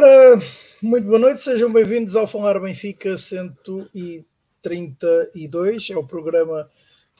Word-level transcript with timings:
Ora, 0.00 0.40
muito 0.80 1.08
boa 1.08 1.18
noite, 1.18 1.42
sejam 1.42 1.72
bem-vindos 1.72 2.14
ao 2.14 2.28
Falar 2.28 2.60
Benfica 2.60 3.18
132. 3.18 5.90
É 5.90 5.96
o 5.96 6.06
programa 6.06 6.68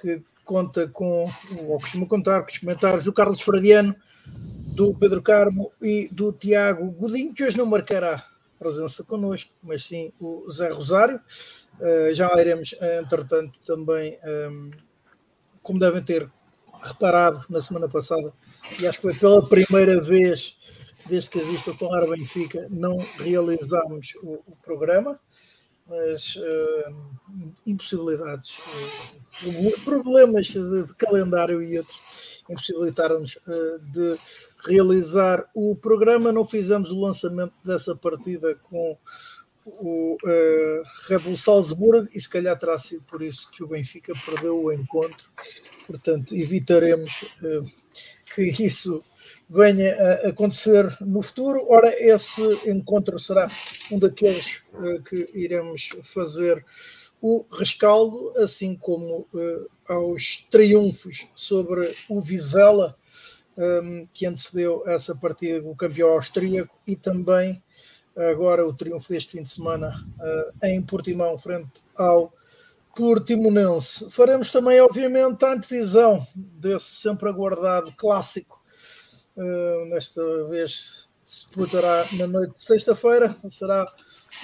que 0.00 0.22
conta 0.44 0.86
com, 0.86 1.24
ou 1.66 1.80
costuma 1.80 2.06
contar 2.06 2.42
com 2.42 2.50
os 2.50 2.58
comentários 2.58 3.04
do 3.04 3.12
Carlos 3.12 3.40
Fradiano, 3.40 3.96
do 4.28 4.94
Pedro 4.94 5.20
Carmo 5.20 5.72
e 5.82 6.08
do 6.12 6.32
Tiago 6.32 6.88
Godinho, 6.92 7.34
que 7.34 7.42
hoje 7.42 7.58
não 7.58 7.66
marcará 7.66 8.24
presença 8.60 9.02
connosco, 9.02 9.50
mas 9.60 9.84
sim 9.84 10.12
o 10.20 10.48
Zé 10.48 10.68
Rosário. 10.68 11.20
Uh, 11.80 12.14
já 12.14 12.30
iremos, 12.40 12.76
entretanto, 12.80 13.58
também, 13.66 14.16
um, 14.24 14.70
como 15.64 15.80
devem 15.80 16.00
ter 16.00 16.30
reparado 16.80 17.44
na 17.50 17.60
semana 17.60 17.88
passada, 17.88 18.32
e 18.80 18.86
acho 18.86 19.00
que 19.00 19.10
foi 19.10 19.18
pela 19.18 19.44
primeira 19.48 20.00
vez 20.00 20.56
desde 21.08 21.30
que 21.30 21.38
existe 21.38 21.70
o 21.70 21.74
Falar 21.74 22.06
Benfica, 22.06 22.66
não 22.70 22.96
realizámos 23.20 24.12
o, 24.22 24.34
o 24.46 24.56
programa, 24.62 25.18
mas 25.86 26.36
uh, 26.36 27.54
impossibilidades, 27.66 29.16
uh, 29.42 29.84
problemas 29.84 30.46
de, 30.46 30.84
de, 30.84 30.94
calendário 30.94 31.62
e 31.62 31.78
outros 31.78 32.42
impossibilitaram-nos 32.48 33.36
uh, 33.36 33.78
de 33.92 34.16
realizar 34.66 35.48
o 35.54 35.74
programa. 35.76 36.32
Não 36.32 36.46
fizemos 36.46 36.90
o 36.90 37.00
lançamento 37.00 37.52
dessa 37.64 37.94
partida 37.94 38.54
com 38.70 38.96
o 39.66 40.16
uh, 40.22 40.82
Red 41.08 41.18
Bull 41.20 41.36
Salzburgo 41.36 42.08
e 42.14 42.20
se 42.20 42.28
calhar 42.28 42.58
terá 42.58 42.78
sido 42.78 43.02
por 43.02 43.22
isso 43.22 43.50
que 43.50 43.62
o 43.62 43.68
Benfica 43.68 44.12
perdeu 44.24 44.62
o 44.62 44.72
encontro. 44.72 45.30
Portanto, 45.86 46.34
evitaremos 46.34 47.38
uh, 47.42 47.64
que 48.34 48.42
isso 48.42 49.04
venha 49.48 49.94
a 49.96 50.28
acontecer 50.28 50.96
no 51.00 51.22
futuro. 51.22 51.66
Ora, 51.68 51.94
esse 51.98 52.70
encontro 52.70 53.18
será 53.18 53.46
um 53.90 53.98
daqueles 53.98 54.62
uh, 54.74 55.02
que 55.02 55.30
iremos 55.34 55.90
fazer 56.02 56.64
o 57.20 57.44
rescaldo, 57.50 58.32
assim 58.36 58.76
como 58.76 59.26
uh, 59.32 59.68
aos 59.88 60.46
triunfos 60.50 61.26
sobre 61.34 61.90
o 62.08 62.20
Vizela, 62.20 62.96
ehm, 63.56 64.06
que 64.12 64.24
antecedeu 64.24 64.84
essa 64.86 65.16
partida 65.16 65.60
do 65.60 65.74
campeão 65.74 66.10
austríaco, 66.10 66.78
e 66.86 66.94
também 66.94 67.60
agora 68.14 68.64
o 68.66 68.72
triunfo 68.74 69.12
deste 69.12 69.32
fim 69.32 69.42
de 69.42 69.50
semana 69.50 69.94
uh, 70.20 70.66
em 70.66 70.80
Portimão, 70.80 71.36
frente 71.38 71.82
ao 71.96 72.32
Portimonense. 72.94 74.08
Faremos 74.10 74.50
também, 74.52 74.80
obviamente, 74.80 75.44
a 75.44 75.54
antevisão 75.54 76.24
desse 76.34 76.96
sempre 76.96 77.28
aguardado 77.28 77.92
clássico 77.96 78.57
Uh, 79.38 79.84
nesta 79.86 80.20
vez 80.48 81.08
se 81.22 81.46
disputará 81.46 82.04
na 82.18 82.26
noite 82.26 82.56
de 82.56 82.64
sexta-feira. 82.64 83.36
Será 83.48 83.86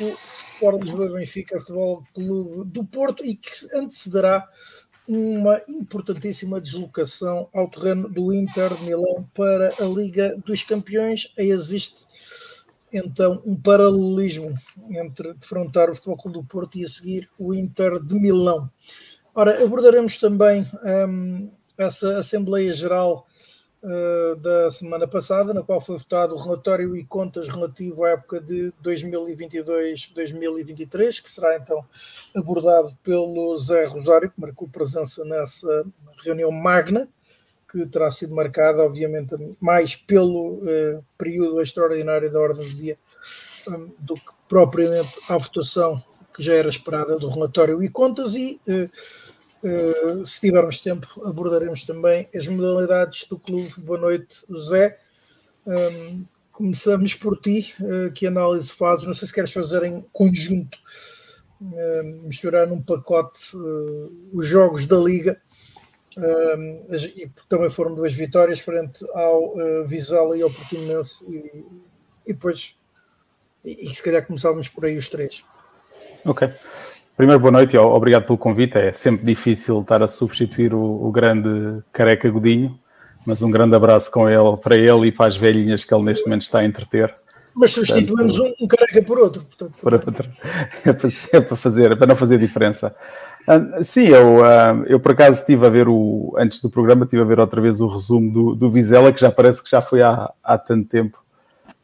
o 0.00 0.05
Sport 0.05 0.84
Lisboa 0.84 1.09
Benfica 1.09 1.59
Futebol 1.59 2.05
Clube 2.14 2.70
do 2.70 2.84
Porto 2.84 3.25
e 3.25 3.34
que 3.34 3.50
antecederá 3.75 4.48
uma 5.09 5.61
importantíssima 5.69 6.61
deslocação 6.61 7.48
ao 7.53 7.69
terreno 7.69 8.09
do 8.09 8.33
Inter 8.33 8.72
de 8.72 8.84
Milão 8.84 9.28
para 9.34 9.69
a 9.81 9.84
Liga 9.84 10.37
dos 10.47 10.62
Campeões. 10.62 11.33
Aí 11.37 11.50
existe 11.50 12.06
então 12.92 13.42
um 13.45 13.61
paralelismo 13.61 14.55
entre 14.91 15.34
defrontar 15.34 15.91
o 15.91 15.95
Futebol 15.97 16.17
Clube 16.17 16.39
do 16.39 16.45
Porto 16.45 16.78
e 16.78 16.84
a 16.84 16.89
seguir 16.89 17.28
o 17.37 17.53
Inter 17.53 18.00
de 18.00 18.15
Milão. 18.15 18.70
Ora, 19.34 19.61
abordaremos 19.65 20.16
também 20.19 20.65
um, 21.09 21.50
essa 21.76 22.19
Assembleia 22.19 22.72
Geral 22.72 23.26
uh, 23.84 24.37
da 24.37 24.71
semana 24.71 25.06
passada, 25.06 25.53
na 25.53 25.62
qual 25.62 25.78
foi 25.81 25.99
votado 25.99 26.34
o 26.34 26.39
relatório 26.39 26.97
e 26.97 27.05
contas 27.05 27.47
relativo 27.49 28.05
à 28.05 28.11
época 28.11 28.41
de 28.41 28.72
2022-2023, 28.83 31.22
que 31.22 31.31
será 31.31 31.56
então 31.56 31.84
abordado 32.34 32.97
pelo 33.03 33.59
Zé 33.59 33.84
Rosário, 33.84 34.31
que 34.31 34.41
marcou 34.41 34.67
presença 34.69 35.23
nessa 35.25 35.84
reunião 36.25 36.50
magna, 36.50 37.06
que 37.71 37.87
terá 37.87 38.11
sido 38.11 38.34
marcada, 38.34 38.83
obviamente, 38.83 39.37
mais 39.61 39.94
pelo 39.94 40.55
uh, 40.55 41.05
período 41.19 41.61
extraordinário 41.61 42.33
da 42.33 42.41
ordem 42.41 42.67
do 42.67 42.75
dia 42.75 42.99
um, 43.69 43.93
do 43.99 44.15
que 44.15 44.33
propriamente 44.49 45.19
à 45.28 45.37
votação 45.37 46.03
que 46.34 46.43
já 46.43 46.55
era 46.55 46.69
esperada 46.69 47.17
do 47.17 47.28
relatório 47.28 47.83
e 47.83 47.89
contas 47.89 48.34
e 48.34 48.61
uh, 48.69 48.91
Uh, 49.64 50.26
se 50.26 50.42
tivermos 50.42 50.78
tempo, 50.78 51.08
abordaremos 51.25 51.84
também 51.84 52.28
as 52.34 52.47
modalidades 52.47 53.25
do 53.25 53.38
clube. 53.38 53.72
Boa 53.78 53.98
noite, 53.98 54.44
Zé. 54.69 54.98
Um, 55.66 55.72
ehm, 55.72 56.25
começamos 56.52 57.14
por 57.14 57.41
ti. 57.41 57.75
Uh, 57.80 58.12
que 58.12 58.26
análise 58.26 58.70
fazes? 58.70 59.06
Não 59.06 59.14
sei 59.14 59.26
se 59.26 59.32
queres 59.32 59.50
fazer 59.50 59.82
em 59.84 60.04
conjunto, 60.12 60.78
uh, 61.62 62.04
misturar 62.25 62.66
num 62.66 62.82
pacote 62.82 63.56
uh, 63.56 64.12
os 64.34 64.47
jogos 64.47 64.84
da 64.84 64.98
Liga. 64.98 65.41
Ehm, 66.19 66.84
e 67.16 67.31
também 67.48 67.70
foram 67.70 67.94
duas 67.94 68.12
vitórias 68.12 68.60
frente 68.60 69.02
ao 69.14 69.54
Vizela 69.86 70.36
e 70.36 70.42
ao 70.42 70.50
Portimonense. 70.50 71.25
E, 71.25 71.66
e 72.26 72.34
depois, 72.34 72.76
e, 73.64 73.91
e 73.91 73.94
se 73.94 74.02
calhar 74.02 74.26
começávamos 74.26 74.69
por 74.69 74.84
aí 74.84 74.98
os 74.98 75.08
três. 75.08 75.42
Ok. 76.26 76.48
Primeiro, 77.16 77.41
boa 77.41 77.52
noite 77.52 77.76
e 77.76 77.78
obrigado 77.78 78.26
pelo 78.26 78.36
convite. 78.36 78.76
É 78.76 78.91
sempre 78.91 79.25
difícil 79.25 79.80
estar 79.80 80.02
a 80.02 80.08
substituir 80.08 80.75
o, 80.75 81.06
o, 81.06 81.12
grande 81.12 81.80
careca 81.92 82.28
Godinho, 82.28 82.76
mas 83.25 83.41
um 83.41 83.50
grande 83.52 83.76
abraço 83.76 84.10
com 84.10 84.28
ele, 84.28 84.56
para 84.60 84.76
ele 84.76 85.06
e 85.06 85.12
para 85.12 85.26
as 85.26 85.36
velhinhas 85.36 85.84
que 85.84 85.94
ele 85.94 86.02
neste 86.02 86.25
momento 86.25 86.42
está 86.42 86.58
a 86.58 86.64
entreter. 86.64 87.14
Mas 87.54 87.70
substituímos 87.70 88.36
um, 88.41 88.52
um, 88.60 88.66
careca 88.66 89.00
por 89.04 89.20
outro. 89.20 89.44
Portanto... 89.44 89.78
Para, 89.80 89.97
é, 90.91 90.92
para, 90.92 91.08
é, 91.32 91.41
para, 91.41 91.56
fazer, 91.56 91.92
é 91.92 91.97
para 91.97 92.06
não 92.08 92.16
fazer 92.16 92.36
diferença. 92.36 92.92
Uh, 93.46 93.84
sim, 93.84 94.08
eu, 94.08 94.38
uh, 94.38 94.84
eu 94.88 94.98
por 94.98 95.12
acaso 95.12 95.38
estive 95.38 95.64
a 95.64 95.70
ver 95.70 95.86
o, 95.86 96.34
antes 96.36 96.60
do 96.60 96.69
programa, 96.69 97.04
estive 97.04 97.22
a 97.22 97.26
ver 97.26 97.38
outra 97.38 97.60
vez 97.60 97.81
o 97.81 97.86
resumo 97.86 98.32
do, 98.32 98.54
do 98.56 98.69
Vizela, 98.69 99.12
que 99.12 99.20
já 99.20 99.31
parece 99.31 99.62
que 99.62 99.70
já 99.70 99.81
foi 99.81 100.02
há, 100.02 100.32
há 100.42 100.58
tanto 100.58 100.88
tempo, 100.88 101.22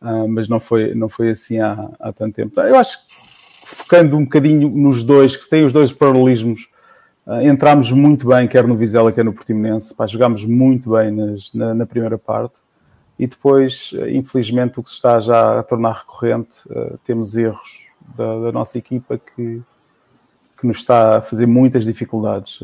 uh, 0.02 0.26
mas 0.26 0.48
não 0.48 0.58
foi, 0.58 0.92
não 0.92 1.08
foi 1.08 1.30
assim 1.30 1.60
há, 1.60 1.88
há 2.00 2.12
tanto 2.12 2.34
tempo. 2.34 2.60
Eu 2.60 2.74
acho 2.74 2.98
que 3.06 3.29
focando 3.70 4.16
um 4.16 4.24
bocadinho 4.24 4.68
nos 4.68 5.04
dois, 5.04 5.36
que 5.36 5.48
têm 5.48 5.64
os 5.64 5.72
dois 5.72 5.92
paralelismos, 5.92 6.68
uh, 7.26 7.40
entramos 7.40 7.90
muito 7.92 8.26
bem, 8.26 8.48
quer 8.48 8.66
no 8.66 8.76
Vizela, 8.76 9.12
quer 9.12 9.24
no 9.24 9.32
Portimonense, 9.32 9.94
pá, 9.94 10.06
jogámos 10.06 10.44
muito 10.44 10.90
bem 10.90 11.10
nas, 11.10 11.52
na, 11.54 11.72
na, 11.74 11.86
primeira 11.86 12.18
parte, 12.18 12.54
e 13.18 13.26
depois, 13.26 13.92
uh, 13.92 14.08
infelizmente, 14.08 14.80
o 14.80 14.82
que 14.82 14.90
se 14.90 14.96
está 14.96 15.20
já 15.20 15.60
a 15.60 15.62
tornar 15.62 15.92
recorrente, 15.92 16.50
uh, 16.68 16.98
temos 17.04 17.36
erros 17.36 17.86
da, 18.16 18.40
da, 18.40 18.52
nossa 18.52 18.76
equipa 18.76 19.18
que, 19.18 19.62
que 20.58 20.66
nos 20.66 20.78
está 20.78 21.18
a 21.18 21.22
fazer 21.22 21.46
muitas 21.46 21.84
dificuldades. 21.84 22.58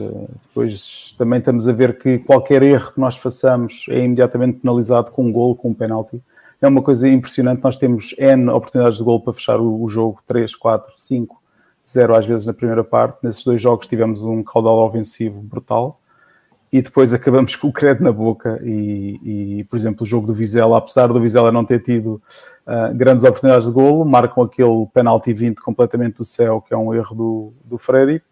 depois 0.48 1.14
também 1.16 1.38
estamos 1.38 1.68
a 1.68 1.72
ver 1.72 1.98
que 1.98 2.18
qualquer 2.18 2.62
erro 2.64 2.92
que 2.92 3.00
nós 3.00 3.16
façamos 3.16 3.86
é 3.88 4.04
imediatamente 4.04 4.58
penalizado 4.58 5.12
com 5.12 5.26
um 5.26 5.32
gol, 5.32 5.54
com 5.54 5.68
um 5.68 5.74
penalti 5.74 6.20
é 6.60 6.68
uma 6.68 6.82
coisa 6.82 7.08
impressionante. 7.08 7.62
Nós 7.62 7.76
temos 7.76 8.14
N 8.18 8.50
oportunidades 8.50 8.98
de 8.98 9.04
gol 9.04 9.20
para 9.20 9.32
fechar 9.32 9.60
o, 9.60 9.82
o 9.82 9.88
jogo, 9.88 10.20
3, 10.26 10.54
4, 10.54 10.92
5, 10.96 11.42
0 11.88 12.14
às 12.14 12.26
vezes 12.26 12.46
na 12.46 12.54
primeira 12.54 12.82
parte. 12.82 13.18
Nesses 13.22 13.44
dois 13.44 13.60
jogos 13.60 13.86
tivemos 13.86 14.24
um 14.24 14.42
caudal 14.42 14.78
ofensivo 14.86 15.40
brutal. 15.40 16.00
E 16.72 16.82
depois 16.82 17.12
acabamos 17.14 17.54
com 17.56 17.68
o 17.68 17.72
credo 17.72 18.02
na 18.02 18.12
boca. 18.12 18.60
E, 18.64 19.58
e, 19.60 19.64
por 19.64 19.76
exemplo, 19.76 20.02
o 20.02 20.06
jogo 20.06 20.26
do 20.26 20.34
Vizela, 20.34 20.78
apesar 20.78 21.08
do 21.08 21.20
Vizela 21.20 21.52
não 21.52 21.64
ter 21.64 21.80
tido 21.80 22.20
uh, 22.66 22.94
grandes 22.94 23.24
oportunidades 23.24 23.66
de 23.66 23.72
golo, 23.72 24.04
marcam 24.04 24.42
aquele 24.42 24.86
penalti 24.92 25.32
20 25.32 25.56
completamente 25.60 26.16
do 26.16 26.24
céu, 26.24 26.60
que 26.60 26.74
é 26.74 26.76
um 26.76 26.92
erro 26.92 27.14
do, 27.14 27.52
do 27.64 27.78
Freddy, 27.78 28.22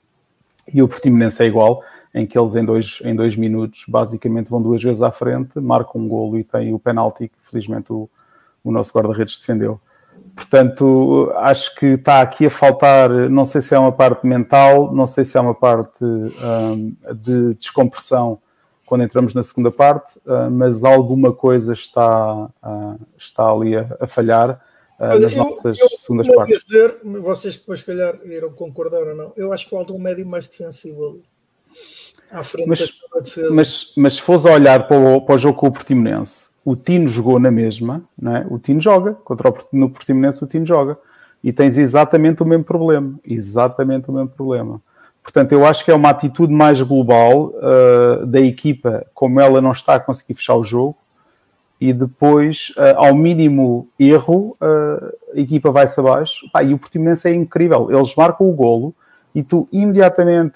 e 0.72 0.82
o 0.82 0.88
Portimonense 0.88 1.42
é 1.42 1.46
igual, 1.46 1.82
em 2.14 2.24
que 2.24 2.38
eles 2.38 2.54
em 2.54 2.64
dois, 2.64 3.00
em 3.04 3.14
dois 3.14 3.34
minutos 3.34 3.84
basicamente 3.88 4.48
vão 4.48 4.62
duas 4.62 4.80
vezes 4.80 5.02
à 5.02 5.10
frente, 5.10 5.58
marcam 5.58 6.00
um 6.00 6.08
golo 6.08 6.38
e 6.38 6.44
tem 6.44 6.72
o 6.72 6.78
penalti 6.78 7.28
que 7.28 7.34
felizmente 7.42 7.92
o, 7.92 8.08
o 8.62 8.70
nosso 8.70 8.92
guarda-redes 8.92 9.36
defendeu. 9.36 9.80
Portanto, 10.36 11.32
acho 11.36 11.74
que 11.74 11.86
está 11.86 12.20
aqui 12.20 12.46
a 12.46 12.50
faltar, 12.50 13.10
não 13.28 13.44
sei 13.44 13.60
se 13.60 13.74
é 13.74 13.78
uma 13.78 13.90
parte 13.90 14.26
mental, 14.26 14.94
não 14.94 15.08
sei 15.08 15.24
se 15.24 15.36
é 15.36 15.40
uma 15.40 15.54
parte 15.54 16.04
um, 16.04 16.96
de 17.14 17.54
descompressão 17.54 18.38
quando 18.86 19.02
entramos 19.02 19.34
na 19.34 19.42
segunda 19.42 19.72
parte, 19.72 20.16
uh, 20.18 20.50
mas 20.50 20.84
alguma 20.84 21.32
coisa 21.32 21.72
está, 21.72 22.44
uh, 22.44 23.00
está 23.16 23.50
ali 23.50 23.76
a, 23.76 23.96
a 23.98 24.06
falhar 24.06 24.60
uh, 25.00 25.18
nas 25.18 25.32
eu, 25.32 25.38
nossas 25.38 25.78
eu, 25.80 25.88
segundas 25.96 26.28
eu 26.28 26.34
partes. 26.34 26.64
Dizer, 26.64 26.96
vocês 27.02 27.56
depois, 27.56 27.80
se 27.80 27.86
calhar, 27.86 28.18
irão 28.24 28.52
concordar 28.52 29.02
ou 29.02 29.16
não, 29.16 29.32
eu 29.36 29.52
acho 29.52 29.64
que 29.64 29.70
falta 29.70 29.92
um 29.92 29.98
médio 29.98 30.26
mais 30.26 30.46
defensivo 30.46 31.06
ali 31.06 31.33
à 32.34 32.42
frente 32.42 32.68
mas, 32.68 32.80
da 33.12 33.20
defesa. 33.20 33.54
Mas, 33.54 33.92
mas 33.96 34.14
se 34.14 34.22
fores 34.22 34.46
a 34.46 34.52
olhar 34.52 34.86
para 34.86 34.98
o, 34.98 35.20
para 35.20 35.34
o 35.34 35.38
jogo 35.38 35.58
com 35.58 35.66
o 35.66 35.72
Portimonense, 35.72 36.48
o 36.64 36.74
Tino 36.74 37.08
jogou 37.08 37.38
na 37.38 37.50
mesma, 37.50 38.02
não 38.18 38.36
é? 38.36 38.46
o 38.48 38.58
Tino 38.58 38.80
joga, 38.80 39.12
contra 39.12 39.50
o 39.50 39.56
no 39.72 39.90
Portimonense 39.90 40.42
o 40.42 40.46
Tino 40.46 40.66
joga, 40.66 40.98
e 41.42 41.52
tens 41.52 41.76
exatamente 41.76 42.42
o 42.42 42.46
mesmo 42.46 42.64
problema, 42.64 43.14
exatamente 43.24 44.08
o 44.08 44.12
mesmo 44.12 44.28
problema. 44.28 44.80
Portanto, 45.22 45.52
eu 45.52 45.66
acho 45.66 45.84
que 45.84 45.90
é 45.90 45.94
uma 45.94 46.10
atitude 46.10 46.52
mais 46.52 46.80
global 46.82 47.54
uh, 47.56 48.26
da 48.26 48.40
equipa, 48.40 49.06
como 49.14 49.40
ela 49.40 49.60
não 49.60 49.72
está 49.72 49.94
a 49.94 50.00
conseguir 50.00 50.34
fechar 50.34 50.54
o 50.54 50.64
jogo, 50.64 50.96
e 51.80 51.92
depois, 51.92 52.72
uh, 52.76 52.96
ao 52.96 53.14
mínimo 53.14 53.88
erro, 53.98 54.56
uh, 54.60 55.12
a 55.34 55.40
equipa 55.40 55.70
vai-se 55.70 55.98
abaixo. 55.98 56.48
Pá, 56.52 56.62
e 56.62 56.72
o 56.72 56.78
Portimonense 56.78 57.28
é 57.28 57.34
incrível. 57.34 57.90
Eles 57.90 58.14
marcam 58.14 58.48
o 58.48 58.52
golo 58.52 58.94
e 59.34 59.42
tu 59.42 59.68
imediatamente, 59.72 60.54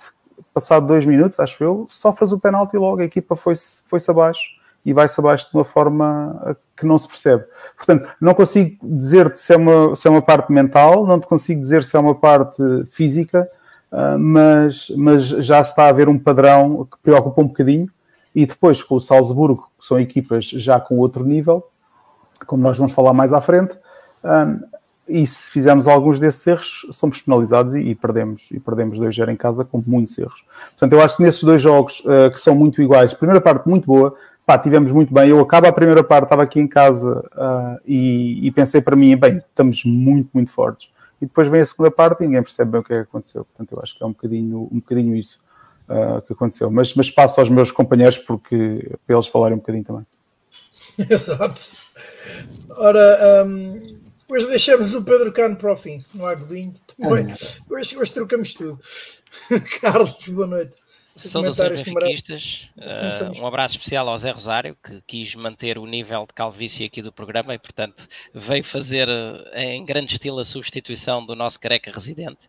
passado 0.58 0.86
dois 0.86 1.06
minutos, 1.06 1.38
acho 1.38 1.62
eu, 1.62 1.86
sofres 1.88 2.32
o 2.32 2.38
penalti 2.38 2.76
logo. 2.76 3.00
A 3.00 3.04
equipa 3.04 3.36
foi-se 3.36 3.82
foi 3.86 4.00
abaixo 4.08 4.58
e 4.84 4.92
vai-se 4.92 5.20
abaixo 5.20 5.50
de 5.50 5.56
uma 5.56 5.64
forma 5.64 6.56
que 6.76 6.86
não 6.86 6.98
se 6.98 7.06
percebe. 7.06 7.44
Portanto, 7.76 8.10
não 8.20 8.34
consigo 8.34 8.76
dizer-te 8.82 9.40
se, 9.40 9.52
é 9.52 9.56
uma, 9.56 9.94
se 9.94 10.06
é 10.06 10.10
uma 10.10 10.22
parte 10.22 10.52
mental, 10.52 11.06
não 11.06 11.20
te 11.20 11.26
consigo 11.26 11.60
dizer 11.60 11.82
se 11.82 11.96
é 11.96 12.00
uma 12.00 12.14
parte 12.14 12.62
física, 12.90 13.48
uh, 13.92 14.18
mas, 14.18 14.90
mas 14.96 15.24
já 15.24 15.62
se 15.62 15.70
está 15.70 15.88
a 15.88 15.92
ver 15.92 16.08
um 16.08 16.18
padrão 16.18 16.86
que 16.90 16.98
preocupa 17.02 17.40
um 17.40 17.46
bocadinho 17.48 17.88
e 18.34 18.46
depois 18.46 18.82
com 18.82 18.94
o 18.96 19.00
Salzburgo, 19.00 19.68
que 19.78 19.86
são 19.86 19.98
equipas 19.98 20.46
já 20.46 20.78
com 20.80 20.98
outro 20.98 21.24
nível, 21.24 21.66
como 22.46 22.62
nós 22.62 22.78
vamos 22.78 22.92
falar 22.92 23.12
mais 23.12 23.32
à 23.32 23.40
frente, 23.40 23.76
um, 24.24 24.60
e 25.08 25.26
se 25.26 25.50
fizermos 25.50 25.86
alguns 25.86 26.18
desses 26.18 26.46
erros, 26.46 26.86
somos 26.92 27.22
penalizados 27.22 27.74
e, 27.74 27.80
e 27.80 27.94
perdemos, 27.94 28.50
e 28.50 28.60
perdemos 28.60 28.98
2-0 28.98 29.30
em 29.30 29.36
casa 29.36 29.64
com 29.64 29.82
muitos 29.86 30.18
erros. 30.18 30.44
Portanto, 30.70 30.92
eu 30.92 31.00
acho 31.00 31.16
que 31.16 31.22
nesses 31.22 31.42
dois 31.42 31.62
jogos 31.62 32.00
uh, 32.00 32.30
que 32.30 32.40
são 32.40 32.54
muito 32.54 32.82
iguais, 32.82 33.14
primeira 33.14 33.40
parte 33.40 33.66
muito 33.68 33.86
boa, 33.86 34.14
pá, 34.44 34.58
tivemos 34.58 34.92
muito 34.92 35.12
bem. 35.12 35.30
Eu 35.30 35.40
acabo 35.40 35.66
a 35.66 35.72
primeira 35.72 36.04
parte, 36.04 36.24
estava 36.24 36.42
aqui 36.42 36.60
em 36.60 36.66
casa 36.66 37.20
uh, 37.34 37.80
e, 37.86 38.46
e, 38.46 38.50
pensei 38.50 38.80
para 38.80 38.96
mim, 38.96 39.16
bem, 39.16 39.38
estamos 39.38 39.84
muito, 39.84 40.30
muito 40.32 40.50
fortes. 40.50 40.90
E 41.20 41.26
depois 41.26 41.48
vem 41.48 41.60
a 41.60 41.66
segunda 41.66 41.90
parte 41.90 42.22
e 42.22 42.26
ninguém 42.26 42.42
percebe 42.42 42.70
bem 42.70 42.80
o 42.80 42.84
que 42.84 42.92
é 42.92 42.96
que 42.96 43.08
aconteceu. 43.08 43.44
Portanto, 43.44 43.72
eu 43.72 43.80
acho 43.82 43.96
que 43.96 44.02
é 44.02 44.06
um 44.06 44.12
bocadinho, 44.12 44.68
um 44.70 44.76
bocadinho 44.76 45.16
isso 45.16 45.40
uh, 45.88 46.22
que 46.22 46.32
aconteceu. 46.32 46.70
Mas, 46.70 46.94
mas 46.94 47.10
passo 47.10 47.40
aos 47.40 47.48
meus 47.48 47.72
companheiros 47.72 48.18
porque, 48.18 48.96
para 49.06 49.16
eles 49.16 49.26
falarem 49.26 49.56
um 49.56 49.60
bocadinho 49.60 49.84
também. 49.84 50.06
Exato. 51.10 51.60
Ora, 52.70 53.44
um, 53.46 53.98
depois 54.28 54.46
deixamos 54.46 54.94
o 54.94 55.02
Pedro 55.02 55.32
Cano 55.32 55.56
para 55.56 55.72
o 55.72 55.76
fim, 55.76 56.04
no 56.14 56.26
Agudinho. 56.26 56.74
Hoje, 57.70 57.96
hoje 57.96 58.12
trocamos 58.12 58.52
tudo. 58.52 58.78
Carlos, 59.80 60.28
boa 60.28 60.46
noite. 60.46 60.76
Saudações 61.16 61.82
benfiquistas, 61.82 62.68
uh, 62.76 63.42
um 63.42 63.46
abraço 63.46 63.76
especial 63.76 64.06
ao 64.06 64.18
Zé 64.18 64.30
Rosário, 64.30 64.76
que 64.84 65.02
quis 65.06 65.34
manter 65.34 65.78
o 65.78 65.86
nível 65.86 66.26
de 66.26 66.34
calvície 66.34 66.84
aqui 66.84 67.00
do 67.00 67.10
programa 67.10 67.54
e, 67.54 67.58
portanto, 67.58 68.06
veio 68.34 68.62
fazer 68.62 69.08
uh, 69.08 69.48
em 69.54 69.82
grande 69.82 70.12
estilo 70.12 70.38
a 70.38 70.44
substituição 70.44 71.24
do 71.24 71.34
nosso 71.34 71.58
careca 71.58 71.90
residente. 71.90 72.46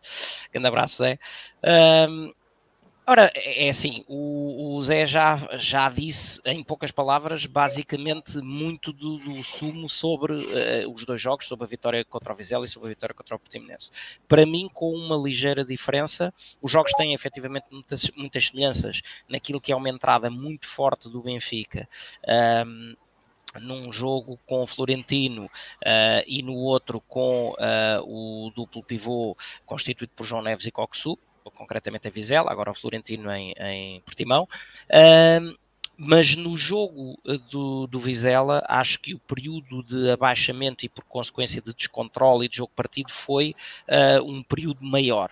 Grande 0.52 0.68
abraço, 0.68 0.98
Zé. 0.98 1.18
Uh, 1.64 2.32
Ora, 3.10 3.28
é, 3.34 3.66
é 3.66 3.70
assim, 3.70 4.04
o, 4.06 4.76
o, 4.76 4.82
Zé 4.82 5.04
já, 5.04 5.36
já 5.58 5.88
disse, 5.88 6.40
em 6.44 6.62
poucas 6.62 6.92
palavras, 6.92 7.44
basicamente 7.44 8.38
muito 8.38 8.92
do, 8.92 9.16
do 9.16 9.42
sumo 9.42 9.90
sobre 9.90 10.34
uh, 10.34 10.92
os 10.94 11.04
dois 11.04 11.20
jogos, 11.20 11.48
sobre 11.48 11.64
a 11.64 11.68
vitória 11.68 12.04
contra 12.04 12.32
o 12.32 12.36
Vizela 12.36 12.64
e 12.64 12.68
sobre 12.68 12.86
a 12.86 12.90
vitória 12.90 13.12
contra 13.12 13.34
o 13.34 13.38
Portimonense. 13.40 13.90
Para 14.28 14.46
mim, 14.46 14.70
com 14.72 14.94
uma 14.94 15.16
ligeira 15.16 15.64
diferença, 15.64 16.32
os 16.62 16.70
jogos 16.70 16.92
têm 16.92 17.12
efetivamente 17.12 17.66
muitas, 17.72 18.08
muitas 18.14 18.46
semelhanças 18.46 19.00
naquilo 19.28 19.60
que 19.60 19.72
é 19.72 19.76
uma 19.76 19.90
entrada 19.90 20.30
muito 20.30 20.68
forte 20.68 21.10
do 21.10 21.20
Benfica. 21.20 21.88
Um, 22.64 22.94
num 23.60 23.90
jogo 23.90 24.38
com 24.46 24.62
o 24.62 24.66
Florentino 24.68 25.46
uh, 25.46 26.22
e 26.28 26.44
no 26.44 26.54
outro 26.54 27.00
com 27.00 27.48
uh, 27.50 27.56
o 28.06 28.52
duplo 28.54 28.84
pivô 28.84 29.36
constituído 29.66 30.12
por 30.14 30.24
João 30.24 30.42
Neves 30.42 30.64
e 30.66 30.70
Coxu, 30.70 31.18
concretamente 31.44 32.08
a 32.08 32.10
Vizela, 32.10 32.50
agora 32.50 32.70
o 32.70 32.74
Florentino 32.74 33.30
em, 33.30 33.54
em 33.58 34.00
Portimão. 34.00 34.48
Mas 36.02 36.34
no 36.34 36.56
jogo 36.56 37.20
eh, 37.26 37.36
do, 37.50 37.86
do 37.86 37.98
Vizela, 37.98 38.64
acho 38.66 38.98
que 38.98 39.12
o 39.12 39.18
período 39.18 39.82
de 39.82 40.10
abaixamento 40.10 40.86
e, 40.86 40.88
por 40.88 41.04
consequência, 41.04 41.60
de 41.60 41.74
descontrole 41.74 42.46
e 42.46 42.48
de 42.48 42.56
jogo 42.56 42.72
partido 42.74 43.12
foi 43.12 43.52
uh, 43.86 44.24
um 44.24 44.42
período 44.42 44.82
maior. 44.82 45.30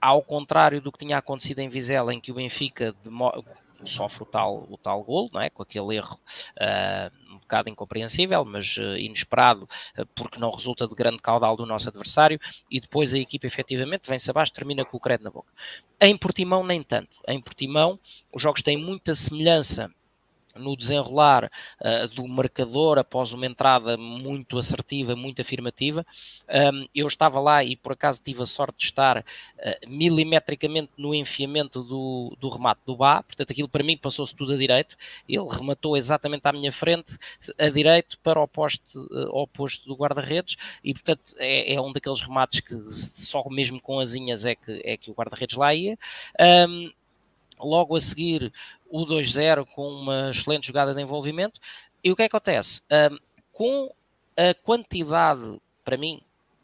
Ao 0.00 0.22
contrário 0.22 0.80
do 0.80 0.90
que 0.90 1.00
tinha 1.00 1.18
acontecido 1.18 1.58
em 1.58 1.68
Vizela, 1.68 2.14
em 2.14 2.20
que 2.20 2.32
o 2.32 2.36
Benfica 2.36 2.94
sofre 3.88 4.22
o 4.22 4.26
tal, 4.26 4.66
o 4.70 4.76
tal 4.76 5.02
gol, 5.02 5.30
não 5.32 5.40
é? 5.40 5.50
com 5.50 5.62
aquele 5.62 5.96
erro 5.96 6.18
uh, 6.58 7.34
um 7.34 7.38
bocado 7.38 7.68
incompreensível, 7.68 8.44
mas 8.44 8.76
uh, 8.76 8.96
inesperado, 8.96 9.68
uh, 9.98 10.06
porque 10.14 10.38
não 10.38 10.50
resulta 10.50 10.86
de 10.86 10.94
grande 10.94 11.18
caudal 11.18 11.56
do 11.56 11.66
nosso 11.66 11.88
adversário, 11.88 12.40
e 12.70 12.80
depois 12.80 13.12
a 13.14 13.18
equipa 13.18 13.46
efetivamente 13.46 14.08
vem-se 14.08 14.30
abaixo, 14.30 14.52
termina 14.52 14.84
com 14.84 14.96
o 14.96 15.00
credo 15.00 15.24
na 15.24 15.30
boca. 15.30 15.52
Em 16.00 16.16
Portimão, 16.16 16.64
nem 16.64 16.82
tanto. 16.82 17.10
Em 17.28 17.40
Portimão, 17.40 17.98
os 18.32 18.42
jogos 18.42 18.62
têm 18.62 18.76
muita 18.76 19.14
semelhança 19.14 19.92
no 20.56 20.76
desenrolar 20.76 21.50
uh, 21.80 22.08
do 22.08 22.26
marcador 22.26 22.98
após 22.98 23.32
uma 23.32 23.46
entrada 23.46 23.96
muito 23.96 24.58
assertiva, 24.58 25.16
muito 25.16 25.40
afirmativa. 25.40 26.06
Um, 26.48 26.86
eu 26.94 27.06
estava 27.06 27.40
lá 27.40 27.64
e 27.64 27.76
por 27.76 27.92
acaso 27.92 28.20
tive 28.22 28.42
a 28.42 28.46
sorte 28.46 28.78
de 28.78 28.84
estar 28.84 29.18
uh, 29.18 29.22
milimetricamente 29.88 30.90
no 30.96 31.14
enfiamento 31.14 31.82
do, 31.82 32.36
do 32.38 32.48
remate 32.48 32.80
do 32.86 32.96
Bá, 32.96 33.22
portanto 33.22 33.50
aquilo 33.50 33.68
para 33.68 33.82
mim 33.82 33.96
passou-se 33.96 34.34
tudo 34.34 34.52
a 34.52 34.56
direito. 34.56 34.96
Ele 35.28 35.46
rematou 35.48 35.96
exatamente 35.96 36.42
à 36.44 36.52
minha 36.52 36.72
frente, 36.72 37.16
a 37.58 37.68
direito, 37.68 38.18
para 38.20 38.40
o 38.40 38.48
poste 38.48 38.82
uh, 38.96 39.28
oposto 39.30 39.86
do 39.86 39.94
guarda-redes, 39.94 40.56
e 40.82 40.92
portanto 40.92 41.34
é, 41.38 41.74
é, 41.74 41.80
um 41.80 41.92
daqueles 41.92 42.20
remates 42.20 42.60
que 42.60 42.76
só 42.90 43.44
mesmo 43.48 43.80
com 43.80 43.98
asinhas 43.98 44.44
é 44.44 44.54
que, 44.54 44.82
é 44.84 44.96
que 44.96 45.10
o 45.10 45.14
guarda-redes 45.14 45.56
lá 45.56 45.74
ia. 45.74 45.98
Um, 46.68 46.90
logo 47.62 47.96
a 47.96 48.00
seguir 48.00 48.52
o 48.88 49.06
2-0 49.06 49.66
com 49.66 49.88
uma 49.88 50.30
excelente 50.30 50.66
jogada 50.66 50.94
de 50.94 51.00
envolvimento. 51.00 51.60
E 52.02 52.10
o 52.10 52.16
que, 52.16 52.22
é 52.22 52.28
que 52.28 52.36
acontece? 52.36 52.82
Um, 52.90 53.18
com 53.52 53.94
a 54.36 54.54
quantidade, 54.54 55.60
para 55.84 55.96
mim, 55.96 56.20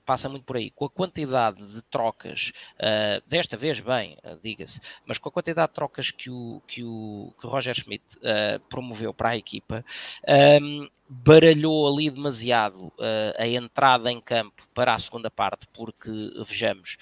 passa 0.08 0.26
muito 0.26 0.44
por 0.44 0.56
aí, 0.56 0.70
com 0.70 0.86
a 0.86 0.90
quantidade 0.90 1.62
de 1.66 1.82
trocas, 1.82 2.50
uh, 2.76 3.22
desta 3.26 3.58
vez 3.58 3.78
bem, 3.78 4.16
uh, 4.24 4.38
diga-se, 4.42 4.80
mas 5.04 5.18
com 5.18 5.28
a 5.28 5.32
quantidade 5.32 5.68
de 5.68 5.74
trocas 5.74 6.10
que 6.10 6.30
o, 6.30 6.62
que 6.66 6.82
o, 6.82 7.30
que 7.38 7.46
o 7.46 7.50
Roger 7.50 7.74
Schmidt 7.74 8.02
uh, 8.16 8.58
promoveu 8.70 9.12
para 9.12 9.30
a 9.30 9.36
equipa, 9.36 9.84
um, 10.62 10.88
baralhou 11.10 11.86
ali 11.86 12.10
demasiado 12.10 12.92
a 13.38 13.46
entrada 13.46 14.12
em 14.12 14.20
campo 14.20 14.69
para 14.74 14.94
a 14.94 14.98
segunda 14.98 15.31
parte, 15.31 15.67
porque, 15.72 16.10
vejamos, 16.46 16.98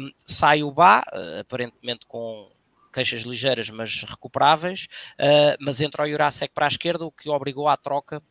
um, 0.00 0.10
sai 0.24 0.62
o 0.62 0.70
Bá, 0.70 1.04
aparentemente 1.38 2.06
com 2.06 2.48
queixas 2.94 3.22
ligeiras, 3.22 3.68
mas 3.68 4.02
recuperáveis, 4.02 4.86
uh, 5.18 5.56
mas 5.60 5.80
entra 5.80 6.04
o 6.04 6.08
Jurasek 6.08 6.54
para 6.54 6.66
a 6.66 6.68
esquerda, 6.68 7.04
o 7.04 7.10
que 7.10 7.28
obrigou 7.28 7.68
à 7.68 7.76
troca 7.76 8.22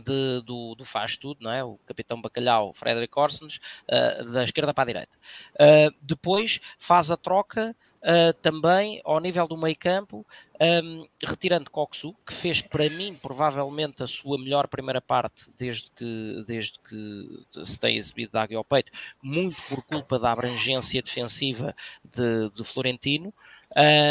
de, 0.00 0.42
do, 0.42 0.74
do 0.74 0.84
faz 0.84 1.16
tudo, 1.16 1.42
não 1.42 1.50
é? 1.50 1.64
O 1.64 1.78
capitão 1.86 2.20
Bacalhau, 2.20 2.72
Frederick 2.74 3.18
Orsens, 3.18 3.58
uh, 3.88 4.30
da 4.30 4.44
esquerda 4.44 4.74
para 4.74 4.82
a 4.82 4.86
direita. 4.86 5.12
Uh, 5.54 5.94
depois 6.02 6.60
faz 6.78 7.10
a 7.10 7.16
troca 7.16 7.74
uh, 8.02 8.32
também 8.40 9.00
ao 9.04 9.18
nível 9.20 9.48
do 9.48 9.56
meio 9.56 9.76
campo, 9.76 10.26
um, 10.60 11.06
retirando 11.22 11.70
Coxu, 11.70 12.14
que 12.26 12.32
fez 12.32 12.62
para 12.62 12.88
mim 12.88 13.14
provavelmente 13.14 14.02
a 14.02 14.06
sua 14.06 14.38
melhor 14.38 14.68
primeira 14.68 15.00
parte 15.00 15.50
desde 15.58 15.90
que, 15.90 16.44
desde 16.46 16.78
que 16.78 17.64
se 17.64 17.78
tem 17.78 17.96
exibido 17.96 18.32
da 18.32 18.42
águia 18.42 18.58
ao 18.58 18.64
peito, 18.64 18.90
muito 19.22 19.56
por 19.68 19.84
culpa 19.84 20.18
da 20.18 20.32
abrangência 20.32 21.02
defensiva 21.02 21.74
de, 22.04 22.50
de 22.50 22.64
Florentino 22.64 23.34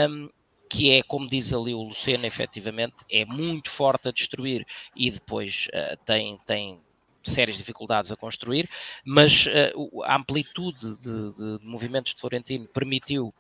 um, 0.09 0.29
que 0.69 0.91
é, 0.91 1.03
como 1.03 1.29
diz 1.29 1.53
ali 1.53 1.73
o 1.73 1.83
Lucena, 1.83 2.25
efetivamente, 2.25 2.95
é 3.09 3.23
muito 3.25 3.69
forte 3.69 4.07
a 4.09 4.11
destruir 4.11 4.65
e 4.95 5.11
depois 5.11 5.67
uh, 5.73 5.97
tem, 6.05 6.39
tem 6.45 6.79
sérias 7.23 7.57
dificuldades 7.57 8.11
a 8.11 8.15
construir, 8.15 8.69
mas 9.03 9.45
uh, 9.45 10.03
a 10.03 10.15
amplitude 10.15 10.95
de, 10.97 11.33
de, 11.33 11.59
movimentos 11.65 12.13
de 12.13 12.21
Florentino 12.21 12.67
permitiu 12.67 13.33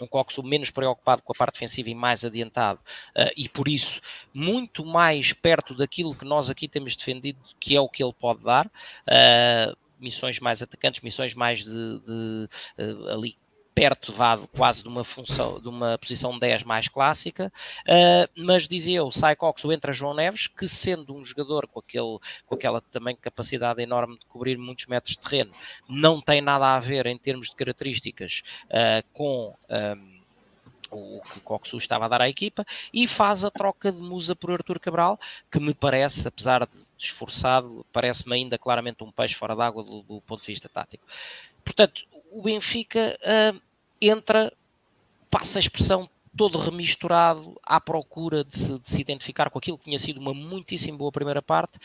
um 0.00 0.06
Coxo 0.06 0.42
menos 0.42 0.70
preocupado 0.70 1.22
com 1.22 1.32
a 1.32 1.36
parte 1.36 1.54
defensiva 1.54 1.88
e 1.88 1.94
mais 1.94 2.24
adiantado, 2.24 2.80
uh, 3.16 3.30
e 3.36 3.48
por 3.48 3.68
isso 3.68 4.00
muito 4.32 4.84
mais 4.84 5.32
perto 5.32 5.74
daquilo 5.74 6.14
que 6.14 6.24
nós 6.24 6.50
aqui 6.50 6.66
temos 6.68 6.96
defendido, 6.96 7.38
que 7.60 7.76
é 7.76 7.80
o 7.80 7.88
que 7.88 8.02
ele 8.02 8.12
pode 8.12 8.42
dar. 8.42 8.66
Uh, 8.66 9.76
missões 10.00 10.38
mais 10.40 10.60
atacantes, 10.60 11.00
missões 11.00 11.34
mais 11.34 11.64
de, 11.64 12.00
de 12.00 12.48
ali 13.10 13.38
perto 13.74 14.12
vá, 14.12 14.38
quase 14.56 14.82
de 14.82 14.88
uma 14.88 15.02
função, 15.02 15.60
de 15.60 15.68
uma 15.68 15.98
posição 15.98 16.38
10 16.38 16.62
mais 16.62 16.88
clássica, 16.88 17.52
uh, 17.86 18.30
mas 18.36 18.68
dizia 18.68 18.98
eu, 18.98 19.10
sai 19.10 19.34
Coxo 19.34 19.72
entra 19.72 19.92
João 19.92 20.14
Neves, 20.14 20.46
que 20.46 20.68
sendo 20.68 21.14
um 21.14 21.24
jogador 21.24 21.66
com, 21.66 21.80
aquele, 21.80 22.18
com 22.46 22.54
aquela 22.54 22.80
também 22.80 23.16
capacidade 23.16 23.82
enorme 23.82 24.18
de 24.18 24.24
cobrir 24.26 24.56
muitos 24.56 24.86
metros 24.86 25.16
de 25.16 25.22
terreno, 25.22 25.50
não 25.88 26.20
tem 26.20 26.40
nada 26.40 26.76
a 26.76 26.80
ver 26.80 27.06
em 27.06 27.18
termos 27.18 27.50
de 27.50 27.56
características 27.56 28.42
uh, 28.66 29.04
com 29.12 29.48
um, 29.48 29.54
ah, 29.68 29.96
o 30.90 31.20
que 31.20 31.40
Coxu 31.40 31.76
estava 31.76 32.04
a 32.04 32.08
dar 32.08 32.22
à 32.22 32.28
equipa 32.28 32.64
e 32.92 33.08
faz 33.08 33.44
a 33.44 33.50
troca 33.50 33.90
de 33.90 33.98
Musa 33.98 34.36
por 34.36 34.52
Artur 34.52 34.78
Cabral, 34.78 35.18
que 35.50 35.58
me 35.58 35.74
parece, 35.74 36.28
apesar 36.28 36.66
de 36.66 36.78
esforçado, 36.96 37.84
parece-me 37.92 38.36
ainda 38.36 38.56
claramente 38.56 39.02
um 39.02 39.10
peixe 39.10 39.34
fora 39.34 39.56
d'água 39.56 39.82
do, 39.82 40.02
do 40.02 40.20
ponto 40.20 40.40
de 40.40 40.46
vista 40.46 40.68
tático. 40.68 41.04
Portanto, 41.64 42.04
o 42.34 42.42
Benfica 42.42 43.16
uh, 43.22 43.60
entra, 44.00 44.52
passa 45.30 45.58
a 45.58 45.60
expressão 45.60 46.10
todo 46.36 46.58
remisturado 46.58 47.56
à 47.62 47.80
procura 47.80 48.42
de 48.42 48.58
se, 48.58 48.78
de 48.80 48.90
se, 48.90 49.00
identificar 49.00 49.50
com 49.50 49.58
aquilo 49.58 49.78
que 49.78 49.84
tinha 49.84 49.98
sido 50.00 50.18
uma 50.18 50.34
muitíssimo 50.34 50.98
boa 50.98 51.12
primeira 51.12 51.40
parte 51.40 51.78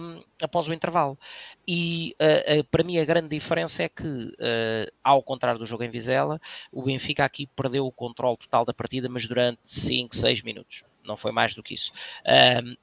um, 0.00 0.22
após 0.40 0.68
o 0.68 0.72
intervalo. 0.72 1.18
E 1.66 2.14
uh, 2.20 2.60
uh, 2.60 2.64
para 2.64 2.84
mim 2.84 2.98
a 2.98 3.04
grande 3.04 3.28
diferença 3.28 3.82
é 3.82 3.88
que, 3.88 4.04
uh, 4.06 4.92
ao 5.02 5.20
contrário 5.20 5.58
do 5.58 5.66
jogo 5.66 5.82
em 5.82 5.90
Vizela, 5.90 6.40
o 6.70 6.82
Benfica 6.82 7.24
aqui 7.24 7.48
perdeu 7.56 7.86
o 7.86 7.92
controle 7.92 8.36
total 8.36 8.64
da 8.64 8.72
partida, 8.72 9.08
mas 9.08 9.26
durante 9.26 9.58
5, 9.64 10.14
6 10.14 10.42
minutos. 10.42 10.84
Não 11.02 11.16
foi 11.16 11.32
mais 11.32 11.54
do 11.54 11.62
que 11.62 11.74
isso. 11.74 11.90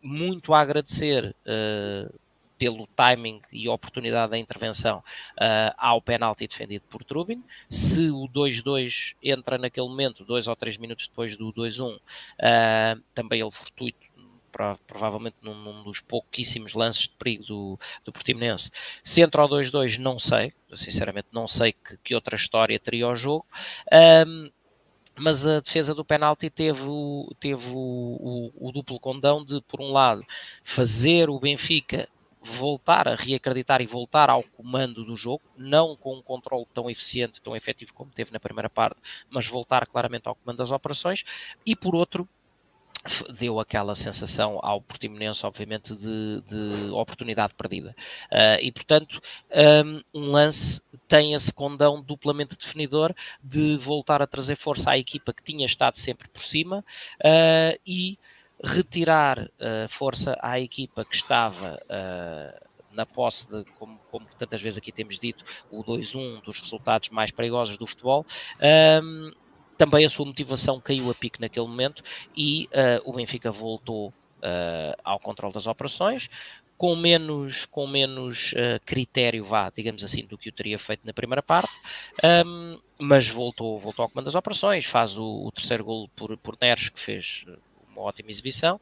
muito 0.01 0.53
a 0.53 0.59
agradecer 0.59 1.35
pelo 2.65 2.87
timing 2.95 3.41
e 3.53 3.69
oportunidade 3.69 4.31
da 4.31 4.39
intervenção 4.39 4.97
uh, 4.97 5.71
ao 5.77 6.01
penalti 6.01 6.47
defendido 6.47 6.83
por 6.89 7.03
Trubin. 7.03 7.43
Se 7.69 8.09
o 8.09 8.27
2-2 8.27 9.15
entra 9.21 9.59
naquele 9.59 9.87
momento, 9.87 10.25
dois 10.25 10.47
ou 10.47 10.55
três 10.55 10.75
minutos 10.75 11.07
depois 11.07 11.37
do 11.37 11.53
2-1, 11.53 11.95
uh, 11.95 11.99
ah, 12.41 12.97
também 13.13 13.39
ele 13.39 13.51
fortuito 13.51 13.99
provavelmente 14.87 15.35
num, 15.43 15.53
num, 15.53 15.83
dos 15.83 15.99
pouquíssimos 15.99 16.73
lances 16.73 17.03
de 17.03 17.09
perigo 17.09 17.43
do, 17.43 17.79
do 18.03 18.11
Portimonense. 18.11 18.71
Se 19.03 19.21
entra 19.21 19.43
ao 19.43 19.49
2-2, 19.49 19.99
não 19.99 20.17
sei, 20.17 20.51
sinceramente 20.75 21.27
não 21.31 21.47
sei 21.47 21.73
que, 21.73 21.97
que, 22.03 22.15
outra 22.15 22.35
história 22.35 22.79
teria 22.79 23.07
o 23.07 23.15
jogo. 23.15 23.45
Um, 24.27 24.49
mas 25.17 25.45
a 25.45 25.59
defesa 25.59 25.93
do 25.93 26.03
penalti 26.03 26.49
teve, 26.49 26.81
o, 26.83 27.31
teve 27.39 27.69
o, 27.69 28.51
o, 28.57 28.69
o, 28.69 28.71
duplo 28.71 28.99
condão 28.99 29.45
de, 29.45 29.61
por 29.61 29.81
um 29.81 29.91
lado, 29.91 30.21
fazer 30.63 31.29
o 31.29 31.39
Benfica 31.39 32.07
voltar 32.45 33.07
a 33.07 33.15
reacreditar 33.15 33.81
e 33.81 33.87
voltar 33.87 34.29
ao 34.29 34.43
comando 34.43 35.03
do 35.03 35.15
jogo, 35.15 35.41
não 35.57 35.95
com 35.95 36.15
um 36.15 36.21
controle 36.21 36.65
tão 36.73 36.89
eficiente, 36.89 37.41
tão 37.41 37.55
efetivo 37.55 37.93
como 37.93 38.11
teve 38.11 38.31
na 38.31 38.39
primeira 38.39 38.69
parte, 38.69 38.97
mas 39.29 39.47
voltar 39.47 39.87
claramente 39.87 40.27
ao 40.27 40.35
comando 40.35 40.57
das 40.57 40.71
operações, 40.71 41.23
e 41.65 41.75
por 41.75 41.95
outro, 41.95 42.29
deu 43.37 43.59
aquela 43.59 43.93
sensação 43.93 44.59
ao 44.61 44.81
Portimonense, 44.81 45.45
obviamente, 45.45 45.95
de, 45.95 46.41
de 46.41 46.91
oportunidade 46.91 47.53
perdida. 47.53 47.95
Uh, 48.31 48.61
e, 48.61 48.71
portanto, 48.71 49.21
um, 49.83 50.01
um, 50.13 50.31
lance 50.31 50.81
tem 51.07 51.33
esse 51.33 51.53
condão 51.53 52.01
duplamente 52.01 52.57
definidor 52.57 53.13
de 53.43 53.77
voltar 53.77 54.21
a 54.21 54.27
trazer 54.27 54.55
força 54.55 54.91
à 54.91 54.97
equipa 54.97 55.33
que 55.33 55.43
tinha 55.43 55.65
estado 55.65 55.97
sempre 55.97 56.27
por 56.27 56.41
cima 56.41 56.83
uh, 57.19 57.79
e 57.85 58.17
retirar 58.65 59.39
uh, 59.39 59.87
força 59.89 60.37
à 60.41 60.59
equipa 60.59 61.05
que 61.05 61.15
estava 61.15 61.75
uh, 61.75 62.65
na 62.91 63.05
posse 63.05 63.47
de, 63.47 63.63
como, 63.73 63.99
como, 64.09 64.25
tantas 64.37 64.61
vezes 64.61 64.77
aqui 64.77 64.91
temos 64.91 65.19
dito, 65.19 65.43
o 65.69 65.83
2-1 65.83 66.41
dos 66.43 66.59
resultados 66.59 67.09
mais 67.09 67.31
perigosos 67.31 67.77
do 67.77 67.85
futebol. 67.85 68.25
Um, 69.03 69.31
também 69.77 70.05
a 70.05 70.09
sua 70.09 70.25
motivação 70.25 70.79
caiu 70.79 71.11
a 71.11 71.13
pique 71.13 71.39
naquele 71.41 71.67
momento 71.67 72.01
e 72.35 72.67
uh, 72.67 73.09
o 73.09 73.13
Benfica 73.13 73.51
voltou 73.51 74.13
ao 75.03 75.19
controle 75.19 75.51
das 75.51 75.65
operações, 75.65 76.29
com 76.77 76.95
menos, 76.95 77.65
com 77.65 77.87
menos 77.87 78.51
uh, 78.53 78.79
critério, 78.85 79.45
vá, 79.45 79.71
digamos 79.75 80.03
assim, 80.03 80.25
do 80.25 80.37
que 80.37 80.49
o 80.49 80.51
teria 80.51 80.77
feito 80.77 81.05
na 81.05 81.13
primeira 81.13 81.41
parte, 81.41 81.71
um, 82.45 82.79
mas 82.99 83.27
voltou, 83.27 83.79
voltou 83.79 84.03
ao 84.03 84.09
comando 84.09 84.25
das 84.25 84.35
operações, 84.35 84.85
faz 84.85 85.17
o, 85.17 85.45
o 85.47 85.51
terceiro 85.51 85.85
gol 85.85 86.09
por, 86.15 86.37
por 86.37 86.57
Neres, 86.59 86.89
que 86.89 86.99
fez 86.99 87.45
uma 87.95 88.03
ótima 88.03 88.29
exibição, 88.29 88.75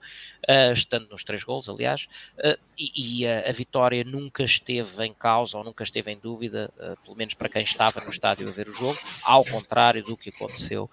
uh, 0.50 0.74
estando 0.74 1.08
nos 1.10 1.24
três 1.24 1.44
gols, 1.44 1.70
aliás, 1.70 2.08
uh, 2.40 2.58
e, 2.78 3.22
e 3.22 3.28
a, 3.28 3.50
a, 3.50 3.52
vitória 3.52 4.04
nunca 4.04 4.44
esteve 4.44 5.06
em 5.06 5.14
causa 5.14 5.58
ou 5.58 5.64
nunca 5.64 5.84
esteve 5.84 6.12
em 6.12 6.18
dúvida, 6.18 6.72
uh, 6.78 7.02
pelo 7.04 7.16
menos 7.16 7.34
para 7.34 7.50
quem 7.50 7.62
estava 7.62 8.02
no 8.04 8.12
estádio 8.12 8.48
a 8.48 8.52
ver 8.52 8.68
o 8.68 8.74
jogo, 8.74 8.98
ao 9.26 9.46
contrário 9.46 10.04
do 10.04 10.18
que 10.18 10.30
aconteceu 10.30 10.90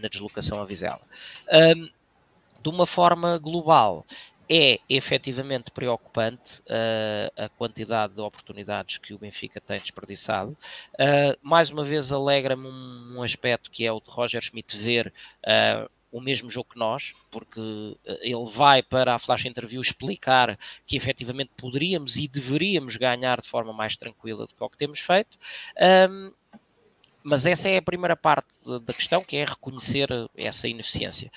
na 0.00 0.08
deslocação 0.08 0.60
a 0.60 0.64
Vizela. 0.64 1.00
de 2.62 2.68
uma 2.68 2.86
forma 2.86 3.38
global, 3.38 4.04
é 4.50 4.80
efetivamente 4.88 5.70
preocupante 5.70 6.60
uh, 6.62 7.44
a 7.44 7.48
quantidade 7.50 8.14
de 8.14 8.20
oportunidades 8.20 8.98
que 8.98 9.14
o 9.14 9.18
Benfica 9.18 9.60
tem 9.60 9.76
desperdiçado. 9.76 10.56
Uh, 10.94 11.38
mais 11.40 11.70
uma 11.70 11.84
vez 11.84 12.10
alegra-me 12.10 12.66
um, 12.66 13.18
um, 13.18 13.22
aspecto 13.22 13.70
que 13.70 13.86
é 13.86 13.92
o 13.92 14.00
de 14.00 14.10
Roger 14.10 14.42
Schmidt 14.42 14.76
ver 14.76 15.12
uh, 15.46 15.88
o 16.12 16.20
mesmo 16.20 16.50
jogo 16.50 16.70
que 16.70 16.78
nós, 16.78 17.14
porque 17.30 17.60
eh, 18.04 18.18
ele 18.22 18.44
vai 18.46 18.82
para 18.82 19.14
a 19.14 19.18
flash 19.18 19.44
interview 19.44 19.80
explicar 19.80 20.58
que 20.86 20.96
efetivamente 20.96 21.50
poderíamos 21.56 22.16
e 22.16 22.26
deveríamos 22.26 22.96
ganhar 22.96 23.40
de 23.40 23.48
forma 23.48 23.72
mais 23.72 23.96
tranquila 23.96 24.46
do 24.46 24.54
que 24.54 24.62
o 24.62 24.68
que 24.68 24.76
temos 24.78 25.00
feito. 25.00 25.38
Um, 26.10 26.32
mas 27.22 27.46
essa 27.46 27.68
é 27.68 27.76
a 27.76 27.82
primeira 27.82 28.16
parte 28.16 28.48
da 28.64 28.92
questão, 28.94 29.22
que 29.22 29.36
é 29.36 29.44
reconhecer 29.44 30.08
essa 30.36 30.66
ineficiência. 30.66 31.30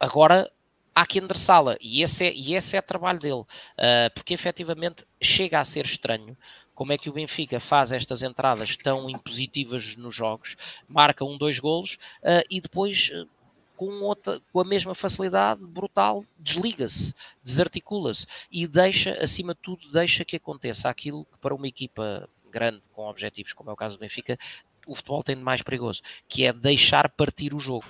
Agora, 0.00 0.50
há 0.94 1.06
que 1.06 1.18
endereçá-la, 1.18 1.76
e 1.80 2.02
esse 2.02 2.24
é, 2.24 2.32
e 2.32 2.54
esse 2.54 2.76
é 2.76 2.80
trabalho 2.80 3.18
dele, 3.18 3.40
uh, 3.40 4.10
porque 4.14 4.32
efetivamente 4.32 5.04
chega 5.20 5.60
a 5.60 5.64
ser 5.64 5.84
estranho 5.84 6.36
como 6.74 6.92
é 6.92 6.98
que 6.98 7.08
o 7.08 7.12
Benfica 7.12 7.58
faz 7.58 7.90
estas 7.90 8.22
entradas 8.22 8.76
tão 8.76 9.08
impositivas 9.08 9.96
nos 9.96 10.14
jogos, 10.14 10.56
marca 10.86 11.24
um, 11.24 11.36
dois 11.38 11.58
golos 11.58 11.94
uh, 12.22 12.44
e 12.50 12.60
depois 12.60 13.10
uh, 13.14 13.26
com, 13.76 13.88
outra, 14.00 14.40
com 14.52 14.60
a 14.60 14.64
mesma 14.64 14.94
facilidade 14.94 15.64
brutal, 15.64 16.24
desliga-se, 16.38 17.14
desarticula-se 17.42 18.26
e 18.50 18.66
deixa, 18.66 19.12
acima 19.22 19.54
de 19.54 19.60
tudo, 19.60 19.92
deixa 19.92 20.24
que 20.24 20.36
aconteça 20.36 20.88
aquilo 20.88 21.24
que 21.24 21.38
para 21.38 21.54
uma 21.54 21.68
equipa 21.68 22.28
grande 22.50 22.82
com 22.92 23.06
objetivos, 23.06 23.52
como 23.52 23.70
é 23.70 23.72
o 23.72 23.76
caso 23.76 23.96
do 23.96 24.00
Benfica, 24.00 24.38
o 24.86 24.94
futebol 24.94 25.22
tem 25.22 25.36
de 25.36 25.42
mais 25.42 25.62
perigoso, 25.62 26.00
que 26.28 26.44
é 26.44 26.52
deixar 26.52 27.08
partir 27.10 27.52
o 27.52 27.58
jogo. 27.58 27.86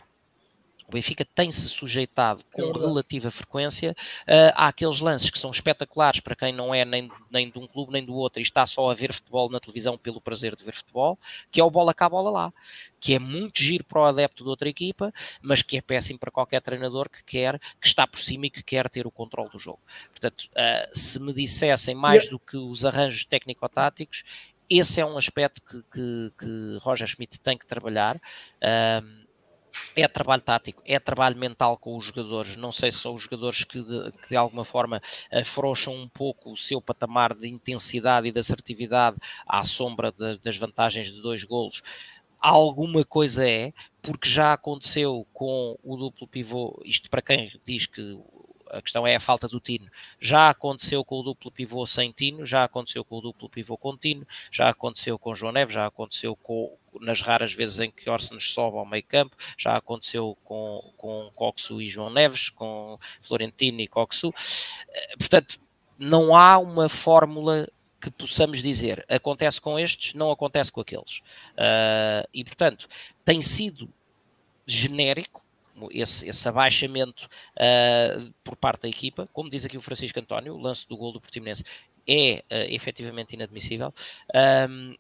O 0.89 0.93
Benfica 0.93 1.25
tem-se 1.25 1.69
sujeitado 1.69 2.45
com 2.53 2.71
relativa 2.71 3.31
frequência 3.31 3.97
uh, 4.23 4.53
àqueles 4.55 5.01
lances 5.01 5.31
que 5.31 5.39
são 5.39 5.51
espetaculares 5.51 6.21
para 6.21 6.37
quem 6.37 6.53
não 6.53 6.73
é 6.73 6.85
nem, 6.85 7.11
nem 7.31 7.51
de 7.51 7.59
um 7.59 7.67
clube 7.67 7.93
nem 7.93 8.05
do 8.05 8.15
outro 8.15 8.41
e 8.41 8.43
está 8.43 8.67
só 8.67 8.91
a 8.91 8.95
ver 8.95 9.13
futebol 9.13 9.51
na 9.51 9.59
televisão 9.59 9.99
pelo 9.99 10.21
prazer 10.21 10.55
de 10.55 10.65
ver 10.65 10.75
futebol, 10.75 11.19
que 11.51 11.61
é 11.61 11.65
o 11.65 11.71
bola 11.71 11.93
cá, 11.93 12.09
bola 12.09 12.31
lá, 12.31 12.53
que 13.01 13.15
é 13.15 13.19
muito 13.19 13.61
giro 13.61 13.85
para 13.85 14.01
o 14.01 14.05
adepto 14.05 14.45
de 14.45 14.51
outra 14.51 14.69
equipa, 14.69 15.13
mas 15.43 15.61
que 15.61 15.77
é 15.77 15.81
péssimo 15.81 16.19
para 16.19 16.31
qualquer 16.31 16.63
treinador 16.63 17.09
que 17.11 17.23
quer, 17.25 17.59
que 17.81 17.87
está 17.87 18.07
por 18.07 18.21
cima 18.21 18.47
e 18.47 18.51
que 18.51 18.63
quer 18.63 18.89
ter 18.89 19.07
o 19.07 19.11
controle 19.11 19.51
do 19.51 19.59
jogo. 19.59 19.81
Portanto, 20.11 20.49
uh, 20.53 20.89
se 20.93 21.19
me 21.19 21.33
dissessem 21.33 21.95
mais 21.95 22.29
do 22.29 22.39
que 22.39 22.57
os 22.57 22.85
arranjos 22.85 23.25
técnico-táticos, 23.25 24.23
esse 24.69 25.01
é 25.01 25.07
um 25.07 25.17
aspecto 25.17 25.63
que, 25.63 25.83
que, 25.93 26.33
que 26.39 26.79
Roger 26.81 27.07
Schmidt 27.07 27.39
tem 27.41 27.57
que 27.57 27.67
trabalhar. 27.67 28.17
Uh, 28.17 29.26
é 29.95 30.07
trabalho 30.09 30.43
tático, 30.43 30.83
é 30.85 30.99
trabalho 30.99 31.37
mental 31.37 31.77
com 31.77 31.97
os 31.97 32.05
jogadores. 32.05 32.57
Não 32.57 32.73
sei 32.73 32.91
se 32.91 32.99
são 32.99 33.15
os 33.15 33.23
jogadores 33.23 33.65
que 33.65 33.83
de, 33.83 34.13
que 34.13 34.29
de 34.31 34.37
alguma 34.37 34.65
forma 34.65 35.01
afrouxam 35.33 35.95
um 35.95 36.09
pouco 36.09 36.53
o 36.53 36.57
seu 36.57 36.81
patamar 36.81 37.35
de 37.35 37.49
intensidade 37.49 38.29
e 38.29 38.33
de 38.33 38.39
assertividade 38.39 39.17
à 39.47 39.65
sombra 39.65 40.13
de, 40.13 40.39
das 40.39 40.57
vantagens 40.57 41.13
de 41.13 41.21
dois 41.21 41.45
golos. 41.45 41.83
Alguma 42.39 43.05
coisa 43.05 43.49
é, 43.49 43.73
porque 44.03 44.29
já 44.29 44.53
aconteceu 44.53 45.27
com 45.33 45.79
o 45.83 45.97
duplo 45.97 46.29
pivô, 46.29 46.81
isto 46.85 47.11
para 47.11 47.23
quem 47.23 47.51
diz 47.65 47.87
que 47.87 48.19
a 48.71 48.83
questão 48.83 49.07
é 49.07 49.17
a 49.17 49.21
falta 49.21 49.49
do 49.49 49.61
Tino. 49.61 49.91
Já 50.21 50.51
aconteceu 50.51 51.05
com 51.05 51.21
o 51.21 51.23
duplo 51.23 51.51
pivô 51.51 51.87
sem 51.87 52.13
Tino, 52.13 52.45
já 52.45 52.65
aconteceu 52.65 53.05
com 53.05 53.19
o 53.19 53.21
duplo 53.21 53.49
pivô 53.49 53.77
com 53.77 53.97
Tino, 53.97 54.27
já 54.51 54.69
aconteceu 54.69 55.19
com 55.19 55.35
João 55.35 55.53
Neves, 55.53 55.75
já 55.75 55.87
aconteceu 55.87 56.37
com, 56.37 56.77
nas 57.01 57.21
raras 57.21 57.53
vezes 57.53 57.81
em 57.81 57.91
que 57.91 58.09
Orsenes 58.09 58.51
sobe 58.51 58.79
ao 58.79 58.87
meio 58.87 59.05
campo, 59.05 59.37
já 59.57 59.77
aconteceu 59.77 60.37
com, 60.45 60.93
com 60.97 61.31
Coxu 61.35 61.81
e 61.81 61.89
João 61.89 62.11
Neves, 62.11 62.49
com 62.49 62.99
Florentino 63.23 63.81
e 63.81 63.89
Coxu. 63.89 64.33
Eh, 64.89 65.17
portanto, 65.17 65.59
não 65.99 66.37
há 66.37 66.59
uma 66.59 66.89
fórmula 66.89 67.69
que 68.01 68.11
possamos 68.11 68.63
dizer 68.63 69.05
acontece 69.09 69.61
com 69.61 69.79
estes, 69.79 70.15
não 70.15 70.31
acontece 70.31 70.71
com 70.71 70.81
aqueles. 70.81 71.19
Uh, 71.53 72.29
e 72.33 72.45
portanto, 72.45 72.89
tem 73.25 73.41
sido 73.41 73.89
genérico 74.67 75.46
esse, 75.91 76.29
esse 76.29 76.49
abaixamento 76.49 77.29
uh, 77.57 78.33
por 78.43 78.57
parte 78.57 78.83
da 78.83 78.89
equipa, 78.89 79.29
como 79.33 79.51
diz 79.51 79.65
aqui 79.65 79.77
o 79.77 79.83
Francisco 79.83 80.19
António, 80.19 80.55
o 80.55 80.61
lance 80.61 80.89
do 80.89 80.97
gol 80.97 81.13
do 81.13 81.21
Portimonense 81.21 81.65
é 82.07 82.45
uh, 82.51 82.73
efetivamente 82.73 83.35
inadmissível. 83.35 83.93
Um, 84.69 84.95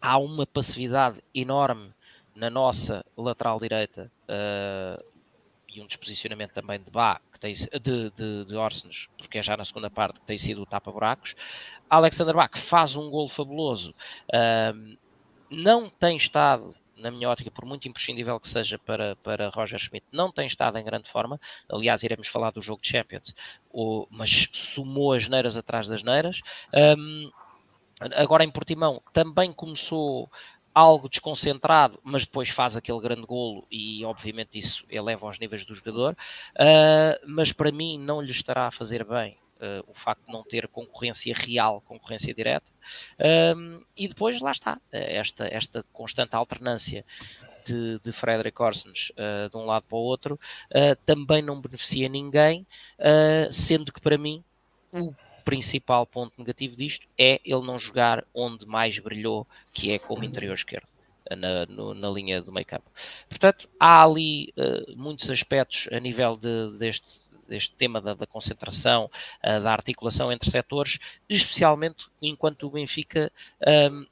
há 0.00 0.18
uma 0.18 0.46
passividade 0.46 1.22
enorme 1.34 1.92
na 2.34 2.50
nossa 2.50 3.04
lateral 3.16 3.58
direita 3.58 4.10
uh, 4.28 5.02
e 5.68 5.80
um 5.80 5.86
desposicionamento 5.86 6.54
também 6.54 6.78
de 6.78 6.90
Bá, 6.90 7.20
que 7.32 7.40
tem, 7.40 7.52
de, 7.52 8.10
de, 8.10 8.44
de 8.44 8.54
porque 9.18 9.38
é 9.38 9.42
já 9.42 9.56
na 9.56 9.64
segunda 9.64 9.90
parte 9.90 10.20
que 10.20 10.26
tem 10.26 10.38
sido 10.38 10.62
o 10.62 10.66
tapa-buracos. 10.66 11.34
Alexander 11.88 12.34
Bá, 12.34 12.48
que 12.48 12.58
faz 12.58 12.94
um 12.94 13.10
gol 13.10 13.28
fabuloso, 13.28 13.94
uh, 14.30 14.96
não 15.50 15.88
tem 15.88 16.16
estado 16.16 16.74
na 16.96 17.10
minha 17.10 17.28
ótica, 17.28 17.50
por 17.50 17.64
muito 17.64 17.86
imprescindível 17.88 18.38
que 18.40 18.48
seja 18.48 18.78
para, 18.78 19.16
para 19.16 19.48
Roger 19.48 19.78
Schmidt, 19.78 20.06
não 20.10 20.32
tem 20.32 20.46
estado 20.46 20.78
em 20.78 20.84
grande 20.84 21.08
forma. 21.08 21.40
Aliás, 21.68 22.02
iremos 22.02 22.28
falar 22.28 22.50
do 22.50 22.62
jogo 22.62 22.82
de 22.82 22.88
Champions, 22.88 23.34
o, 23.70 24.06
mas 24.10 24.48
sumou 24.52 25.12
as 25.12 25.28
neiras 25.28 25.56
atrás 25.56 25.86
das 25.88 26.02
neiras. 26.02 26.40
Um, 26.98 27.30
agora 28.14 28.44
em 28.44 28.50
Portimão 28.50 29.02
também 29.12 29.52
começou 29.52 30.30
algo 30.74 31.08
desconcentrado, 31.08 31.98
mas 32.04 32.26
depois 32.26 32.50
faz 32.50 32.76
aquele 32.76 33.00
grande 33.00 33.22
golo 33.22 33.66
e 33.70 34.04
obviamente 34.04 34.58
isso 34.58 34.84
eleva 34.90 35.26
os 35.26 35.38
níveis 35.38 35.64
do 35.64 35.74
jogador, 35.74 36.12
uh, 36.12 37.26
mas 37.26 37.50
para 37.50 37.72
mim 37.72 37.98
não 37.98 38.20
lhe 38.20 38.30
estará 38.30 38.66
a 38.66 38.70
fazer 38.70 39.02
bem 39.02 39.38
Uh, 39.56 39.82
o 39.90 39.94
facto 39.94 40.26
de 40.26 40.32
não 40.34 40.44
ter 40.44 40.68
concorrência 40.68 41.34
real, 41.34 41.82
concorrência 41.86 42.34
direta, 42.34 42.66
um, 43.56 43.82
e 43.96 44.06
depois 44.06 44.38
lá 44.38 44.52
está, 44.52 44.78
esta, 44.92 45.46
esta 45.46 45.82
constante 45.94 46.36
alternância 46.36 47.06
de, 47.64 47.98
de 48.00 48.12
Frederick 48.12 48.60
Orsens 48.62 49.10
uh, 49.12 49.48
de 49.48 49.56
um 49.56 49.64
lado 49.64 49.84
para 49.88 49.96
o 49.96 50.00
outro 50.00 50.34
uh, 50.34 50.94
também 51.06 51.40
não 51.40 51.58
beneficia 51.58 52.06
ninguém, 52.06 52.66
sendo 53.50 53.92
que 53.94 54.00
para 54.00 54.18
mim 54.18 54.44
o 54.92 55.14
principal 55.42 56.06
ponto 56.06 56.34
negativo 56.36 56.76
disto 56.76 57.06
é 57.18 57.40
ele 57.42 57.64
não 57.64 57.78
jogar 57.78 58.26
onde 58.34 58.66
mais 58.66 58.98
brilhou, 58.98 59.46
que 59.72 59.90
é 59.90 59.98
como 59.98 60.22
interior 60.22 60.54
esquerdo. 60.54 60.86
Na, 61.28 61.66
no, 61.66 61.92
na 61.92 62.08
linha 62.08 62.40
do 62.40 62.52
meio 62.52 62.64
campo. 62.64 62.88
Portanto, 63.28 63.68
há 63.80 64.04
ali 64.04 64.54
muitos 64.94 65.28
aspectos 65.28 65.88
a 65.90 65.98
nível 65.98 66.36
de, 66.36 66.78
deste, 66.78 67.04
deste 67.46 67.74
tema 67.74 68.00
da, 68.00 68.14
da 68.14 68.26
concentração, 68.26 69.10
uh, 69.44 69.62
da 69.62 69.72
articulação 69.72 70.32
entre 70.32 70.50
setores, 70.50 70.98
especialmente 71.28 72.06
enquanto 72.20 72.66
o 72.66 72.70
Benfica. 72.70 73.32
Um, 73.66 74.06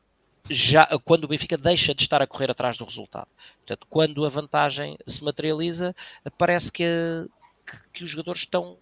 já, 0.50 0.87
quando 1.05 1.25
o 1.25 1.29
Benfica 1.29 1.57
deixa 1.57 1.95
de 1.95 2.03
estar 2.03 2.21
a 2.21 2.26
correr 2.26 2.50
atrás 2.50 2.76
do 2.76 2.85
resultado. 2.85 3.29
Portanto, 3.59 3.87
quando 3.88 4.26
a 4.26 4.29
vantagem 4.29 4.99
se 5.07 5.25
materializa, 5.25 5.97
parece 6.37 6.71
que, 6.71 6.85
que, 7.67 7.79
que 7.95 8.05
os 8.05 8.11
jogadores 8.11 8.43
estão 8.43 8.76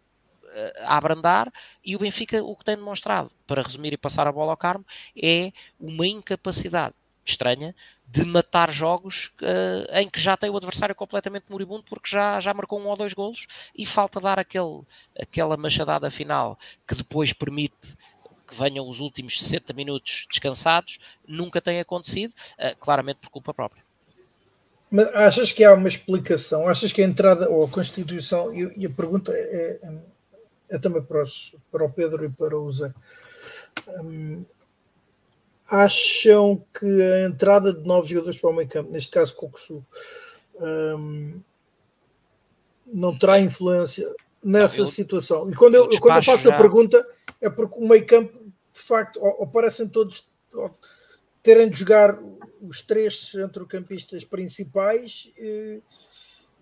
a 0.81 0.97
abrandar 0.97 1.53
e 1.85 1.97
o 1.97 1.99
Benfica 1.99 2.43
o 2.43 2.57
que 2.57 2.65
tem 2.65 2.77
demonstrado, 2.77 3.31
para 3.47 3.63
resumir 3.63 3.93
e 3.93 3.97
passar 3.97 4.27
a 4.27 4.33
bola 4.33 4.53
ao 4.53 4.57
Carmo, 4.57 4.85
é 5.17 5.53
uma 5.81 6.07
incapacidade 6.07 6.95
estranha 7.25 7.75
de 8.07 8.25
matar 8.25 8.73
jogos 8.73 9.31
uh, 9.41 9.97
em 9.99 10.09
que 10.09 10.21
já 10.21 10.37
tem 10.37 10.51
o 10.51 10.57
adversário 10.57 10.95
completamente 10.95 11.47
moribundo 11.49 11.85
porque 11.89 12.11
já, 12.11 12.39
já 12.41 12.53
marcou 12.53 12.81
um 12.81 12.87
ou 12.87 12.97
dois 12.97 13.13
golos 13.13 13.47
e 13.75 13.87
falta 13.87 14.21
dar 14.21 14.39
aquele, 14.39 14.83
aquela 15.19 15.57
machadada 15.57 16.11
final 16.11 16.57
que 16.87 16.95
depois 16.95 17.33
permite 17.33 17.97
que 18.47 18.55
venham 18.55 18.87
os 18.89 19.01
últimos 19.01 19.41
60 19.41 19.73
minutos 19.73 20.27
descansados, 20.29 20.99
nunca 21.27 21.61
tem 21.61 21.81
acontecido, 21.81 22.33
uh, 22.33 22.77
claramente 22.79 23.19
por 23.19 23.31
culpa 23.31 23.55
própria. 23.55 23.83
Mas 24.91 25.07
achas 25.15 25.53
que 25.53 25.65
há 25.65 25.73
uma 25.73 25.89
explicação? 25.89 26.69
Achas 26.69 26.93
que 26.93 27.01
a 27.01 27.05
entrada 27.05 27.49
ou 27.49 27.65
a 27.65 27.69
Constituição, 27.69 28.53
e, 28.55 28.85
a 28.85 28.91
pergunta 28.91 29.33
é, 29.33 29.79
é 29.83 30.13
é 30.73 30.79
também 30.79 31.03
para, 31.03 31.23
os, 31.23 31.55
para 31.71 31.85
o 31.85 31.91
Pedro 31.91 32.25
e 32.25 32.31
para 32.31 32.59
o 32.59 32.73
Zé. 32.73 32.93
Um, 34.03 34.43
acham 35.73 36.63
que 36.79 36.85
a 36.85 37.25
entrada 37.25 37.73
de 37.73 37.83
novos 37.83 38.11
jogadores 38.11 38.39
para 38.39 38.51
o 38.51 38.53
meio 38.53 38.69
campo, 38.69 38.93
neste 38.93 39.11
caso 39.11 39.35
Cocosu, 39.35 39.83
um, 40.61 41.41
não 42.87 43.19
terá 43.19 43.41
influência 43.41 44.15
nessa 44.45 44.83
eu, 44.83 44.87
situação? 44.87 45.51
E 45.51 45.55
quando 45.55 45.77
eu, 45.77 45.91
eu 45.91 45.99
quando 45.99 46.17
eu 46.17 46.23
faço 46.23 46.47
já... 46.47 46.55
a 46.55 46.59
pergunta 46.59 47.03
é 47.41 47.49
porque 47.49 47.75
o 47.79 47.89
meio 47.89 48.07
campo, 48.07 48.39
de 48.71 48.81
facto, 48.81 49.19
ou, 49.19 49.41
ou 49.41 49.47
parecem 49.47 49.89
todos 49.89 50.29
ou, 50.53 50.71
terem 51.43 51.71
de 51.71 51.79
jogar 51.79 52.19
os 52.61 52.83
três 52.83 53.31
centrocampistas 53.31 54.25
principais. 54.25 55.33
E, 55.39 55.81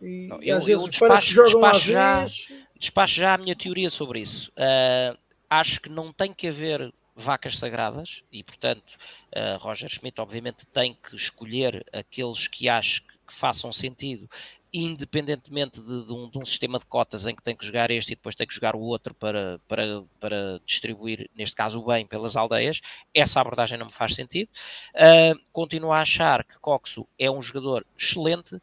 e, 0.01 0.29
não, 0.29 0.41
eu, 0.41 0.57
às 0.57 0.65
vezes 0.65 0.85
despacho, 0.85 1.09
parece 1.09 1.27
que 1.27 1.35
jogam 1.35 1.65
às 1.65 1.83
já, 1.83 2.21
vezes. 2.21 2.53
Despacho 2.79 3.15
já 3.17 3.35
a 3.35 3.39
minha 3.39 3.57
teoria 3.57 3.91
sobre 3.91 4.21
isso. 4.21 4.53
Uh, 4.53 5.19
acho 5.51 5.81
que 5.81 5.89
não 5.89 6.13
tem 6.13 6.33
que 6.33 6.47
haver 6.47 6.93
vacas 7.21 7.59
sagradas 7.59 8.23
e, 8.33 8.43
portanto, 8.43 8.97
uh, 9.35 9.59
Roger 9.59 9.89
Schmidt 9.89 10.21
obviamente 10.21 10.67
tem 10.67 10.95
que 10.95 11.17
escolher 11.17 11.85
aqueles 11.93 12.49
que 12.49 12.69
acho 12.69 13.03
que 13.03 13.35
façam 13.35 13.73
sentido 13.73 14.29
independentemente 14.73 15.81
de, 15.81 16.07
de, 16.07 16.13
um, 16.13 16.29
de, 16.31 16.39
um, 16.39 16.47
sistema 16.47 16.79
de 16.79 16.87
cotas 16.87 17.27
em 17.27 17.35
que 17.35 17.43
tem 17.43 17.57
que 17.57 17.67
jogar 17.67 17.91
este 17.91 18.13
e 18.13 18.17
depois 18.17 18.35
tem 18.35 18.47
que 18.47 18.55
jogar 18.55 18.77
o 18.77 18.81
outro 18.81 19.13
para, 19.15 19.61
para, 19.67 20.05
para 20.19 20.61
distribuir, 20.65 21.29
neste 21.35 21.57
caso, 21.57 21.81
o 21.81 21.87
bem 21.87 22.07
pelas 22.07 22.37
aldeias, 22.37 22.81
essa 23.13 23.41
abordagem 23.41 23.79
não 23.79 23.87
me 23.87 23.93
faz 23.93 24.15
sentido. 24.15 24.49
Uh, 24.95 25.39
continuo 25.53 25.93
a 25.93 26.01
achar 26.01 26.45
que 26.45 26.59
Coxo 26.61 27.07
é 27.19 27.31
um 27.31 27.43
jogador 27.43 27.85
excelente. 27.99 28.61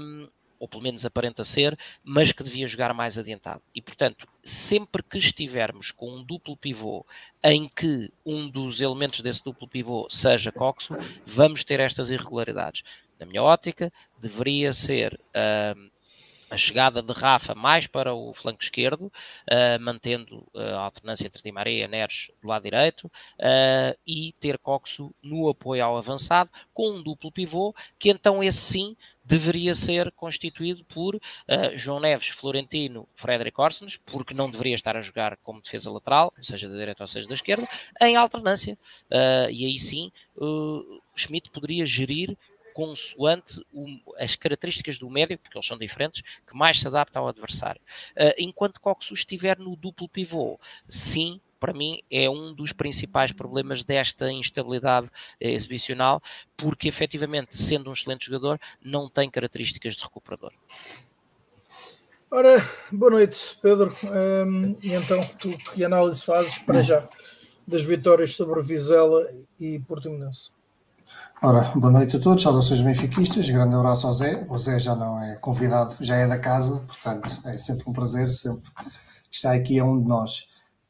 Um, 0.00 0.28
ou 0.58 0.68
pelo 0.68 0.82
menos 0.82 1.04
aparenta 1.04 1.44
ser, 1.44 1.78
mas 2.02 2.32
que 2.32 2.42
devia 2.42 2.66
jogar 2.66 2.92
mais 2.94 3.18
adiantado. 3.18 3.62
E, 3.74 3.82
portanto, 3.82 4.26
sempre 4.42 5.02
que 5.02 5.18
estivermos 5.18 5.90
com 5.90 6.10
um 6.10 6.22
duplo 6.22 6.56
pivô 6.56 7.04
em 7.42 7.68
que 7.68 8.10
um 8.24 8.48
dos 8.48 8.80
elementos 8.80 9.20
desse 9.20 9.42
duplo 9.42 9.68
pivô 9.68 10.06
seja 10.10 10.52
Coxo, 10.52 10.94
vamos 11.24 11.64
ter 11.64 11.80
estas 11.80 12.10
irregularidades. 12.10 12.82
Na 13.18 13.26
minha 13.26 13.42
ótica, 13.42 13.92
deveria 14.18 14.72
ser. 14.72 15.18
Uh, 15.34 15.95
a 16.48 16.56
chegada 16.56 17.02
de 17.02 17.12
Rafa 17.12 17.54
mais 17.54 17.86
para 17.86 18.14
o 18.14 18.32
flanco 18.32 18.62
esquerdo, 18.62 19.06
uh, 19.06 19.80
mantendo 19.80 20.46
uh, 20.54 20.60
a 20.60 20.80
alternância 20.80 21.26
entre 21.26 21.42
Di 21.42 21.50
Maria 21.50 21.84
e 21.84 21.88
Neres 21.88 22.30
do 22.40 22.48
lado 22.48 22.62
direito, 22.62 23.06
uh, 23.06 23.98
e 24.06 24.32
ter 24.38 24.58
Coxo 24.58 25.14
no 25.22 25.48
apoio 25.48 25.84
ao 25.84 25.96
avançado, 25.96 26.50
com 26.72 26.90
um 26.90 27.02
duplo 27.02 27.32
pivô, 27.32 27.74
que 27.98 28.10
então 28.10 28.42
esse 28.42 28.58
sim 28.58 28.96
deveria 29.24 29.74
ser 29.74 30.12
constituído 30.12 30.84
por 30.84 31.20
João 31.74 31.98
Neves, 31.98 32.28
Florentino, 32.28 33.08
Frederic 33.16 33.60
Orsens, 33.60 33.96
porque 33.96 34.32
não 34.32 34.48
deveria 34.48 34.76
estar 34.76 34.96
a 34.96 35.02
jogar 35.02 35.36
como 35.38 35.60
defesa 35.60 35.90
lateral, 35.90 36.32
seja 36.40 36.68
da 36.68 36.76
direita 36.76 37.02
ou 37.02 37.08
seja 37.08 37.26
da 37.26 37.34
esquerda, 37.34 37.66
em 38.02 38.14
alternância. 38.14 38.78
e 39.50 39.66
aí 39.66 39.78
sim, 39.78 40.12
Schmidt 41.16 41.50
poderia 41.50 41.84
gerir 41.84 42.36
consoante 42.76 43.64
o, 43.72 43.86
as 44.18 44.36
características 44.36 44.98
do 44.98 45.08
médio, 45.08 45.38
porque 45.38 45.56
eles 45.56 45.66
são 45.66 45.78
diferentes, 45.78 46.20
que 46.46 46.54
mais 46.54 46.78
se 46.78 46.86
adapta 46.86 47.18
ao 47.18 47.26
adversário. 47.26 47.80
Uh, 48.14 48.36
enquanto 48.36 48.82
Coxo 48.82 49.14
estiver 49.14 49.58
no 49.58 49.74
duplo 49.74 50.06
pivô, 50.06 50.60
sim, 50.86 51.40
para 51.58 51.72
mim 51.72 52.02
é 52.10 52.28
um 52.28 52.52
dos 52.52 52.74
principais 52.74 53.32
problemas 53.32 53.82
desta 53.82 54.30
instabilidade 54.30 55.08
eh, 55.40 55.52
exibicional, 55.52 56.22
porque 56.54 56.86
efetivamente, 56.86 57.56
sendo 57.56 57.88
um 57.88 57.94
excelente 57.94 58.26
jogador, 58.26 58.60
não 58.84 59.08
tem 59.08 59.30
características 59.30 59.96
de 59.96 60.02
recuperador. 60.02 60.52
Ora, 62.30 62.62
boa 62.92 63.12
noite, 63.12 63.58
Pedro. 63.62 63.90
Um, 64.04 64.76
e 64.82 64.92
então, 64.92 65.18
tu 65.38 65.48
que 65.72 65.82
análise 65.82 66.22
fazes 66.22 66.58
para 66.58 66.82
já 66.82 67.08
das 67.66 67.82
vitórias 67.82 68.34
sobre 68.34 68.60
Vizela 68.60 69.32
e 69.58 69.78
Portimonense? 69.78 70.50
Ora, 71.42 71.70
boa 71.76 71.92
noite 71.92 72.16
a 72.16 72.18
todos, 72.18 72.42
saudações 72.42 72.80
benfiquistas, 72.80 73.48
grande 73.48 73.74
abraço 73.74 74.06
ao 74.06 74.12
Zé. 74.12 74.46
O 74.48 74.58
Zé 74.58 74.78
já 74.78 74.96
não 74.96 75.22
é 75.22 75.36
convidado, 75.36 75.94
já 76.00 76.16
é 76.16 76.26
da 76.26 76.38
casa, 76.38 76.80
portanto 76.80 77.40
é 77.44 77.56
sempre 77.58 77.84
um 77.86 77.92
prazer, 77.92 78.28
sempre 78.30 78.70
estar 79.30 79.52
aqui 79.52 79.78
a 79.78 79.84
um 79.84 80.02
de 80.02 80.08
nós. 80.08 80.48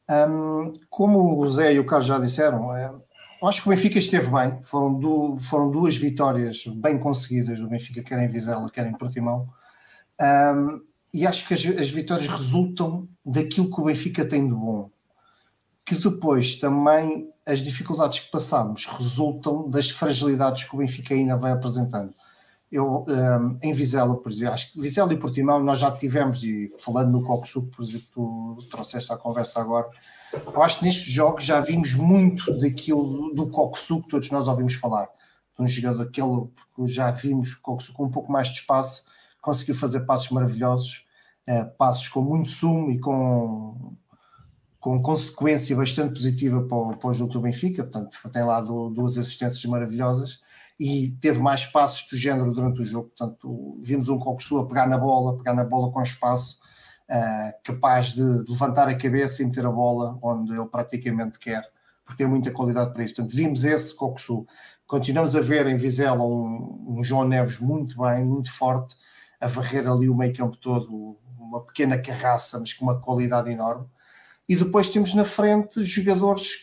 Um, 0.09 0.71
como 0.89 1.37
o 1.37 1.47
Zé 1.47 1.73
e 1.73 1.79
o 1.79 1.85
Carlos 1.85 2.07
já 2.07 2.17
disseram, 2.17 2.73
é, 2.73 2.91
acho 3.43 3.61
que 3.61 3.67
o 3.67 3.71
Benfica 3.71 3.99
esteve 3.99 4.31
bem, 4.31 4.57
foram, 4.63 5.37
foram 5.37 5.69
duas 5.69 5.97
vitórias 5.97 6.63
bem 6.65 6.97
conseguidas 6.97 7.59
do 7.59 7.67
Benfica, 7.67 8.01
quer 8.01 8.17
em 8.19 8.27
Vizela, 8.27 8.69
quer 8.69 8.87
em 8.87 8.93
Portimão, 8.93 9.47
um, 10.19 10.81
e 11.13 11.27
acho 11.27 11.47
que 11.47 11.53
as, 11.53 11.65
as 11.79 11.89
vitórias 11.89 12.27
resultam 12.27 13.07
daquilo 13.25 13.69
que 13.69 13.81
o 13.81 13.83
Benfica 13.83 14.25
tem 14.25 14.47
de 14.47 14.53
bom, 14.53 14.89
que 15.87 15.95
depois 15.95 16.57
também 16.57 17.31
as 17.45 17.59
dificuldades 17.63 18.19
que 18.19 18.29
passamos 18.29 18.85
resultam 18.85 19.69
das 19.69 19.89
fragilidades 19.89 20.65
que 20.65 20.75
o 20.75 20.79
Benfica 20.79 21.13
ainda 21.13 21.37
vai 21.37 21.53
apresentando. 21.53 22.13
Eu, 22.69 23.05
um, 23.07 23.57
em 23.63 23.71
Vizela, 23.71 24.17
por 24.17 24.29
exemplo, 24.29 24.53
acho 24.53 24.73
que 24.73 24.81
Vizela 24.81 25.13
e 25.13 25.17
Portimão 25.17 25.63
nós 25.63 25.79
já 25.79 25.89
tivemos, 25.89 26.43
e 26.43 26.69
falando 26.77 27.11
no 27.11 27.23
Copo 27.23 27.47
por 27.61 27.85
exemplo, 27.85 28.05
tu 28.11 28.67
trouxeste 28.69 29.13
a 29.13 29.15
conversa 29.15 29.61
agora, 29.61 29.89
eu 30.33 30.61
acho 30.61 30.79
que 30.79 30.85
nestes 30.85 31.09
jogos 31.09 31.45
já 31.45 31.61
vimos 31.61 31.93
muito 31.93 32.57
daquilo 32.57 33.33
do 33.33 33.49
Coxu 33.49 34.03
que 34.03 34.09
todos 34.09 34.29
nós 34.29 34.49
ouvimos 34.49 34.73
falar. 34.73 35.07
De 35.57 35.63
um 35.63 35.67
jogador 35.67 36.03
daquele, 36.03 36.49
porque 36.53 36.91
já 36.91 37.09
vimos 37.11 37.53
o 37.53 37.61
Coxu 37.61 37.93
com 37.93 38.03
um 38.03 38.11
pouco 38.11 38.29
mais 38.29 38.49
de 38.49 38.55
espaço, 38.55 39.05
conseguiu 39.41 39.73
fazer 39.73 40.01
passos 40.01 40.31
maravilhosos, 40.31 41.07
uh, 41.49 41.65
passos 41.77 42.09
com 42.09 42.21
muito 42.21 42.49
sumo 42.49 42.91
e 42.91 42.99
com 42.99 43.95
com 44.87 45.01
consequência 45.01 45.75
bastante 45.75 46.13
positiva 46.13 46.61
para 46.61 46.77
o, 46.77 46.95
para 46.95 47.09
o 47.09 47.13
jogo 47.13 47.33
do 47.33 47.41
Benfica, 47.41 47.83
portanto, 47.83 48.17
tem 48.31 48.41
lá 48.41 48.61
do, 48.61 48.89
duas 48.89 49.17
assistências 49.17 49.65
maravilhosas 49.65 50.39
e 50.79 51.09
teve 51.19 51.41
mais 51.41 51.65
passos 51.65 52.09
do 52.09 52.15
género 52.15 52.53
durante 52.53 52.79
o 52.79 52.85
jogo, 52.85 53.09
portanto, 53.09 53.77
vimos 53.81 54.07
um 54.07 54.17
Coxu 54.17 54.59
a 54.59 54.65
pegar 54.65 54.87
na 54.87 54.97
bola, 54.97 55.37
pegar 55.37 55.53
na 55.53 55.65
bola 55.65 55.91
com 55.91 56.01
espaço, 56.01 56.59
uh, 57.09 57.51
capaz 57.65 58.13
de, 58.13 58.45
de, 58.45 58.49
levantar 58.49 58.87
a 58.87 58.95
cabeça 58.95 59.41
e 59.41 59.45
meter 59.45 59.65
a 59.65 59.69
bola 59.69 60.17
onde 60.21 60.53
ele 60.53 60.67
praticamente 60.67 61.37
quer, 61.37 61.69
porque 62.05 62.23
tem 62.23 62.31
muita 62.31 62.49
qualidade 62.51 62.93
para 62.93 63.03
isso. 63.03 63.13
Portanto, 63.13 63.35
vimos 63.35 63.65
esse 63.65 63.93
Coxu. 63.93 64.47
Continuamos 64.85 65.35
a 65.35 65.41
ver 65.41 65.67
em 65.67 65.75
Vizela 65.75 66.23
um, 66.23 66.95
um 66.97 67.03
João 67.03 67.27
Neves 67.27 67.59
muito 67.59 68.01
bem, 68.01 68.23
muito 68.23 68.49
forte, 68.49 68.95
a 69.41 69.49
varrer 69.49 69.85
ali 69.85 70.07
o 70.07 70.15
meio 70.15 70.33
campo 70.33 70.55
todo, 70.55 71.17
uma 71.37 71.59
pequena 71.65 71.97
carraça, 71.97 72.57
mas 72.57 72.71
com 72.71 72.85
uma 72.85 73.01
qualidade 73.01 73.51
enorme 73.51 73.85
e 74.47 74.55
depois 74.55 74.89
temos 74.89 75.13
na 75.13 75.25
frente 75.25 75.83
jogadores 75.83 76.55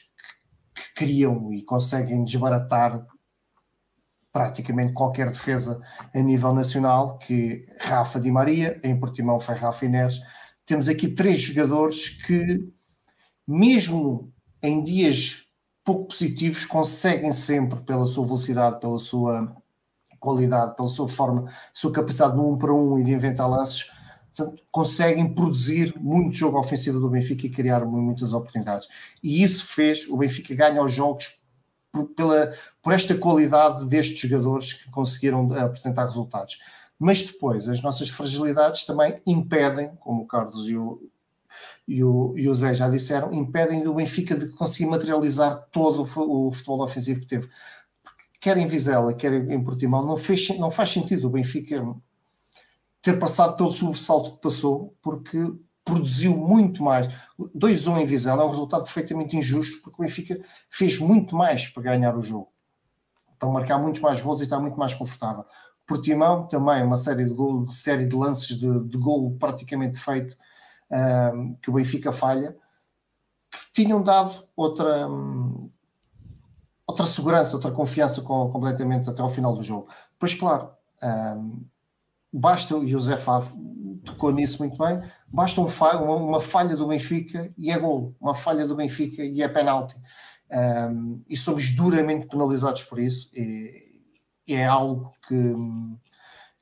que, 0.74 0.82
que 0.82 0.94
criam 0.94 1.52
e 1.52 1.62
conseguem 1.62 2.24
desbaratar 2.24 3.04
praticamente 4.34 4.92
qualquer 4.92 5.30
defesa 5.30 5.80
a 6.12 6.18
nível 6.18 6.52
nacional, 6.52 7.18
que 7.18 7.64
Rafa 7.80 8.18
Di 8.18 8.32
Maria, 8.32 8.80
em 8.82 8.98
Portimão 8.98 9.38
foi 9.38 9.54
Rafa 9.54 9.84
Inês. 9.84 10.18
Temos 10.66 10.88
aqui 10.88 11.08
três 11.08 11.40
jogadores 11.40 12.08
que, 12.24 12.68
mesmo 13.46 14.32
em 14.60 14.82
dias 14.82 15.44
pouco 15.84 16.08
positivos, 16.08 16.64
conseguem 16.64 17.32
sempre, 17.32 17.80
pela 17.82 18.06
sua 18.06 18.24
velocidade, 18.24 18.80
pela 18.80 18.98
sua 18.98 19.54
qualidade, 20.18 20.74
pela 20.74 20.88
sua 20.88 21.06
forma, 21.06 21.44
sua 21.72 21.92
capacidade 21.92 22.34
de 22.34 22.40
um 22.40 22.58
para 22.58 22.74
um 22.74 22.98
e 22.98 23.04
de 23.04 23.12
inventar 23.12 23.48
lances, 23.48 23.90
portanto, 24.36 24.62
conseguem 24.70 25.32
produzir 25.32 25.94
muito 26.00 26.34
jogo 26.34 26.58
ofensivo 26.58 26.98
do 26.98 27.08
Benfica 27.08 27.46
e 27.46 27.50
criar 27.50 27.84
muitas 27.84 28.32
oportunidades. 28.32 28.88
E 29.22 29.42
isso 29.42 29.66
fez 29.66 30.08
o 30.08 30.16
Benfica 30.16 30.54
ganhar 30.54 30.82
os 30.82 30.92
jogos 30.92 31.40
por, 31.92 32.06
pela, 32.08 32.52
por 32.82 32.92
esta 32.92 33.14
qualidade 33.16 33.86
destes 33.86 34.28
jogadores 34.28 34.72
que 34.72 34.90
conseguiram 34.90 35.52
apresentar 35.54 36.04
resultados. 36.06 36.58
Mas 36.98 37.22
depois, 37.22 37.68
as 37.68 37.80
nossas 37.80 38.08
fragilidades 38.08 38.84
também 38.84 39.20
impedem, 39.24 39.94
como 39.96 40.22
o 40.22 40.26
Carlos 40.26 40.68
e 40.68 40.76
o, 40.76 41.00
e 41.86 42.02
o, 42.02 42.36
e 42.36 42.48
o 42.48 42.54
Zé 42.54 42.74
já 42.74 42.88
disseram, 42.88 43.32
impedem 43.32 43.82
do 43.82 43.94
Benfica 43.94 44.34
de 44.34 44.48
conseguir 44.48 44.86
materializar 44.86 45.68
todo 45.70 46.02
o, 46.02 46.48
o 46.48 46.52
futebol 46.52 46.82
ofensivo 46.82 47.20
que 47.20 47.26
teve. 47.26 47.48
Quer 48.40 48.56
em 48.58 48.66
Vizela, 48.66 49.14
quer 49.14 49.32
em 49.32 49.62
Portimão, 49.62 50.04
não, 50.04 50.16
fez, 50.16 50.48
não 50.58 50.70
faz 50.70 50.90
sentido 50.90 51.28
o 51.28 51.30
Benfica 51.30 51.82
ter 53.04 53.18
passado 53.18 53.54
pelo 53.54 53.70
sobressalto 53.70 54.32
que 54.32 54.40
passou, 54.40 54.96
porque 55.02 55.38
produziu 55.84 56.34
muito 56.38 56.82
mais. 56.82 57.06
2-1 57.38 58.00
em 58.00 58.06
Vizela 58.06 58.42
é 58.42 58.46
um 58.46 58.48
resultado 58.48 58.82
perfeitamente 58.82 59.36
injusto, 59.36 59.82
porque 59.82 60.00
o 60.00 60.06
Benfica 60.06 60.40
fez 60.70 60.98
muito 60.98 61.36
mais 61.36 61.68
para 61.68 61.82
ganhar 61.82 62.16
o 62.16 62.22
jogo, 62.22 62.50
para 63.38 63.50
marcar 63.50 63.76
muitos 63.76 64.00
mais 64.00 64.22
gols 64.22 64.40
e 64.40 64.44
estar 64.44 64.58
muito 64.58 64.78
mais 64.78 64.94
confortável. 64.94 65.44
Portimão 65.86 66.48
também 66.48 66.82
uma 66.82 66.96
série 66.96 67.26
de 67.26 67.34
gol, 67.34 67.68
série 67.68 68.06
de 68.06 68.16
lances 68.16 68.56
de, 68.58 68.88
de 68.88 68.96
gol 68.96 69.36
praticamente 69.38 69.98
feito 69.98 70.34
um, 70.90 71.54
que 71.56 71.68
o 71.68 71.74
Benfica 71.74 72.10
falha, 72.10 72.56
que 73.50 73.82
tinham 73.84 74.02
dado 74.02 74.48
outra 74.56 75.06
um, 75.06 75.70
outra 76.86 77.04
segurança, 77.04 77.54
outra 77.54 77.70
confiança 77.70 78.22
com, 78.22 78.48
completamente 78.48 79.10
até 79.10 79.20
ao 79.20 79.28
final 79.28 79.54
do 79.54 79.62
jogo. 79.62 79.88
Pois 80.18 80.32
claro, 80.32 80.70
um, 81.02 81.66
basta, 82.34 82.74
e 82.76 82.96
o 82.96 83.00
Zé 83.00 83.16
Favo 83.16 83.56
tocou 84.04 84.32
nisso 84.32 84.58
muito 84.58 84.76
bem, 84.76 85.00
basta 85.28 85.60
um 85.60 85.68
fa 85.68 85.98
uma, 85.98 86.16
uma, 86.16 86.40
falha 86.40 86.76
do 86.76 86.86
Benfica 86.86 87.52
e 87.56 87.70
é 87.70 87.78
gol, 87.78 88.14
uma 88.20 88.34
falha 88.34 88.66
do 88.66 88.76
Benfica 88.76 89.24
e 89.24 89.40
é 89.40 89.48
penalti. 89.48 89.96
Um, 90.52 91.22
e 91.28 91.36
somos 91.36 91.70
duramente 91.70 92.26
penalizados 92.26 92.82
por 92.82 92.98
isso, 92.98 93.30
e, 93.34 94.02
e 94.46 94.54
é 94.54 94.66
algo 94.66 95.12
que, 95.26 95.54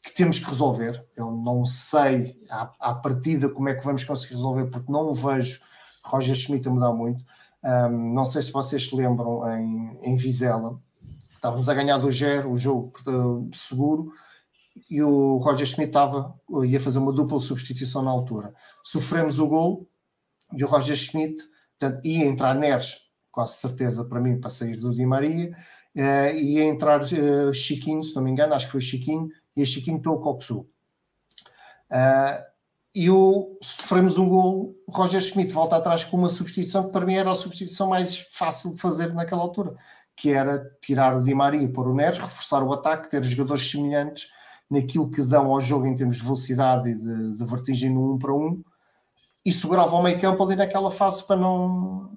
que, 0.03 0.15
temos 0.15 0.39
que 0.39 0.49
resolver. 0.49 1.05
Eu 1.17 1.33
não 1.33 1.65
sei 1.65 2.41
à, 2.49 2.73
à 2.79 2.95
partida 2.95 3.49
como 3.49 3.69
é 3.69 3.75
que 3.75 3.85
vamos 3.85 4.05
conseguir 4.05 4.35
resolver, 4.35 4.67
porque 4.67 4.93
não 4.93 5.13
vejo 5.13 5.61
Roger 6.05 6.37
Schmidt 6.37 6.69
a 6.69 6.71
mudar 6.71 6.93
muito. 6.93 7.25
Um, 7.65 8.15
não 8.15 8.25
sei 8.25 8.43
se 8.43 8.53
vocês 8.53 8.87
se 8.87 8.95
lembram 8.95 9.49
em, 9.51 9.99
em 10.03 10.17
Vizela, 10.17 10.79
estávamos 11.35 11.69
a 11.69 11.75
ganhar 11.75 11.99
do 11.99 12.11
0 12.11 12.51
o 12.51 12.57
jogo 12.57 12.93
seguro 13.53 14.13
e 14.89 15.03
o 15.03 15.39
Roger 15.39 15.67
Schmidt 15.67 15.91
estava, 15.91 16.35
ia 16.65 16.81
fazer 16.81 16.99
uma 16.99 17.13
dupla 17.13 17.41
substituição 17.41 18.03
na 18.03 18.11
altura. 18.11 18.55
Sofremos 18.83 19.39
o 19.39 19.47
gol 19.47 19.89
e 20.53 20.65
o 20.65 20.67
Roger 20.67 20.97
Schmidt 20.97 21.43
portanto, 21.83 22.07
ia 22.07 22.27
entrar 22.27 22.55
Neres, 22.55 23.11
quase 23.31 23.57
certeza 23.57 24.05
para 24.05 24.21
mim, 24.21 24.41
para 24.41 24.51
sair 24.51 24.77
do 24.77 24.95
Di 24.95 25.05
Maria, 25.05 25.51
uh, 25.97 26.37
ia 26.37 26.65
entrar 26.65 27.03
uh, 27.03 27.53
Chiquinho, 27.53 28.03
se 28.05 28.15
não 28.15 28.23
me 28.23 28.31
engano, 28.31 28.55
acho 28.55 28.67
que 28.67 28.73
foi 28.73 28.81
Chiquinho, 28.81 29.29
e 29.57 29.63
a 29.63 29.65
Chiquinho 29.65 30.01
pelo 30.01 30.21
Coxu. 30.21 30.61
Uh, 31.91 32.53
e 32.95 33.11
o, 33.11 33.59
sofremos 33.63 34.19
um 34.19 34.29
gol, 34.29 34.77
Roger 34.89 35.21
Schmidt 35.21 35.53
volta 35.53 35.77
atrás 35.77 36.05
com 36.05 36.17
uma 36.17 36.29
substituição 36.29 36.85
que 36.85 36.93
para 36.93 37.07
mim 37.07 37.15
era 37.15 37.33
a 37.33 37.35
substituição 37.35 37.89
mais 37.89 38.19
fácil 38.19 38.73
de 38.73 38.81
fazer 38.81 39.13
naquela 39.15 39.43
altura, 39.43 39.75
que 40.15 40.31
era 40.31 40.63
tirar 40.81 41.17
o 41.17 41.23
Di 41.23 41.35
Maria 41.35 41.63
e 41.63 41.69
pôr 41.69 41.89
o 41.89 41.95
Neres, 41.95 42.19
reforçar 42.19 42.63
o 42.63 42.73
ataque, 42.73 43.09
ter 43.09 43.25
jogadores 43.25 43.69
semelhantes 43.69 44.29
naquilo 44.73 45.11
que 45.11 45.23
dão 45.23 45.53
ao 45.53 45.61
jogo 45.61 45.87
em 45.87 45.95
termos 45.95 46.17
de 46.17 46.23
velocidade 46.23 46.89
e 46.89 46.95
de, 46.95 47.37
de 47.37 47.45
vertigem 47.45 47.91
no 47.91 48.13
1 48.13 48.15
um 48.15 48.19
para 48.19 48.33
1 48.33 48.37
um, 48.37 48.65
e 49.45 49.53
segurava 49.53 49.95
o 49.95 50.03
meio 50.03 50.19
campo 50.21 50.43
ali 50.43 50.57
naquela 50.57 50.91
fase 50.91 51.25
para 51.25 51.37
não 51.37 52.11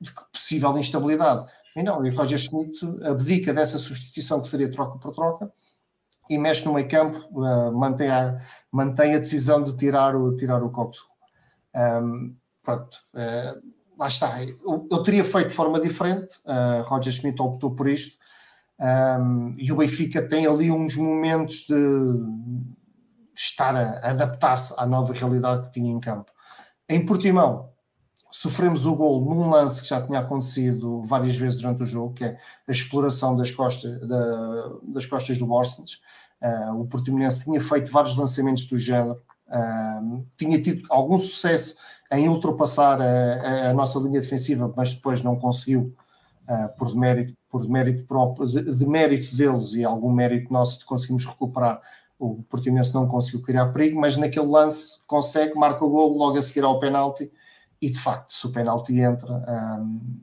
de 0.00 0.12
possível 0.32 0.76
instabilidade. 0.76 1.46
E 1.76 1.82
não, 1.82 2.04
e 2.04 2.10
Roger 2.10 2.38
Schmidt 2.38 2.80
abdica 3.04 3.54
dessa 3.54 3.78
substituição 3.78 4.40
que 4.42 4.48
seria 4.48 4.70
troca 4.70 4.98
por 4.98 5.14
troca 5.14 5.50
e 6.28 6.38
mexe 6.38 6.64
no 6.64 6.74
meio 6.74 6.88
campo, 6.88 7.18
uh, 7.30 7.72
mantém, 7.72 8.08
a, 8.08 8.38
mantém 8.70 9.14
a 9.14 9.18
decisão 9.18 9.62
de 9.62 9.76
tirar 9.76 10.14
o, 10.16 10.34
tirar 10.34 10.62
o 10.62 10.70
Coxo. 10.70 11.06
Um, 11.74 12.34
pronto, 12.62 12.96
uh, 13.14 13.62
lá 13.98 14.08
está. 14.08 14.42
Eu, 14.44 14.86
eu, 14.90 15.02
teria 15.02 15.24
feito 15.24 15.48
de 15.48 15.54
forma 15.54 15.80
diferente, 15.80 16.36
uh, 16.44 16.82
Roger 16.84 17.12
Schmidt 17.12 17.40
optou 17.40 17.70
por 17.70 17.88
isto, 17.88 18.18
um, 18.82 19.54
e 19.56 19.70
o 19.70 19.76
Benfica 19.76 20.20
tem 20.20 20.44
ali 20.44 20.70
uns 20.70 20.96
momentos 20.96 21.66
de 21.68 21.76
estar 23.36 23.76
a 23.76 24.10
adaptar-se 24.10 24.74
à 24.76 24.84
nova 24.84 25.12
realidade 25.12 25.62
que 25.62 25.70
tinha 25.70 25.92
em 25.92 26.00
campo. 26.00 26.32
Em 26.88 27.04
Portimão, 27.04 27.70
sofremos 28.30 28.84
o 28.84 28.96
gol 28.96 29.24
num 29.24 29.50
lance 29.50 29.82
que 29.82 29.88
já 29.88 30.00
tinha 30.04 30.18
acontecido 30.18 31.00
várias 31.02 31.36
vezes 31.36 31.60
durante 31.60 31.84
o 31.84 31.86
jogo, 31.86 32.14
que 32.14 32.24
é 32.24 32.36
a 32.68 32.72
exploração 32.72 33.36
das 33.36 33.52
costas, 33.52 34.00
da, 34.00 34.72
das 34.82 35.06
costas 35.06 35.38
do 35.38 35.46
Borsens. 35.46 36.00
Uh, 36.42 36.80
o 36.80 36.86
Portimonense 36.86 37.44
tinha 37.44 37.60
feito 37.60 37.92
vários 37.92 38.16
lançamentos 38.16 38.64
do 38.64 38.76
género, 38.76 39.20
uh, 39.46 40.26
tinha 40.36 40.60
tido 40.60 40.82
algum 40.90 41.16
sucesso 41.16 41.76
em 42.10 42.28
ultrapassar 42.28 43.00
a, 43.00 43.70
a, 43.70 43.74
nossa 43.74 43.98
linha 44.00 44.20
defensiva, 44.20 44.72
mas 44.76 44.92
depois 44.92 45.22
não 45.22 45.38
conseguiu 45.38 45.94
uh, 46.48 46.76
por 46.76 46.96
mérito 46.96 47.34
por 47.52 47.68
mérito 47.68 48.04
próprio, 48.04 48.48
de 48.48 48.86
mérito 48.86 49.36
deles 49.36 49.74
e 49.74 49.84
algum 49.84 50.10
mérito 50.10 50.50
nosso 50.50 50.78
de 50.78 50.86
conseguimos 50.86 51.26
recuperar. 51.26 51.82
O 52.18 52.42
Portimonense 52.44 52.94
não 52.94 53.06
conseguiu 53.06 53.42
criar 53.42 53.66
perigo, 53.66 54.00
mas 54.00 54.16
naquele 54.16 54.46
lance 54.46 55.02
consegue, 55.06 55.54
marca 55.54 55.84
o 55.84 55.90
gol 55.90 56.16
logo 56.16 56.38
a 56.38 56.42
seguir 56.42 56.64
ao 56.64 56.78
penalti 56.78 57.30
e 57.80 57.90
de 57.90 58.00
facto, 58.00 58.32
se 58.32 58.46
o 58.46 58.52
penalti 58.52 58.98
entra, 58.98 59.30
um, 59.78 60.22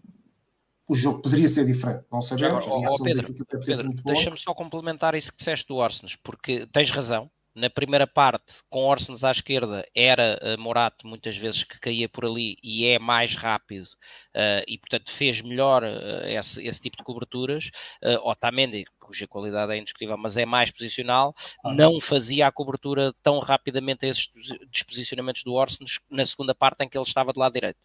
o 0.88 0.96
jogo 0.96 1.22
poderia 1.22 1.48
ser 1.48 1.66
diferente, 1.66 2.04
não 2.12 2.20
sabemos. 2.20 2.66
Já, 2.66 2.72
oh, 2.72 2.84
oh, 2.90 3.04
Pedro, 3.04 3.32
Pedro 3.64 3.94
deixa-me 4.06 4.40
só 4.40 4.56
complementar 4.56 5.14
isso 5.14 5.32
que 5.32 5.38
disseste 5.38 5.68
do 5.68 5.80
Arsenal, 5.80 6.16
porque 6.24 6.66
tens 6.72 6.90
razão, 6.90 7.30
na 7.60 7.70
primeira 7.70 8.08
parte, 8.08 8.62
com 8.70 8.86
Orsens 8.86 9.24
à 9.24 9.32
esquerda, 9.32 9.86
era 9.94 10.40
uh, 10.42 10.60
Morato 10.60 11.06
muitas 11.06 11.36
vezes 11.36 11.64
que 11.64 11.80
caía 11.80 12.08
por 12.08 12.26
ali 12.26 12.58
e 12.64 12.86
é 12.86 12.98
mais 12.98 13.36
rápido 13.36 13.86
uh, 13.86 14.64
e, 14.66 14.78
portanto, 14.78 15.12
fez 15.12 15.42
melhor 15.42 15.84
uh, 15.84 16.26
esse, 16.26 16.66
esse, 16.66 16.80
tipo 16.80 16.98
de 16.98 17.04
coberturas. 17.04 17.70
Uh, 18.02 18.28
Otamendi, 18.28 18.86
cuja 19.00 19.28
qualidade 19.28 19.74
é 19.74 19.78
indescritível, 19.78 20.18
mas 20.18 20.38
é 20.38 20.46
mais 20.46 20.72
posicional, 20.72 21.36
ah. 21.64 21.74
não 21.74 22.00
fazia 22.00 22.48
a 22.48 22.52
cobertura 22.52 23.14
tão 23.22 23.40
rapidamente 23.40 24.06
a 24.06 24.10
esses 24.10 24.30
disposicionamentos 24.72 25.44
do 25.44 25.54
Orsens 25.54 26.00
na 26.10 26.26
segunda 26.26 26.56
parte 26.56 26.84
em 26.84 26.90
que 26.90 26.98
ele 26.98 27.06
estava 27.06 27.34
do 27.34 27.40
lado 27.40 27.54
direito. 27.54 27.80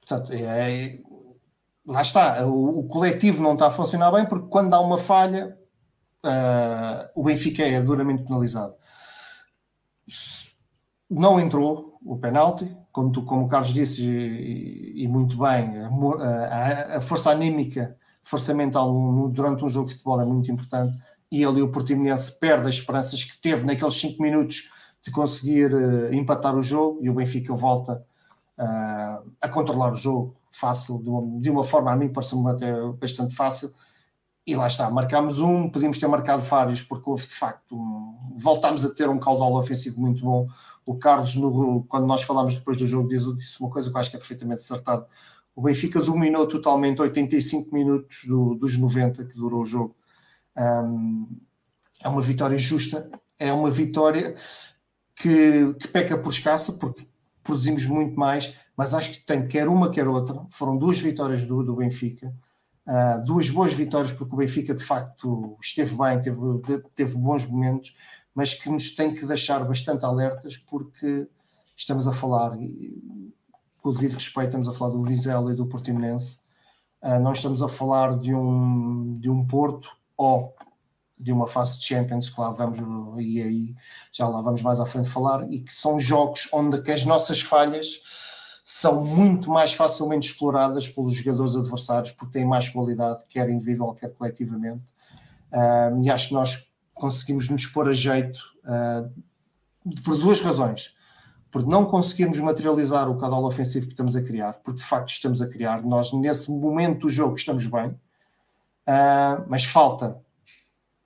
Portanto, 0.00 0.32
é, 0.32 0.98
lá 1.86 2.00
está, 2.00 2.46
o, 2.46 2.80
o 2.80 2.88
coletivo 2.88 3.42
não 3.42 3.52
está 3.52 3.66
a 3.66 3.70
funcionar 3.70 4.10
bem 4.10 4.24
porque 4.24 4.48
quando 4.48 4.72
há 4.72 4.80
uma 4.80 4.96
falha 4.96 5.59
uh, 6.24 7.10
o 7.14 7.22
Benfica 7.22 7.62
é 7.62 7.80
duramente 7.80 8.24
penalizado. 8.24 8.74
Não 11.08 11.40
entrou 11.40 11.98
o 12.04 12.16
penalti, 12.18 12.76
como, 12.92 13.10
tu, 13.10 13.24
como 13.24 13.44
o 13.44 13.48
Carlos 13.48 13.72
disse, 13.72 14.02
e, 14.04 15.04
e 15.04 15.08
muito 15.08 15.36
bem, 15.38 15.72
a, 16.50 16.96
a, 16.96 17.00
força 17.00 17.30
anímica, 17.30 17.96
força 18.22 18.54
mental 18.54 19.28
durante 19.28 19.64
um 19.64 19.68
jogo 19.68 19.86
de 19.86 19.94
futebol 19.94 20.20
é 20.20 20.24
muito 20.24 20.50
importante. 20.50 20.96
E 21.30 21.44
ali 21.44 21.62
o 21.62 21.70
Portimonense 21.70 22.38
perde 22.38 22.68
as 22.68 22.76
esperanças 22.76 23.22
que 23.24 23.38
teve 23.40 23.64
naqueles 23.64 23.94
5 23.94 24.20
minutos 24.22 24.70
de 25.02 25.10
conseguir 25.10 25.72
uh, 25.72 26.12
empatar 26.12 26.56
o 26.56 26.62
jogo 26.62 26.98
e 27.02 27.08
o 27.08 27.14
Benfica 27.14 27.54
volta 27.54 28.04
uh, 28.58 29.30
a 29.40 29.48
controlar 29.48 29.92
o 29.92 29.96
jogo 29.96 30.36
fácil, 30.50 31.00
de 31.02 31.08
uma, 31.08 31.40
de 31.40 31.50
uma 31.50 31.64
forma 31.64 31.92
a 31.92 31.96
mim 31.96 32.08
parece-me 32.08 32.50
até 32.50 32.72
bastante 33.00 33.34
fácil 33.34 33.72
e 34.50 34.56
lá 34.56 34.66
está, 34.66 34.90
marcámos 34.90 35.38
um, 35.38 35.68
podíamos 35.68 35.96
ter 35.96 36.08
marcado 36.08 36.42
vários, 36.42 36.82
porque 36.82 37.08
houve 37.08 37.24
de 37.24 37.34
facto, 37.34 37.76
um, 37.76 38.34
voltámos 38.34 38.84
a 38.84 38.92
ter 38.92 39.08
um 39.08 39.16
causal 39.16 39.54
ofensivo 39.54 40.00
muito 40.00 40.24
bom. 40.24 40.44
O 40.84 40.96
Carlos, 40.96 41.36
no, 41.36 41.84
quando 41.84 42.04
nós 42.04 42.22
falámos 42.22 42.54
depois 42.54 42.76
do 42.76 42.84
jogo, 42.84 43.08
disse, 43.08 43.32
disse 43.36 43.60
uma 43.60 43.70
coisa 43.70 43.88
que 43.88 43.96
eu 43.96 44.00
acho 44.00 44.10
que 44.10 44.16
é 44.16 44.18
perfeitamente 44.18 44.62
acertado. 44.62 45.06
O 45.54 45.62
Benfica 45.62 46.00
dominou 46.00 46.48
totalmente 46.48 47.00
85 47.00 47.72
minutos 47.72 48.24
do, 48.26 48.56
dos 48.56 48.76
90 48.76 49.24
que 49.26 49.34
durou 49.36 49.62
o 49.62 49.66
jogo. 49.66 49.94
Um, 50.58 51.28
é 52.02 52.08
uma 52.08 52.20
vitória 52.20 52.58
justa, 52.58 53.08
é 53.38 53.52
uma 53.52 53.70
vitória 53.70 54.34
que, 55.14 55.74
que 55.74 55.88
peca 55.88 56.18
por 56.18 56.32
escassa, 56.32 56.72
porque 56.72 57.06
produzimos 57.40 57.86
muito 57.86 58.18
mais, 58.18 58.52
mas 58.76 58.94
acho 58.94 59.12
que 59.12 59.20
tem 59.20 59.46
quer 59.46 59.68
uma, 59.68 59.90
quer 59.90 60.08
outra. 60.08 60.44
Foram 60.50 60.76
duas 60.76 60.98
vitórias 60.98 61.46
do, 61.46 61.62
do 61.62 61.76
Benfica 61.76 62.34
Uh, 62.86 63.22
duas 63.24 63.50
boas 63.50 63.72
vitórias, 63.72 64.12
porque 64.12 64.34
o 64.34 64.38
Benfica 64.38 64.74
de 64.74 64.82
facto 64.82 65.56
esteve 65.62 65.96
bem, 65.96 66.20
teve, 66.20 66.38
teve 66.94 67.16
bons 67.16 67.46
momentos, 67.46 67.94
mas 68.34 68.54
que 68.54 68.68
nos 68.68 68.94
tem 68.94 69.14
que 69.14 69.26
deixar 69.26 69.64
bastante 69.64 70.04
alertas, 70.04 70.56
porque 70.56 71.28
estamos 71.76 72.08
a 72.08 72.12
falar, 72.12 72.50
com 72.50 73.88
o 73.88 73.92
devido 73.92 74.14
respeito, 74.14 74.48
estamos 74.48 74.68
a 74.68 74.72
falar 74.72 74.92
do 74.92 75.04
Vizela 75.04 75.52
e 75.52 75.56
do 75.56 75.66
Portimonense, 75.66 76.40
uh, 77.02 77.20
não 77.20 77.32
estamos 77.32 77.62
a 77.62 77.68
falar 77.68 78.18
de 78.18 78.34
um, 78.34 79.12
de 79.14 79.30
um 79.30 79.46
Porto 79.46 79.96
ou 80.16 80.54
de 81.18 81.32
uma 81.32 81.46
fase 81.46 81.78
de 81.78 81.84
Champions, 81.84 82.30
que 82.30 82.40
lá 82.40 82.50
vamos, 82.50 82.78
e 83.22 83.42
aí 83.42 83.74
já 84.10 84.26
lá 84.26 84.40
vamos 84.40 84.62
mais 84.62 84.80
à 84.80 84.86
frente 84.86 85.08
falar, 85.08 85.46
e 85.52 85.60
que 85.60 85.72
são 85.72 85.98
jogos 85.98 86.48
onde 86.52 86.80
que 86.80 86.90
as 86.90 87.04
nossas 87.04 87.42
falhas 87.42 88.00
são 88.72 89.04
muito 89.04 89.50
mais 89.50 89.74
facilmente 89.74 90.30
exploradas 90.30 90.86
pelos 90.86 91.12
jogadores 91.12 91.56
adversários 91.56 92.12
porque 92.12 92.38
têm 92.38 92.46
mais 92.46 92.68
qualidade, 92.68 93.24
quer 93.28 93.50
individual, 93.50 93.96
quer 93.96 94.12
coletivamente. 94.12 94.84
Uh, 95.52 96.00
e 96.04 96.08
acho 96.08 96.28
que 96.28 96.34
nós 96.34 96.72
conseguimos 96.94 97.48
nos 97.48 97.66
pôr 97.66 97.88
a 97.88 97.92
jeito 97.92 98.38
uh, 98.64 99.12
por 100.04 100.16
duas 100.18 100.40
razões. 100.40 100.94
Por 101.50 101.66
não 101.66 101.84
conseguirmos 101.84 102.38
materializar 102.38 103.10
o 103.10 103.16
caudal 103.16 103.44
ofensivo 103.44 103.86
que 103.86 103.92
estamos 103.92 104.14
a 104.14 104.22
criar, 104.22 104.52
porque 104.62 104.80
de 104.80 104.86
facto 104.86 105.08
estamos 105.08 105.42
a 105.42 105.48
criar. 105.48 105.82
Nós, 105.82 106.12
nesse 106.12 106.48
momento 106.52 107.00
do 107.00 107.08
jogo, 107.08 107.34
estamos 107.34 107.66
bem, 107.66 107.88
uh, 107.88 109.44
mas 109.48 109.64
falta 109.64 110.22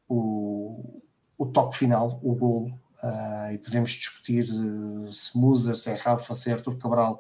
o, 0.07 1.00
o 1.38 1.46
toque 1.46 1.79
final, 1.79 2.20
o 2.22 2.35
golo. 2.35 2.79
Uh, 3.03 3.55
e 3.55 3.59
podemos 3.59 3.90
discutir 3.92 4.46
se 5.11 5.37
Musa, 5.37 5.74
se 5.74 5.90
é 5.90 5.94
Rafa, 5.94 6.35
se 6.35 6.50
é 6.50 6.53
Artur 6.53 6.77
Cabral, 6.77 7.18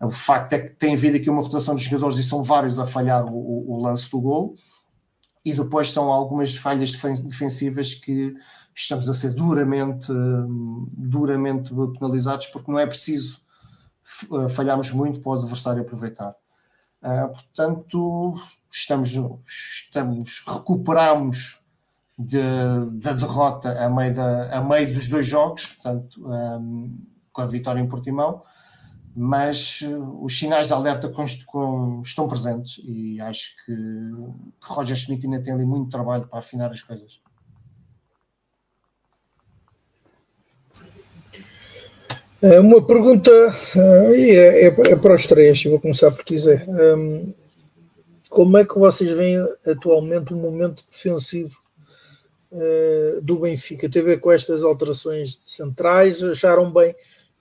o 0.00 0.10
facto 0.10 0.52
é 0.54 0.58
que 0.58 0.72
tem 0.72 0.94
havido 0.94 1.16
aqui 1.16 1.30
uma 1.30 1.42
rotação 1.42 1.74
de 1.74 1.84
jogadores 1.84 2.18
e 2.18 2.22
são 2.22 2.42
vários 2.42 2.78
a 2.78 2.86
falhar 2.86 3.24
o, 3.24 3.36
o, 3.36 3.74
o 3.74 3.82
lance 3.82 4.10
do 4.10 4.20
gol. 4.20 4.54
E 5.44 5.52
depois 5.52 5.92
são 5.92 6.10
algumas 6.10 6.56
falhas 6.56 6.92
defensivas 6.92 7.94
que 7.94 8.34
estamos 8.74 9.08
a 9.08 9.14
ser 9.14 9.34
duramente, 9.34 10.10
duramente 10.90 11.72
penalizados 11.98 12.46
porque 12.46 12.72
não 12.72 12.78
é 12.78 12.86
preciso 12.86 13.44
eh, 14.32 14.48
falharmos 14.48 14.90
muito 14.92 15.20
para 15.20 15.32
o 15.32 15.34
adversário 15.34 15.82
aproveitar. 15.82 16.34
Uh, 17.02 17.28
portanto, 17.28 18.34
estamos, 18.70 19.14
estamos 19.46 20.42
recuperamos 20.46 21.60
de, 22.18 22.40
da 22.94 23.12
derrota 23.12 23.84
a 23.84 23.90
meio, 23.90 24.14
da, 24.14 24.58
a 24.58 24.62
meio 24.62 24.94
dos 24.94 25.08
dois 25.08 25.26
jogos, 25.26 25.66
portanto, 25.66 26.26
um, 26.26 26.86
eh, 26.94 27.04
com 27.32 27.42
a 27.42 27.46
vitória 27.46 27.80
em 27.80 27.88
Portimão, 27.88 28.42
mas 29.16 29.80
uh, 29.82 30.24
os 30.24 30.36
sinais 30.36 30.66
de 30.66 30.72
alerta 30.72 31.12
estão 32.04 32.28
presentes 32.28 32.82
e 32.84 33.20
acho 33.20 33.50
que, 33.64 33.72
Roger 34.62 34.96
Schmidt 34.96 35.26
ainda 35.26 35.40
tem 35.40 35.52
ali 35.52 35.64
muito 35.64 35.90
trabalho 35.90 36.26
para 36.26 36.40
afinar 36.40 36.70
as 36.72 36.82
coisas. 36.82 37.22
É 42.42 42.60
uma 42.60 42.84
pergunta 42.84 43.30
é, 44.12 44.66
é, 44.66 44.66
é, 44.66 44.96
para 44.96 45.14
os 45.14 45.26
três, 45.26 45.62
vou 45.64 45.80
começar 45.80 46.10
por 46.10 46.24
dizer. 46.24 46.68
Um, 46.68 47.32
como 48.28 48.58
é 48.58 48.64
que 48.64 48.78
vocês 48.78 49.16
veem 49.16 49.38
atualmente 49.64 50.34
o 50.34 50.36
momento 50.36 50.84
defensivo 50.90 51.56
uh, 52.50 53.22
do 53.22 53.38
Benfica? 53.38 53.88
Tem 53.88 54.02
a 54.02 54.04
ver 54.04 54.20
com 54.20 54.30
estas 54.30 54.62
alterações 54.62 55.40
centrais? 55.42 56.22
Acharam 56.22 56.70
bem 56.70 56.94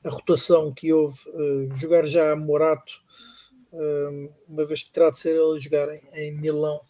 a 0.05 0.09
rotação 0.09 0.71
que 0.73 0.91
houve, 0.91 1.17
uh, 1.29 1.75
jogar 1.75 2.05
já 2.05 2.35
Morato, 2.35 2.93
uh, 3.71 4.29
uma 4.47 4.65
vez 4.65 4.83
que 4.83 4.91
terá 4.91 5.09
de 5.09 5.17
ser 5.17 5.35
ele 5.35 5.57
a 5.57 5.59
jogar 5.59 5.87
em, 5.89 6.01
em 6.13 6.31
Milão. 6.31 6.81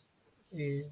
E... 0.52 0.86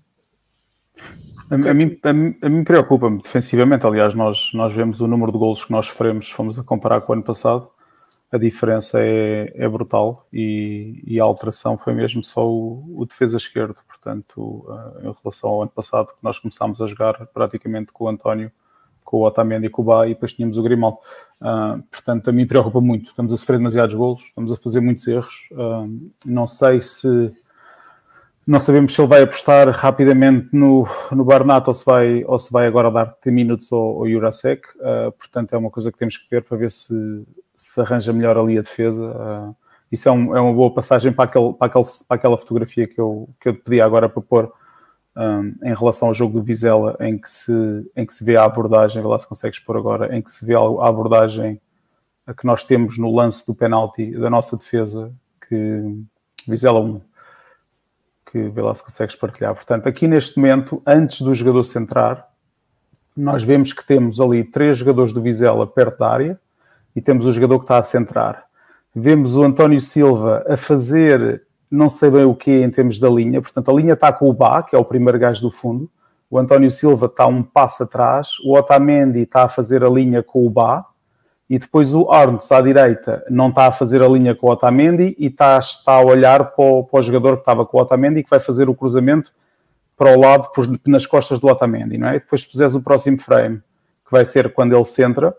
A, 1.49 1.55
a, 1.55 1.73
mim, 1.73 1.99
a, 2.03 2.10
a 2.45 2.49
mim 2.49 2.63
preocupa-me 2.63 3.21
defensivamente. 3.21 3.86
Aliás, 3.86 4.13
nós, 4.13 4.51
nós 4.53 4.73
vemos 4.73 5.01
o 5.01 5.07
número 5.07 5.31
de 5.31 5.38
golos 5.38 5.65
que 5.65 5.71
nós 5.71 5.88
sofremos, 5.88 6.29
fomos 6.29 6.60
a 6.60 6.63
comparar 6.63 7.01
com 7.01 7.12
o 7.12 7.15
ano 7.15 7.23
passado. 7.23 7.69
A 8.31 8.38
diferença 8.38 8.97
é, 8.97 9.51
é 9.55 9.67
brutal 9.67 10.25
e, 10.31 11.03
e, 11.05 11.19
a 11.19 11.23
alteração 11.23 11.77
foi 11.77 11.93
mesmo 11.93 12.23
só 12.23 12.47
o, 12.47 13.01
o 13.01 13.05
defesa 13.05 13.36
esquerdo. 13.36 13.75
Portanto, 13.86 14.65
uh, 14.69 14.99
em 14.99 15.13
relação 15.13 15.49
ao 15.49 15.62
ano 15.63 15.71
passado, 15.71 16.07
que 16.07 16.23
nós 16.23 16.39
começámos 16.39 16.81
a 16.81 16.88
jogar 16.88 17.27
praticamente 17.27 17.91
com 17.91 18.05
o 18.05 18.07
António 18.07 18.49
com 19.12 19.17
o 19.17 19.26
Otamendi 19.26 19.67
e 19.67 19.69
com 19.69 19.82
o 19.82 19.86
Bá 19.86 20.08
e 20.08 20.13
depois 20.13 20.32
tínhamos 20.32 20.58
o 20.58 20.63
Grimaldo. 20.63 20.97
Uh, 21.41 21.84
portanto, 21.91 22.30
a 22.30 22.32
mim 22.32 22.47
preocupa 22.47 22.80
muito. 22.80 23.10
Estamos 23.10 23.34
a 23.34 23.38
sofrer 23.38 23.58
demasiados 23.58 23.93
golos, 23.93 24.21
estamos 24.21 24.54
a 24.54 24.56
fazer 24.56 24.80
muitos 24.80 25.06
erros. 25.06 25.50
Uh, 25.52 26.10
não 26.26 26.47
sei 26.47 26.82
se 26.82 27.34
não 28.47 28.60
sabemos 28.60 28.93
se 28.93 29.02
ele 29.02 29.08
vai 29.08 29.21
apostar 29.21 29.69
rapidamente 29.69 30.47
no, 30.54 30.88
no 31.12 31.26
Barnat 31.26 31.67
ou 31.67 31.74
se 31.74 31.86
vai, 31.86 32.24
ou 32.26 32.39
se 32.39 32.52
vai 32.52 32.65
agora 32.65 32.89
dar 32.89 33.15
10 33.24 33.36
minutos 33.36 33.71
ao, 33.71 34.00
ao 34.00 34.10
Jurasek. 34.10 34.65
Uh, 34.78 35.12
portanto, 35.12 35.54
é 35.54 35.58
uma 35.58 35.69
coisa 35.69 35.91
que 35.91 35.97
temos 35.97 36.15
que 36.15 36.30
ver 36.30 36.43
para 36.43 36.58
ver 36.58 36.71
se, 36.71 37.26
se 37.54 37.82
arranja 37.82 38.13
melhor 38.13 38.38
ali 38.38 38.58
a 38.58 38.62
defesa. 38.62 39.54
Isso 39.91 40.08
é, 40.08 40.12
um, 40.12 40.36
é, 40.36 40.39
uma 40.39 40.54
boa 40.54 40.74
passagem 40.74 41.12
para, 41.12 41.26
aquele, 41.26 41.54
para, 41.54 41.67
aquele, 41.67 41.86
para 42.08 42.15
aquela 42.15 42.38
fotografia 42.38 42.88
que 42.88 43.00
eu, 43.00 43.28
que 43.41 43.50
eu 43.50 43.56
pedi 43.56 43.82
agora 43.82 44.08
para 44.08 44.21
pôr 44.21 44.54
um, 45.15 45.56
em 45.63 45.74
relação 45.74 46.08
ao 46.08 46.13
jogo 46.13 46.39
do 46.39 46.43
Vizela, 46.43 46.95
em 47.00 47.17
que 47.17 47.30
se, 47.30 47.52
em 47.95 48.06
que 48.06 48.13
se 48.13 48.24
vê 48.24 48.38
a 48.38 48.45
abordagem, 48.45 49.04
lá 49.04 49.17
se 49.19 49.28
consegues 49.28 49.60
pôr 49.60 49.78
agora, 49.78 50.15
em 50.15 50.21
que 50.21 50.32
se 50.32 50.45
vê 50.45 50.56
a 50.56 50.60
abordagem 50.60 51.60
que 52.38 52.45
nós 52.45 52.63
temos 52.63 52.97
no 52.97 53.13
lance 53.13 53.45
do 53.45 53.54
penalti 53.54 54.12
da 54.12 54.30
nossa 54.30 54.56
defesa, 54.56 55.12
que 55.47 55.84
Vizela 56.47 56.80
1, 56.80 57.02
que 58.32 58.50
vê 58.50 58.62
lá 58.62 58.74
se 58.74 58.84
consegues 58.84 59.15
partilhar. 59.15 59.54
Portanto, 59.54 59.88
aqui 59.88 60.08
neste 60.08 60.38
momento, 60.38 60.82
antes 60.86 61.21
do 61.21 61.34
jogador 61.36 61.63
centrar, 61.63 62.30
nós 63.15 63.43
vemos 63.43 63.74
que 63.74 63.86
temos 63.86 64.21
ali 64.21 64.43
três 64.43 64.78
jogadores 64.78 65.12
do 65.12 65.21
Vizela 65.21 65.67
perto 65.67 66.00
da 66.00 66.10
área 66.10 66.39
e 66.95 67.02
temos 67.02 67.26
o 67.26 67.32
jogador 67.32 67.60
que 67.60 67.65
está 67.65 67.78
a 67.78 67.84
centrar. 67.84 68.45
Vemos 68.95 69.36
o 69.36 69.43
António 69.43 69.80
Silva 69.82 70.45
a 70.47 70.56
fazer 70.56 71.43
não 71.71 71.88
sei 71.88 72.10
bem 72.10 72.25
o 72.25 72.36
que 72.36 72.51
em 72.51 72.69
termos 72.69 72.99
da 72.99 73.10
linha, 73.10 73.41
portanto 73.41 73.71
a 73.71 73.73
linha 73.73 73.93
está 73.93 74.12
com 74.12 74.29
o 74.29 74.34
Bá, 74.34 74.62
que 74.62 74.75
é 74.75 74.79
o 74.79 74.84
primeiro 74.84 75.17
gajo 75.17 75.41
do 75.41 75.49
fundo, 75.49 75.89
o 76.29 76.38
António 76.38 76.69
Silva 76.69 77.05
está 77.07 77.25
um 77.25 77.41
passo 77.41 77.84
atrás, 77.84 78.38
o 78.43 78.53
Otamendi 78.53 79.19
está 79.19 79.43
a 79.43 79.49
fazer 79.49 79.84
a 79.84 79.89
linha 79.89 80.21
com 80.21 80.45
o 80.45 80.49
Bá, 80.49 80.86
e 81.49 81.60
depois 81.60 81.93
o 81.93 82.10
Arns 82.10 82.49
à 82.51 82.62
direita 82.62 83.25
não 83.29 83.49
está 83.49 83.67
a 83.67 83.71
fazer 83.71 84.01
a 84.01 84.07
linha 84.07 84.34
com 84.34 84.47
o 84.47 84.51
Otamendi 84.51 85.15
e 85.19 85.27
está, 85.27 85.60
está 85.60 85.95
a 85.95 86.01
olhar 86.05 86.51
para 86.51 86.63
o, 86.63 86.84
para 86.84 86.99
o 86.99 87.03
jogador 87.03 87.36
que 87.36 87.41
estava 87.41 87.65
com 87.65 87.77
o 87.77 87.81
Otamendi 87.81 88.21
e 88.21 88.23
que 88.23 88.29
vai 88.29 88.39
fazer 88.39 88.69
o 88.69 88.75
cruzamento 88.75 89.34
para 89.97 90.17
o 90.17 90.19
lado, 90.19 90.49
nas 90.88 91.05
costas 91.05 91.39
do 91.39 91.47
Otamendi, 91.47 91.97
não 91.97 92.07
é? 92.07 92.15
E 92.15 92.19
depois 92.19 92.41
se 92.41 92.49
puseres 92.49 92.73
o 92.73 92.81
próximo 92.81 93.19
frame, 93.19 93.57
que 94.05 94.12
vai 94.12 94.25
ser 94.25 94.53
quando 94.53 94.75
ele 94.75 94.86
centra, 94.86 95.36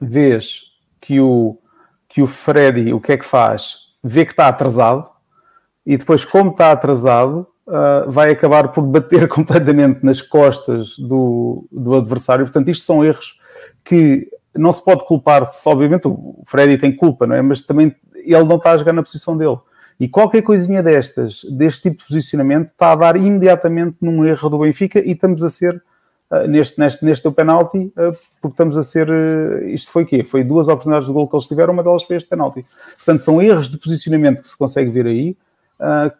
vês 0.00 0.62
que 1.00 1.20
o, 1.20 1.58
que 2.08 2.22
o 2.22 2.26
Freddy, 2.26 2.92
o 2.92 3.00
que 3.00 3.12
é 3.12 3.16
que 3.16 3.26
faz? 3.26 3.92
Vê 4.02 4.24
que 4.24 4.30
está 4.32 4.46
atrasado, 4.46 5.11
e 5.84 5.96
depois, 5.96 6.24
como 6.24 6.50
está 6.50 6.70
atrasado, 6.72 7.46
uh, 7.66 8.10
vai 8.10 8.30
acabar 8.30 8.68
por 8.68 8.82
bater 8.82 9.26
completamente 9.28 10.04
nas 10.04 10.20
costas 10.20 10.96
do, 10.98 11.66
do 11.70 11.94
adversário. 11.94 12.44
Portanto, 12.44 12.68
isto 12.70 12.84
são 12.84 13.04
erros 13.04 13.38
que 13.84 14.28
não 14.54 14.72
se 14.72 14.84
pode 14.84 15.04
culpar, 15.06 15.46
-se, 15.46 15.68
obviamente 15.68 16.06
o 16.06 16.42
Freddy 16.46 16.78
tem 16.78 16.94
culpa, 16.94 17.26
não 17.26 17.34
é? 17.34 17.42
Mas 17.42 17.62
também 17.62 17.94
ele 18.14 18.44
não 18.44 18.56
está 18.56 18.72
a 18.72 18.76
jogar 18.76 18.92
na 18.92 19.02
posição 19.02 19.36
dele. 19.36 19.58
E 19.98 20.08
qualquer 20.08 20.42
coisinha 20.42 20.82
destas, 20.82 21.44
deste 21.44 21.82
tipo 21.82 21.98
de 21.98 22.08
posicionamento, 22.08 22.70
está 22.70 22.92
a 22.92 22.96
dar 22.96 23.16
imediatamente 23.16 23.98
num 24.00 24.24
erro 24.24 24.48
do 24.48 24.58
Benfica 24.58 24.98
e 24.98 25.12
estamos 25.12 25.42
a 25.42 25.50
ser, 25.50 25.82
uh, 26.30 26.46
neste, 26.46 26.78
neste, 26.78 27.04
neste 27.04 27.30
penalti, 27.30 27.78
uh, 27.78 28.12
porque 28.40 28.54
estamos 28.54 28.76
a 28.76 28.82
ser, 28.82 29.08
isto 29.66 29.90
foi 29.90 30.04
o 30.04 30.06
quê? 30.06 30.24
Foi 30.24 30.44
duas 30.44 30.68
oportunidades 30.68 31.08
de 31.08 31.14
gol 31.14 31.28
que 31.28 31.34
eles 31.34 31.46
tiveram, 31.46 31.72
uma 31.72 31.82
delas 31.82 32.04
foi 32.04 32.16
este 32.16 32.28
penalti. 32.28 32.64
Portanto, 32.96 33.20
são 33.20 33.40
erros 33.40 33.68
de 33.68 33.78
posicionamento 33.78 34.42
que 34.42 34.48
se 34.48 34.56
consegue 34.56 34.90
ver 34.90 35.06
aí, 35.06 35.36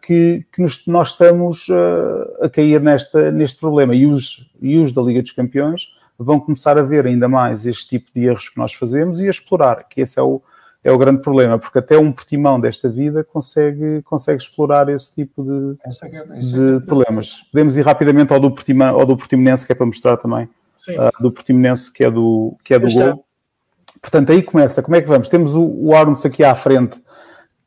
que, 0.01 0.45
que 0.51 0.61
nos, 0.61 0.85
nós 0.87 1.09
estamos 1.09 1.67
uh, 1.69 2.45
a 2.45 2.49
cair 2.49 2.81
nesta, 2.81 3.31
neste 3.31 3.59
problema. 3.59 3.95
E 3.95 4.05
os, 4.05 4.49
e 4.61 4.77
os 4.77 4.91
da 4.91 5.01
Liga 5.01 5.21
dos 5.21 5.31
Campeões 5.31 5.87
vão 6.17 6.39
começar 6.39 6.77
a 6.77 6.81
ver 6.81 7.05
ainda 7.05 7.27
mais 7.27 7.65
este 7.65 7.87
tipo 7.87 8.11
de 8.13 8.25
erros 8.25 8.49
que 8.49 8.57
nós 8.57 8.73
fazemos 8.73 9.19
e 9.19 9.27
a 9.27 9.29
explorar, 9.29 9.87
que 9.89 10.01
esse 10.01 10.19
é 10.19 10.21
o, 10.21 10.41
é 10.83 10.91
o 10.91 10.97
grande 10.97 11.21
problema, 11.21 11.57
porque 11.57 11.79
até 11.79 11.97
um 11.97 12.11
portimão 12.11 12.59
desta 12.59 12.89
vida 12.89 13.23
consegue, 13.23 14.01
consegue 14.03 14.41
explorar 14.41 14.89
esse 14.89 15.13
tipo 15.13 15.43
de, 15.43 15.77
é, 16.03 16.07
é, 16.07 16.39
de 16.39 16.75
é 16.75 16.79
problemas. 16.81 17.43
Podemos 17.51 17.77
ir 17.77 17.85
rapidamente 17.85 18.33
ao 18.33 18.39
do, 18.39 18.51
Portimão, 18.51 18.99
ao 18.99 19.05
do 19.05 19.15
Portimonense, 19.15 19.65
que 19.65 19.71
é 19.71 19.75
para 19.75 19.85
mostrar 19.85 20.17
também, 20.17 20.45
uh, 20.89 21.21
do 21.21 21.31
Portimonense, 21.31 21.91
que 21.91 22.03
é 22.03 22.11
do, 22.11 22.57
que 22.63 22.73
é 22.73 22.79
do 22.79 22.91
gol. 22.91 23.25
Portanto, 24.01 24.33
aí 24.33 24.43
começa. 24.43 24.83
Como 24.83 24.97
é 24.97 25.01
que 25.01 25.07
vamos? 25.07 25.29
Temos 25.29 25.55
o, 25.55 25.63
o 25.63 25.91
aqui 26.25 26.43
à 26.43 26.53
frente, 26.53 27.01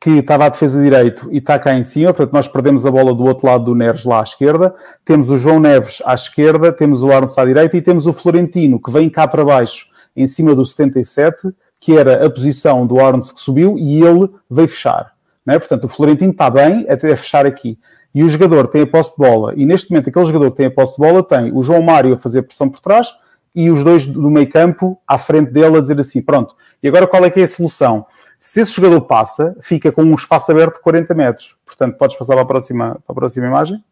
que 0.01 0.11
estava 0.11 0.45
à 0.47 0.49
defesa 0.49 0.83
direito 0.83 1.29
e 1.33 1.39
está 1.39 1.59
cá 1.59 1.75
em 1.75 1.83
cima, 1.83 2.13
portanto 2.13 2.35
nós 2.35 2.47
perdemos 2.47 2.85
a 2.85 2.91
bola 2.91 3.15
do 3.15 3.25
outro 3.25 3.47
lado 3.47 3.65
do 3.65 3.75
Neres 3.75 4.05
lá 4.05 4.21
à 4.21 4.23
esquerda, 4.23 4.75
temos 5.05 5.31
o 5.31 5.39
João 5.39 5.59
Neves 5.59 6.03
à 6.05 6.15
esquerda, 6.15 6.73
temos 6.73 7.03
o 7.03 7.11
Arnes 7.11 7.37
à 7.37 7.45
direita 7.45 7.77
e 7.77 7.83
temos 7.83 8.07
o 8.07 8.13
Florentino 8.13 8.81
que 8.81 8.91
vem 8.91 9.09
cá 9.09 9.27
para 9.27 9.45
baixo 9.45 9.87
em 10.15 10.27
cima 10.27 10.55
do 10.55 10.65
77, 10.65 11.51
que 11.81 11.97
era 11.97 12.25
a 12.25 12.31
posição 12.31 12.87
do 12.87 13.01
Arnes 13.01 13.31
que 13.31 13.41
subiu 13.41 13.79
e 13.79 14.03
ele 14.03 14.31
veio 14.51 14.69
fechar. 14.69 15.13
É? 15.47 15.59
Portanto, 15.59 15.85
o 15.85 15.89
Florentino 15.89 16.33
está 16.33 16.51
bem 16.51 16.87
até 16.89 17.15
fechar 17.15 17.47
aqui. 17.47 17.79
E 18.15 18.25
o 18.25 18.29
jogador 18.29 18.67
tem 18.67 18.83
a 18.83 18.87
posse 18.87 19.11
de 19.11 19.19
bola. 19.19 19.53
E 19.57 19.67
neste 19.67 19.91
momento, 19.91 20.09
aquele 20.09 20.25
jogador 20.25 20.51
que 20.51 20.57
tem 20.57 20.67
a 20.67 20.71
posse 20.71 20.97
de 20.97 21.07
bola 21.07 21.23
tem 21.23 21.53
o 21.55 21.63
João 21.63 21.83
Mário 21.83 22.15
a 22.15 22.17
fazer 22.17 22.43
pressão 22.43 22.69
por 22.69 22.81
trás 22.81 23.09
e 23.55 23.71
os 23.71 23.85
dois 23.85 24.07
do 24.07 24.31
meio 24.31 24.49
campo 24.51 24.99
à 25.07 25.19
frente 25.19 25.51
dele 25.53 25.77
a 25.77 25.81
dizer 25.81 26.01
assim: 26.01 26.23
pronto, 26.23 26.55
e 26.83 26.89
agora 26.89 27.07
qual 27.07 27.25
é 27.25 27.31
que 27.31 27.41
é 27.41 27.45
a 27.45 27.49
solução? 27.49 28.07
Se 28.47 28.61
esse 28.61 28.73
jogador 28.73 29.01
passa, 29.01 29.57
fica 29.61 29.91
com 29.91 30.05
um 30.05 30.15
espaço 30.15 30.53
aberto 30.53 30.77
de 30.77 30.81
40 30.81 31.13
metros. 31.15 31.57
Portanto, 31.67 31.97
podes 31.97 32.17
passar 32.17 32.35
para 32.35 32.43
a 32.43 32.47
próxima, 32.47 32.95
para 33.05 33.13
a 33.13 33.15
próxima 33.15 33.45
imagem. 33.49 33.85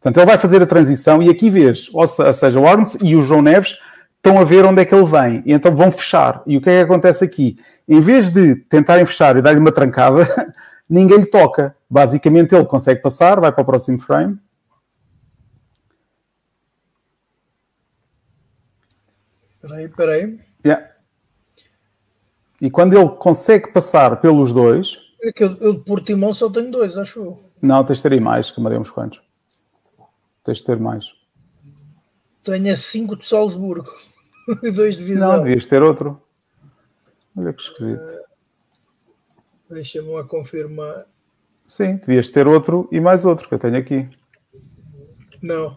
Portanto, 0.00 0.16
ele 0.16 0.26
vai 0.26 0.38
fazer 0.38 0.62
a 0.62 0.66
transição 0.66 1.22
e 1.22 1.28
aqui 1.28 1.50
vês, 1.50 1.90
ou 1.92 2.06
seja, 2.08 2.58
o 2.58 2.66
Arns 2.66 2.96
e 3.02 3.14
o 3.14 3.20
João 3.20 3.42
Neves 3.42 3.76
estão 4.16 4.40
a 4.40 4.44
ver 4.44 4.64
onde 4.64 4.80
é 4.80 4.86
que 4.86 4.94
ele 4.94 5.04
vem 5.04 5.42
e 5.44 5.52
então 5.52 5.76
vão 5.76 5.92
fechar. 5.92 6.42
E 6.46 6.56
o 6.56 6.62
que 6.62 6.70
é 6.70 6.78
que 6.78 6.84
acontece 6.84 7.22
aqui? 7.22 7.58
Em 7.86 8.00
vez 8.00 8.30
de 8.30 8.56
tentarem 8.56 9.04
fechar 9.04 9.36
e 9.36 9.42
dar-lhe 9.42 9.60
uma 9.60 9.70
trancada, 9.70 10.26
ninguém 10.88 11.18
lhe 11.18 11.26
toca. 11.26 11.76
Basicamente, 11.90 12.54
ele 12.54 12.64
consegue 12.64 13.02
passar, 13.02 13.38
vai 13.38 13.52
para 13.52 13.60
o 13.60 13.66
próximo 13.66 13.98
frame. 13.98 14.38
Espera 19.62 19.76
aí, 19.76 19.84
espera 19.84 20.12
aí. 20.12 20.43
E 22.64 22.70
quando 22.70 22.96
ele 22.96 23.10
consegue 23.10 23.70
passar 23.70 24.22
pelos 24.22 24.50
dois. 24.50 24.96
É 25.22 25.30
que 25.30 25.44
eu, 25.44 25.54
eu 25.60 25.74
de 25.74 25.80
Portimão 25.80 26.32
só 26.32 26.48
tenho 26.48 26.70
dois, 26.70 26.96
acho 26.96 27.20
eu. 27.20 27.40
Não, 27.60 27.84
tens 27.84 27.98
de 27.98 28.04
ter 28.04 28.14
aí 28.14 28.20
mais, 28.20 28.50
que 28.50 28.58
me 28.58 28.70
dei 28.70 28.78
uns 28.78 28.90
quantos. 28.90 29.20
Tens 30.42 30.58
de 30.58 30.64
ter 30.64 30.80
mais. 30.80 31.12
Tenho 32.42 32.74
cinco 32.78 33.16
de 33.16 33.28
Salzburgo 33.28 33.90
e 34.64 34.70
dois 34.70 34.96
de 34.96 35.04
Visão. 35.04 35.36
Não, 35.36 35.44
devias 35.44 35.66
ter 35.66 35.82
outro. 35.82 36.18
Olha 37.36 37.52
que 37.52 37.60
esquisito. 37.60 38.00
Uh, 38.00 38.24
Deixa-me 39.68 40.08
lá 40.08 40.24
confirmar. 40.24 41.04
Sim, 41.68 41.96
devias 41.96 42.30
ter 42.30 42.46
outro 42.46 42.88
e 42.90 42.98
mais 42.98 43.26
outro 43.26 43.46
que 43.46 43.54
eu 43.54 43.58
tenho 43.58 43.76
aqui. 43.76 44.08
Não. 45.42 45.76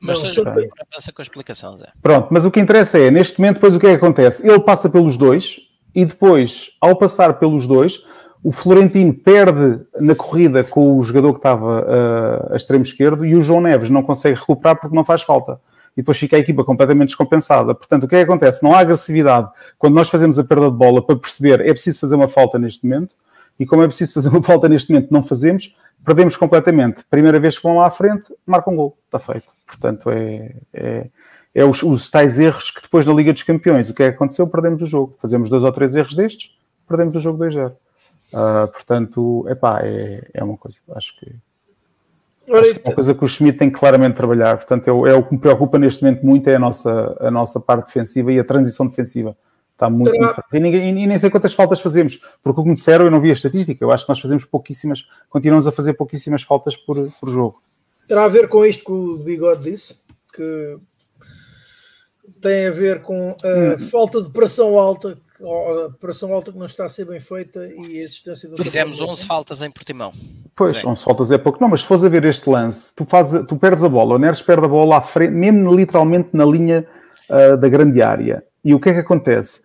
Mas 0.00 0.36
não, 0.36 0.52
tem... 0.52 0.68
com 0.68 1.20
a 1.20 1.22
explicação, 1.22 1.76
Zé. 1.76 1.88
Pronto, 2.02 2.28
mas 2.30 2.44
o 2.46 2.50
que 2.50 2.58
interessa 2.58 2.98
é, 2.98 3.10
neste 3.10 3.38
momento, 3.38 3.56
depois 3.56 3.74
o 3.74 3.78
que 3.78 3.86
é 3.86 3.90
que 3.90 3.96
acontece? 3.96 4.46
Ele 4.46 4.60
passa 4.60 4.88
pelos 4.88 5.16
dois 5.16 5.60
e 5.94 6.04
depois, 6.04 6.70
ao 6.80 6.96
passar 6.96 7.38
pelos 7.38 7.66
dois, 7.66 8.04
o 8.42 8.50
Florentino 8.50 9.12
perde 9.12 9.80
na 10.00 10.14
corrida 10.14 10.64
com 10.64 10.96
o 10.96 11.02
jogador 11.02 11.34
que 11.34 11.40
estava 11.40 11.82
uh, 11.82 12.52
a 12.54 12.56
extremo 12.56 12.82
esquerdo 12.82 13.26
e 13.26 13.34
o 13.34 13.42
João 13.42 13.60
Neves 13.60 13.90
não 13.90 14.02
consegue 14.02 14.38
recuperar 14.38 14.76
porque 14.80 14.96
não 14.96 15.04
faz 15.04 15.22
falta. 15.22 15.60
E 15.94 16.00
depois 16.00 16.16
fica 16.16 16.36
a 16.36 16.38
equipa 16.38 16.64
completamente 16.64 17.08
descompensada. 17.08 17.74
Portanto, 17.74 18.04
o 18.04 18.08
que 18.08 18.14
é 18.14 18.18
que 18.18 18.24
acontece? 18.24 18.62
Não 18.62 18.74
há 18.74 18.78
agressividade. 18.78 19.50
Quando 19.76 19.94
nós 19.94 20.08
fazemos 20.08 20.38
a 20.38 20.44
perda 20.44 20.70
de 20.70 20.76
bola 20.76 21.04
para 21.04 21.16
perceber 21.16 21.60
é 21.60 21.72
preciso 21.72 22.00
fazer 22.00 22.14
uma 22.14 22.28
falta 22.28 22.58
neste 22.58 22.86
momento, 22.86 23.14
e 23.58 23.66
como 23.66 23.82
é 23.82 23.86
preciso 23.86 24.14
fazer 24.14 24.30
uma 24.30 24.40
falta 24.42 24.68
neste 24.68 24.90
momento, 24.90 25.10
não 25.10 25.22
fazemos, 25.22 25.76
perdemos 26.02 26.34
completamente. 26.36 27.04
Primeira 27.10 27.38
vez 27.38 27.58
que 27.58 27.62
vão 27.62 27.76
lá 27.76 27.86
à 27.86 27.90
frente, 27.90 28.24
marcam 28.46 28.72
um 28.72 28.76
gol. 28.76 28.98
Está 29.06 29.18
feito. 29.18 29.48
Portanto, 29.70 30.10
é, 30.10 30.54
é, 30.72 31.10
é 31.54 31.64
os, 31.64 31.82
os, 31.82 32.10
tais 32.10 32.38
erros 32.38 32.70
que 32.70 32.82
depois 32.82 33.06
na 33.06 33.12
Liga 33.12 33.32
dos 33.32 33.42
Campeões, 33.42 33.88
o 33.88 33.94
que 33.94 34.02
é 34.02 34.10
que 34.10 34.16
aconteceu? 34.16 34.46
Perdemos 34.46 34.82
o 34.82 34.86
jogo. 34.86 35.14
Fazemos 35.18 35.48
dois 35.48 35.62
ou 35.62 35.72
três 35.72 35.96
erros 35.96 36.14
destes, 36.14 36.50
perdemos 36.88 37.16
o 37.16 37.20
jogo 37.20 37.42
2-0. 37.44 37.70
Uh, 37.70 37.76
ah, 38.32 38.68
portanto, 38.72 39.46
epá, 39.48 39.80
é, 39.82 40.28
é 40.32 40.44
uma 40.44 40.56
coisa, 40.56 40.78
acho 40.94 41.18
que, 41.18 41.26
acho 42.52 42.74
que 42.74 42.78
é 42.78 42.88
uma 42.88 42.94
coisa 42.94 43.14
que 43.14 43.24
o 43.24 43.28
Schmidt 43.28 43.58
tem 43.58 43.70
que 43.70 43.78
claramente 43.78 44.14
trabalhar. 44.14 44.56
Portanto, 44.56 44.86
é, 44.86 45.10
é, 45.10 45.14
o 45.14 45.22
que 45.22 45.34
me 45.34 45.40
preocupa 45.40 45.78
neste 45.78 46.02
momento 46.02 46.24
muito 46.24 46.48
é 46.48 46.54
a 46.54 46.58
nossa, 46.58 47.16
a 47.20 47.30
nossa 47.30 47.58
parte 47.58 47.86
defensiva 47.86 48.32
e 48.32 48.38
a 48.38 48.44
transição 48.44 48.86
defensiva. 48.86 49.36
Está 49.80 49.88
muito, 49.88 50.12
muito 50.14 50.44
e, 50.52 50.60
ninguém, 50.60 51.02
e 51.02 51.06
nem 51.06 51.16
sei 51.16 51.30
quantas 51.30 51.54
faltas 51.54 51.80
fazemos, 51.80 52.20
porque 52.42 52.60
o 52.60 52.62
que 52.62 52.68
me 52.68 52.74
disseram 52.74 53.06
eu 53.06 53.10
não 53.10 53.18
vi 53.18 53.30
a 53.30 53.32
estatística. 53.32 53.82
Eu 53.82 53.90
acho 53.90 54.04
que 54.04 54.10
nós 54.10 54.20
fazemos 54.20 54.44
pouquíssimas, 54.44 55.06
continuamos 55.30 55.66
a 55.66 55.72
fazer 55.72 55.94
pouquíssimas 55.94 56.42
faltas 56.42 56.76
por, 56.76 56.96
por 57.18 57.30
jogo. 57.30 57.62
Terá 58.10 58.24
a 58.24 58.28
ver 58.28 58.48
com 58.48 58.66
isto 58.66 58.84
que 58.84 58.90
o 58.90 59.18
Bigode 59.18 59.70
disse, 59.70 59.94
que 60.34 60.78
tem 62.42 62.66
a 62.66 62.72
ver 62.72 63.02
com 63.02 63.28
a 63.28 63.76
hum. 63.76 63.88
falta 63.88 64.20
de 64.20 64.30
pressão 64.30 64.76
alta, 64.76 65.16
a 65.40 65.92
pressão 65.92 66.32
alta 66.32 66.50
que 66.50 66.58
não 66.58 66.66
está 66.66 66.86
a 66.86 66.88
ser 66.88 67.04
bem 67.04 67.20
feita 67.20 67.64
e 67.68 68.00
a 68.00 68.02
existência 68.02 68.48
do. 68.48 68.56
Fizemos 68.56 69.00
11 69.00 69.24
faltas 69.24 69.62
em 69.62 69.70
Portimão. 69.70 70.12
Pois, 70.56 70.78
Sim. 70.78 70.88
11 70.88 71.04
faltas 71.04 71.30
é 71.30 71.38
pouco. 71.38 71.60
Não, 71.60 71.68
mas 71.68 71.82
se 71.82 71.86
fores 71.86 72.02
a 72.02 72.08
ver 72.08 72.24
este 72.24 72.50
lance, 72.50 72.92
tu, 72.96 73.04
faz, 73.04 73.30
tu 73.46 73.54
perdes 73.54 73.84
a 73.84 73.88
bola, 73.88 74.16
o 74.16 74.18
Neres 74.18 74.42
perde 74.42 74.64
a 74.64 74.68
bola 74.68 74.96
à 74.96 75.00
frente, 75.00 75.30
mesmo 75.30 75.72
literalmente 75.72 76.30
na 76.32 76.44
linha 76.44 76.84
uh, 77.28 77.56
da 77.56 77.68
grande 77.68 78.02
área. 78.02 78.42
E 78.64 78.74
o 78.74 78.80
que 78.80 78.88
é 78.88 78.92
que 78.92 78.98
acontece? 78.98 79.60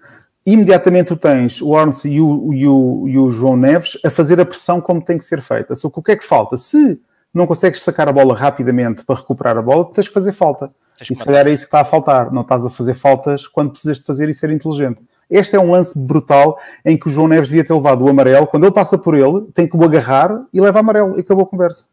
Imediatamente 0.46 1.08
tu 1.08 1.18
tens 1.18 1.64
o 1.64 1.70
Orns 1.70 2.06
e 2.06 2.22
o, 2.22 2.54
e, 2.54 2.68
o, 2.68 3.08
e 3.08 3.18
o 3.18 3.32
João 3.32 3.58
Neves 3.58 3.98
a 4.06 4.12
fazer 4.12 4.40
a 4.40 4.46
pressão 4.46 4.80
como 4.80 5.04
tem 5.04 5.18
que 5.18 5.26
ser 5.26 5.42
feita. 5.42 5.76
Só 5.76 5.90
que 5.90 5.98
o 5.98 6.04
que 6.04 6.12
é 6.12 6.16
que 6.16 6.24
falta? 6.24 6.58
Se 6.58 7.02
não 7.38 7.48
consegues 7.48 7.82
sacar 7.82 8.08
a 8.08 8.14
bola 8.14 8.36
rapidamente 8.36 9.04
para 9.04 9.16
recuperar 9.16 9.58
a 9.58 9.62
bola, 9.62 9.86
tens 9.94 10.08
que 10.08 10.14
fazer 10.14 10.32
falta. 10.32 10.72
Tens 10.98 11.12
e 11.12 11.16
se 11.16 11.26
calhar 11.26 11.46
é 11.48 11.52
isso 11.52 11.64
que 11.64 11.68
está 11.68 11.82
a 11.82 11.86
faltar. 11.86 12.32
Não 12.32 12.42
estás 12.42 12.66
a 12.66 12.70
fazer 12.70 12.94
faltas 12.94 13.48
quando 13.48 13.72
precisas 13.72 14.00
de 14.00 14.06
fazer 14.06 14.30
e 14.30 14.34
ser 14.34 14.50
inteligente. 14.50 15.02
Este 15.30 15.56
é 15.56 15.60
um 15.60 15.72
lance 15.72 15.98
brutal 15.98 16.60
em 16.86 16.98
que 16.98 17.08
o 17.08 17.10
João 17.10 17.28
Neves 17.28 17.50
devia 17.50 17.66
ter 17.66 17.74
levado 17.74 18.04
o 18.04 18.10
amarelo. 18.10 18.48
Quando 18.48 18.64
ele 18.64 18.72
passa 18.72 18.98
por 18.98 19.18
ele, 19.18 19.48
tem 19.54 19.68
que 19.68 19.76
o 19.76 19.84
agarrar 19.84 20.46
e 20.54 20.62
leva 20.62 20.80
amarelo. 20.80 21.18
E 21.18 21.22
acabou 21.22 21.44
a 21.44 21.48
conversa. 21.48 21.86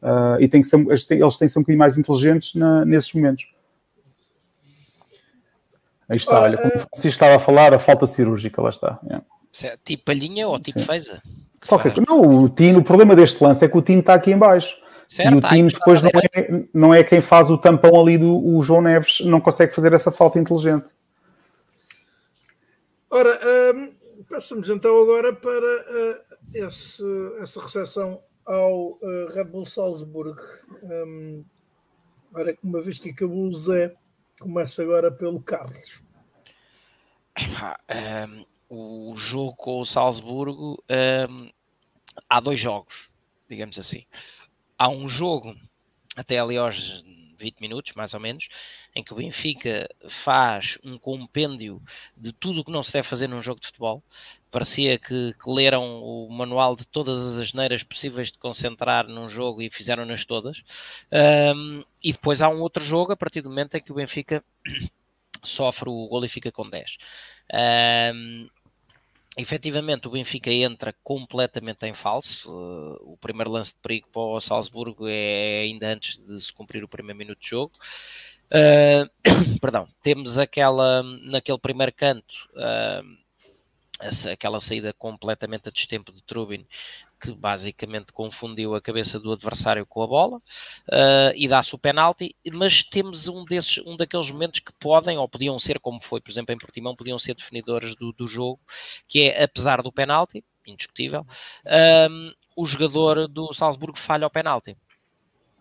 Uh, 0.00 0.40
e 0.40 0.48
tem 0.48 0.62
que 0.62 0.68
ser, 0.68 0.78
eles 0.78 1.04
têm 1.04 1.18
que 1.18 1.48
ser 1.48 1.58
um 1.58 1.62
bocadinho 1.62 1.78
mais 1.78 1.98
inteligentes 1.98 2.54
na, 2.54 2.84
nesses 2.84 3.12
momentos. 3.12 3.48
Aí 6.08 6.16
está, 6.16 6.40
olha, 6.40 6.56
como 6.56 6.72
uh... 6.72 7.06
estava 7.06 7.34
a 7.34 7.38
falar, 7.40 7.74
a 7.74 7.78
falta 7.78 8.06
cirúrgica, 8.06 8.62
lá 8.62 8.70
está. 8.70 9.00
Yeah. 9.04 9.24
Tipo 9.84 10.04
palhinha 10.04 10.46
ou 10.46 10.60
tipo 10.60 10.78
Sim. 10.78 10.86
feza? 10.86 11.20
Qualquer... 11.66 11.94
Não, 12.06 12.44
o 12.44 12.48
Tino, 12.48 12.78
o 12.78 12.84
problema 12.84 13.16
deste 13.16 13.42
lance 13.42 13.64
é 13.64 13.68
que 13.68 13.76
o 13.76 13.82
Tino 13.82 14.00
está 14.00 14.14
aqui 14.14 14.30
em 14.30 14.38
baixo. 14.38 14.76
Certo, 15.08 15.34
e 15.34 15.36
o 15.36 15.40
time 15.40 15.72
depois 15.72 16.02
não 16.02 16.10
é, 16.10 16.64
não 16.74 16.94
é 16.94 17.04
quem 17.04 17.20
faz 17.20 17.48
o 17.50 17.58
tampão 17.58 18.00
ali 18.00 18.18
do 18.18 18.36
o 18.44 18.60
João 18.62 18.82
Neves, 18.82 19.20
não 19.20 19.40
consegue 19.40 19.74
fazer 19.74 19.92
essa 19.92 20.10
falta 20.10 20.38
inteligente. 20.38 20.86
Ora, 23.08 23.40
um, 23.74 23.94
passamos 24.28 24.68
então 24.68 25.00
agora 25.02 25.32
para 25.32 25.50
uh, 25.54 26.36
esse, 26.52 27.02
essa 27.40 27.60
recepção 27.60 28.20
ao 28.44 28.98
uh, 29.00 29.28
Red 29.32 29.44
Bull 29.44 29.64
Salzburg. 29.64 30.40
Um, 30.82 31.44
ora, 32.34 32.56
uma 32.62 32.82
vez 32.82 32.98
que 32.98 33.10
acabou 33.10 33.46
o 33.46 33.54
Zé, 33.54 33.94
começa 34.40 34.82
agora 34.82 35.10
pelo 35.12 35.40
Carlos. 35.40 36.02
Um, 37.38 38.44
o 38.68 39.16
jogo 39.16 39.54
com 39.54 39.80
o 39.80 39.86
Salzburgo, 39.86 40.82
um, 41.30 41.50
há 42.28 42.40
dois 42.40 42.58
jogos, 42.58 43.08
digamos 43.48 43.78
assim 43.78 44.04
há 44.78 44.88
um 44.88 45.08
jogo, 45.08 45.56
até 46.16 46.38
ali 46.38 46.56
aos 46.56 47.04
20 47.38 47.60
minutos, 47.60 47.92
mais 47.94 48.14
ou 48.14 48.20
menos, 48.20 48.48
em 48.94 49.04
que 49.04 49.12
o 49.12 49.16
Benfica 49.16 49.88
faz 50.08 50.78
um 50.82 50.98
compêndio 50.98 51.82
de 52.16 52.32
tudo 52.32 52.60
o 52.60 52.64
que 52.64 52.72
não 52.72 52.82
se 52.82 52.92
deve 52.92 53.06
fazer 53.06 53.28
num 53.28 53.42
jogo 53.42 53.60
de 53.60 53.66
futebol. 53.66 54.02
Parecia 54.50 54.98
que, 54.98 55.34
que 55.34 55.50
leram 55.50 56.02
o 56.02 56.30
manual 56.30 56.74
de 56.74 56.86
todas 56.86 57.18
as 57.18 57.38
asneiras 57.38 57.82
possíveis 57.82 58.32
de 58.32 58.38
concentrar 58.38 59.06
num 59.06 59.28
jogo 59.28 59.60
e 59.60 59.70
fizeram-nas 59.70 60.24
todas. 60.24 60.62
Um, 61.54 61.84
e 62.02 62.12
depois 62.12 62.40
há 62.40 62.48
um 62.48 62.60
outro 62.60 62.82
jogo, 62.82 63.12
a 63.12 63.16
partir 63.16 63.42
do 63.42 63.50
momento 63.50 63.74
em 63.74 63.82
que 63.82 63.92
o 63.92 63.96
Benfica 63.96 64.42
sofre 65.44 65.88
o 65.88 66.08
gol 66.08 66.24
e 66.24 66.28
fica 66.28 66.50
com 66.50 66.68
10. 66.68 66.96
Um, 68.14 68.48
efetivamente 69.36 70.08
o 70.08 70.10
Benfica 70.10 70.50
entra 70.50 70.94
completamente 71.04 71.84
em 71.86 71.94
falso. 71.94 72.50
Uh, 72.50 73.12
o 73.12 73.16
primeiro 73.18 73.50
lance 73.50 73.72
de 73.72 73.78
perigo 73.80 74.08
para 74.10 74.22
o 74.22 74.40
Salzburgo 74.40 75.06
é 75.06 75.60
ainda 75.62 75.88
antes 75.92 76.16
de 76.16 76.40
se 76.40 76.52
cumprir 76.52 76.82
o 76.82 76.88
primeiro 76.88 77.18
minuto 77.18 77.40
de 77.40 77.50
jogo. 77.50 77.72
Uh, 78.46 79.08
perdão, 79.60 79.88
temos 80.02 80.38
aquela 80.38 81.02
naquele 81.02 81.58
primeiro 81.58 81.92
canto. 81.92 82.34
Uh, 82.54 83.26
essa, 84.00 84.32
aquela 84.32 84.60
saída 84.60 84.92
completamente 84.92 85.68
a 85.68 85.72
destempo 85.72 86.12
de 86.12 86.22
Trubin 86.22 86.66
que 87.20 87.32
basicamente 87.32 88.12
confundiu 88.12 88.74
a 88.74 88.80
cabeça 88.80 89.18
do 89.18 89.32
adversário 89.32 89.86
com 89.86 90.02
a 90.02 90.06
bola 90.06 90.36
uh, 90.36 91.32
e 91.34 91.48
dá-se 91.48 91.74
o 91.74 91.78
penalti, 91.78 92.36
mas 92.52 92.82
temos 92.82 93.26
um 93.28 93.44
desses, 93.44 93.78
um 93.86 93.96
daqueles 93.96 94.30
momentos 94.30 94.60
que 94.60 94.72
podem 94.78 95.18
ou 95.18 95.28
podiam 95.28 95.58
ser, 95.58 95.80
como 95.80 96.02
foi, 96.02 96.20
por 96.20 96.30
exemplo, 96.30 96.54
em 96.54 96.58
Portimão, 96.58 96.94
podiam 96.94 97.18
ser 97.18 97.34
definidores 97.34 97.94
do, 97.96 98.12
do 98.12 98.28
jogo, 98.28 98.60
que 99.08 99.22
é 99.22 99.44
apesar 99.44 99.82
do 99.82 99.92
penalti, 99.92 100.44
indiscutível, 100.66 101.26
um, 102.10 102.32
o 102.56 102.66
jogador 102.66 103.28
do 103.28 103.52
Salzburgo 103.52 103.98
falha 103.98 104.26
o 104.26 104.30
penalti. 104.30 104.76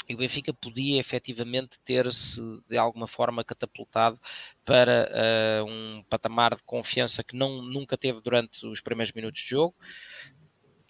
E 0.08 0.14
o 0.14 0.18
Benfica 0.18 0.54
podia 0.54 1.00
efetivamente 1.00 1.80
ter-se 1.84 2.40
de 2.70 2.78
alguma 2.78 3.08
forma 3.08 3.44
catapultado 3.44 4.20
para 4.64 5.10
uh, 5.12 5.66
um 5.66 6.04
patamar 6.08 6.56
de 6.56 6.64
confiança 6.64 7.24
que 7.24 7.36
não, 7.36 7.62
nunca 7.64 7.98
teve 7.98 8.22
durante 8.22 8.66
os 8.68 8.82
primeiros 8.82 9.14
minutos 9.14 9.42
de 9.42 9.50
jogo 9.50 9.74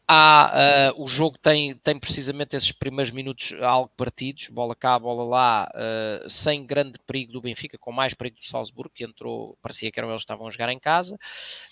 Há, 0.08 0.92
uh, 0.94 1.04
o 1.04 1.08
jogo 1.08 1.36
tem, 1.40 1.76
tem 1.78 2.00
precisamente 2.00 2.56
esses 2.56 2.72
primeiros 2.72 3.12
minutos 3.12 3.54
algo 3.60 3.90
partidos, 3.98 4.50
bola 4.50 4.76
cá, 4.76 5.00
bola 5.00 5.24
lá, 5.24 5.72
uh, 5.74 6.30
sem 6.30 6.64
grande 6.64 7.00
perigo 7.08 7.34
do 7.34 7.42
Benfica, 7.42 7.76
com 7.78 7.92
mais 7.92 8.14
perigo 8.14 8.38
do 8.38 8.46
Salzburgo, 8.46 8.94
que 8.94 9.04
entrou, 9.04 9.58
parecia 9.64 9.92
que 9.92 10.00
eram 10.00 10.10
eles 10.10 10.22
que 10.22 10.26
estavam 10.26 10.48
a 10.48 10.52
jogar 10.52 10.70
em 10.70 10.80
casa, 10.80 11.18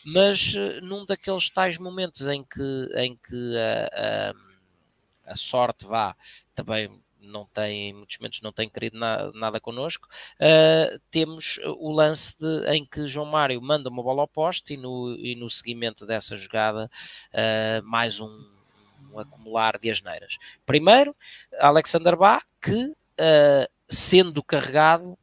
mas 0.04 0.56
uh, 0.56 0.82
num 0.82 1.06
daqueles 1.06 1.48
tais 1.50 1.78
momentos 1.78 2.26
em 2.28 2.44
que, 2.44 2.90
em 2.96 3.16
que 3.16 3.56
a 5.26 5.36
sorte 5.36 5.86
vá 5.86 6.16
também 6.56 7.03
não 7.24 7.46
tem, 7.46 7.90
em 7.90 7.94
muitos 7.94 8.18
momentos 8.18 8.42
não 8.42 8.52
tem 8.52 8.70
querido 8.70 8.98
na, 8.98 9.32
nada 9.34 9.60
connosco, 9.60 10.08
uh, 10.40 11.00
temos 11.10 11.60
o 11.78 11.92
lance 11.92 12.36
de, 12.38 12.66
em 12.74 12.86
que 12.86 13.08
João 13.08 13.26
Mário 13.26 13.62
manda 13.62 13.90
uma 13.90 14.04
bola 14.04 14.22
ao 14.22 14.28
poste 14.28 14.74
e 14.74 14.78
no, 14.78 15.16
e 15.18 15.36
no 15.36 15.50
seguimento 15.50 16.06
dessa 16.06 16.36
jogada 16.38 16.90
uh, 17.34 17.84
mais 17.86 18.20
um, 18.20 18.30
um, 19.12 19.20
acumular 19.20 19.78
de 19.78 19.90
asneiras. 19.90 20.38
Primeiro, 20.66 21.16
Alexander 21.60 22.16
Bá, 22.16 22.42
que 22.62 22.86
uh, 22.86 23.68
sendo 23.88 24.44
carregado 24.44 25.18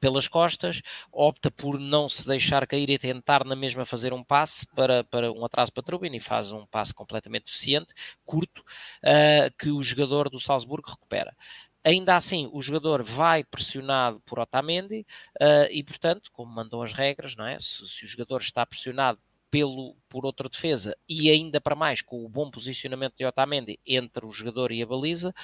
pelas 0.00 0.26
costas, 0.26 0.80
opta 1.12 1.50
por 1.50 1.78
não 1.78 2.08
se 2.08 2.26
deixar 2.26 2.66
cair 2.66 2.88
e 2.90 2.98
tentar 2.98 3.44
na 3.44 3.54
mesma 3.54 3.84
fazer 3.84 4.12
um 4.12 4.24
passe 4.24 4.66
para, 4.74 5.04
para 5.04 5.30
um 5.30 5.44
atraso 5.44 5.72
para 5.72 5.82
Trubin 5.82 6.14
e 6.16 6.20
faz 6.20 6.50
um 6.50 6.66
passe 6.66 6.94
completamente 6.94 7.46
deficiente, 7.46 7.94
curto, 8.24 8.60
uh, 8.60 9.54
que 9.58 9.70
o 9.70 9.82
jogador 9.82 10.30
do 10.30 10.40
Salzburgo 10.40 10.90
recupera. 10.90 11.36
Ainda 11.84 12.16
assim, 12.16 12.48
o 12.52 12.60
jogador 12.60 13.02
vai 13.02 13.42
pressionado 13.44 14.20
por 14.26 14.38
Otamendi 14.38 15.06
uh, 15.40 15.70
e, 15.70 15.82
portanto, 15.82 16.30
como 16.32 16.52
mandou 16.52 16.82
as 16.82 16.92
regras, 16.92 17.34
não 17.36 17.46
é? 17.46 17.58
Se, 17.60 17.86
se 17.86 18.04
o 18.04 18.08
jogador 18.08 18.40
está 18.40 18.66
pressionado 18.66 19.18
pelo, 19.50 19.96
por 20.08 20.24
outra 20.24 20.48
defesa 20.48 20.96
e 21.08 21.30
ainda 21.30 21.60
para 21.60 21.74
mais 21.74 22.00
com 22.00 22.24
o 22.24 22.28
bom 22.28 22.50
posicionamento 22.50 23.16
de 23.16 23.24
Otamendi 23.24 23.80
entre 23.84 24.24
o 24.24 24.30
jogador 24.30 24.70
e 24.72 24.82
a 24.82 24.86
baliza, 24.86 25.34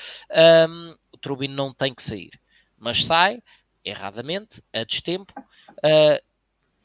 um, 0.69 0.95
o 1.13 1.19
Trubin 1.19 1.49
não 1.49 1.75
tem 1.75 1.95
que 1.95 2.03
sair. 2.03 2.39
Mas 2.79 3.05
sai, 3.05 3.43
erradamente, 3.87 4.63
a 4.73 4.85
destempo. 4.85 5.33
Uh, 5.79 6.21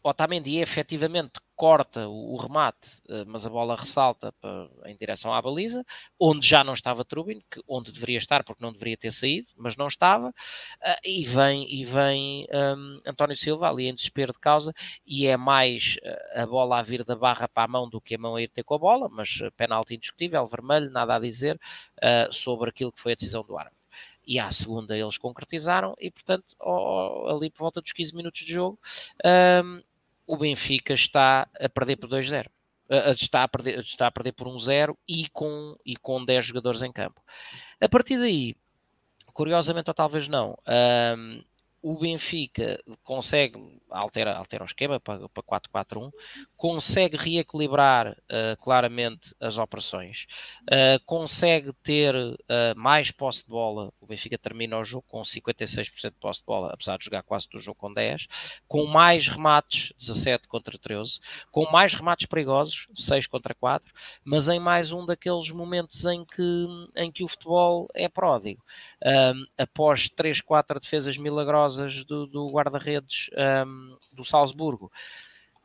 Otamendi 0.04 0.58
efetivamente 0.58 1.34
corta 1.56 2.08
o, 2.08 2.34
o 2.34 2.38
remate, 2.38 2.98
uh, 3.08 3.24
mas 3.28 3.46
a 3.46 3.50
bola 3.50 3.76
ressalta 3.76 4.32
para, 4.40 4.68
em 4.86 4.96
direção 4.96 5.34
à 5.34 5.40
baliza, 5.40 5.84
onde 6.20 6.48
já 6.48 6.64
não 6.64 6.74
estava 6.74 7.06
Trubin, 7.06 7.40
que, 7.52 7.62
onde 7.68 7.92
deveria 7.92 8.18
estar, 8.18 8.44
porque 8.44 8.64
não 8.64 8.72
deveria 8.72 8.98
ter 8.98 9.12
saído, 9.12 9.50
mas 9.56 9.76
não 9.76 9.88
estava, 9.88 10.30
uh, 10.30 11.02
e 11.04 11.24
vem, 11.24 11.72
e 11.72 11.86
vem 11.86 12.48
um, 12.52 13.02
António 13.06 13.36
Silva 13.36 13.70
ali 13.70 13.88
em 13.88 13.94
desespero 13.94 14.34
de 14.34 14.40
causa, 14.40 14.74
e 15.06 15.28
é 15.28 15.38
mais 15.38 15.98
a 16.36 16.46
bola 16.46 16.80
a 16.80 16.84
vir 16.84 17.04
da 17.04 17.16
barra 17.16 17.48
para 17.48 17.64
a 17.64 17.68
mão 17.68 17.88
do 17.88 18.02
que 18.02 18.16
a 18.16 18.18
mão 18.18 18.36
a 18.36 18.42
ir 18.42 18.50
ter 18.50 18.64
com 18.64 18.76
a 18.76 18.80
bola, 18.80 19.08
mas 19.10 19.40
penalti 19.56 19.96
indiscutível, 19.96 20.48
vermelho, 20.48 20.90
nada 20.90 21.16
a 21.16 21.20
dizer 21.20 21.60
sobre 22.32 22.70
aquilo 22.70 22.92
que 22.92 23.02
foi 23.02 23.12
a 23.12 23.16
decisão 23.16 23.44
do 23.44 23.58
árbitro 23.58 23.81
e 24.26 24.40
à 24.40 24.52
segunda 24.52 24.98
eles 24.98 25.18
concretizaram 25.18 25.96
e 26.00 26.12
portanto 26.12 26.56
ali 27.30 27.50
por 27.50 27.60
volta 27.60 27.82
dos 27.82 27.92
15 27.92 28.16
minutos 28.16 28.42
de 28.42 28.54
jogo 28.54 28.80
um, 29.64 29.82
o 30.28 30.38
Benfica 30.38 30.94
está 30.94 31.48
a 31.60 31.70
perder 31.70 31.98
por 31.98 32.10
2-0 32.10 32.48
está 33.16 33.44
a 33.44 33.48
perder, 33.48 33.80
está 33.80 34.08
a 34.08 34.12
perder 34.12 34.34
por 34.34 34.48
1-0 34.48 34.96
e 35.08 35.30
com, 35.30 35.78
e 35.86 35.96
com 35.96 36.24
10 36.26 36.46
jogadores 36.46 36.82
em 36.82 36.92
campo. 36.92 37.22
A 37.80 37.88
partir 37.88 38.18
daí 38.18 38.56
curiosamente 39.34 39.90
ou 39.90 39.94
talvez 39.94 40.28
não 40.28 40.58
um, 41.18 41.42
o 41.82 41.98
Benfica 41.98 42.80
consegue, 43.04 43.82
altera, 43.90 44.38
altera 44.38 44.64
o 44.64 44.68
esquema 44.68 45.00
para, 45.00 45.28
para 45.30 45.44
4-4-1, 45.44 46.12
consegue 46.56 47.18
reequilibrar 47.18 48.12
uh, 48.12 48.62
claramente 48.62 49.34
as 49.40 49.58
operações, 49.58 50.28
uh, 50.64 51.04
consegue 51.06 51.74
ter 51.82 52.16
uh, 52.16 52.38
mais 52.76 53.10
posse 53.10 53.44
de 53.44 53.50
bola. 53.50 53.92
O 54.00 54.06
Benfica 54.06 54.38
termina 54.38 54.78
o 54.78 54.84
jogo 54.84 55.06
com 55.08 55.22
56% 55.22 56.12
de 56.12 56.12
posse 56.20 56.42
de 56.42 56.46
bola, 56.46 56.72
apesar 56.72 56.98
de 56.98 57.06
jogar 57.06 57.24
quase 57.24 57.50
todo 57.50 57.60
o 57.60 57.64
jogo 57.64 57.80
com 57.80 57.92
10, 57.92 58.28
com 58.68 58.86
mais 58.86 59.28
remates, 59.28 59.92
17 59.98 60.48
contra 60.48 60.78
13, 60.78 61.20
com 61.52 61.70
mais 61.72 61.96
remates 61.96 62.28
perigosos, 62.28 62.88
6 62.96 63.26
contra 63.26 63.56
4, 63.56 63.92
mas 64.24 64.48
em 64.48 64.60
mais 64.60 64.92
um 64.92 65.04
daqueles 65.04 65.50
momentos 65.50 66.06
em 66.06 66.24
que, 66.24 66.68
em 66.96 67.12
que 67.12 67.24
o 67.24 67.28
futebol 67.28 67.88
é 67.96 68.08
pródigo. 68.08 68.64
após 69.58 70.08
3, 70.10 70.42
4 70.42 70.80
defesas 70.80 71.18
milagrosas 71.18 71.71
do, 71.78 72.28
do 72.28 72.46
guarda-redes 72.48 73.30
um, 73.66 73.98
do 74.12 74.24
Salzburgo. 74.24 74.92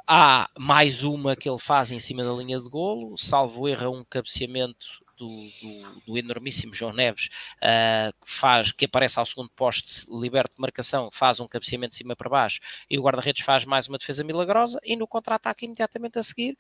Há 0.07 0.49
mais 0.57 1.03
uma 1.03 1.35
que 1.35 1.49
ele 1.49 1.59
faz 1.59 1.91
em 1.91 1.99
cima 1.99 2.23
da 2.23 2.33
linha 2.33 2.61
de 2.61 2.69
golo, 2.69 3.19
salvo 3.19 3.69
erro 3.69 3.91
um 3.91 4.05
cabeceamento 4.05 4.87
do, 5.17 5.29
do, 5.29 6.01
do, 6.07 6.19
enormíssimo 6.19 6.75
João 6.75 6.93
Neves, 6.93 7.29
uh, 7.57 8.13
que, 8.25 8.31
faz, 8.31 8.71
que 8.71 8.85
aparece 8.85 9.19
ao 9.19 9.27
segundo 9.27 9.51
poste, 9.51 10.07
liberto 10.09 10.55
de 10.55 10.61
marcação, 10.61 11.11
faz 11.13 11.41
um 11.41 11.49
cabeceamento 11.49 11.93
de 11.93 11.97
cima 11.97 12.15
para 12.15 12.29
baixo 12.29 12.61
e 12.89 12.99
o 12.99 13.03
guarda-redes 13.03 13.45
faz 13.45 13.65
mais 13.65 13.89
uma 13.89 13.99
defesa 13.99 14.23
milagrosa. 14.23 14.79
E 14.85 14.95
no 14.95 15.07
contra-ataque, 15.07 15.65
imediatamente 15.65 16.19
a 16.19 16.23
seguir, 16.23 16.57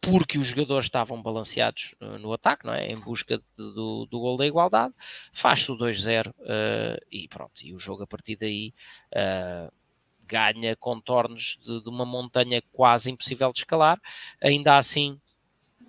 porque 0.00 0.38
os 0.38 0.48
jogadores 0.48 0.86
estavam 0.86 1.22
balanceados 1.22 1.94
uh, 2.00 2.18
no 2.18 2.32
ataque, 2.32 2.66
não 2.66 2.72
é? 2.72 2.90
em 2.90 2.96
busca 2.96 3.38
de, 3.38 3.44
do, 3.56 4.06
do 4.06 4.18
gol 4.18 4.36
da 4.36 4.46
igualdade, 4.46 4.94
faz-se 5.32 5.70
o 5.70 5.76
2-0 5.76 6.30
uh, 6.30 6.34
e 7.10 7.28
pronto, 7.28 7.60
e 7.62 7.74
o 7.74 7.78
jogo 7.78 8.02
a 8.02 8.06
partir 8.06 8.36
daí 8.36 8.74
uh, 9.12 9.72
ganha 10.26 10.74
contornos 10.76 11.58
de, 11.62 11.82
de, 11.82 11.88
uma 11.88 12.04
montanha 12.04 12.62
quase 12.72 13.10
impossível 13.10 13.52
de 13.52 13.60
escalar, 13.60 14.00
ainda 14.42 14.76
assim 14.76 15.20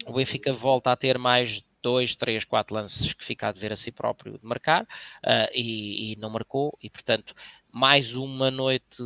o 0.05 0.13
Benfica 0.13 0.53
volta 0.53 0.91
a 0.91 0.95
ter 0.95 1.17
mais 1.17 1.63
dois, 1.81 2.15
três, 2.15 2.43
quatro 2.43 2.75
lances 2.75 3.13
que 3.13 3.25
fica 3.25 3.47
a 3.47 3.51
dever 3.51 3.71
a 3.71 3.75
si 3.75 3.91
próprio 3.91 4.37
de 4.37 4.45
marcar 4.45 4.83
uh, 4.83 5.51
e, 5.53 6.13
e, 6.13 6.15
não 6.17 6.29
marcou, 6.29 6.77
e 6.81 6.89
portanto 6.89 7.33
mais 7.71 8.15
uma 8.15 8.49
noite 8.49 9.03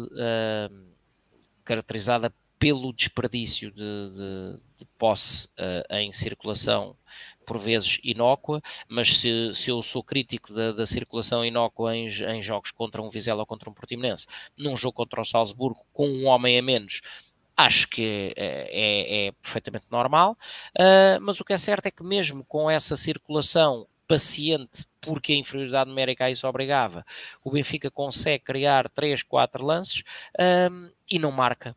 caracterizada 1.64 2.34
pelo 2.62 2.94
desperdício 2.94 3.72
de, 3.72 3.82
de, 3.82 4.60
de 4.78 4.86
posse 4.96 5.48
uh, 5.48 5.96
em 5.96 6.12
circulação, 6.12 6.96
por 7.44 7.58
vezes 7.58 8.00
inócua, 8.04 8.62
mas 8.88 9.18
se, 9.18 9.56
se 9.56 9.72
eu 9.72 9.82
sou 9.82 10.04
crítico 10.04 10.54
da, 10.54 10.72
da 10.72 10.86
circulação 10.86 11.44
inócua 11.44 11.98
em, 11.98 12.06
em, 12.06 12.40
jogos 12.40 12.70
contra 12.70 13.02
um 13.02 13.10
Vizela 13.10 13.40
ou 13.40 13.48
contra 13.48 13.68
um 13.68 13.74
Portimonense, 13.74 14.28
num 14.56 14.78
jogo 14.78 14.94
contra 14.94 15.20
o 15.20 15.26
Salzburgo, 15.26 15.84
com 15.92 16.08
um 16.08 16.28
homem 16.28 16.60
a 16.60 16.62
menos, 16.62 17.02
acho 17.58 17.88
que 17.88 18.32
é, 18.38 18.70
é, 18.70 19.28
é 19.28 19.32
perfeitamente 19.32 19.88
normal, 19.90 20.38
uh, 20.78 21.20
mas 21.20 21.40
o 21.40 21.44
que 21.44 21.54
é 21.54 21.58
certo 21.58 21.88
é 21.88 21.92
que 21.92 22.04
mesmo 22.04 22.46
com 22.46 22.70
essa 22.70 22.96
circulação 22.96 23.88
paciente, 24.08 24.86
porque 25.02 25.34
a 25.34 25.38
inferioridade 25.38 25.90
numérica 25.90 26.26
a 26.26 26.30
isso 26.30 26.48
obrigava, 26.48 27.04
o 27.44 27.50
Benfica 27.50 27.90
consegue 27.90 28.44
criar 28.44 28.88
3, 28.90 29.24
4 29.24 29.66
lances 29.66 30.04
um, 30.70 30.92
e 31.10 31.18
não 31.18 31.32
marca 31.32 31.76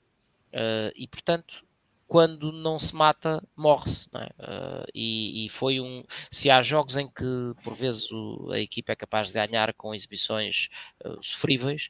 Uh, 0.55 0.93
e 0.95 1.07
portanto, 1.09 1.65
quando 2.07 2.53
não 2.53 2.79
se 2.79 2.95
mata, 2.95 3.43
morre-se. 3.57 4.09
É? 4.15 4.27
Uh, 4.39 4.87
e, 4.95 5.47
e, 5.47 5.49
foi 5.49 5.81
um. 5.81 6.05
Se 6.31 6.51
há 6.51 6.63
jogos 6.63 6.97
em 6.97 7.09
que 7.09 7.53
por 7.63 7.75
vezes 7.75 8.11
o, 8.13 8.51
a 8.53 8.61
equipa 8.61 8.93
é 8.93 8.97
capaz 8.97 9.29
de 9.29 9.33
ganhar 9.33 9.73
com 9.75 9.95
exibições 9.95 10.69
uh, 11.05 11.19
sofríveis, 11.23 11.89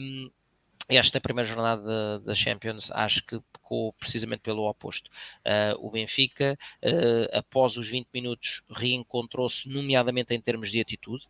um, 0.00 0.30
esta 0.88 1.20
primeira 1.20 1.48
jornada 1.48 2.20
da, 2.20 2.34
Champions 2.34 2.90
acho 2.92 3.24
que 3.24 3.40
pecou 3.52 3.92
precisamente 3.94 4.40
pelo 4.40 4.68
oposto. 4.68 5.10
Uh, 5.44 5.86
o 5.86 5.90
Benfica, 5.90 6.56
após 7.32 7.76
os 7.76 7.88
20 7.88 8.08
minutos, 8.14 8.62
reencontrou-se, 8.70 9.68
nomeadamente 9.68 10.32
em 10.32 10.40
termos 10.40 10.70
de 10.70 10.80
atitude. 10.80 11.24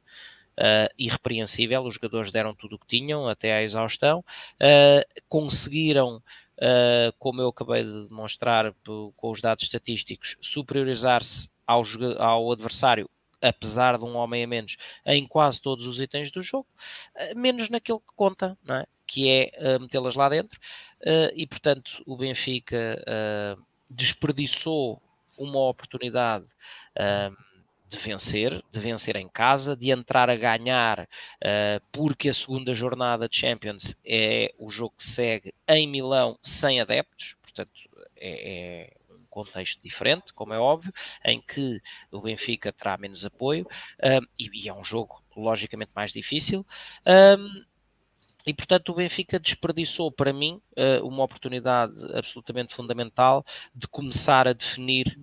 Uh, 0.59 0.89
irrepreensível, 0.99 1.83
os 1.83 1.95
jogadores 1.95 2.33
deram 2.33 2.55
tudo 2.55 2.77
o 2.77 2.79
que 2.79 2.87
tinham 2.87 3.29
até 3.29 3.55
à 3.55 3.63
exaustão, 3.63 4.25
conseguiram 5.29 6.23
uh, 6.59 7.13
como 7.19 7.41
eu 7.41 7.49
acabei 7.49 7.85
de 7.85 8.09
demonstrar 8.09 8.73
com 8.85 9.31
os 9.31 9.41
dados 9.41 9.65
estatísticos, 9.65 10.37
superiorizar-se 10.41 11.49
ao, 11.67 11.83
ao 12.19 12.53
adversário 12.53 13.09
apesar 13.41 13.99
de 13.99 14.05
um 14.05 14.17
homem 14.17 14.45
a 14.45 14.47
menos, 14.47 14.77
em 15.05 15.27
quase 15.27 15.61
todos 15.61 15.87
os 15.87 16.01
itens 16.01 16.31
do 16.31 16.43
jogo, 16.43 16.67
uh, 17.15 17.39
menos 17.39 17.69
naquele 17.69 17.99
que 17.99 18.15
conta, 18.15 18.57
é? 18.69 18.87
que 19.07 19.29
é 19.29 19.77
uh, 19.77 19.81
metê-las 19.81 20.15
lá 20.15 20.29
dentro. 20.29 20.59
Uh, 21.01 21.31
e 21.35 21.47
portanto, 21.47 22.03
o 22.07 22.17
Benfica 22.17 23.05
desperdiçou 23.89 25.01
uma 25.39 25.69
oportunidade 25.69 26.47
de 27.89 27.99
vencer, 27.99 28.65
de 28.71 28.81
vencer 28.81 29.17
em 29.17 29.29
casa, 29.29 29.77
de 29.77 29.91
entrar 29.91 30.29
a 30.29 30.37
ganhar, 30.37 31.01
uh, 31.01 31.85
porque 31.93 32.29
a 32.29 32.35
segunda 32.35 32.75
jornada 32.75 33.29
de 33.29 33.37
Champions 33.37 33.97
é 34.05 34.53
o 34.59 34.69
jogo 34.69 34.95
que 34.97 35.05
segue 35.05 35.55
em 35.69 35.89
Milão 35.89 36.39
sem 36.43 36.81
adeptos, 36.81 37.37
portanto 37.43 37.71
é, 38.17 38.89
é 38.89 39.15
um 39.15 39.25
contexto 39.31 39.81
diferente, 39.81 40.33
como 40.33 40.53
é 40.53 40.59
óbvio, 40.59 40.93
em 41.25 41.41
que 41.41 41.81
o 42.11 42.21
Benfica 42.21 42.73
terá 42.73 42.97
menos 42.97 43.25
apoio 43.25 43.65
uh, 43.65 44.27
e, 44.39 44.51
e, 44.65 44.69
é 44.69 44.75
um 44.75 44.85
jogo 44.85 45.23
logicamente 45.37 45.93
mais 45.95 46.13
difícil. 46.13 46.67
Um, 47.07 47.65
e 48.45 48.55
portanto 48.55 48.91
o 48.91 48.95
Benfica 48.95 49.41
desperdiçou 49.41 50.11
para 50.11 50.33
mim 50.33 50.61
uh, 50.77 51.07
uma 51.07 51.25
oportunidade 51.25 51.93
absolutamente 52.15 52.75
fundamental 52.75 53.45
de 53.75 53.89
começar 53.89 54.47
a 54.47 54.53
definir 54.53 55.19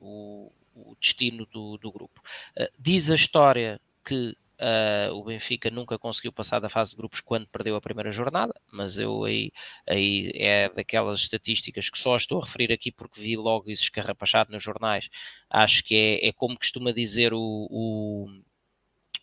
o, 0.00 0.50
o, 0.76 0.96
destino 1.00 1.46
do, 1.46 1.78
do 1.78 1.90
grupo. 1.90 2.20
Uh, 2.58 2.68
diz 2.78 3.10
a 3.10 3.14
história 3.14 3.80
que 4.04 4.36
Uh, 4.58 5.12
o 5.12 5.22
Benfica 5.22 5.70
nunca 5.70 5.98
conseguiu 5.98 6.32
passar 6.32 6.60
da 6.60 6.70
fase 6.70 6.92
de 6.92 6.96
grupos 6.96 7.20
quando 7.20 7.46
perdeu 7.46 7.76
a 7.76 7.80
primeira 7.80 8.10
jornada, 8.10 8.54
mas 8.72 8.98
eu 8.98 9.22
aí, 9.24 9.52
aí 9.86 10.30
é 10.34 10.70
daquelas 10.70 11.20
estatísticas 11.20 11.90
que 11.90 11.98
só 11.98 12.16
estou 12.16 12.40
a 12.40 12.46
referir 12.46 12.72
aqui 12.72 12.90
porque 12.90 13.20
vi 13.20 13.36
logo 13.36 13.70
isso 13.70 13.82
escarrapachado 13.82 14.50
nos 14.50 14.62
jornais. 14.62 15.10
Acho 15.50 15.84
que 15.84 15.94
é, 15.94 16.28
é 16.28 16.32
como 16.32 16.56
costuma 16.56 16.90
dizer 16.90 17.34
o, 17.34 17.38
o 17.70 18.28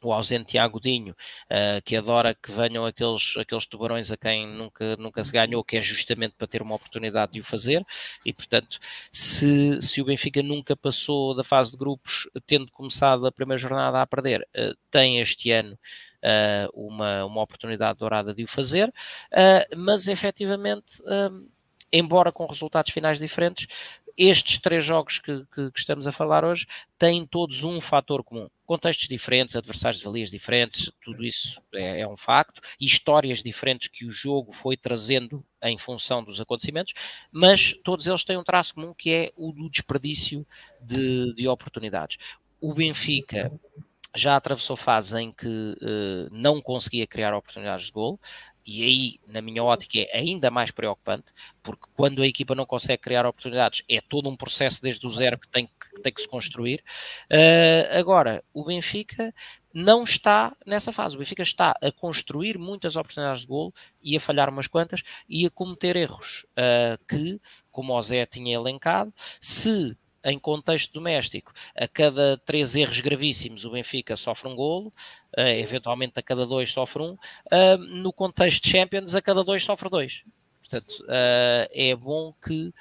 o 0.09 0.13
ausente 0.13 0.51
Tiago 0.51 0.79
Dinho, 0.79 1.13
uh, 1.45 1.81
que 1.83 1.95
adora 1.95 2.33
que 2.35 2.51
venham 2.51 2.85
aqueles, 2.85 3.35
aqueles 3.37 3.65
tubarões 3.65 4.11
a 4.11 4.17
quem 4.17 4.47
nunca, 4.47 4.95
nunca 4.97 5.23
se 5.23 5.31
ganhou, 5.31 5.63
que 5.63 5.77
é 5.77 5.81
justamente 5.81 6.35
para 6.37 6.47
ter 6.47 6.61
uma 6.61 6.75
oportunidade 6.75 7.33
de 7.33 7.39
o 7.39 7.43
fazer, 7.43 7.83
e 8.25 8.33
portanto, 8.33 8.79
se, 9.11 9.81
se 9.81 10.01
o 10.01 10.05
Benfica 10.05 10.41
nunca 10.43 10.75
passou 10.75 11.35
da 11.35 11.43
fase 11.43 11.71
de 11.71 11.77
grupos, 11.77 12.29
tendo 12.45 12.71
começado 12.71 13.25
a 13.25 13.31
primeira 13.31 13.57
jornada 13.57 14.01
a 14.01 14.07
perder, 14.07 14.41
uh, 14.41 14.75
tem 14.91 15.19
este 15.19 15.51
ano 15.51 15.77
uh, 16.23 16.87
uma, 16.87 17.25
uma 17.25 17.41
oportunidade 17.41 17.99
dourada 17.99 18.33
de 18.33 18.43
o 18.43 18.47
fazer, 18.47 18.93
mas 19.75 20.07
efetivamente 20.07 21.01
embora 21.93 22.31
com 22.31 22.47
resultados 22.47 22.91
finais 22.91 23.19
diferentes, 23.19 23.67
estes 24.17 24.59
três 24.59 24.85
jogos 24.85 25.19
que, 25.19 25.45
que, 25.53 25.71
que, 25.71 25.79
estamos 25.79 26.05
a 26.07 26.11
falar 26.11 26.45
hoje 26.45 26.67
têm 26.97 27.25
todos 27.25 27.63
um 27.63 27.81
fator 27.81 28.23
comum. 28.23 28.47
Contextos 28.65 29.07
diferentes, 29.07 29.55
adversários 29.55 29.99
de 29.99 30.05
valias 30.05 30.29
diferentes, 30.29 30.91
tudo 31.03 31.23
isso 31.23 31.61
é, 31.73 32.01
é, 32.01 32.07
um 32.07 32.15
facto, 32.17 32.61
histórias 32.79 33.41
diferentes 33.41 33.87
que 33.87 34.05
o 34.05 34.11
jogo 34.11 34.51
foi 34.51 34.77
trazendo 34.77 35.43
em 35.63 35.77
função 35.77 36.23
dos 36.23 36.39
acontecimentos, 36.39 36.93
mas 37.31 37.73
todos 37.83 38.07
eles 38.07 38.23
têm 38.23 38.37
um 38.37 38.43
traço 38.43 38.75
comum 38.75 38.93
que 38.93 39.11
é 39.11 39.31
o 39.35 39.51
do 39.51 39.69
desperdício 39.69 40.45
de, 40.81 41.33
de 41.33 41.47
oportunidades. 41.47 42.17
O 42.61 42.73
Benfica 42.73 43.51
já 44.15 44.35
atravessou 44.35 44.75
fases 44.75 45.13
em 45.13 45.31
que 45.31 45.47
uh, 45.47 46.29
não 46.31 46.61
conseguia 46.61 47.07
criar 47.07 47.35
oportunidades 47.35 47.87
de 47.87 47.91
gol 47.91 48.19
e 48.65 48.83
aí, 48.83 49.19
na 49.27 49.41
minha 49.41 49.63
ótica, 49.63 49.99
é 49.99 50.19
ainda 50.19 50.49
mais 50.49 50.71
preocupante, 50.71 51.25
porque 51.61 51.85
quando 51.95 52.21
a 52.21 52.27
equipa 52.27 52.55
não 52.55 52.65
consegue 52.65 53.01
criar 53.01 53.25
oportunidades, 53.25 53.83
é 53.89 53.99
todo 54.01 54.29
um 54.29 54.37
processo 54.37 54.81
desde 54.81 55.05
o 55.05 55.11
zero 55.11 55.37
que 55.37 55.47
tem 55.49 55.67
que, 55.67 56.01
tem 56.01 56.13
que 56.13 56.21
se 56.21 56.27
construir. 56.27 56.83
Uh, 57.29 57.97
agora, 57.97 58.43
o 58.53 58.63
Benfica 58.63 59.33
não 59.73 60.03
está 60.03 60.55
nessa 60.65 60.91
fase. 60.91 61.15
O 61.15 61.19
Benfica 61.19 61.41
está 61.41 61.73
a 61.81 61.91
construir 61.91 62.57
muitas 62.57 62.95
oportunidades 62.95 63.41
de 63.41 63.47
golo 63.47 63.73
e 64.01 64.15
a 64.15 64.19
falhar 64.19 64.49
umas 64.49 64.67
quantas 64.67 65.01
e 65.27 65.45
a 65.45 65.49
cometer 65.49 65.95
erros 65.95 66.45
uh, 66.51 67.03
que, 67.05 67.41
como 67.71 67.93
o 67.93 68.01
Zé 68.01 68.25
tinha 68.25 68.55
elencado, 68.55 69.13
se 69.41 69.97
em 70.23 70.39
contexto 70.39 70.93
doméstico, 70.93 71.53
a 71.75 71.87
cada 71.87 72.37
três 72.37 72.75
erros 72.75 72.99
gravíssimos 73.01 73.65
o 73.65 73.71
Benfica 73.71 74.15
sofre 74.15 74.47
um 74.47 74.55
golo, 74.55 74.87
uh, 75.37 75.41
eventualmente 75.41 76.13
a 76.15 76.21
cada 76.21 76.45
dois 76.45 76.71
sofre 76.71 77.01
um, 77.01 77.11
uh, 77.11 77.77
no 77.77 78.13
contexto 78.13 78.63
de 78.63 78.69
Champions 78.69 79.15
a 79.15 79.21
cada 79.21 79.43
dois 79.43 79.63
sofre 79.63 79.89
dois. 79.89 80.23
Portanto, 80.61 81.03
uh, 81.03 81.69
é 81.71 81.93
bom 81.95 82.33
que 82.43 82.73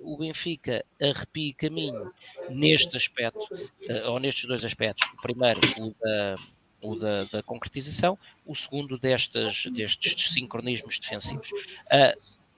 o 0.00 0.16
Benfica 0.16 0.82
arrepie 0.98 1.52
caminho 1.52 2.10
neste 2.48 2.96
aspecto, 2.96 3.46
ou 4.06 4.18
nestes 4.18 4.46
dois 4.46 4.64
aspectos. 4.64 5.06
O 5.12 5.20
primeiro, 5.20 5.60
o 5.78 5.94
da, 6.00 6.36
o 6.80 6.96
da, 6.96 7.24
da 7.24 7.42
concretização, 7.42 8.18
o 8.46 8.54
segundo 8.54 8.96
destes, 8.96 9.66
destes 9.66 10.32
sincronismos 10.32 10.98
defensivos. 10.98 11.50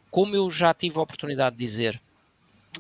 como 0.09 0.37
eu 0.37 0.49
já 0.53 0.73
tive 0.73 1.01
a 1.01 1.03
oportunidade 1.03 1.57
de 1.57 1.65
dizer 1.65 2.01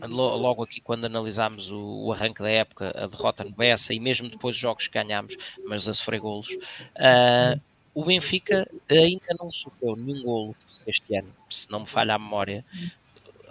logo 0.07 0.62
aqui 0.62 0.80
quando 0.80 1.05
analisámos 1.05 1.70
o, 1.70 2.07
o, 2.07 2.12
arranque 2.12 2.42
da 2.42 2.51
época, 2.51 2.92
a 2.96 3.07
derrota 3.07 3.44
no 3.44 3.51
Bessa 3.51 3.92
e 3.92 4.01
mesmo 4.01 4.28
depois 4.28 4.57
os 4.57 4.61
jogos 4.61 4.86
que 4.86 4.94
ganhámos, 4.94 5.36
mas 5.64 5.88
a 5.88 5.94
sofrer 5.94 6.20
golos, 6.20 6.49
uh, 6.49 7.61
o 7.94 8.05
Benfica 8.05 8.70
ainda 8.88 9.34
não 9.38 9.51
sofreu 9.51 9.96
nenhum 9.96 10.22
golo 10.22 10.57
este 10.86 11.16
ano, 11.16 11.34
se 11.51 11.70
não 11.70 11.80
me 11.80 11.86
falha 11.86 12.14
a 12.14 12.18
memória. 12.18 12.64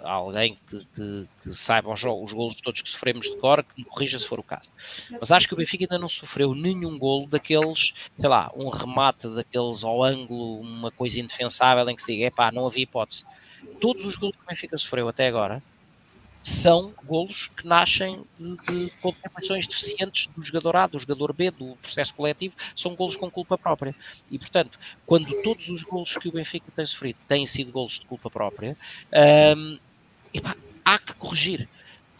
Alguém 0.00 0.56
que, 0.68 0.86
que, 0.94 1.28
que 1.42 1.52
saiba 1.52 1.92
os, 1.92 2.02
os 2.02 2.32
golos 2.32 2.60
todos 2.60 2.80
que 2.80 2.88
sofremos 2.88 3.28
de 3.28 3.36
cor, 3.36 3.64
que 3.64 3.80
me 3.82 3.84
corrija 3.84 4.18
se 4.18 4.26
for 4.26 4.38
o 4.38 4.44
caso. 4.44 4.70
Mas 5.20 5.32
acho 5.32 5.48
que 5.48 5.54
o 5.54 5.56
Benfica 5.56 5.84
ainda 5.84 5.98
não 5.98 6.08
sofreu 6.08 6.54
nenhum 6.54 6.96
golo 6.96 7.26
daqueles, 7.26 7.92
sei 8.16 8.28
lá, 8.28 8.50
um 8.54 8.68
remate 8.68 9.28
daqueles 9.28 9.82
ao 9.82 10.04
ângulo, 10.04 10.60
uma 10.60 10.92
coisa 10.92 11.20
indefensável 11.20 11.88
em 11.90 11.96
que 11.96 12.02
se 12.02 12.12
diga, 12.12 12.26
epá, 12.26 12.52
não 12.52 12.66
havia 12.66 12.84
hipótese. 12.84 13.24
Todos 13.80 14.06
os 14.06 14.16
golos 14.16 14.36
que 14.36 14.42
o 14.42 14.46
Benfica 14.46 14.78
sofreu 14.78 15.08
até 15.08 15.26
agora 15.26 15.60
são 16.42 16.94
golos 17.04 17.50
que 17.56 17.66
nascem 17.66 18.24
de, 18.38 18.56
de 18.56 18.90
contribuições 19.02 19.66
deficientes 19.66 20.28
do 20.34 20.42
jogador 20.42 20.76
A, 20.76 20.86
do 20.86 20.98
jogador 20.98 21.32
B, 21.32 21.50
do 21.50 21.76
processo 21.76 22.14
coletivo, 22.14 22.54
são 22.74 22.94
golos 22.94 23.16
com 23.16 23.30
culpa 23.30 23.58
própria. 23.58 23.94
E, 24.30 24.38
portanto, 24.38 24.78
quando 25.04 25.30
todos 25.42 25.68
os 25.68 25.82
golos 25.82 26.16
que 26.16 26.28
o 26.28 26.32
Benfica 26.32 26.70
tem 26.74 26.86
sofrido 26.86 27.18
têm 27.26 27.44
sido 27.46 27.72
golos 27.72 28.00
de 28.00 28.06
culpa 28.06 28.30
própria, 28.30 28.76
hum, 29.56 29.78
epá, 30.32 30.56
há 30.84 30.98
que 30.98 31.14
corrigir 31.14 31.68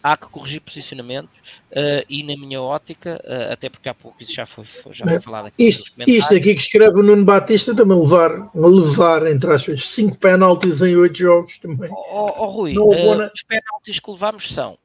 há 0.01 0.17
que 0.17 0.27
corrigir 0.27 0.61
posicionamento 0.61 1.29
uh, 1.71 2.05
e 2.07 2.23
na 2.23 2.35
minha 2.37 2.61
ótica, 2.61 3.21
uh, 3.25 3.53
até 3.53 3.69
porque 3.69 3.89
há 3.89 3.93
pouco 3.93 4.21
isso 4.21 4.33
já 4.33 4.45
foi, 4.45 4.65
já 4.91 5.05
foi 5.05 5.21
falado 5.21 5.47
aqui 5.47 5.67
isto, 5.67 5.91
isto 6.07 6.33
aqui 6.33 6.55
que 6.55 6.61
escreve 6.61 6.99
o 6.99 7.03
Nuno 7.03 7.25
Batista 7.25 7.75
também 7.75 7.99
levar, 7.99 8.49
levar 8.55 9.27
entre 9.27 9.53
aspas, 9.53 9.87
5 9.87 10.17
penaltis 10.17 10.81
em 10.81 10.95
8 10.95 11.17
jogos 11.17 11.59
também. 11.59 11.89
Oh, 11.91 12.33
oh 12.37 12.45
Rui, 12.47 12.77
uh, 12.77 13.31
os 13.33 13.43
penaltis 13.43 13.99
que 13.99 14.11
levamos 14.11 14.49
são 14.49 14.77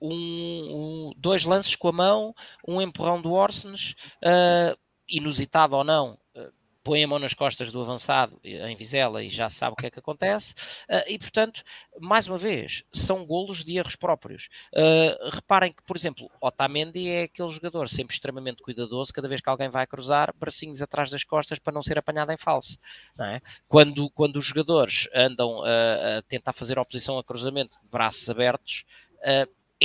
um, 0.00 0.10
um, 0.10 1.12
dois 1.18 1.44
lances 1.44 1.76
com 1.76 1.88
a 1.88 1.92
mão, 1.92 2.34
um 2.66 2.80
empurrão 2.80 3.20
do 3.20 3.32
Orsens, 3.32 3.94
inusitado 5.08 5.76
ou 5.76 5.84
não, 5.84 6.18
põe 6.84 7.02
a 7.02 7.08
mão 7.08 7.18
nas 7.18 7.32
costas 7.32 7.72
do 7.72 7.80
avançado 7.80 8.38
em 8.44 8.76
Vizela 8.76 9.24
e 9.24 9.30
já 9.30 9.48
sabe 9.48 9.72
o 9.72 9.76
que 9.76 9.86
é 9.86 9.90
que 9.90 9.98
acontece. 9.98 10.52
Uh, 10.88 11.02
e, 11.08 11.18
portanto, 11.18 11.62
mais 11.98 12.28
uma 12.28 12.36
vez, 12.36 12.84
são 12.92 13.24
golos 13.24 13.64
de 13.64 13.78
erros 13.78 13.96
próprios. 13.96 14.48
Uh, 14.72 15.30
reparem 15.30 15.72
que, 15.72 15.82
por 15.82 15.96
exemplo, 15.96 16.30
Otamendi 16.40 17.08
é 17.08 17.22
aquele 17.22 17.48
jogador 17.48 17.88
sempre 17.88 18.14
extremamente 18.14 18.62
cuidadoso, 18.62 19.12
cada 19.12 19.26
vez 19.26 19.40
que 19.40 19.48
alguém 19.48 19.70
vai 19.70 19.86
cruzar, 19.86 20.34
bracinhos 20.38 20.82
atrás 20.82 21.10
das 21.10 21.24
costas 21.24 21.58
para 21.58 21.72
não 21.72 21.82
ser 21.82 21.98
apanhado 21.98 22.30
em 22.30 22.36
falso. 22.36 22.78
É? 23.18 23.40
Quando, 23.66 24.10
quando 24.10 24.36
os 24.36 24.44
jogadores 24.44 25.08
andam 25.14 25.60
uh, 25.60 26.18
a 26.18 26.22
tentar 26.28 26.52
fazer 26.52 26.78
oposição 26.78 27.18
a 27.18 27.24
cruzamento 27.24 27.80
de 27.80 27.88
braços 27.88 28.28
abertos, 28.28 28.84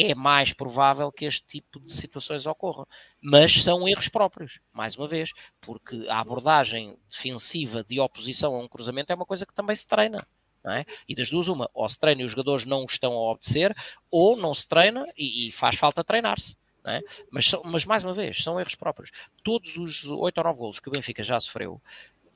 é 0.06 0.16
mais 0.16 0.54
provável 0.54 1.12
que 1.12 1.26
este 1.26 1.46
tipo 1.46 1.80
de 1.80 1.92
situações 1.92 2.46
ocorram. 2.46 2.88
Mas 3.22 3.62
são 3.64 3.88
erros 3.88 4.08
próprios, 4.10 4.60
mais 4.72 4.96
uma 4.96 5.08
vez, 5.08 5.32
porque 5.62 6.08
a 6.08 6.20
abordagem 6.20 6.98
defensiva 7.10 7.84
de 7.84 8.00
oposição 8.00 8.56
a 8.56 8.60
um 8.60 8.68
cruzamento 8.68 9.12
é 9.12 9.16
uma 9.16 9.26
coisa 9.26 9.46
que 9.46 9.54
também 9.54 9.76
se 9.76 9.88
treina. 9.88 10.28
É? 10.66 10.86
E 11.08 11.16
das 11.16 11.30
duas, 11.30 11.48
uma, 11.48 11.70
ou 11.74 11.88
se 11.88 11.98
treina 11.98 12.22
e 12.22 12.26
os 12.26 12.32
jogadores 12.32 12.66
não 12.66 12.84
estão 12.84 13.14
a 13.14 13.32
obedecer, 13.32 13.74
ou 14.12 14.36
não 14.36 14.54
se 14.54 14.68
treina 14.68 15.06
e, 15.18 15.48
e 15.48 15.52
faz 15.52 15.76
falta 15.76 16.04
treinar-se. 16.04 16.58
É? 16.86 17.02
Mas, 17.32 17.52
mas, 17.64 17.86
mais 17.86 18.04
uma 18.04 18.14
vez, 18.14 18.44
são 18.44 18.60
erros 18.60 18.76
próprios. 18.76 19.12
Todos 19.44 19.78
os 19.78 20.06
8 20.06 20.38
ou 20.38 20.44
9 20.44 20.58
golos 20.58 20.80
que 20.80 20.90
o 20.90 20.92
Benfica 20.92 21.24
já 21.24 21.40
sofreu 21.40 21.82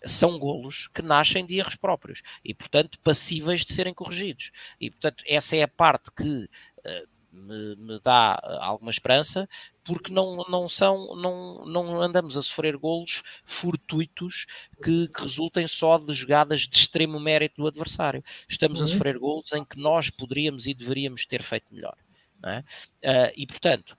são 0.05 0.37
golos 0.37 0.89
que 0.93 1.01
nascem 1.01 1.45
de 1.45 1.57
erros 1.57 1.75
próprios 1.75 2.21
e, 2.43 2.53
portanto, 2.53 2.99
passíveis 2.99 3.63
de 3.63 3.73
serem 3.73 3.93
corrigidos. 3.93 4.51
E, 4.79 4.89
portanto, 4.89 5.23
essa 5.25 5.55
é 5.55 5.63
a 5.63 5.67
parte 5.67 6.11
que 6.11 6.43
uh, 6.43 7.07
me, 7.33 7.75
me, 7.75 7.99
dá 8.03 8.39
eh, 8.43 8.57
alguma 8.61 8.91
esperança, 8.91 9.49
porque 9.83 10.13
não, 10.13 10.37
não 10.47 10.69
são, 10.69 11.15
não, 11.15 11.65
não 11.65 12.01
andamos 12.01 12.37
a 12.37 12.41
sofrer 12.41 12.77
golos 12.77 13.23
fortuitos 13.43 14.45
que, 14.81 15.07
que 15.07 15.21
resultem 15.21 15.67
só 15.67 15.97
de 15.97 16.13
jogadas 16.13 16.61
de 16.61 16.77
extremo 16.77 17.19
mérito 17.19 17.61
do 17.61 17.67
adversário. 17.67 18.23
Estamos 18.47 18.79
uhum. 18.79 18.85
a 18.85 18.89
sofrer 18.89 19.17
golos 19.17 19.51
em 19.51 19.65
que 19.65 19.79
nós 19.79 20.09
poderíamos 20.09 20.67
e 20.67 20.73
deveríamos 20.73 21.25
ter 21.25 21.41
feito 21.41 21.65
melhor. 21.73 21.97
É? 22.45 22.59
Uh, 22.59 23.33
e 23.37 23.47
portanto, 23.47 23.97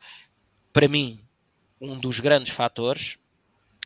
para 0.72 0.86
mim, 0.86 1.18
um 1.80 1.98
dos 1.98 2.20
grandes 2.20 2.52
fatores 2.52 3.16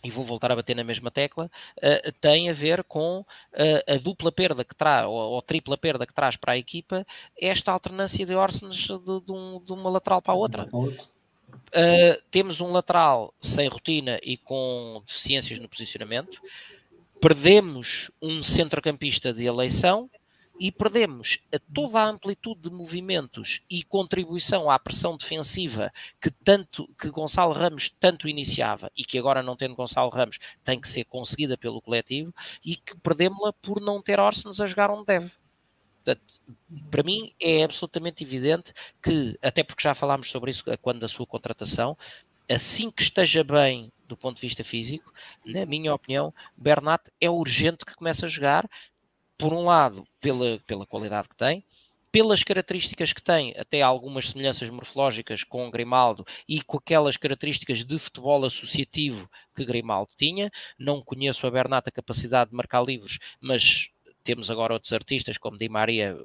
e 0.03 0.11
vou 0.11 0.25
voltar 0.25 0.53
a 0.53 0.57
bater 0.57 0.77
na 0.77 0.85
mesma 0.85 1.11
tecla, 1.11 1.51
uh, 1.79 2.13
tem 2.21 2.49
a 2.49 2.53
ver 2.53 2.85
com 2.85 3.21
uh, 3.21 3.95
a 3.95 3.97
dupla 3.97 4.31
perda 4.31 4.65
que 4.65 4.75
traz, 4.75 5.07
ou, 5.07 5.13
ou, 5.13 5.43
tripla 5.43 5.77
perda 5.77 6.07
que 6.07 6.15
traz 6.15 6.37
para 6.37 6.53
a 6.53 6.59
equipa, 6.59 7.07
esta 7.41 7.73
alternância 7.73 8.25
de 8.25 8.35
Orsens 8.35 8.87
de, 8.87 9.21
de, 9.21 9.33
um, 9.33 9.61
de 9.65 9.73
uma 9.73 9.91
lateral 9.91 10.23
para 10.23 10.33
a 10.33 10.37
outra. 10.37 10.69
Uh, 10.73 12.23
temos 12.31 12.61
um 12.61 12.71
lateral 12.71 13.35
sem 13.41 13.69
rotina 13.69 14.19
e 14.23 14.37
com 14.37 15.03
deficiências 15.07 15.59
no 15.59 15.69
posicionamento, 15.69 16.41
perdemos 17.21 18.11
um 18.23 18.43
centrocampista 18.43 19.33
de 19.33 19.45
eleição, 19.45 20.09
e 20.59 20.73
perdemos 20.73 21.39
toda 21.73 22.01
a 22.01 22.09
amplitude 22.09 22.63
de 22.63 22.71
movimentos 22.71 23.61
e 23.71 23.83
contribuição 23.83 24.71
à 24.71 24.79
pressão 24.79 25.17
defensiva 25.17 25.93
que 26.21 26.31
tanto 26.31 26.89
que 26.99 27.11
Gonçalo 27.11 27.53
Ramos 27.53 27.91
tanto 28.01 28.29
iniciava 28.29 28.91
e 28.97 29.05
que 29.05 29.19
agora 29.19 29.43
não 29.43 29.57
tendo 29.57 29.75
Gonçalo 29.75 30.11
Ramos 30.11 30.39
tem 30.65 30.81
que 30.81 30.89
ser 30.89 31.05
conseguida 31.05 31.57
pelo 31.57 31.81
coletivo 31.81 32.35
e 32.65 32.77
que 32.77 32.97
perdemos-la 32.97 33.53
por 33.53 33.81
não 33.81 34.03
ter 34.03 34.19
Orsens 34.19 34.61
a 34.61 34.67
jogar 34.67 34.91
onde 34.91 35.07
deve. 35.07 35.31
Portanto, 36.05 36.25
para 36.91 37.03
mim 37.03 37.33
é 37.39 37.63
absolutamente 37.63 38.25
evidente 38.25 38.73
que, 39.03 39.39
até 39.43 39.63
porque 39.63 39.83
já 39.83 39.95
falámos 39.95 40.31
sobre 40.31 40.51
isso 40.51 40.65
quando 40.81 41.01
da 41.01 41.09
sua 41.09 41.27
contratação, 41.27 41.97
assim 42.49 42.91
que 42.91 43.03
esteja 43.03 43.45
bem 43.45 43.93
do 44.07 44.17
ponto 44.17 44.37
de 44.37 44.41
vista 44.41 44.65
físico, 44.65 45.13
na 45.45 45.67
minha 45.67 45.95
opinião, 45.95 46.33
Bernat 46.57 47.11
é 47.21 47.29
urgente 47.29 47.85
que 47.85 47.95
comece 47.95 48.25
a 48.25 48.29
jogar, 48.29 48.67
por 49.39 49.53
um 49.55 49.65
lado, 49.65 50.03
pela, 50.21 50.59
pela 50.67 50.85
qualidade 50.85 51.29
que 51.29 51.37
tem, 51.37 51.65
pelas 52.11 52.43
características 52.43 53.13
que 53.13 53.23
tem, 53.23 53.55
até 53.57 53.83
algumas 53.83 54.31
semelhanças 54.31 54.69
morfológicas 54.71 55.45
com 55.45 55.71
Grimaldo 55.71 56.27
e 56.49 56.61
com 56.63 56.79
aquelas 56.79 57.17
características 57.17 57.85
de 57.85 57.99
futebol 57.99 58.45
associativo 58.45 59.31
que 59.55 59.65
Grimaldo 59.65 60.11
tinha. 60.17 60.51
Não 60.79 61.03
conheço 61.03 61.47
a 61.47 61.51
Bernat 61.51 61.87
a 61.89 61.93
capacidade 61.93 62.51
de 62.51 62.57
marcar 62.57 62.83
livros, 62.83 63.19
mas 63.41 63.91
temos 64.25 64.51
agora 64.51 64.73
outros 64.73 64.93
artistas 64.93 65.39
como 65.39 65.59
Di 65.59 65.69
Maria 65.69 66.17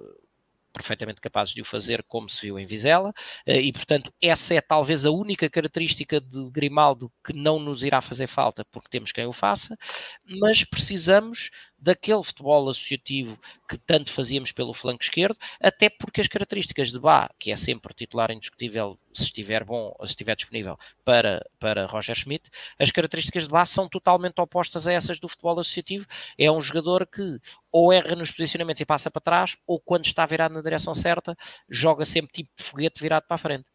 perfeitamente 0.74 1.22
capazes 1.22 1.54
de 1.54 1.62
o 1.62 1.66
fazer, 1.66 2.04
como 2.04 2.28
se 2.28 2.42
viu 2.42 2.58
em 2.58 2.66
Vizela, 2.66 3.14
eh, 3.46 3.62
e 3.62 3.72
portanto, 3.72 4.12
essa 4.20 4.56
é 4.56 4.60
talvez 4.60 5.06
a 5.06 5.12
única 5.12 5.48
característica 5.50 6.20
de 6.20 6.50
Grimaldo 6.50 7.12
que 7.24 7.32
não 7.32 7.60
nos 7.60 7.84
irá 7.84 8.02
fazer 8.02 8.26
falta, 8.26 8.66
porque 8.72 8.90
temos 8.90 9.12
quem 9.12 9.28
o 9.28 9.34
faça, 9.34 9.78
mas 10.26 10.64
precisamos 10.64 11.52
daquele 11.84 12.24
futebol 12.24 12.70
associativo 12.70 13.38
que 13.68 13.78
tanto 13.78 14.12
fazíamos 14.12 14.54
pelo 14.54 14.74
flanco 14.74 15.04
esquerdo, 15.04 15.38
até 15.60 15.90
porque 15.90 16.22
as 16.22 16.28
características 16.30 16.92
de 16.92 17.00
Bá, 17.00 17.30
que 17.38 17.52
é 17.52 17.58
sempre 17.58 17.94
titular 17.94 18.32
indiscutível 18.32 18.98
se 19.14 19.24
estiver 19.24 19.66
bom 19.66 19.94
se 20.00 20.08
estiver 20.08 20.36
disponível 20.36 20.80
para, 21.04 21.46
para 21.60 21.86
Roger 21.86 22.16
Schmidt, 22.16 22.50
as 22.80 22.90
características 22.90 23.44
de 23.44 23.50
Bá 23.50 23.66
são 23.66 23.90
totalmente 23.90 24.40
opostas 24.40 24.88
a 24.88 24.94
essas 24.94 25.20
do 25.20 25.28
futebol 25.28 25.60
associativo. 25.60 26.06
É 26.38 26.50
um 26.50 26.62
jogador 26.62 27.06
que 27.06 27.40
ou 27.70 27.92
erra 27.92 28.16
nos 28.16 28.32
posicionamentos 28.32 28.80
e 28.80 28.86
passa 28.86 29.12
para 29.12 29.22
trás, 29.22 29.58
ou 29.68 29.80
quando 29.80 30.06
está 30.06 30.26
virado 30.26 30.54
na 30.54 30.62
direção 30.62 30.94
certa, 30.94 31.36
joga 31.70 32.06
sempre 32.06 32.32
tipo 32.32 32.50
foguete 32.58 33.02
virado 33.02 33.26
para 33.28 33.36
a 33.36 33.40
frente. 33.40 33.66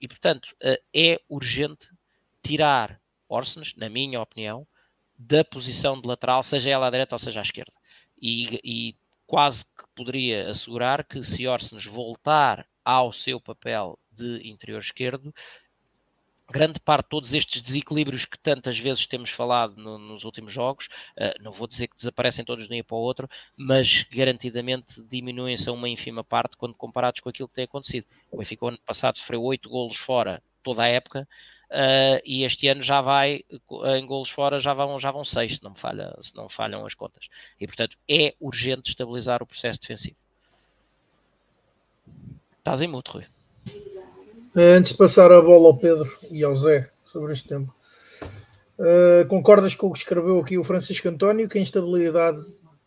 E 0.00 0.06
portanto, 0.06 0.54
eh, 0.62 0.80
é 0.94 1.20
urgente 1.28 1.88
tirar 2.42 3.00
Orsens, 3.28 3.74
na 3.74 3.88
minha 3.88 4.20
opinião, 4.20 4.66
da 5.18 5.44
posição 5.44 6.00
de 6.00 6.06
lateral, 6.06 6.42
seja 6.42 6.70
ela 6.70 6.86
à 6.86 6.90
direita 6.90 7.14
ou 7.14 7.18
seja 7.18 7.40
à 7.40 7.42
esquerda. 7.42 7.72
E, 8.20 8.60
e 8.62 8.96
quase 9.26 9.64
que 9.64 9.84
poderia 9.94 10.50
assegurar 10.50 11.04
que 11.04 11.22
se 11.24 11.46
Orsens 11.46 11.84
voltar 11.86 12.66
ao 12.84 13.12
seu 13.12 13.40
papel 13.40 13.98
de 14.12 14.48
interior 14.48 14.80
esquerdo, 14.80 15.34
grande 16.48 16.78
parte 16.78 17.06
de 17.06 17.10
todos 17.10 17.34
estes 17.34 17.60
desequilíbrios 17.60 18.24
que 18.24 18.38
tantas 18.38 18.78
vezes 18.78 19.06
temos 19.06 19.30
falado 19.30 19.76
no, 19.76 19.98
nos 19.98 20.24
últimos 20.24 20.52
jogos, 20.52 20.86
uh, 21.16 21.42
não 21.42 21.52
vou 21.52 21.66
dizer 21.66 21.88
que 21.88 21.96
desaparecem 21.96 22.44
todos 22.44 22.64
de 22.64 22.70
um 22.70 22.74
dia 22.74 22.84
para 22.84 22.96
o 22.96 23.00
outro, 23.00 23.28
mas 23.58 24.04
garantidamente 24.04 25.02
diminuem-se 25.02 25.68
a 25.68 25.72
uma 25.72 25.88
ínfima 25.88 26.22
parte 26.22 26.56
quando 26.56 26.74
comparados 26.74 27.20
com 27.20 27.28
aquilo 27.28 27.48
que 27.48 27.54
tem 27.54 27.64
acontecido. 27.64 28.06
O 28.30 28.38
Benfica 28.38 28.66
ano 28.66 28.78
passado 28.86 29.18
sofreu 29.18 29.42
oito 29.42 29.68
golos 29.68 29.96
fora 29.96 30.42
toda 30.62 30.84
a 30.84 30.88
época, 30.88 31.28
Uh, 31.70 32.22
e 32.24 32.44
este 32.44 32.68
ano 32.68 32.80
já 32.80 33.00
vai, 33.00 33.44
em 33.96 34.06
golos 34.06 34.30
fora, 34.30 34.60
já 34.60 34.72
vão, 34.72 35.00
já 35.00 35.10
vão 35.10 35.24
seis, 35.24 35.56
se 35.56 35.64
não, 35.64 35.74
falha, 35.74 36.16
se 36.22 36.34
não 36.36 36.48
falham 36.48 36.86
as 36.86 36.94
contas. 36.94 37.26
E, 37.60 37.66
portanto, 37.66 37.96
é 38.08 38.34
urgente 38.40 38.90
estabilizar 38.90 39.42
o 39.42 39.46
processo 39.46 39.80
defensivo. 39.80 40.16
Estás 42.58 42.82
em 42.82 42.86
muto, 42.86 43.12
Rui. 43.12 43.26
Antes 44.54 44.92
de 44.92 44.98
passar 44.98 45.30
a 45.32 45.42
bola 45.42 45.68
ao 45.68 45.76
Pedro 45.76 46.10
e 46.30 46.42
ao 46.42 46.54
Zé 46.54 46.90
sobre 47.04 47.32
este 47.32 47.48
tempo, 47.48 47.74
uh, 48.78 49.26
concordas 49.28 49.74
com 49.74 49.88
o 49.88 49.92
que 49.92 49.98
escreveu 49.98 50.40
aqui 50.40 50.56
o 50.56 50.64
Francisco 50.64 51.08
António, 51.08 51.48
que 51.48 51.58
a 51.58 51.60
instabilidade 51.60 52.38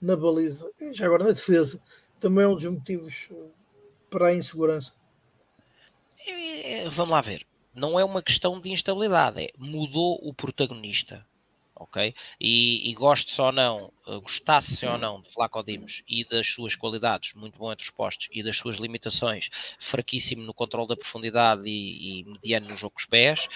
na 0.02 0.16
baliza, 0.16 0.72
e 0.80 0.94
já 0.94 1.06
agora 1.06 1.26
na 1.26 1.32
defesa, 1.32 1.82
também 2.20 2.46
é 2.46 2.48
um 2.48 2.56
dos 2.56 2.66
motivos 2.66 3.30
para 4.10 4.28
a 4.28 4.36
insegurança? 4.36 4.94
Vamos 6.92 7.12
lá 7.12 7.22
ver 7.22 7.49
não 7.80 8.00
é 8.00 8.04
uma 8.04 8.22
questão 8.22 8.60
de 8.60 8.70
instabilidade, 8.70 9.42
é 9.42 9.52
mudou 9.58 10.20
o 10.22 10.34
protagonista. 10.34 11.26
Ok? 11.76 12.14
E, 12.42 12.90
e 12.90 12.94
goste 12.94 13.40
ou 13.40 13.54
não, 13.54 13.94
eh, 14.06 14.20
gostasse 14.20 14.86
ou 14.86 14.98
não 14.98 15.22
de 15.22 15.32
Flaco 15.32 15.64
Dimos 15.64 16.04
e 16.06 16.26
das 16.26 16.46
suas 16.46 16.76
qualidades, 16.76 17.34
muito 17.34 17.58
bom 17.58 17.72
entre 17.72 17.86
os 17.86 17.90
postos, 17.90 18.28
e 18.34 18.44
das 18.44 18.58
suas 18.58 18.76
limitações, 18.76 19.50
fraquíssimo 19.80 20.44
no 20.44 20.54
controle 20.54 20.90
da 20.90 20.98
profundidade 20.98 21.70
e, 21.70 22.20
e 22.20 22.24
mediano 22.26 22.68
no 22.68 22.76
jogo 22.76 22.96
com 22.96 23.00
os 23.00 23.06
pés, 23.06 23.48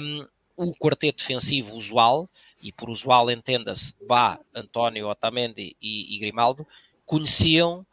um, 0.00 0.24
o 0.56 0.72
quarteto 0.72 1.18
defensivo 1.18 1.74
usual, 1.74 2.30
e 2.62 2.70
por 2.70 2.88
usual 2.88 3.28
entenda-se 3.28 3.92
Bá, 4.06 4.38
António, 4.54 5.08
Otamendi 5.08 5.76
e, 5.82 6.14
e 6.14 6.18
Grimaldo, 6.20 6.64
conheciam 7.04 7.84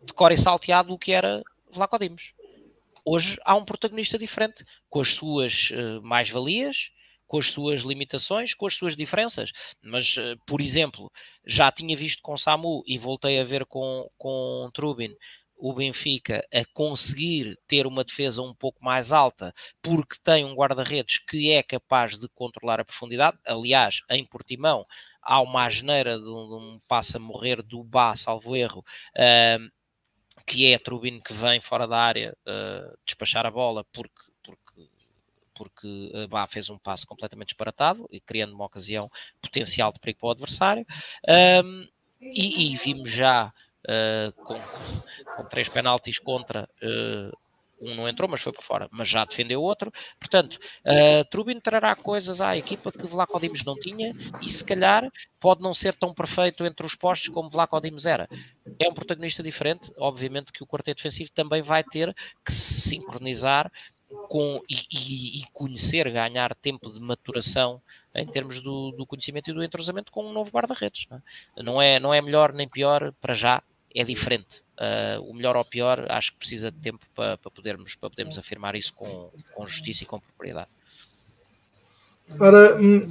de 0.00 0.12
cor 0.12 0.30
e 0.30 0.36
salteado 0.36 0.92
o 0.92 0.98
que 0.98 1.10
era 1.10 1.42
Vlaco 1.72 1.98
Dimos 1.98 2.34
hoje 3.04 3.38
há 3.44 3.54
um 3.54 3.64
protagonista 3.64 4.18
diferente, 4.18 4.64
com 4.88 5.00
as 5.00 5.08
suas 5.14 5.70
uh, 5.70 6.02
mais-valias, 6.02 6.90
com 7.26 7.38
as 7.38 7.50
suas 7.50 7.82
limitações, 7.82 8.54
com 8.54 8.66
as 8.66 8.74
suas 8.74 8.96
diferenças. 8.96 9.52
Mas, 9.82 10.16
uh, 10.16 10.36
por 10.46 10.60
exemplo, 10.60 11.10
já 11.46 11.70
tinha 11.72 11.96
visto 11.96 12.20
com 12.22 12.36
Samu 12.36 12.82
e 12.86 12.98
voltei 12.98 13.40
a 13.40 13.44
ver 13.44 13.64
com, 13.66 14.08
com 14.18 14.70
Trubin 14.74 15.14
o 15.62 15.72
Benfica 15.72 16.44
a 16.52 16.64
conseguir 16.74 17.56
ter 17.68 17.86
uma 17.86 18.02
defesa 18.02 18.42
um 18.42 18.52
pouco 18.52 18.84
mais 18.84 19.12
alta, 19.12 19.54
porque 19.80 20.16
tem 20.24 20.44
um 20.44 20.56
guarda-redes 20.56 21.18
que 21.18 21.52
é 21.52 21.62
capaz 21.62 22.18
de 22.18 22.28
controlar 22.34 22.80
a 22.80 22.84
profundidade. 22.84 23.38
Aliás, 23.46 24.02
em 24.10 24.26
Portimão 24.26 24.84
há 25.22 25.40
uma 25.40 25.64
asneira 25.64 26.18
de 26.18 26.28
um, 26.28 26.80
passa 26.88 27.16
a 27.16 27.20
morrer 27.20 27.62
do 27.62 27.84
Bá, 27.84 28.12
salvo 28.16 28.56
erro, 28.56 28.80
uh, 29.16 29.70
que 30.46 30.72
é 30.72 30.78
Trubin 30.78 31.20
que 31.20 31.32
vem 31.32 31.60
fora 31.60 31.86
da 31.86 31.98
área 31.98 32.36
uh, 32.46 32.96
despachar 33.06 33.46
a 33.46 33.50
bola 33.50 33.84
porque, 33.92 34.22
porque, 34.42 34.88
porque 35.54 36.26
bah, 36.28 36.46
fez 36.46 36.68
um 36.70 36.78
passo 36.78 37.06
completamente 37.06 37.48
disparatado 37.48 38.08
e 38.10 38.20
criando 38.20 38.54
uma 38.54 38.66
ocasião 38.66 39.10
potencial 39.40 39.92
de 39.92 40.00
perigo 40.00 40.20
para 40.20 40.28
o 40.28 40.30
adversário. 40.30 40.86
Um, 41.64 41.88
e, 42.20 42.72
e, 42.72 42.76
vimos 42.76 43.10
já 43.10 43.52
uh, 43.84 44.32
com, 44.44 44.58
com, 45.36 45.44
três 45.48 45.68
penaltis 45.68 46.18
contra 46.18 46.68
um 47.82 47.94
não 47.94 48.08
entrou, 48.08 48.28
mas 48.28 48.40
foi 48.40 48.52
para 48.52 48.62
fora, 48.62 48.88
mas 48.90 49.08
já 49.08 49.24
defendeu 49.24 49.60
outro. 49.60 49.92
Portanto, 50.18 50.58
uh, 50.86 51.24
Trubin 51.30 51.58
trará 51.58 51.94
coisas 51.96 52.40
à 52.40 52.56
equipa 52.56 52.92
que 52.92 53.06
Vlaco 53.06 53.40
Dimos 53.40 53.64
não 53.64 53.74
tinha 53.74 54.14
e 54.40 54.48
se 54.48 54.64
calhar 54.64 55.10
pode 55.40 55.60
não 55.60 55.74
ser 55.74 55.94
tão 55.94 56.14
perfeito 56.14 56.64
entre 56.64 56.86
os 56.86 56.94
postos 56.94 57.28
como 57.28 57.50
Vlaco 57.50 57.80
Dimos 57.80 58.06
era. 58.06 58.28
É 58.78 58.88
um 58.88 58.94
protagonista 58.94 59.42
diferente, 59.42 59.92
obviamente 59.98 60.52
que 60.52 60.62
o 60.62 60.66
quarteto 60.66 60.98
defensivo 60.98 61.30
também 61.34 61.60
vai 61.60 61.82
ter 61.82 62.14
que 62.44 62.52
se 62.52 62.80
sincronizar 62.80 63.70
com, 64.28 64.60
e, 64.68 65.40
e, 65.40 65.44
conhecer, 65.52 66.10
ganhar 66.10 66.54
tempo 66.54 66.90
de 66.90 67.00
maturação 67.00 67.80
em 68.14 68.26
termos 68.26 68.60
do, 68.60 68.92
do 68.92 69.06
conhecimento 69.06 69.50
e 69.50 69.54
do 69.54 69.64
entrosamento 69.64 70.12
com 70.12 70.26
um 70.26 70.32
novo 70.32 70.50
guarda-redes. 70.50 71.06
Não, 71.08 71.16
é? 71.16 71.62
não, 71.62 71.82
é, 71.82 72.00
não 72.00 72.14
é 72.14 72.20
melhor 72.20 72.52
nem 72.52 72.68
pior 72.68 73.12
para 73.20 73.34
já, 73.34 73.62
é 73.94 74.04
diferente. 74.04 74.62
Uh, 74.78 75.22
o 75.30 75.34
melhor 75.34 75.56
ou 75.56 75.64
pior, 75.64 76.06
acho 76.10 76.32
que 76.32 76.38
precisa 76.38 76.70
de 76.70 76.78
tempo 76.78 77.06
para, 77.14 77.38
para, 77.38 77.50
podermos, 77.50 77.94
para 77.94 78.10
podermos 78.10 78.38
afirmar 78.38 78.74
isso 78.74 78.92
com, 78.94 79.30
com 79.54 79.66
justiça 79.66 80.02
e 80.02 80.06
com 80.06 80.18
propriedade. 80.18 80.68
Ora, 82.40 82.76
hum, 82.80 83.02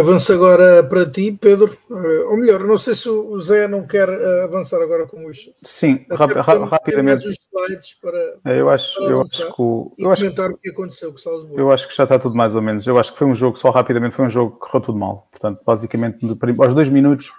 avanço 0.00 0.32
agora 0.32 0.82
para 0.82 1.08
ti, 1.08 1.32
Pedro. 1.32 1.76
Uh, 1.88 2.30
ou 2.30 2.36
melhor, 2.36 2.60
não 2.64 2.78
sei 2.78 2.94
se 2.94 3.08
o 3.08 3.40
Zé 3.40 3.68
não 3.68 3.86
quer 3.86 4.08
uh, 4.08 4.44
avançar 4.44 4.80
agora 4.82 5.06
com 5.06 5.26
os. 5.26 5.50
Sim, 5.62 6.04
rap 6.10 6.32
ra 6.32 6.64
rapidamente. 6.64 7.28
Os 7.28 7.36
slides 7.38 7.94
para, 8.00 8.36
é, 8.44 8.60
eu 8.60 8.68
acho, 8.68 8.94
para 8.96 9.10
eu 9.10 9.20
acho 9.22 9.54
que 9.54 9.62
o, 9.62 9.92
eu 9.98 10.10
acho, 10.10 10.22
comentar 10.22 10.50
o 10.50 10.56
que 10.56 10.70
aconteceu 10.70 11.10
com 11.10 11.18
o 11.18 11.20
Salzburgo. 11.20 11.60
Eu 11.60 11.70
acho 11.70 11.88
que 11.88 11.96
já 11.96 12.04
está 12.04 12.18
tudo 12.18 12.34
mais 12.34 12.54
ou 12.54 12.62
menos. 12.62 12.86
Eu 12.86 12.98
acho 12.98 13.12
que 13.12 13.18
foi 13.18 13.26
um 13.26 13.34
jogo, 13.34 13.56
só 13.56 13.70
rapidamente, 13.70 14.14
foi 14.14 14.26
um 14.26 14.30
jogo 14.30 14.52
que 14.52 14.58
correu 14.60 14.80
tudo 14.80 14.98
mal. 14.98 15.28
Portanto, 15.30 15.60
basicamente, 15.64 16.18
aos 16.58 16.74
dois 16.74 16.88
minutos 16.88 17.32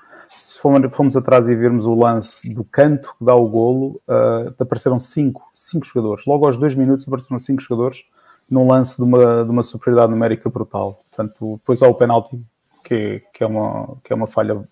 se 0.44 0.60
fomos 0.60 1.16
atrás 1.16 1.48
e 1.48 1.56
vermos 1.56 1.86
o 1.86 1.96
lance 1.96 2.54
do 2.54 2.64
canto 2.64 3.16
que 3.18 3.26
dá 3.26 3.36
o 3.36 3.48
golo, 3.48 4.02
uh, 4.08 4.54
apareceram 4.60 5.00
cinco, 5.00 5.50
cinco 5.54 5.86
jogadores. 5.86 6.26
Logo 6.26 6.46
aos 6.46 6.58
dois 6.58 6.76
minutos 6.76 7.08
apareceram 7.08 7.40
cinco 7.40 7.62
jogadores 7.62 8.04
num 8.50 8.68
lance 8.68 8.98
de 8.98 9.04
uma, 9.04 9.44
de 9.44 9.50
uma 9.50 9.64
superioridade 9.64 10.12
numérica 10.12 10.50
brutal. 10.50 11.02
Portanto, 11.10 11.58
depois 11.58 11.82
há 11.82 11.88
o 11.88 11.94
penalti, 11.94 12.42
que, 12.84 13.24
que, 13.34 13.44
é 13.44 13.48
uma, 13.48 13.98
que 14.04 14.12
é 14.12 14.16
uma 14.16 14.28
falha 14.28 14.64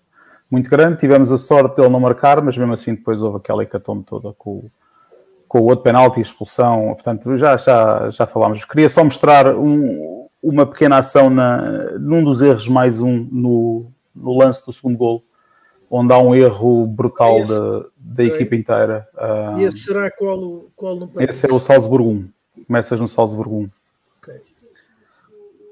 muito 0.50 0.68
grande. 0.68 1.00
Tivemos 1.00 1.32
a 1.32 1.38
sorte 1.38 1.76
de 1.76 1.82
ele 1.82 1.90
não 1.90 2.00
marcar, 2.00 2.42
mas 2.42 2.56
mesmo 2.56 2.72
assim 2.72 2.94
depois 2.94 3.22
houve 3.22 3.38
aquela 3.38 3.62
hecatombe 3.62 4.04
toda 4.04 4.32
com, 4.34 4.68
com 5.48 5.60
o 5.60 5.64
outro 5.64 5.82
penalti, 5.82 6.20
expulsão. 6.20 6.92
Portanto, 6.94 7.36
já, 7.38 7.56
já, 7.56 8.10
já 8.10 8.26
falámos. 8.26 8.64
Queria 8.64 8.88
só 8.88 9.02
mostrar 9.02 9.56
um, 9.56 10.28
uma 10.42 10.66
pequena 10.66 10.98
ação 10.98 11.30
na, 11.30 11.92
num 11.98 12.22
dos 12.22 12.42
erros 12.42 12.68
mais 12.68 13.00
um 13.00 13.26
no, 13.32 13.90
no 14.14 14.36
lance 14.36 14.64
do 14.64 14.72
segundo 14.72 14.98
golo 14.98 15.22
onde 15.94 16.14
há 16.14 16.18
um 16.18 16.34
erro 16.34 16.86
brutal 16.86 17.38
esse, 17.38 17.50
da, 17.50 17.84
da 17.98 18.24
equipa 18.24 18.56
inteira. 18.56 19.06
Uh, 19.14 19.60
e 19.60 19.64
esse 19.64 19.76
será 19.76 20.10
qual, 20.10 20.64
qual 20.74 20.96
no 20.96 21.12
Esse 21.18 21.46
é 21.46 21.52
o 21.52 21.60
Salzburgo 21.60 22.08
1. 22.08 22.28
Começas 22.66 22.98
no 22.98 23.06
Salzburgo 23.06 23.58
1. 23.58 23.70
Okay. 24.22 24.40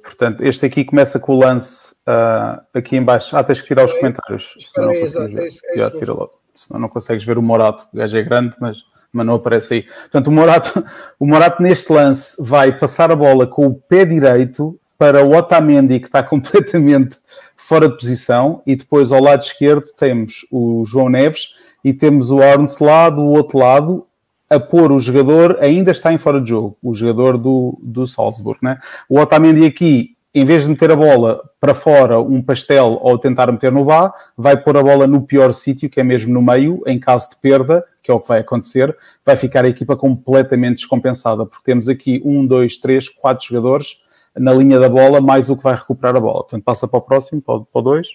Portanto, 0.04 0.44
este 0.44 0.66
aqui 0.66 0.84
começa 0.84 1.18
com 1.18 1.36
o 1.36 1.40
lance 1.40 1.92
uh, 2.06 2.60
aqui 2.74 2.98
em 2.98 3.02
baixo. 3.02 3.34
Ah, 3.34 3.42
tens 3.42 3.62
que 3.62 3.68
tirar 3.68 3.86
os 3.86 3.94
comentários. 3.94 4.54
Senão, 4.74 4.90
é, 4.90 5.00
exato, 5.00 5.38
é, 5.38 5.46
é 5.46 5.78
Já, 5.78 5.90
tira 5.90 6.12
logo. 6.12 6.38
Senão 6.54 6.80
não 6.80 6.88
consegues 6.90 7.24
ver 7.24 7.38
o 7.38 7.42
Morato. 7.42 7.86
O 7.90 7.96
gajo 7.96 8.18
é 8.18 8.22
grande, 8.22 8.54
mas, 8.60 8.82
mas 9.10 9.24
não 9.24 9.36
aparece 9.36 9.72
aí. 9.72 9.82
Portanto, 9.82 10.28
o 10.28 10.32
Morato, 10.32 10.84
o 11.18 11.26
Morato 11.26 11.62
neste 11.62 11.90
lance 11.90 12.36
vai 12.38 12.78
passar 12.78 13.10
a 13.10 13.16
bola 13.16 13.46
com 13.46 13.66
o 13.66 13.74
pé 13.74 14.04
direito 14.04 14.78
para 14.98 15.24
o 15.24 15.34
Otamendi, 15.34 15.98
que 15.98 16.08
está 16.08 16.20
completamente 16.22 17.16
fora 17.60 17.88
de 17.88 17.94
posição, 17.94 18.62
e 18.66 18.74
depois 18.74 19.12
ao 19.12 19.22
lado 19.22 19.42
esquerdo 19.42 19.84
temos 19.96 20.46
o 20.50 20.82
João 20.86 21.10
Neves 21.10 21.54
e 21.84 21.92
temos 21.92 22.30
o 22.30 22.42
Arns 22.42 22.78
lá 22.78 23.10
do 23.10 23.22
outro 23.22 23.58
lado 23.58 24.06
a 24.48 24.58
pôr 24.58 24.90
o 24.90 24.98
jogador, 24.98 25.58
ainda 25.60 25.90
está 25.90 26.12
em 26.12 26.18
fora 26.18 26.40
de 26.40 26.48
jogo, 26.48 26.76
o 26.82 26.94
jogador 26.94 27.36
do, 27.38 27.78
do 27.80 28.06
Salzburg. 28.06 28.58
Né? 28.62 28.78
O 29.08 29.20
Otamendi 29.20 29.64
aqui, 29.64 30.16
em 30.34 30.44
vez 30.44 30.62
de 30.62 30.70
meter 30.70 30.90
a 30.90 30.96
bola 30.96 31.40
para 31.60 31.74
fora, 31.74 32.18
um 32.18 32.42
pastel 32.42 32.98
ou 33.00 33.16
tentar 33.18 33.52
meter 33.52 33.70
no 33.70 33.84
bar, 33.84 34.12
vai 34.36 34.56
pôr 34.56 34.76
a 34.78 34.82
bola 34.82 35.06
no 35.06 35.22
pior 35.22 35.52
sítio, 35.52 35.88
que 35.88 36.00
é 36.00 36.02
mesmo 36.02 36.32
no 36.32 36.42
meio, 36.42 36.82
em 36.86 36.98
caso 36.98 37.30
de 37.30 37.36
perda, 37.36 37.84
que 38.02 38.10
é 38.10 38.14
o 38.14 38.18
que 38.18 38.28
vai 38.28 38.40
acontecer, 38.40 38.96
vai 39.24 39.36
ficar 39.36 39.64
a 39.64 39.68
equipa 39.68 39.96
completamente 39.96 40.78
descompensada, 40.78 41.44
porque 41.44 41.64
temos 41.64 41.88
aqui 41.88 42.20
um, 42.24 42.44
dois, 42.44 42.78
três, 42.78 43.08
quatro 43.08 43.46
jogadores 43.46 44.00
na 44.36 44.52
linha 44.52 44.78
da 44.78 44.88
bola, 44.88 45.20
mais 45.20 45.50
o 45.50 45.56
que 45.56 45.62
vai 45.62 45.74
recuperar 45.74 46.16
a 46.16 46.20
bola. 46.20 46.42
Portanto, 46.42 46.64
passa 46.64 46.86
para 46.86 46.98
o 46.98 47.02
próximo, 47.02 47.42
para 47.42 47.62
o 47.72 47.82
2. 47.82 48.06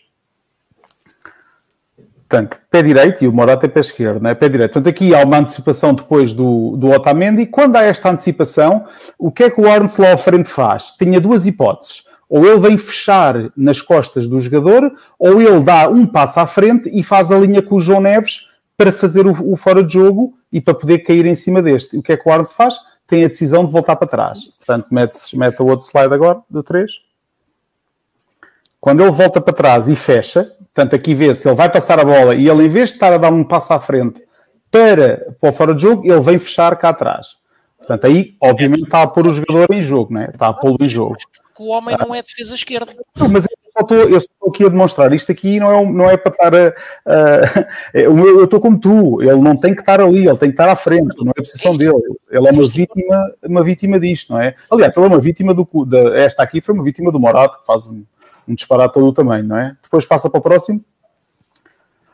Portanto, 2.27 2.57
pé 2.71 2.81
direito 2.81 3.23
e 3.23 3.27
o 3.27 3.33
Morata 3.33 3.65
é 3.65 3.69
pé 3.69 3.79
esquerdo, 3.79 4.21
não 4.21 4.29
é? 4.29 4.35
Pé 4.35 4.49
direito. 4.49 4.73
Portanto, 4.73 4.91
aqui 4.91 5.13
há 5.13 5.23
uma 5.23 5.37
antecipação 5.37 5.93
depois 5.93 6.33
do, 6.33 6.75
do 6.75 6.89
Otamendi. 6.89 7.45
Quando 7.45 7.75
há 7.75 7.83
esta 7.83 8.09
antecipação, 8.09 8.85
o 9.17 9.31
que 9.31 9.43
é 9.43 9.49
que 9.49 9.61
o 9.61 9.63
lá 9.63 10.13
à 10.13 10.17
frente 10.17 10.49
faz? 10.49 10.91
Tinha 10.97 11.21
duas 11.21 11.45
hipóteses. 11.45 12.03
Ou 12.27 12.45
ele 12.45 12.59
vem 12.59 12.77
fechar 12.77 13.51
nas 13.55 13.79
costas 13.79 14.27
do 14.27 14.39
jogador, 14.39 14.91
ou 15.19 15.39
ele 15.39 15.61
dá 15.61 15.87
um 15.87 16.07
passo 16.07 16.39
à 16.39 16.47
frente 16.47 16.89
e 16.91 17.03
faz 17.03 17.31
a 17.31 17.37
linha 17.37 17.61
com 17.61 17.75
o 17.75 17.79
João 17.79 18.01
Neves 18.01 18.49
para 18.75 18.91
fazer 18.91 19.27
o, 19.27 19.53
o 19.53 19.55
fora 19.55 19.83
de 19.83 19.93
jogo 19.93 20.33
e 20.51 20.59
para 20.59 20.73
poder 20.73 20.99
cair 20.99 21.25
em 21.27 21.35
cima 21.35 21.61
deste. 21.61 21.95
O 21.95 22.01
que 22.01 22.13
é 22.13 22.17
que 22.17 22.27
o 22.27 22.31
Arnes 22.31 22.51
faz? 22.51 22.75
Tem 23.07 23.25
a 23.25 23.27
decisão 23.27 23.65
de 23.65 23.71
voltar 23.71 23.95
para 23.95 24.07
trás. 24.07 24.45
Portanto, 24.57 24.87
mete, 24.91 25.37
mete 25.37 25.61
o 25.61 25.67
outro 25.67 25.85
slide 25.85 26.13
agora, 26.13 26.39
do 26.49 26.63
3. 26.63 26.91
Quando 28.79 29.01
ele 29.01 29.11
volta 29.11 29.41
para 29.41 29.53
trás 29.53 29.87
e 29.87 29.95
fecha, 29.95 30.43
portanto, 30.73 30.95
aqui 30.95 31.15
vê 31.15 31.33
se 31.33 31.47
ele 31.47 31.55
vai 31.55 31.71
passar 31.71 31.99
a 31.99 32.05
bola 32.05 32.35
e 32.35 32.47
ele, 32.47 32.65
em 32.65 32.69
vez 32.69 32.89
de 32.89 32.95
estar 32.95 33.11
a 33.11 33.17
dar 33.17 33.33
um 33.33 33.43
passo 33.43 33.73
à 33.73 33.79
frente 33.79 34.23
para, 34.69 35.33
para 35.39 35.49
o 35.49 35.53
fora 35.53 35.73
de 35.73 35.81
jogo, 35.81 36.05
ele 36.05 36.21
vem 36.21 36.37
fechar 36.37 36.75
cá 36.75 36.89
atrás. 36.89 37.35
Portanto, 37.77 38.05
aí, 38.05 38.35
obviamente, 38.41 38.83
está 38.83 39.03
a 39.03 39.07
pôr 39.07 39.27
o 39.27 39.31
jogador 39.31 39.67
em 39.71 39.81
jogo, 39.81 40.13
né? 40.13 40.29
está 40.33 40.47
a 40.47 40.53
pô-lo 40.53 40.77
em 40.81 40.89
jogo. 40.89 41.15
O 41.57 41.69
homem 41.69 41.95
não 41.97 42.13
é 42.13 42.21
defesa 42.21 42.55
esquerda. 42.55 42.91
Não, 43.15 43.29
mas 43.29 43.47
só 43.77 43.81
estou, 43.81 43.97
eu 43.97 44.17
estou 44.17 44.49
aqui 44.49 44.65
a 44.65 44.69
demonstrar. 44.69 45.13
Isto 45.13 45.31
aqui 45.33 45.59
não 45.59 45.71
é, 45.71 45.85
não 45.85 46.09
é 46.09 46.15
para 46.15 46.31
estar 46.31 46.55
a. 46.55 46.73
a 47.05 47.69
eu 47.93 48.45
estou 48.45 48.61
como 48.61 48.79
tu. 48.79 49.21
Ele 49.21 49.41
não 49.41 49.57
tem 49.57 49.75
que 49.75 49.81
estar 49.81 49.99
ali, 49.99 50.25
ele 50.27 50.37
tem 50.37 50.49
que 50.49 50.53
estar 50.53 50.69
à 50.69 50.75
frente, 50.75 51.13
não 51.19 51.27
é 51.27 51.39
a 51.39 51.41
posição 51.41 51.73
dele. 51.73 52.01
Ele 52.31 52.47
é 52.47 52.51
uma 52.51 52.67
vítima, 52.67 53.31
uma 53.43 53.63
vítima 53.63 53.99
disto, 53.99 54.31
não 54.31 54.39
é? 54.39 54.55
Aliás, 54.71 54.95
ele 54.95 55.05
é 55.05 55.09
uma 55.09 55.19
vítima 55.19 55.53
do. 55.53 55.67
Da, 55.85 56.17
esta 56.17 56.41
aqui 56.41 56.61
foi 56.61 56.73
uma 56.73 56.83
vítima 56.83 57.11
do 57.11 57.19
Morato, 57.19 57.59
que 57.59 57.65
faz 57.65 57.87
um, 57.87 58.03
um 58.47 58.55
disparate 58.55 58.93
todo 58.93 59.07
o 59.07 59.13
tamanho, 59.13 59.43
não 59.43 59.57
é? 59.57 59.75
Depois 59.83 60.05
passa 60.05 60.29
para 60.29 60.39
o 60.39 60.43
próximo. 60.43 60.81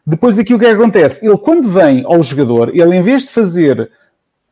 Depois 0.05 0.39
aqui 0.39 0.53
o 0.53 0.59
que 0.59 0.65
é 0.65 0.69
que 0.69 0.81
acontece? 0.81 1.23
Ele, 1.23 1.37
quando 1.37 1.69
vem 1.69 2.03
ao 2.05 2.23
jogador, 2.23 2.69
ele 2.69 2.95
em 2.95 3.03
vez 3.03 3.23
de 3.23 3.29
fazer 3.29 3.91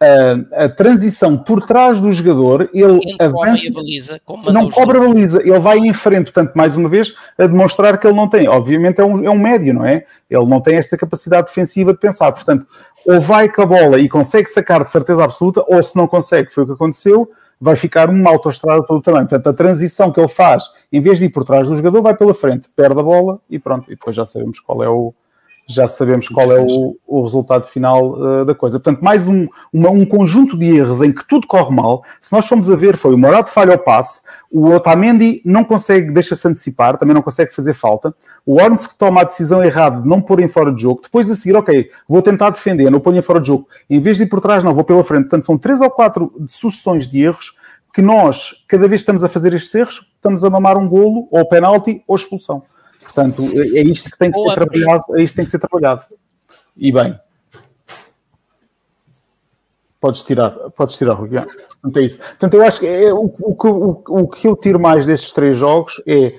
a, 0.02 0.66
a, 0.66 0.70
transição 0.70 1.38
por 1.38 1.66
trás 1.66 2.00
do 2.00 2.12
jogador, 2.12 2.70
ele 2.74 3.16
avança, 3.20 3.72
baliza, 3.74 4.22
não 4.52 4.70
cobra 4.70 4.97
a 4.97 5.02
baliza, 5.02 5.41
ele 5.41 5.60
vai 5.60 5.78
em 5.78 5.91
frente, 5.91 6.32
portanto, 6.32 6.56
mais 6.56 6.78
uma 6.78 6.88
vez, 6.88 7.14
a 7.38 7.45
demonstrar 7.45 7.97
que 7.97 8.08
ele 8.08 8.16
não 8.16 8.30
tem, 8.30 8.47
obviamente 8.47 9.02
é 9.02 9.04
um, 9.04 9.24
é 9.26 9.30
um 9.30 9.38
médio, 9.38 9.74
não 9.74 9.86
é? 9.86 10.06
Ele 10.30 10.45
não 10.45 10.62
tem 10.62 10.78
esta 10.78 10.97
capacidade 10.97 11.47
defensiva 11.47 11.91
de 11.91 12.00
pensar, 12.00 12.32
portanto, 12.32 12.66
ou 13.06 13.20
vai 13.20 13.50
com 13.50 13.62
a 13.62 13.66
bola 13.66 14.00
e 14.00 14.08
consegue 14.08 14.47
sacar 14.47 14.84
de 14.84 14.91
certeza 14.91 15.24
absoluta, 15.24 15.64
ou 15.68 15.84
se 15.84 15.95
não 15.95 16.08
consegue, 16.08 16.50
foi 16.54 16.64
o 16.64 16.68
que 16.68 16.74
aconteceu, 16.74 17.30
vai 17.60 17.76
ficar 17.76 18.10
uma 18.10 18.30
autoestrada 18.30 18.84
todo 18.84 19.00
o 19.00 19.02
tamanho. 19.02 19.28
Portanto, 19.28 19.47
a 19.47 19.54
transição 19.54 20.12
que 20.12 20.20
ele 20.20 20.30
faz, 20.30 20.66
em 20.93 21.02
vez 21.02 21.20
de 21.20 21.26
ir 21.26 21.30
por 21.30 21.43
trás 21.43 21.68
do 21.68 21.76
jogador, 21.76 22.02
vai 22.02 22.16
pela 22.16 22.34
frente, 22.34 22.70
perde 22.74 23.00
a 23.00 23.04
bola 23.04 23.39
e 23.50 23.60
pronto, 23.60 23.91
e 23.91 23.95
depois 23.95 24.16
já 24.16 24.24
sabemos 24.26 24.60
qual 24.62 24.82
é 24.82 24.88
o, 24.88 25.14
já 25.70 25.88
sabemos 25.88 26.28
qual 26.28 26.51
é 26.51 26.59
o, 26.59 26.97
o 27.05 27.22
resultado 27.22 27.63
final 27.63 28.13
uh, 28.13 28.43
da 28.43 28.55
coisa. 28.55 28.80
Portanto, 28.80 29.03
mais 29.03 29.28
um, 29.28 29.47
uma, 29.72 29.91
um 29.91 30.03
conjunto 30.03 30.57
de 30.57 30.76
erros 30.76 30.99
em 31.01 31.11
que 31.11 31.26
tudo 31.28 31.45
corre 31.45 31.74
mal. 31.74 32.03
Se 32.20 32.34
nós 32.34 32.47
formos 32.47 32.72
a 32.72 32.76
ver, 32.76 32.97
foi 32.97 33.13
o 33.13 33.17
Morato 33.17 33.51
falha 33.51 33.76
o 33.76 33.78
passe, 33.78 34.22
o 34.51 34.70
Otamendi 34.72 35.43
não 35.45 35.63
consegue, 35.63 36.11
deixa-se 36.11 36.47
antecipar, 36.47 36.97
também 36.97 37.13
não 37.13 37.22
consegue 37.22 37.53
fazer 37.53 37.76
falta, 37.76 38.11
o 38.43 38.55
Orns 38.55 38.88
que 38.88 38.95
toma 38.95 39.22
a 39.22 39.24
decisão 39.24 39.63
errada 39.63 40.01
de 40.01 40.07
não 40.07 40.20
pôr 40.20 40.39
em 40.39 40.47
fora 40.47 40.74
de 40.74 40.82
jogo, 40.82 41.01
depois 41.03 41.30
a 41.30 41.36
seguir, 41.36 41.55
ok, 41.55 41.91
vou 42.07 42.24
tentar 42.24 42.49
defender, 42.49 42.89
não 42.89 42.99
ponho 42.99 43.20
em 43.20 43.22
fora 43.22 43.39
de 43.39 43.45
jogo, 43.45 43.67
em 43.88 43.99
vez 43.99 44.17
de 44.17 44.24
ir 44.24 44.28
por 44.28 44.41
trás, 44.41 44.63
não, 44.63 44.74
vou 44.74 44.84
pela 44.84 45.03
frente. 45.03 45.24
Portanto, 45.24 45.45
são 45.45 45.55
três 45.55 45.82
ou 45.82 45.91
quatro 45.91 46.34
sucessões 46.47 47.07
de 47.07 47.22
erros 47.22 47.55
que 47.93 48.01
nós, 48.01 48.63
cada 48.67 48.88
vez 48.88 49.01
que 49.01 49.03
estamos 49.03 49.24
a 49.24 49.30
fazer 49.30 49.53
estes 49.53 49.74
erros, 49.76 50.09
estamos 50.15 50.43
a 50.43 50.49
mamar 50.49 50.78
um 50.78 50.88
golo, 50.88 51.28
ou 51.30 51.47
penalti, 51.47 52.03
ou 52.07 52.15
expulsão. 52.15 52.63
Portanto, 53.14 53.43
é, 53.53 53.80
é 53.80 53.84
isto 53.84 54.10
que 54.10 54.18
tem 54.18 54.32
que 54.32 54.38
Boa, 54.38 54.53
ser 54.53 54.55
trabalhado, 54.55 55.03
é 55.18 55.24
isto 55.24 55.34
que 55.34 55.36
tem 55.38 55.45
que 55.45 55.51
ser 55.51 55.60
trabalhado. 55.60 56.03
E 56.78 56.91
bem. 56.91 57.20
Podes 59.99 60.24
tirar, 60.24 60.51
podes 60.78 60.95
tirar, 60.95 61.14
Rui. 61.14 61.30
Portanto, 61.30 61.97
é 61.97 62.01
isso. 62.03 62.18
Portanto, 62.18 62.53
eu 62.53 62.64
acho 62.64 62.80
que 62.80 62.88
é, 62.88 63.12
o, 63.12 63.26
o, 63.39 63.55
o, 63.68 64.22
o 64.22 64.28
que 64.28 64.47
eu 64.47 64.55
tiro 64.55 64.80
mais 64.80 65.05
destes 65.05 65.32
três 65.34 65.57
jogos 65.57 66.01
é 66.07 66.30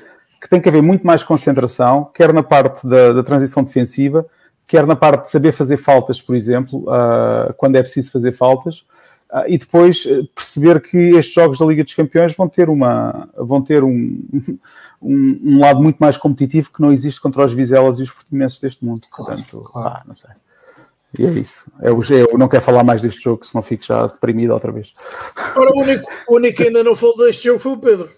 que 0.41 0.49
tem 0.49 0.61
que 0.61 0.69
haver 0.69 0.81
muito 0.81 1.07
mais 1.07 1.23
concentração, 1.23 2.11
quer 2.15 2.33
na 2.33 2.43
parte 2.43 2.87
da, 2.87 3.13
da 3.13 3.23
transição 3.23 3.63
defensiva, 3.63 4.25
quer 4.67 4.87
na 4.87 4.97
parte 4.97 5.25
de 5.25 5.31
saber 5.31 5.53
fazer 5.53 5.77
faltas, 5.77 6.23
por 6.23 6.35
exemplo, 6.35 6.85
uh, 6.85 7.53
quando 7.59 7.77
é 7.77 7.83
preciso 7.83 8.11
fazer 8.11 8.33
faltas, 8.33 8.79
uh, 9.31 9.45
e 9.47 9.59
depois 9.59 10.07
eh, 10.09 10.23
perceber 10.35 10.81
que 10.81 10.97
estes 10.97 11.35
jogos 11.35 11.59
da 11.59 11.67
Liga 11.67 11.85
dos 11.85 11.93
Campeões 11.93 12.35
vão 12.35 12.49
ter 12.49 12.71
uma 12.71 13.29
vão 13.37 13.61
ter 13.61 13.85
um, 13.85 14.23
um, 15.01 15.41
um, 15.43 15.61
lado 15.61 15.83
muito 15.83 15.99
mais 15.99 16.17
competitivo 16.17 16.71
que 16.73 16.81
não 16.81 16.93
existe 16.93 17.21
contra 17.21 17.45
os 17.45 17.53
Vizelas 17.53 17.99
e 17.99 18.03
os 18.03 18.11
portimenses 18.11 18.59
deste 18.59 18.85
mundo. 18.85 19.07
Claro, 19.11 19.43
Portanto, 19.43 19.71
claro. 19.71 19.91
Pá, 19.91 20.03
não 20.07 20.15
sei. 20.15 20.31
E 21.19 21.27
é 21.27 21.31
isso. 21.31 21.71
Eu, 21.81 22.01
eu 22.11 22.39
não 22.39 22.49
quero 22.49 22.63
falar 22.63 22.85
mais 22.85 23.03
deste 23.03 23.23
jogo, 23.23 23.45
senão 23.45 23.63
fico 23.63 23.85
já 23.85 24.07
deprimido 24.07 24.53
outra 24.53 24.71
vez. 24.71 24.93
Ora, 25.57 25.71
o 25.75 25.81
único, 25.81 26.09
o 26.29 26.37
único 26.37 26.57
que 26.57 26.63
ainda 26.65 26.85
não 26.85 26.95
falou 26.95 27.17
deste 27.19 27.45
jogo 27.45 27.59
foi 27.59 27.73
o 27.73 27.79
Pedro. 27.79 28.11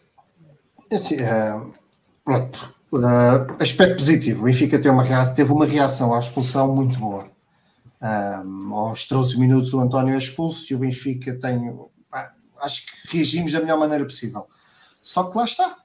É 0.90 0.96
assim, 0.96 1.16
é, 1.16 1.60
pronto. 2.24 2.74
Uh, 2.92 3.48
aspecto 3.58 3.96
positivo. 3.96 4.42
O 4.42 4.44
Benfica 4.44 4.76
teve 4.76 4.90
uma, 4.90 5.02
reação, 5.02 5.34
teve 5.34 5.50
uma 5.50 5.64
reação 5.64 6.14
à 6.14 6.18
expulsão 6.18 6.74
muito 6.74 6.98
boa. 6.98 7.26
Um, 8.02 8.74
aos 8.74 9.06
13 9.06 9.38
minutos 9.38 9.72
o 9.72 9.80
António 9.80 10.14
é 10.14 10.18
expulso 10.18 10.70
e 10.70 10.76
o 10.76 10.78
Benfica 10.78 11.32
tem. 11.40 11.74
Pá, 12.10 12.34
acho 12.60 12.84
que 12.84 13.16
reagimos 13.16 13.52
da 13.52 13.60
melhor 13.60 13.78
maneira 13.78 14.04
possível. 14.04 14.46
Só 15.00 15.24
que 15.24 15.38
lá 15.38 15.44
está 15.44 15.81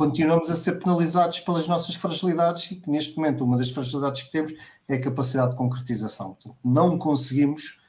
continuamos 0.00 0.48
a 0.48 0.56
ser 0.56 0.78
penalizados 0.78 1.40
pelas 1.40 1.68
nossas 1.68 1.94
fragilidades 1.94 2.70
e 2.70 2.82
neste 2.86 3.14
momento 3.18 3.44
uma 3.44 3.58
das 3.58 3.68
fragilidades 3.68 4.22
que 4.22 4.32
temos 4.32 4.54
é 4.88 4.94
a 4.94 5.00
capacidade 5.00 5.50
de 5.50 5.56
concretização. 5.58 6.28
Portanto, 6.28 6.56
não 6.64 6.96
conseguimos 6.96 7.82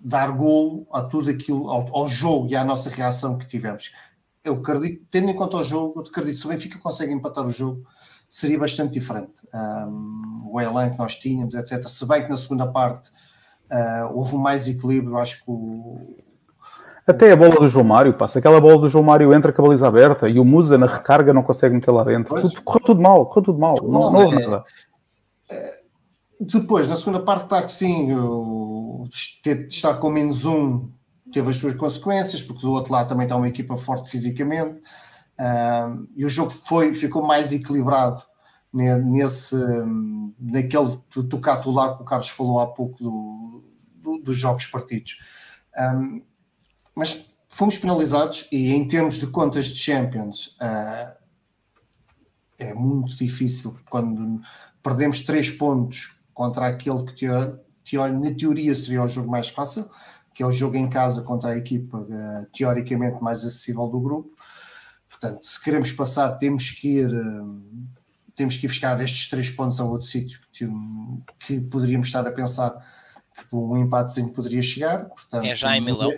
dar 0.00 0.32
golo 0.32 0.88
a 0.92 1.02
tudo 1.02 1.30
aquilo, 1.30 1.70
ao, 1.70 1.86
ao, 1.96 2.08
jogo 2.08 2.48
e 2.50 2.56
à 2.56 2.64
nossa 2.64 2.90
reação 2.90 3.38
que 3.38 3.46
tivemos. 3.46 3.92
Eu 4.42 4.54
acredito, 4.54 5.06
tendo 5.08 5.30
em 5.30 5.36
conta 5.36 5.58
o 5.58 5.62
jogo, 5.62 6.00
eu 6.00 6.02
acredito 6.02 6.34
que 6.34 6.40
se 6.40 6.46
o 6.46 6.48
Benfica 6.48 6.78
consegue 6.80 7.12
empatar 7.12 7.46
o 7.46 7.52
jogo, 7.52 7.86
seria 8.28 8.58
bastante 8.58 8.94
diferente. 8.94 9.46
Um, 9.54 10.48
o 10.50 10.60
elan 10.60 10.90
que 10.90 10.98
nós 10.98 11.14
tínhamos, 11.14 11.54
etc. 11.54 11.86
Se 11.86 12.04
bem 12.08 12.24
que 12.24 12.28
na 12.28 12.36
segunda 12.36 12.66
parte 12.66 13.10
uh, 13.70 14.12
houve 14.12 14.34
mais 14.36 14.66
equilíbrio, 14.66 15.16
acho 15.16 15.44
que 15.44 15.48
o, 15.48 16.16
até 17.06 17.32
a 17.32 17.36
bola 17.36 17.56
do 17.56 17.68
João 17.68 17.84
Mário, 17.84 18.14
passa. 18.14 18.38
Aquela 18.38 18.60
bola 18.60 18.80
do 18.80 18.88
João 18.88 19.04
Mário 19.04 19.32
entra 19.34 19.52
com 19.52 19.62
a 19.62 19.66
baliza 19.66 19.86
aberta 19.86 20.28
e 20.28 20.38
o 20.38 20.44
Musa 20.44 20.78
na 20.78 20.86
recarga 20.86 21.32
não 21.32 21.42
consegue 21.42 21.74
meter 21.74 21.90
lá 21.90 22.04
dentro. 22.04 22.34
Tudo, 22.40 22.62
correu 22.62 22.84
tudo 22.84 23.00
mal, 23.00 23.26
correu 23.26 23.44
tudo 23.44 23.58
mal. 23.58 23.76
Não, 23.82 23.90
não, 23.90 24.12
não 24.12 24.24
houve 24.24 24.42
é, 24.42 24.46
nada. 24.46 24.64
É, 25.50 25.80
depois, 26.40 26.88
na 26.88 26.96
segunda 26.96 27.20
parte, 27.20 27.44
está 27.44 27.62
que 27.62 27.72
sim, 27.72 28.08
ter 29.42 29.66
de 29.66 29.74
estar 29.74 29.94
com 29.94 30.10
menos 30.10 30.44
um 30.44 30.90
teve 31.32 31.50
as 31.50 31.56
suas 31.56 31.74
consequências, 31.76 32.42
porque 32.42 32.66
do 32.66 32.72
outro 32.72 32.92
lado 32.92 33.08
também 33.08 33.24
está 33.24 33.36
uma 33.36 33.48
equipa 33.48 33.76
forte 33.76 34.10
fisicamente. 34.10 34.82
e 36.16 36.24
o 36.24 36.28
jogo 36.28 36.50
foi, 36.50 36.92
ficou 36.92 37.22
mais 37.22 37.52
equilibrado 37.52 38.20
nesse, 38.72 39.56
naquele 40.38 40.96
tocato 41.28 41.70
lá 41.70 41.96
que 41.96 42.02
o 42.02 42.04
Carlos 42.04 42.28
falou 42.28 42.60
há 42.60 42.66
pouco 42.66 43.02
do, 43.02 43.64
do, 43.94 44.18
dos 44.18 44.36
jogos 44.36 44.66
partidos. 44.66 45.18
Um, 45.78 46.22
mas 46.94 47.26
fomos 47.48 47.76
penalizados 47.76 48.46
e 48.50 48.72
em 48.72 48.86
termos 48.86 49.18
de 49.18 49.26
contas 49.26 49.66
de 49.66 49.78
Champions 49.78 50.56
uh, 50.60 51.20
é 52.58 52.74
muito 52.74 53.16
difícil 53.16 53.78
quando 53.88 54.40
perdemos 54.82 55.20
três 55.20 55.50
pontos 55.50 56.16
contra 56.32 56.68
aquele 56.68 57.04
que 57.04 57.14
teor, 57.14 57.58
teor, 57.84 58.12
na 58.12 58.34
teoria 58.34 58.74
seria 58.74 59.02
o 59.02 59.08
jogo 59.08 59.30
mais 59.30 59.48
fácil, 59.48 59.88
que 60.34 60.42
é 60.42 60.46
o 60.46 60.52
jogo 60.52 60.76
em 60.76 60.88
casa 60.88 61.22
contra 61.22 61.50
a 61.50 61.56
equipa 61.56 61.98
uh, 61.98 62.46
teoricamente 62.56 63.22
mais 63.22 63.44
acessível 63.44 63.86
do 63.88 64.00
grupo. 64.00 64.30
Portanto, 65.08 65.44
se 65.44 65.62
queremos 65.62 65.92
passar, 65.92 66.38
temos 66.38 66.70
que 66.70 66.98
ir, 66.98 67.12
uh, 67.12 67.62
temos 68.34 68.56
que 68.56 68.66
ir 68.66 68.68
buscar 68.68 68.98
estes 69.02 69.28
três 69.28 69.50
pontos 69.50 69.80
a 69.80 69.84
outro 69.84 70.06
sítio 70.06 70.40
que, 70.52 70.66
que, 71.40 71.60
poderíamos 71.60 72.06
estar 72.06 72.26
a 72.26 72.30
pensar 72.30 72.70
que 73.34 73.54
um 73.54 73.76
empatezinho 73.76 74.32
poderia 74.32 74.62
chegar. 74.62 75.06
Portanto, 75.06 75.44
é 75.44 75.54
já 75.54 75.76
em 75.76 75.84
Milão. 75.84 76.10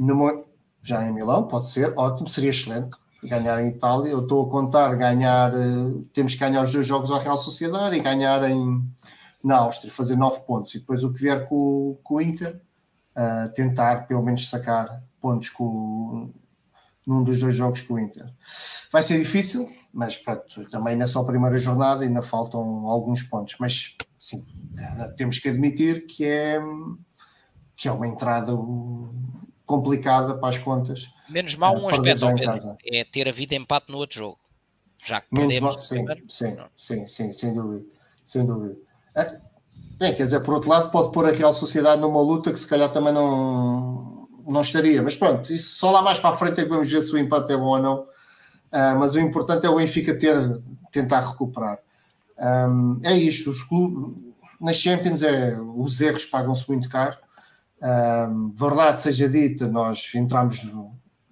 No, 0.00 0.46
já 0.82 1.06
em 1.06 1.12
Milão, 1.12 1.46
pode 1.46 1.68
ser, 1.68 1.92
ótimo, 1.94 2.26
seria 2.26 2.48
excelente 2.48 2.96
ganhar 3.22 3.60
em 3.60 3.68
Itália. 3.68 4.10
Eu 4.12 4.22
estou 4.22 4.46
a 4.46 4.50
contar 4.50 4.94
ganhar, 4.96 5.52
uh, 5.52 6.02
temos 6.14 6.32
que 6.32 6.40
ganhar 6.40 6.62
os 6.62 6.72
dois 6.72 6.86
jogos 6.86 7.10
à 7.10 7.18
Real 7.18 7.36
Sociedade 7.36 7.94
e 7.94 8.00
ganhar 8.00 8.42
em, 8.48 8.82
na 9.44 9.58
Áustria, 9.58 9.92
fazer 9.92 10.16
nove 10.16 10.40
pontos. 10.46 10.74
E 10.74 10.78
depois 10.78 11.04
o 11.04 11.12
que 11.12 11.20
vier 11.20 11.46
com, 11.46 11.98
com 12.02 12.14
o 12.14 12.20
Inter, 12.22 12.62
uh, 13.14 13.52
tentar 13.52 14.06
pelo 14.06 14.22
menos 14.22 14.48
sacar 14.48 14.88
pontos 15.20 15.50
com, 15.50 16.32
num 17.06 17.22
dos 17.22 17.40
dois 17.40 17.54
jogos 17.54 17.82
com 17.82 17.94
o 17.94 17.98
Inter. 17.98 18.24
Vai 18.90 19.02
ser 19.02 19.18
difícil, 19.18 19.68
mas 19.92 20.16
pronto, 20.16 20.64
também 20.70 20.96
na 20.96 21.06
só 21.06 21.22
primeira 21.24 21.58
jornada 21.58 22.04
ainda 22.04 22.22
faltam 22.22 22.88
alguns 22.88 23.22
pontos. 23.22 23.56
Mas 23.60 23.98
sim, 24.18 24.42
eh, 24.78 25.08
temos 25.16 25.38
que 25.38 25.50
admitir 25.50 26.06
que 26.06 26.24
é, 26.24 26.58
que 27.76 27.86
é 27.86 27.92
uma 27.92 28.08
entrada 28.08 28.52
complicada 29.70 30.34
para 30.34 30.48
as 30.48 30.58
contas. 30.58 31.08
Menos 31.28 31.54
mal 31.54 31.76
um 31.76 31.88
aspecto 31.88 32.26
é 32.84 33.04
ter 33.04 33.28
havido 33.28 33.54
empate 33.54 33.92
no 33.92 33.98
outro 33.98 34.18
jogo. 34.18 34.38
Já 35.06 35.20
que 35.20 35.28
Menos 35.30 35.58
mal, 35.60 35.78
sim, 35.78 36.04
sim, 36.28 36.56
sim, 36.76 37.06
sim, 37.06 37.32
sem 37.32 37.54
dúvida. 37.54 37.86
Sem 38.26 38.44
dúvida. 38.44 38.76
É, 39.14 40.12
quer 40.12 40.24
dizer, 40.24 40.40
por 40.40 40.54
outro 40.54 40.68
lado, 40.68 40.90
pode 40.90 41.12
pôr 41.12 41.24
a 41.26 41.30
Real 41.30 41.54
Sociedade 41.54 42.00
numa 42.00 42.20
luta 42.20 42.52
que 42.52 42.58
se 42.58 42.66
calhar 42.66 42.90
também 42.90 43.12
não, 43.12 44.28
não 44.44 44.60
estaria. 44.60 45.02
Mas 45.02 45.14
pronto, 45.14 45.52
isso 45.52 45.76
só 45.76 45.92
lá 45.92 46.02
mais 46.02 46.18
para 46.18 46.30
a 46.30 46.36
frente 46.36 46.60
é 46.60 46.64
que 46.64 46.68
vamos 46.68 46.90
ver 46.90 47.00
se 47.00 47.14
o 47.14 47.18
empate 47.18 47.52
é 47.52 47.56
bom 47.56 47.76
ou 47.76 47.78
não. 47.78 48.02
Uh, 48.02 48.98
mas 48.98 49.14
o 49.14 49.20
importante 49.20 49.66
é 49.66 49.70
o 49.70 49.76
Benfica 49.76 50.18
ter, 50.18 50.36
tentar 50.90 51.20
recuperar. 51.20 51.78
Um, 52.38 53.00
é 53.04 53.14
isto, 53.14 53.50
os 53.50 53.62
clubes, 53.62 54.16
nas 54.60 54.76
Champions 54.76 55.22
é, 55.22 55.56
os 55.60 56.00
erros 56.00 56.24
pagam-se 56.24 56.68
muito 56.68 56.88
caro. 56.88 57.16
Verdade 58.52 59.00
seja 59.00 59.28
dita, 59.28 59.66
nós 59.66 60.14
entramos, 60.14 60.70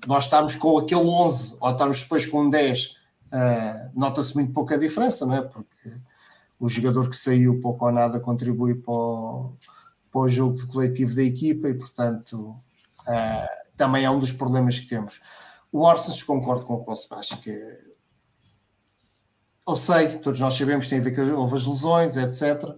nós 0.07 0.25
estamos 0.25 0.55
com 0.55 0.79
aquele 0.79 1.05
11 1.05 1.57
ou 1.61 1.71
estamos 1.71 2.03
depois 2.03 2.27
com 2.27 2.43
um 2.43 2.51
10, 2.51 2.85
uh, 2.87 2.95
ah, 3.33 3.91
nota-se 3.95 4.35
muito 4.35 4.53
pouca 4.53 4.79
diferença, 4.79 5.27
não 5.27 5.35
é? 5.35 5.43
Porque 5.43 5.93
o 6.59 6.69
jogador 6.69 7.09
que 7.11 7.17
saiu 7.17 7.61
pouco 7.61 7.85
ou 7.85 7.93
nada 7.93 8.19
contribui 8.19 8.75
para 8.75 8.93
o, 8.93 9.53
para 10.11 10.21
o 10.23 10.29
jogo 10.29 10.67
coletivo 10.69 11.15
da 11.15 11.23
equipa 11.23 11.69
e, 11.69 11.75
portanto, 11.75 12.57
uh, 13.07 13.75
também 13.77 14.05
é 14.05 14.11
um 14.11 14.19
dos 14.19 14.33
problemas 14.33 14.79
que 14.79 14.89
temos. 14.89 15.21
O 15.71 15.87
Arsenal, 15.87 16.19
concordo 16.27 16.65
com 16.65 16.75
o 16.75 16.85
Costa, 16.85 17.17
acho 17.17 17.39
que 17.43 17.53
eu 19.69 19.77
sei, 19.77 20.17
todos 20.19 20.41
nós 20.41 20.55
sabemos 20.55 20.87
que 20.87 20.91
tem 20.91 21.01
a 21.01 21.03
ver 21.03 21.15
com 21.15 21.39
houve 21.39 21.57
as 21.57 21.67
lesões, 21.67 22.17
etc. 22.17 22.75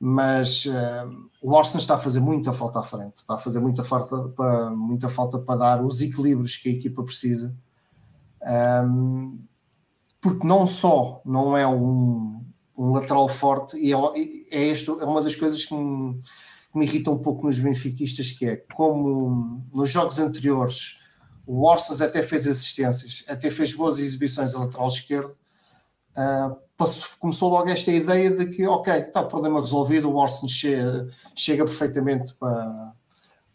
Mas 0.00 0.66
uh, 0.66 1.30
o 1.42 1.56
Arsenal 1.56 1.80
está 1.80 1.94
a 1.94 1.98
fazer 1.98 2.20
muita 2.20 2.52
falta 2.52 2.80
à 2.80 2.82
frente, 2.82 3.18
está 3.18 3.34
a 3.34 3.38
fazer 3.38 3.60
muita 3.60 3.84
falta 3.84 4.28
para, 4.28 4.70
muita 4.70 5.08
falta 5.08 5.38
para 5.38 5.56
dar 5.56 5.84
os 5.84 6.00
equilíbrios 6.02 6.56
que 6.56 6.68
a 6.68 6.72
equipa 6.72 7.02
precisa. 7.02 7.54
Um, 8.42 9.38
porque 10.20 10.46
não 10.46 10.66
só 10.66 11.22
não 11.24 11.56
é 11.56 11.66
um, 11.66 12.44
um 12.76 12.92
lateral 12.92 13.28
forte, 13.28 13.76
e 13.76 13.92
é, 13.92 13.96
é, 14.50 14.66
este, 14.68 14.90
é 14.90 15.04
uma 15.04 15.22
das 15.22 15.36
coisas 15.36 15.64
que 15.64 15.74
me, 15.74 16.20
que 16.72 16.78
me 16.78 16.86
irrita 16.86 17.10
um 17.10 17.18
pouco 17.18 17.46
nos 17.46 17.58
benfiquistas, 17.58 18.30
que 18.30 18.46
é 18.46 18.56
como 18.74 19.64
nos 19.72 19.90
jogos 19.90 20.18
anteriores 20.18 20.98
o 21.46 21.66
Orsas 21.66 22.00
até 22.00 22.22
fez 22.22 22.46
assistências, 22.46 23.24
até 23.28 23.50
fez 23.50 23.74
boas 23.74 23.98
exibições 23.98 24.54
a 24.54 24.60
lateral 24.60 24.88
esquerdo, 24.88 25.36
uh, 26.16 26.56
passou, 26.76 27.18
começou 27.18 27.50
logo 27.50 27.68
esta 27.68 27.90
ideia 27.90 28.30
de 28.30 28.46
que, 28.46 28.66
ok, 28.66 28.92
está 28.94 29.20
o 29.20 29.28
problema 29.28 29.60
resolvido, 29.60 30.10
o 30.10 30.16
Orsas 30.16 30.50
chega, 30.50 31.08
chega 31.34 31.64
perfeitamente 31.64 32.34
para, 32.34 32.92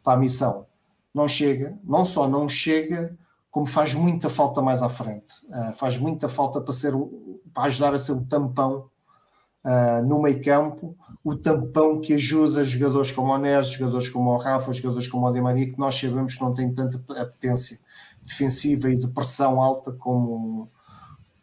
para 0.03 0.13
a 0.13 0.17
missão. 0.17 0.65
Não 1.13 1.27
chega, 1.27 1.77
não 1.83 2.05
só 2.05 2.27
não 2.27 2.47
chega, 2.47 3.17
como 3.49 3.65
faz 3.65 3.93
muita 3.93 4.29
falta 4.29 4.61
mais 4.61 4.81
à 4.81 4.89
frente. 4.89 5.33
Uh, 5.49 5.73
faz 5.73 5.97
muita 5.97 6.29
falta 6.29 6.61
para, 6.61 6.73
ser, 6.73 6.93
para 7.53 7.63
ajudar 7.63 7.93
a 7.93 7.97
ser 7.97 8.13
o 8.13 8.25
tampão 8.25 8.89
uh, 9.65 10.05
no 10.05 10.21
meio 10.21 10.41
campo, 10.43 10.95
o 11.23 11.35
tampão 11.35 11.99
que 11.99 12.13
ajuda 12.13 12.63
jogadores 12.63 13.11
como 13.11 13.33
o 13.33 13.37
Neres, 13.37 13.71
jogadores 13.71 14.07
como 14.09 14.29
o 14.29 14.37
Rafa, 14.37 14.71
jogadores 14.71 15.07
como 15.07 15.25
o 15.25 15.31
Di 15.31 15.41
Maria, 15.41 15.69
que 15.69 15.79
nós 15.79 15.99
sabemos 15.99 16.35
que 16.35 16.41
não 16.41 16.53
têm 16.53 16.73
tanta 16.73 16.97
potência 16.99 17.79
defensiva 18.21 18.89
e 18.89 18.95
de 18.95 19.07
pressão 19.07 19.59
alta 19.61 19.91
como, 19.93 20.69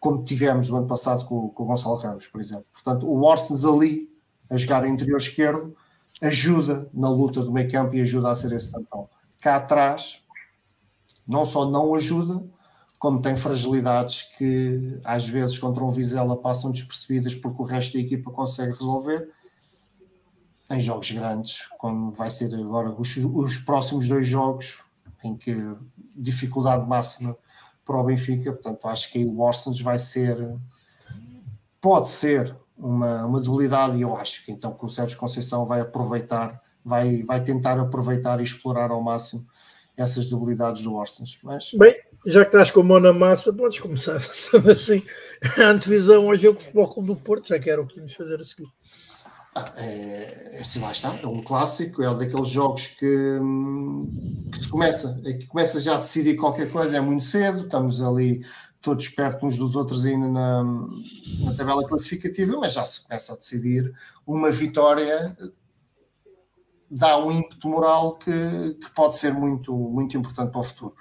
como 0.06 0.22
tivemos 0.22 0.70
no 0.70 0.76
ano 0.76 0.86
passado 0.86 1.24
com, 1.24 1.48
com 1.48 1.64
o 1.64 1.66
Gonçalo 1.66 1.96
Ramos, 1.96 2.28
por 2.28 2.40
exemplo. 2.40 2.66
Portanto, 2.72 3.08
o 3.08 3.24
Orsens 3.24 3.64
ali, 3.64 4.08
a 4.48 4.56
jogar 4.56 4.86
interior 4.86 5.16
esquerdo, 5.16 5.76
ajuda 6.22 6.88
na 6.94 7.08
luta 7.08 7.42
do 7.42 7.52
meio 7.52 7.68
campo 7.68 7.96
e 7.96 8.00
ajuda 8.00 8.30
a 8.30 8.34
ser 8.36 8.52
esse 8.52 8.70
tampão. 8.70 9.08
Cá 9.40 9.56
atrás, 9.56 10.22
não 11.26 11.44
só 11.44 11.68
não 11.68 11.92
ajuda, 11.92 12.40
como 13.00 13.20
tem 13.20 13.36
fragilidades 13.36 14.22
que 14.38 15.00
às 15.04 15.28
vezes 15.28 15.58
contra 15.58 15.84
um 15.84 15.90
Vizela 15.90 16.36
passam 16.36 16.70
despercebidas 16.70 17.34
porque 17.34 17.60
o 17.60 17.64
resto 17.64 17.94
da 17.94 17.98
equipa 17.98 18.30
consegue 18.30 18.74
resolver. 18.74 19.28
Em 20.70 20.80
jogos 20.80 21.10
grandes, 21.10 21.68
como 21.78 22.12
vai 22.12 22.30
ser 22.30 22.54
agora 22.54 22.94
os, 22.96 23.16
os 23.16 23.58
próximos 23.58 24.06
dois 24.06 24.28
jogos, 24.28 24.84
em 25.24 25.36
que 25.36 25.52
dificuldade 26.16 26.86
máxima 26.86 27.36
para 27.86 27.96
o 27.96 28.04
Benfica, 28.04 28.52
portanto 28.52 28.86
acho 28.88 29.12
que 29.12 29.24
o 29.24 29.40
Orsens 29.40 29.80
vai 29.80 29.96
ser, 29.96 30.36
pode 31.80 32.08
ser 32.08 32.54
uma, 32.76 33.24
uma 33.24 33.40
debilidade 33.40 33.96
e 33.96 34.02
eu 34.02 34.16
acho 34.16 34.44
que 34.44 34.50
então 34.50 34.74
que 34.74 34.84
o 34.84 34.88
Sérgio 34.88 35.16
Conceição 35.16 35.64
vai 35.64 35.80
aproveitar, 35.80 36.60
vai, 36.84 37.22
vai 37.22 37.42
tentar 37.42 37.78
aproveitar 37.78 38.40
e 38.40 38.42
explorar 38.42 38.90
ao 38.90 39.00
máximo 39.00 39.46
essas 39.96 40.26
debilidades 40.26 40.82
do 40.82 40.94
Orsens. 40.94 41.38
Mas... 41.42 41.70
Bem, 41.72 41.94
já 42.26 42.44
que 42.44 42.48
estás 42.48 42.70
com 42.72 42.80
a 42.80 42.84
mão 42.84 43.00
na 43.00 43.12
massa, 43.12 43.52
podes 43.52 43.78
começar 43.78 44.16
assim 44.70 45.02
a 45.56 45.68
antevisão 45.68 46.28
ao 46.28 46.36
jogo 46.36 46.58
de 46.58 46.64
Futebol 46.64 46.88
Clube 46.88 47.08
do 47.08 47.16
Porto, 47.16 47.48
já 47.48 47.58
que 47.58 47.70
era 47.70 47.80
o 47.80 47.86
que 47.86 47.94
tínhamos 47.94 48.14
fazer 48.14 48.40
a 48.40 48.44
seguir. 48.44 48.68
É, 49.76 50.56
é, 50.56 50.60
assim 50.60 50.80
lá 50.80 50.92
está, 50.92 51.14
é 51.22 51.26
um 51.26 51.42
clássico, 51.42 52.02
é 52.02 52.14
daqueles 52.14 52.48
jogos 52.48 52.88
que, 52.88 53.38
hum, 53.40 54.48
que 54.52 54.58
se 54.58 54.68
começa, 54.68 55.20
é 55.24 55.32
que 55.32 55.46
começa 55.46 55.80
já 55.80 55.94
a 55.94 55.98
decidir 55.98 56.36
qualquer 56.36 56.70
coisa, 56.70 56.96
é 56.96 57.00
muito 57.00 57.24
cedo, 57.24 57.60
estamos 57.60 58.02
ali 58.02 58.44
todos 58.80 59.08
perto 59.08 59.46
uns 59.46 59.56
dos 59.56 59.74
outros 59.74 60.04
ainda 60.04 60.28
na, 60.28 60.62
na 60.62 61.54
tabela 61.56 61.86
classificativa, 61.86 62.56
mas 62.58 62.74
já 62.74 62.84
se 62.84 63.02
começa 63.02 63.32
a 63.32 63.36
decidir 63.36 63.92
uma 64.26 64.50
vitória 64.50 65.36
dá 66.90 67.18
um 67.18 67.30
ímpeto 67.32 67.68
moral 67.68 68.16
que, 68.16 68.30
que 68.74 68.90
pode 68.94 69.16
ser 69.16 69.32
muito, 69.32 69.76
muito 69.76 70.16
importante 70.16 70.50
para 70.50 70.60
o 70.60 70.64
futuro. 70.64 70.96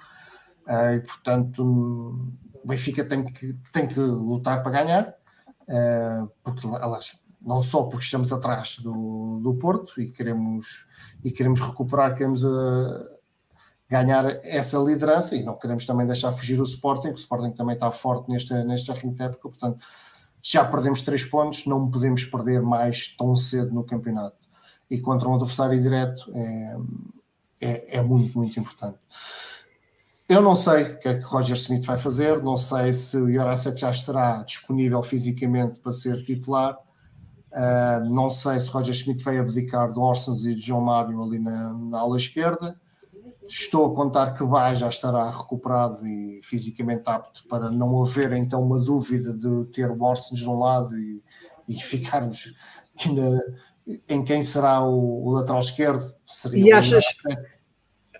Uh, 0.66 0.94
e, 0.96 1.00
portanto, 1.00 1.62
o 1.62 2.68
Benfica 2.68 3.04
tem 3.04 3.24
que, 3.24 3.54
tem 3.72 3.86
que 3.86 4.00
lutar 4.00 4.62
para 4.62 4.82
ganhar, 4.82 5.08
uh, 5.08 6.30
porque, 6.42 6.66
aliás, 6.66 7.18
não 7.46 7.62
só 7.62 7.84
porque 7.84 8.04
estamos 8.04 8.32
atrás 8.32 8.80
do, 8.80 9.38
do 9.40 9.54
Porto 9.54 10.00
e 10.00 10.10
queremos, 10.10 10.84
e 11.22 11.30
queremos 11.30 11.60
recuperar, 11.60 12.14
queremos 12.14 12.42
uh, 12.42 13.08
ganhar 13.88 14.24
essa 14.44 14.76
liderança 14.78 15.36
e 15.36 15.44
não 15.44 15.56
queremos 15.56 15.86
também 15.86 16.04
deixar 16.04 16.32
fugir 16.32 16.60
o 16.60 16.64
Sporting, 16.64 17.08
que 17.08 17.14
o 17.14 17.22
Sporting 17.22 17.52
também 17.52 17.74
está 17.74 17.92
forte 17.92 18.28
nesta, 18.28 18.64
nesta 18.64 18.96
fim 18.96 19.12
de 19.12 19.22
época, 19.22 19.48
portanto, 19.48 19.78
já 20.42 20.64
perdemos 20.64 21.02
três 21.02 21.24
pontos, 21.24 21.66
não 21.66 21.88
podemos 21.88 22.24
perder 22.24 22.60
mais 22.62 23.14
tão 23.16 23.36
cedo 23.36 23.72
no 23.72 23.84
campeonato. 23.84 24.36
E 24.90 25.00
contra 25.00 25.28
um 25.28 25.34
adversário 25.34 25.80
direto 25.80 26.30
é, 26.34 26.76
é, 27.60 27.98
é 27.98 28.02
muito, 28.02 28.36
muito 28.36 28.58
importante. 28.58 28.98
Eu 30.28 30.42
não 30.42 30.56
sei 30.56 30.82
o 30.82 30.98
que 30.98 31.08
é 31.08 31.18
que 31.18 31.24
Roger 31.24 31.56
Smith 31.56 31.84
vai 31.84 31.98
fazer, 31.98 32.42
não 32.42 32.56
sei 32.56 32.92
se 32.92 33.16
o 33.16 33.32
Jorasek 33.32 33.78
já 33.78 33.90
estará 33.90 34.42
disponível 34.42 35.00
fisicamente 35.02 35.78
para 35.78 35.92
ser 35.92 36.24
titular, 36.24 36.76
uh, 37.56 38.04
não 38.14 38.30
sei 38.30 38.58
se 38.60 38.68
Roger 38.70 38.94
Smith 38.94 39.22
vai 39.22 39.38
abdicar 39.38 39.90
de 39.90 39.98
Orsens 39.98 40.44
e 40.44 40.54
de 40.54 40.60
João 40.60 40.82
Mário 40.82 41.22
ali 41.22 41.38
na, 41.38 41.72
na 41.72 41.98
ala 41.98 42.16
esquerda. 42.16 42.78
Estou 43.48 43.86
a 43.86 43.94
contar 43.94 44.34
que 44.34 44.44
vai 44.44 44.74
já 44.74 44.88
estará 44.88 45.30
recuperado 45.30 46.06
e 46.06 46.40
fisicamente 46.42 47.02
apto 47.06 47.46
para 47.48 47.70
não 47.70 48.02
haver 48.02 48.32
então 48.32 48.62
uma 48.62 48.80
dúvida 48.80 49.32
de 49.32 49.64
ter 49.66 49.90
o 49.90 50.02
Orsens 50.02 50.40
de 50.40 50.48
um 50.48 50.58
lado 50.58 50.96
e, 50.98 51.22
e 51.68 51.74
ficarmos 51.74 52.52
na, 53.06 53.40
em 54.08 54.24
quem 54.24 54.42
será 54.42 54.84
o, 54.84 55.24
o 55.24 55.30
lateral 55.30 55.60
esquerdo. 55.60 56.12
Seria 56.24 56.64
e 56.64 56.72
achas, 56.72 57.04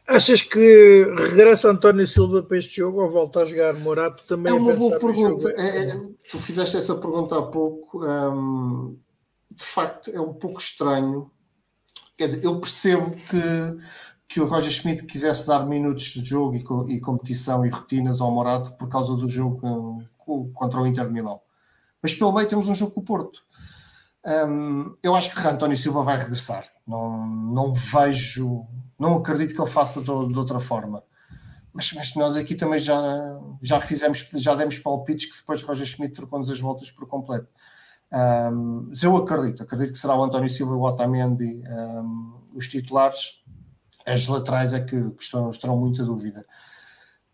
Achas 0.07 0.41
que 0.41 1.15
regressa 1.19 1.69
António 1.69 2.07
Silva 2.07 2.41
para 2.41 2.59
este 2.59 2.77
jogo 2.77 3.03
ou 3.03 3.11
volta 3.11 3.43
a 3.43 3.45
jogar 3.45 3.75
Morato 3.75 4.23
também? 4.25 4.53
É 4.53 4.57
uma 4.57 4.73
boa 4.73 4.97
pergunta. 5.01 5.51
É, 5.57 5.89
é, 5.89 6.01
tu 6.31 6.39
fizeste 6.39 6.77
essa 6.77 6.95
pergunta 6.95 7.37
há 7.37 7.43
pouco. 7.43 8.07
Hum, 8.07 8.97
de 9.57 9.65
facto, 9.65 10.11
é 10.11 10.21
um 10.21 10.35
pouco 10.35 10.61
estranho. 10.61 11.31
Quer 12.17 12.29
dizer, 12.29 12.45
eu 12.45 12.61
percebo 12.61 13.11
que, 13.11 13.79
que 14.29 14.41
o 14.41 14.47
Roger 14.47 14.71
Schmidt 14.71 15.05
quisesse 15.05 15.47
dar 15.47 15.67
minutos 15.67 16.05
de 16.15 16.25
jogo 16.25 16.55
e, 16.55 16.95
e 16.95 17.01
competição 17.01 17.65
e 17.65 17.69
rotinas 17.69 18.21
ao 18.21 18.31
Morato 18.31 18.73
por 18.77 18.89
causa 18.89 19.17
do 19.17 19.27
jogo 19.27 20.03
contra 20.55 20.81
o 20.81 20.87
Inter 20.87 21.07
de 21.07 21.13
Milão. 21.13 21.41
Mas 22.03 22.15
pelo 22.15 22.33
meio 22.33 22.49
temos 22.49 22.69
um 22.69 22.75
jogo 22.75 22.93
com 22.93 23.01
o 23.01 23.05
Porto. 23.05 23.45
Um, 24.25 24.97
eu 25.03 25.15
acho 25.15 25.35
que 25.35 25.49
António 25.49 25.77
Silva 25.77 26.03
vai 26.03 26.19
regressar. 26.19 26.67
Não, 26.87 27.27
não 27.27 27.73
vejo 27.73 28.67
não 28.99 29.17
acredito 29.17 29.55
que 29.55 29.61
ele 29.61 29.71
faça 29.71 30.01
de, 30.01 30.07
de 30.07 30.39
outra 30.39 30.59
forma. 30.59 31.03
Mas, 31.73 31.93
mas, 31.93 32.15
nós 32.15 32.37
aqui 32.37 32.55
também 32.55 32.79
já, 32.79 32.99
já 33.63 33.81
fizemos, 33.81 34.31
já 34.35 34.55
demos 34.55 34.79
palpites 34.79 35.27
que 35.31 35.39
depois 35.39 35.63
Roger 35.63 35.87
Schmidt 35.87 36.15
trocou-nos 36.15 36.51
as 36.51 36.59
voltas 36.59 36.91
por 36.91 37.07
completo. 37.07 37.49
Um, 38.13 38.93
eu 39.03 39.17
acredito, 39.17 39.63
acredito 39.63 39.93
que 39.93 39.99
será 39.99 40.17
o 40.17 40.23
António 40.23 40.49
Silva 40.49 40.75
e 40.75 40.77
o 40.77 40.83
Otamendi 40.83 41.63
um, 41.69 42.35
os 42.55 42.69
titulares. 42.69 43.43
As 44.07 44.27
laterais 44.27 44.73
é 44.73 44.81
que, 44.81 45.11
que 45.11 45.23
estão, 45.23 45.77
muita 45.77 46.05
dúvida. 46.05 46.45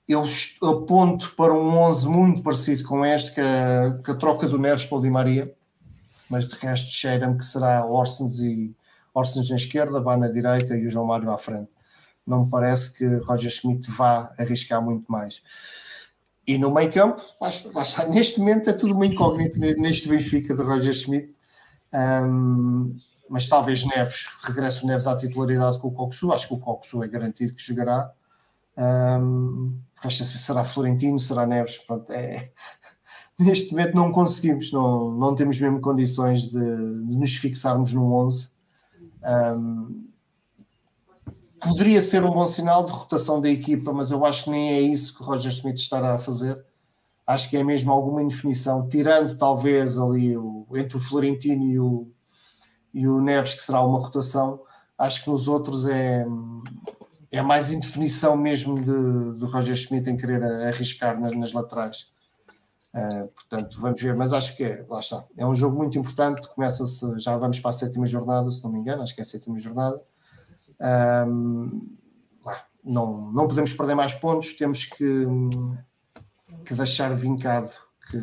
Eu 0.09 0.25
aponto 0.63 1.35
para 1.37 1.53
um 1.53 1.77
11 1.79 2.09
muito 2.09 2.43
parecido 2.43 2.85
com 2.85 3.05
este, 3.05 3.35
que 3.35 3.41
a, 3.41 3.99
que 4.03 4.11
a 4.11 4.15
troca 4.15 4.49
do 4.49 4.59
Neres 4.59 4.87
pelo 4.87 5.03
Di 5.03 5.11
Maria, 5.11 5.55
mas 6.31 6.47
de 6.47 6.55
resto 6.57 6.91
cheira-me 6.91 7.37
que 7.37 7.45
será 7.45 7.85
Orsens 7.85 8.41
e, 8.41 8.75
Orsens 9.15 9.51
na 9.51 9.57
esquerda, 9.57 10.01
vá 10.01 10.17
na 10.17 10.29
direita 10.29 10.77
e 10.77 10.87
o 10.87 10.91
João 10.91 11.07
Mário 11.07 11.31
à 11.31 11.39
frente. 11.39 11.69
Não 12.27 12.45
me 12.45 12.51
parece 12.51 12.95
que 12.95 13.05
Roger 13.27 13.51
Schmidt 13.51 13.91
vá 13.91 14.33
arriscar 14.39 14.83
muito 14.83 15.11
mais. 15.11 15.43
E 16.47 16.59
no 16.59 16.73
meio 16.73 16.93
campo, 16.93 17.23
neste 18.11 18.41
momento 18.41 18.71
é 18.71 18.73
tudo 18.73 18.95
uma 18.95 19.07
incógnita 19.07 19.59
neste 19.59 20.09
Benfica 20.09 20.55
de 20.55 20.63
Roger 20.63 20.93
Schmidt. 20.93 21.37
Um, 21.95 22.97
mas 23.29 23.49
talvez 23.49 23.85
Neves, 23.85 24.27
regresse 24.43 24.85
o 24.85 24.87
Neves 24.87 25.07
à 25.07 25.17
titularidade 25.17 25.79
com 25.79 25.89
o 25.89 25.93
Coxu. 25.93 26.33
Acho 26.33 26.49
que 26.49 26.55
o 26.55 26.59
Coxu 26.59 27.03
é 27.03 27.09
garantido 27.09 27.55
que 27.55 27.63
jogará. 27.63 28.13
Um, 28.77 29.79
será 30.11 30.65
Florentino, 30.65 31.19
será 31.19 31.47
Neves. 31.47 31.79
Pronto, 31.79 32.13
é, 32.13 32.51
neste 33.39 33.71
momento 33.71 33.95
não 33.95 34.11
conseguimos, 34.11 34.73
não, 34.73 35.13
não 35.13 35.35
temos 35.35 35.61
mesmo 35.61 35.81
condições 35.81 36.51
de, 36.51 37.07
de 37.07 37.17
nos 37.17 37.37
fixarmos 37.37 37.93
num 37.93 38.13
11 38.13 38.51
um, 39.23 40.12
poderia 41.63 42.03
ser 42.03 42.25
um 42.25 42.31
bom 42.31 42.47
sinal 42.47 42.85
de 42.85 42.93
rotação 42.93 43.41
da 43.41 43.49
equipa, 43.49 43.93
mas 43.93 44.11
eu 44.11 44.25
acho 44.25 44.45
que 44.45 44.51
nem 44.51 44.73
é 44.73 44.81
isso 44.81 45.15
que 45.15 45.23
o 45.23 45.27
Roger 45.27 45.51
Smith 45.51 45.79
estará 45.79 46.15
a 46.15 46.19
fazer. 46.19 46.63
Acho 47.27 47.49
que 47.49 47.57
é 47.57 47.63
mesmo 47.63 47.93
alguma 47.93 48.23
indefinição, 48.23 48.89
tirando 48.89 49.37
talvez 49.37 49.99
ali 49.99 50.37
o, 50.37 50.67
entre 50.75 50.97
o 50.97 51.01
Florentino 51.01 51.65
e 51.65 51.79
o, 51.79 52.11
e 52.93 53.07
o 53.07 53.21
Neves, 53.21 53.55
que 53.55 53.63
será 53.63 53.81
uma 53.83 53.99
rotação. 53.99 54.61
Acho 54.99 55.25
que 55.25 55.31
nos 55.31 55.47
outros 55.49 55.87
é, 55.87 56.27
é 57.31 57.43
mais 57.43 57.73
indefinição 57.73 58.37
mesmo 58.37 58.83
de, 58.83 59.39
de 59.39 59.45
Roger 59.47 59.77
Schmidt 59.77 60.11
em 60.11 60.17
querer 60.17 60.43
arriscar 60.43 61.19
nas, 61.19 61.33
nas 61.33 61.53
laterais. 61.53 62.13
Uh, 62.95 63.27
portanto, 63.29 63.81
vamos 63.81 64.03
ver, 64.03 64.15
mas 64.15 64.35
acho 64.35 64.55
que 64.57 64.65
é, 64.65 64.85
lá 64.89 65.01
está. 65.01 65.25
É 65.37 65.47
um 65.47 65.55
jogo 65.55 65.77
muito 65.77 65.97
importante. 65.99 66.47
Começa-se, 66.49 67.19
já 67.19 67.37
vamos 67.39 67.59
para 67.59 67.71
a 67.71 67.73
sétima 67.73 68.05
jornada, 68.05 68.51
se 68.51 68.63
não 68.63 68.71
me 68.71 68.81
engano, 68.81 69.03
acho 69.03 69.15
que 69.15 69.21
é 69.21 69.25
a 69.25 69.27
sétima 69.27 69.59
jornada. 69.59 70.03
Um, 70.81 71.97
não, 72.85 73.31
não 73.33 73.47
podemos 73.47 73.73
perder 73.73 73.95
mais 73.95 74.15
pontos, 74.15 74.55
temos 74.55 74.85
que, 74.85 75.27
que 76.65 76.75
deixar 76.75 77.15
vincado 77.15 77.71
que, 78.11 78.19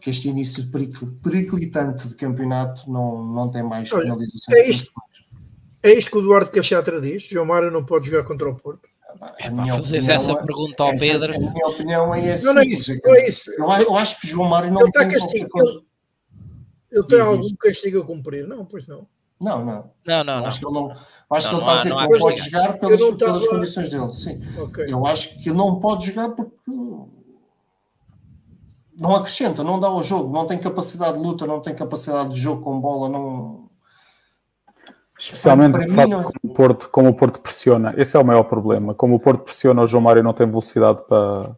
que 0.00 0.10
este 0.10 0.28
início 0.28 0.70
periclitante 1.22 2.08
de 2.08 2.14
campeonato 2.14 2.90
não, 2.90 3.24
não 3.24 3.50
tem 3.50 3.62
mais 3.62 3.90
penalizações. 3.90 4.56
É 4.56 4.70
isto, 4.70 4.92
é 5.82 5.92
isto 5.92 6.10
que 6.10 6.16
o 6.16 6.20
Eduardo 6.20 6.50
Cachatra 6.50 7.00
diz: 7.00 7.24
João 7.24 7.46
Mário 7.46 7.70
não 7.70 7.84
pode 7.84 8.08
jogar 8.10 8.24
contra 8.24 8.48
o 8.48 8.54
Porto. 8.54 8.88
É, 9.38 9.50
Fazes 9.50 10.08
essa 10.08 10.32
é, 10.32 10.34
pergunta 10.34 10.82
ao 10.82 10.90
Pedro. 10.98 11.34
a 11.34 11.38
minha 11.38 11.68
opinião 11.68 12.14
é 12.14 12.28
essa. 12.28 12.46
Não, 12.46 12.54
não 12.54 12.62
é 12.62 12.66
isso. 12.66 12.98
Não 13.04 13.14
é 13.14 13.28
isso. 13.28 13.50
Eu, 13.52 13.70
eu 13.70 13.96
acho 13.96 14.20
que 14.20 14.26
João 14.26 14.48
Mário 14.48 14.70
não 14.72 14.82
ele 14.82 14.90
tem 14.90 15.08
castigo. 15.08 15.48
Ele, 15.60 15.86
ele 16.90 17.06
tem 17.06 17.20
algum 17.20 17.56
castigo 17.56 18.00
a 18.00 18.04
cumprir? 18.04 18.46
Não, 18.46 18.64
pois 18.64 18.86
não. 18.86 19.06
Não, 19.40 19.64
não. 19.64 19.90
Não, 20.06 20.24
não, 20.24 20.46
acho 20.46 20.60
que 20.60 20.66
ele 20.66 20.74
não. 20.74 20.96
Acho 21.28 21.52
não, 21.52 21.58
que 21.58 21.64
ele 21.64 21.70
está 21.70 21.72
a 21.72 21.76
dizer 21.76 21.90
que 21.90 21.96
não 21.96 22.18
pode 22.18 22.40
jogar 22.40 22.78
pelas, 22.78 23.00
não 23.00 23.16
pelas 23.16 23.46
condições 23.48 23.90
dele. 23.90 24.12
Sim. 24.12 24.42
Okay. 24.62 24.92
Eu 24.92 25.06
acho 25.06 25.42
que 25.42 25.48
ele 25.50 25.58
não 25.58 25.78
pode 25.78 26.06
jogar 26.06 26.30
porque 26.30 26.56
não 28.98 29.14
acrescenta, 29.14 29.62
não 29.62 29.78
dá 29.78 29.88
ao 29.88 30.02
jogo, 30.02 30.32
não 30.32 30.46
tem 30.46 30.58
capacidade 30.58 31.18
de 31.18 31.22
luta, 31.22 31.46
não 31.46 31.60
tem 31.60 31.74
capacidade 31.74 32.30
de 32.30 32.40
jogo 32.40 32.62
com 32.62 32.80
bola, 32.80 33.08
não 33.08 33.66
Especialmente 35.18 35.72
para 35.72 35.86
mim, 35.86 36.10
não... 36.10 36.24
como, 36.24 36.34
o 36.42 36.48
Porto, 36.54 36.88
como 36.90 37.08
o 37.08 37.14
Porto 37.14 37.40
pressiona. 37.40 37.94
Esse 37.96 38.16
é 38.16 38.20
o 38.20 38.24
maior 38.24 38.44
problema. 38.44 38.94
Como 38.94 39.14
o 39.14 39.20
Porto 39.20 39.44
pressiona, 39.44 39.82
o 39.82 39.86
João 39.86 40.02
Mário 40.02 40.22
não 40.22 40.34
tem 40.34 40.46
velocidade 40.46 41.00
para, 41.08 41.56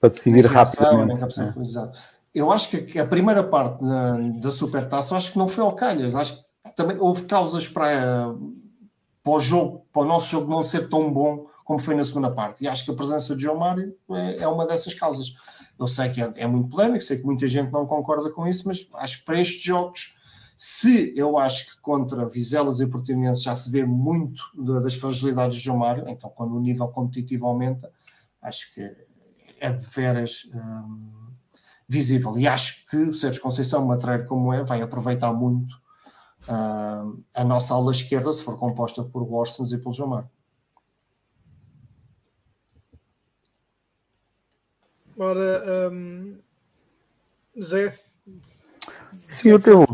para 0.00 0.08
decidir 0.08 0.46
rapidamente. 0.46 1.22
É. 1.40 1.90
Eu 2.34 2.50
acho 2.50 2.70
que 2.70 2.98
a 2.98 3.04
primeira 3.04 3.44
parte 3.44 3.84
da, 3.84 4.16
da 4.16 4.50
Supertaça 4.50 5.14
acho 5.14 5.32
que 5.32 5.38
não 5.38 5.48
foi 5.48 5.62
ao 5.62 5.72
calhas. 5.72 6.14
Acho 6.14 6.36
que 6.36 6.44
também 6.76 6.96
houve 6.98 7.24
causas 7.24 7.68
para, 7.68 8.34
para 9.22 9.32
o 9.32 9.40
jogo, 9.40 9.86
para 9.92 10.02
o 10.02 10.04
nosso 10.04 10.28
jogo 10.28 10.50
não 10.50 10.62
ser 10.62 10.88
tão 10.88 11.12
bom 11.12 11.46
como 11.64 11.78
foi 11.78 11.94
na 11.94 12.04
segunda 12.04 12.30
parte. 12.30 12.64
E 12.64 12.68
acho 12.68 12.84
que 12.84 12.90
a 12.90 12.94
presença 12.94 13.36
de 13.36 13.42
João 13.42 13.58
Mário 13.58 13.96
é, 14.10 14.42
é 14.42 14.48
uma 14.48 14.66
dessas 14.66 14.94
causas. 14.94 15.32
Eu 15.78 15.86
sei 15.86 16.10
que 16.10 16.22
é, 16.22 16.32
é 16.36 16.46
muito 16.46 16.68
polémico, 16.68 17.02
sei 17.02 17.18
que 17.18 17.24
muita 17.24 17.46
gente 17.46 17.72
não 17.72 17.86
concorda 17.86 18.30
com 18.30 18.46
isso, 18.46 18.66
mas 18.66 18.88
acho 18.94 19.18
que 19.18 19.24
para 19.24 19.40
estes 19.40 19.62
jogos 19.62 20.16
se 20.64 21.12
eu 21.16 21.38
acho 21.38 21.66
que 21.66 21.80
contra 21.80 22.28
Vizelas 22.28 22.78
e 22.78 22.86
Portimonense 22.86 23.42
já 23.42 23.52
se 23.52 23.68
vê 23.68 23.84
muito 23.84 24.44
das 24.80 24.94
fragilidades 24.94 25.58
de 25.58 25.64
João 25.64 25.78
Mário, 25.78 26.04
então 26.06 26.30
quando 26.30 26.54
o 26.54 26.60
nível 26.60 26.86
competitivo 26.86 27.48
aumenta, 27.48 27.90
acho 28.40 28.72
que 28.72 28.80
é 29.58 29.72
de 29.72 29.86
veras 29.88 30.48
hum, 30.54 31.32
visível. 31.88 32.38
E 32.38 32.46
acho 32.46 32.86
que 32.86 32.96
o 32.96 33.12
Sérgio 33.12 33.42
Conceição, 33.42 33.84
matreiro 33.84 34.24
como 34.24 34.52
é, 34.52 34.62
vai 34.62 34.80
aproveitar 34.80 35.32
muito 35.32 35.81
hum, 36.48 37.22
a 37.34 37.44
nossa 37.44 37.74
aula 37.74 37.92
esquerda, 37.92 38.32
se 38.32 38.42
for 38.42 38.58
composta 38.58 39.02
por 39.02 39.22
Orsens 39.22 39.72
e 39.72 39.78
pelo 39.78 39.94
João 39.94 40.08
Mário. 40.10 40.30
Ora, 45.16 45.90
hum, 45.92 46.38
Zé. 47.60 47.94
Sim, 49.28 49.50
eu 49.50 49.60
tenho, 49.60 49.84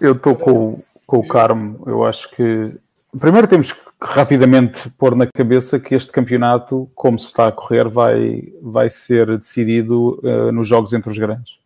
eu 0.00 0.12
estou 0.12 0.36
com, 0.36 0.82
com 1.06 1.18
o 1.18 1.28
Carmo. 1.28 1.82
Eu 1.86 2.04
acho 2.04 2.30
que. 2.30 2.78
Primeiro 3.18 3.48
temos 3.48 3.72
que 3.72 3.80
rapidamente 4.00 4.90
pôr 4.90 5.16
na 5.16 5.26
cabeça 5.26 5.80
que 5.80 5.94
este 5.94 6.12
campeonato, 6.12 6.90
como 6.94 7.18
se 7.18 7.26
está 7.26 7.48
a 7.48 7.52
correr, 7.52 7.88
vai, 7.88 8.52
vai 8.62 8.90
ser 8.90 9.38
decidido 9.38 10.20
uh, 10.22 10.52
nos 10.52 10.68
jogos 10.68 10.92
entre 10.92 11.10
os 11.10 11.18
grandes. 11.18 11.58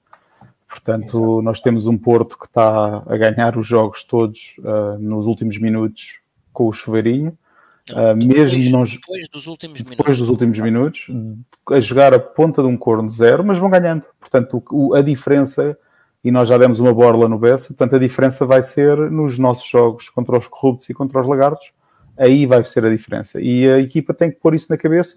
Portanto, 0.70 1.16
Exato. 1.16 1.42
nós 1.42 1.60
temos 1.60 1.86
um 1.88 1.98
Porto 1.98 2.38
que 2.38 2.46
está 2.46 3.02
a 3.04 3.16
ganhar 3.16 3.58
os 3.58 3.66
jogos 3.66 4.04
todos 4.04 4.54
uh, 4.60 4.96
nos 5.00 5.26
últimos 5.26 5.58
minutos 5.58 6.20
com 6.52 6.68
o 6.68 6.72
chuveirinho. 6.72 7.36
Uh, 7.90 8.14
depois, 8.16 8.52
mesmo 8.52 8.70
não, 8.70 8.84
depois 8.84 9.28
dos 9.28 9.48
últimos 9.48 9.78
depois 9.78 9.98
minutos. 9.98 10.18
dos 10.18 10.28
últimos 10.28 10.58
minutos, 10.60 11.06
a 11.70 11.80
jogar 11.80 12.14
a 12.14 12.20
ponta 12.20 12.62
de 12.62 12.68
um 12.68 12.76
corno 12.76 13.10
zero, 13.10 13.44
mas 13.44 13.58
vão 13.58 13.68
ganhando. 13.68 14.04
Portanto, 14.20 14.62
o, 14.70 14.94
a 14.94 15.02
diferença 15.02 15.76
e 16.22 16.30
nós 16.30 16.48
já 16.48 16.56
demos 16.56 16.78
uma 16.80 16.92
borla 16.92 17.28
no 17.28 17.38
Bessa, 17.38 17.68
portanto 17.68 17.96
a 17.96 17.98
diferença 17.98 18.44
vai 18.44 18.62
ser 18.62 18.96
nos 19.10 19.38
nossos 19.38 19.66
jogos 19.68 20.08
contra 20.08 20.36
os 20.36 20.46
corruptos 20.46 20.88
e 20.90 20.94
contra 20.94 21.20
os 21.20 21.26
lagartos, 21.26 21.72
aí 22.16 22.44
vai 22.46 22.62
ser 22.64 22.84
a 22.84 22.90
diferença. 22.90 23.40
E 23.40 23.68
a 23.68 23.78
equipa 23.78 24.12
tem 24.12 24.30
que 24.30 24.38
pôr 24.38 24.54
isso 24.54 24.66
na 24.68 24.76
cabeça, 24.76 25.16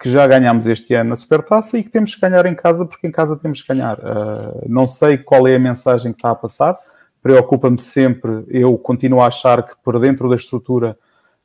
que 0.00 0.10
já 0.10 0.26
ganhámos 0.26 0.66
este 0.66 0.94
ano 0.94 1.10
na 1.10 1.16
Supertaça 1.16 1.78
e 1.78 1.82
que 1.82 1.90
temos 1.90 2.14
que 2.14 2.20
ganhar 2.20 2.44
em 2.46 2.54
casa, 2.54 2.84
porque 2.84 3.06
em 3.06 3.10
casa 3.10 3.36
temos 3.36 3.62
que 3.62 3.68
ganhar. 3.68 3.98
Uh, 3.98 4.64
não 4.68 4.86
sei 4.86 5.18
qual 5.18 5.46
é 5.46 5.54
a 5.54 5.58
mensagem 5.58 6.12
que 6.12 6.18
está 6.18 6.30
a 6.30 6.34
passar, 6.34 6.76
preocupa-me 7.22 7.78
sempre, 7.78 8.44
eu 8.48 8.76
continuo 8.76 9.20
a 9.20 9.28
achar 9.28 9.62
que 9.62 9.74
por 9.82 9.98
dentro 9.98 10.28
da 10.28 10.36
estrutura 10.36 10.98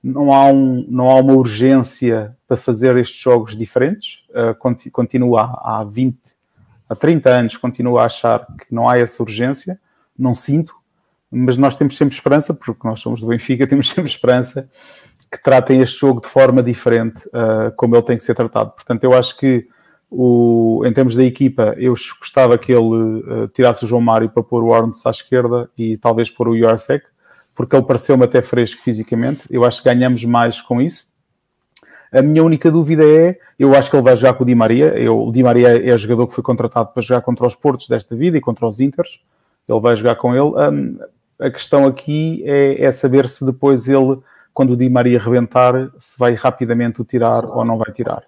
não 0.04 0.34
há, 0.34 0.46
um, 0.46 0.86
não 0.90 1.10
há 1.10 1.16
uma 1.16 1.34
urgência 1.34 2.36
para 2.48 2.58
fazer 2.58 2.98
estes 2.98 3.22
jogos 3.22 3.56
diferentes, 3.56 4.24
uh, 4.32 4.56
continua 4.92 5.42
há, 5.42 5.80
há 5.80 5.84
20 5.84 6.18
há 6.90 6.96
30 6.96 7.30
anos 7.30 7.58
continuo 7.58 8.00
a 8.00 8.06
achar 8.06 8.46
que 8.46 8.74
não 8.74 8.90
há 8.90 8.98
essa 8.98 9.22
urgência, 9.22 9.80
não 10.18 10.34
sinto, 10.34 10.74
mas 11.32 11.56
nós 11.56 11.76
temos 11.76 11.96
sempre 11.96 12.16
esperança, 12.16 12.54
porque 12.54 12.86
nós 12.88 13.00
somos 13.00 13.22
do 13.22 13.28
Benfica, 13.28 13.68
temos 13.68 13.90
sempre 13.90 14.10
esperança 14.10 14.68
que 15.32 15.42
tratem 15.42 15.82
este 15.82 16.00
jogo 16.00 16.22
de 16.22 16.28
forma 16.28 16.64
diferente, 16.64 17.28
uh, 17.28 17.72
como 17.76 17.96
ele 17.96 18.04
tem 18.04 18.18
que 18.18 18.24
ser 18.24 18.36
tratado. 18.36 18.72
Portanto, 18.72 19.04
eu 19.04 19.14
acho 19.14 19.38
que 19.38 19.68
o, 20.10 20.82
em 20.86 20.92
termos 20.92 21.16
da 21.16 21.24
equipa, 21.24 21.76
eu 21.78 21.94
gostava 22.20 22.58
que 22.58 22.72
ele 22.72 22.80
uh, 22.80 23.48
tirasse 23.54 23.86
o 23.86 23.88
João 23.88 24.02
Mário 24.02 24.30
para 24.30 24.42
pôr 24.42 24.64
o 24.64 24.74
Arnes 24.74 25.06
à 25.06 25.12
esquerda 25.12 25.70
e 25.78 25.98
talvez 25.98 26.30
pôr 26.30 26.48
o 26.48 26.56
Yorsek, 26.56 27.06
porque 27.56 27.76
ele 27.76 27.86
pareceu-me 27.86 28.24
até 28.24 28.42
fresco 28.42 28.82
fisicamente. 28.82 29.44
Eu 29.52 29.64
acho 29.64 29.84
que 29.84 29.90
ganhamos 29.90 30.24
mais 30.26 30.62
com 30.62 30.82
isso. 30.82 31.08
A 32.12 32.24
minha 32.24 32.44
única 32.44 32.72
dúvida 32.72 33.04
é, 33.04 33.38
eu 33.58 33.76
acho 33.76 33.90
que 33.90 33.96
ele 33.96 34.04
vai 34.04 34.16
jogar 34.16 34.34
com 34.34 34.44
o 34.44 34.48
Di 34.48 34.56
Maria. 34.56 34.88
Eu, 34.98 35.28
o 35.28 35.32
Di 35.32 35.44
Maria 35.44 35.78
é 35.78 35.94
o 35.94 35.98
jogador 35.98 36.26
que 36.28 36.34
foi 36.34 36.44
contratado 36.44 36.90
para 36.92 37.04
jogar 37.04 37.22
contra 37.22 37.46
os 37.46 37.56
Portos 37.56 37.88
desta 37.88 38.16
vida 38.16 38.38
e 38.38 38.42
contra 38.42 38.66
os 38.66 38.80
Inters. 38.80 39.22
Ele 39.68 39.80
vai 39.80 39.96
jogar 39.96 40.16
com 40.16 40.34
ele. 40.34 40.42
Um, 40.42 40.98
a 41.40 41.50
questão 41.52 41.86
aqui 41.86 42.44
é, 42.46 42.84
é, 42.84 42.92
saber 42.92 43.28
se 43.30 43.46
depois 43.46 43.88
ele, 43.88 44.18
quando 44.54 44.72
o 44.72 44.78
Di 44.78 44.90
Maria 44.90 45.20
rebentar, 45.20 45.74
se 45.98 46.18
vai 46.18 46.34
rapidamente 46.34 47.02
o 47.02 47.06
tirar 47.06 47.46
ou 47.46 47.64
não 47.64 47.78
vai 47.78 47.92
tirar. 47.92 48.24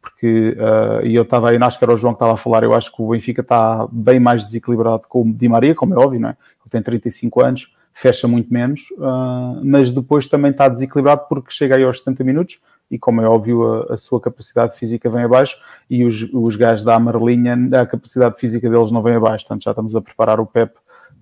Porque, 0.00 0.56
uh, 0.58 1.04
e 1.04 1.14
eu 1.14 1.22
estava 1.22 1.50
aí, 1.50 1.56
acho 1.56 1.78
que 1.78 1.84
era 1.84 1.92
o 1.92 1.96
João 1.96 2.14
que 2.14 2.18
estava 2.18 2.34
a 2.34 2.36
falar, 2.36 2.62
eu 2.62 2.72
acho 2.72 2.94
que 2.94 3.02
o 3.02 3.08
Benfica 3.08 3.40
está 3.40 3.88
bem 3.90 4.20
mais 4.20 4.46
desequilibrado 4.46 5.02
com 5.08 5.22
o 5.22 5.32
Di 5.32 5.48
Maria, 5.48 5.74
como 5.74 5.94
é 5.94 5.98
óbvio, 5.98 6.20
não 6.20 6.28
é? 6.28 6.32
Ele 6.32 6.70
tem 6.70 6.80
35 6.80 7.40
anos, 7.42 7.74
fecha 7.92 8.28
muito 8.28 8.52
menos, 8.52 8.90
uh, 8.92 9.60
mas 9.64 9.90
depois 9.90 10.26
também 10.26 10.50
está 10.50 10.68
desequilibrado 10.68 11.22
porque 11.28 11.50
chega 11.50 11.76
aí 11.76 11.82
aos 11.82 11.98
70 11.98 12.22
minutos, 12.22 12.60
e 12.90 12.98
como 12.98 13.20
é 13.20 13.28
óbvio 13.28 13.64
a, 13.64 13.94
a, 13.94 13.96
sua 13.96 14.20
capacidade 14.20 14.76
física 14.76 15.10
vem 15.10 15.24
abaixo 15.24 15.58
e 15.90 16.04
os, 16.04 16.22
os 16.32 16.56
gajos 16.56 16.84
da 16.84 16.94
amarelinha, 16.94 17.56
a 17.80 17.86
capacidade 17.86 18.38
física 18.38 18.70
deles 18.70 18.90
não 18.90 19.02
vem 19.02 19.14
abaixo, 19.14 19.44
portanto 19.44 19.64
já 19.64 19.70
estamos 19.72 19.96
a 19.96 20.00
preparar 20.00 20.38
o 20.38 20.46
PEP 20.46 20.72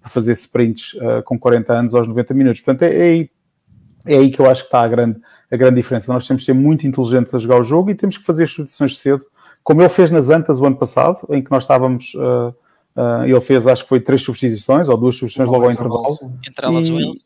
para 0.01 0.11
fazer 0.11 0.33
sprints 0.33 0.95
uh, 0.95 1.23
com 1.25 1.39
40 1.39 1.73
anos 1.73 1.95
aos 1.95 2.07
90 2.07 2.35
minutos, 2.35 2.61
portanto 2.61 2.83
é, 2.83 3.21
é, 3.21 3.29
é 4.07 4.17
aí 4.17 4.31
que 4.31 4.41
eu 4.41 4.49
acho 4.49 4.63
que 4.63 4.69
está 4.69 4.83
a 4.83 4.89
grande, 4.89 5.21
a 5.51 5.57
grande 5.57 5.77
diferença, 5.77 6.13
nós 6.13 6.27
temos 6.27 6.43
que 6.43 6.47
ser 6.47 6.53
muito 6.53 6.87
inteligentes 6.87 7.35
a 7.35 7.39
jogar 7.39 7.61
o 7.61 7.65
jogo 7.65 7.91
e 7.91 7.95
temos 7.95 8.17
que 8.17 8.25
fazer 8.25 8.45
as 8.45 8.51
substituições 8.51 8.99
cedo, 8.99 9.25
como 9.63 9.81
ele 9.83 9.89
fez 9.89 10.11
nas 10.11 10.29
Antas 10.29 10.61
o 10.61 10.67
ano 10.67 10.77
passado, 10.77 11.27
em 11.31 11.43
que 11.43 11.51
nós 11.51 11.65
estávamos... 11.65 12.15
Uh, 12.15 12.55
uh, 12.97 13.25
ele 13.25 13.41
fez, 13.41 13.67
acho 13.67 13.83
que 13.83 13.89
foi 13.89 14.01
três 14.01 14.23
substituições 14.23 14.89
ou 14.89 14.97
duas 14.97 15.17
substituições 15.17 15.49
logo 15.49 15.65
ao 15.65 15.73
intervalo. 15.73 16.17
Entre 16.47 16.67
elas 16.67 16.89
o 16.89 17.01
Enzo 17.01 17.25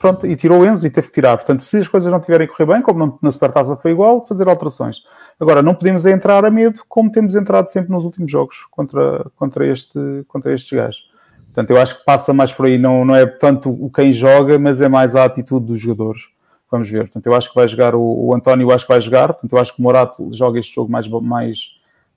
pronto, 0.00 0.26
e 0.26 0.34
tirou 0.34 0.60
o 0.62 0.66
Enzo 0.66 0.86
e 0.86 0.90
teve 0.90 1.08
que 1.08 1.12
tirar. 1.12 1.36
Portanto, 1.36 1.60
se 1.60 1.76
as 1.76 1.86
coisas 1.86 2.10
não 2.10 2.20
tiverem 2.20 2.46
a 2.46 2.50
correr 2.50 2.64
bem, 2.64 2.82
como 2.82 2.98
não, 2.98 3.18
na 3.20 3.30
Supertaça 3.30 3.76
foi 3.76 3.90
igual, 3.92 4.26
fazer 4.26 4.48
alterações. 4.48 5.02
Agora, 5.38 5.62
não 5.62 5.74
podemos 5.74 6.06
entrar 6.06 6.44
a 6.44 6.50
medo, 6.50 6.80
como 6.88 7.12
temos 7.12 7.34
entrado 7.34 7.68
sempre 7.68 7.92
nos 7.92 8.04
últimos 8.04 8.32
jogos 8.32 8.66
contra, 8.70 9.30
contra, 9.36 9.66
este, 9.66 10.24
contra 10.26 10.54
estes 10.54 10.72
gajos. 10.72 11.09
Portanto, 11.60 11.76
eu 11.76 11.82
acho 11.82 11.98
que 11.98 12.04
passa 12.06 12.32
mais 12.32 12.50
por 12.50 12.64
aí, 12.64 12.78
não, 12.78 13.04
não 13.04 13.14
é 13.14 13.26
tanto 13.26 13.68
o 13.68 13.90
quem 13.90 14.12
joga, 14.14 14.58
mas 14.58 14.80
é 14.80 14.88
mais 14.88 15.14
a 15.14 15.24
atitude 15.24 15.66
dos 15.66 15.80
jogadores. 15.80 16.22
Vamos 16.70 16.88
ver. 16.88 17.02
Portanto, 17.02 17.26
eu 17.26 17.34
acho 17.34 17.50
que 17.50 17.54
vai 17.54 17.68
jogar 17.68 17.94
o, 17.94 18.00
o 18.00 18.34
António, 18.34 18.64
eu 18.64 18.74
acho 18.74 18.86
que 18.86 18.92
vai 18.92 19.00
jogar. 19.00 19.34
Portanto, 19.34 19.52
eu 19.52 19.58
acho 19.58 19.74
que 19.74 19.80
o 19.80 19.82
Morato 19.82 20.30
joga 20.32 20.58
este 20.58 20.74
jogo 20.74 20.90
mais, 20.90 21.06
mais 21.06 21.58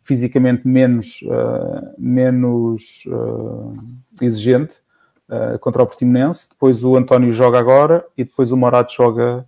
fisicamente 0.01 0.65
menos, 0.65 1.21
uh, 1.23 1.93
menos 1.97 3.03
uh, 3.07 3.73
exigente 4.21 4.75
uh, 5.27 5.59
contra 5.59 5.83
o 5.83 5.87
Portimonense, 5.87 6.47
depois 6.49 6.81
o 6.81 6.95
António 6.95 7.31
joga 7.33 7.59
agora 7.59 8.05
e 8.17 8.23
depois 8.23 8.49
o 8.53 8.57
Morato 8.57 8.93
joga, 8.93 9.45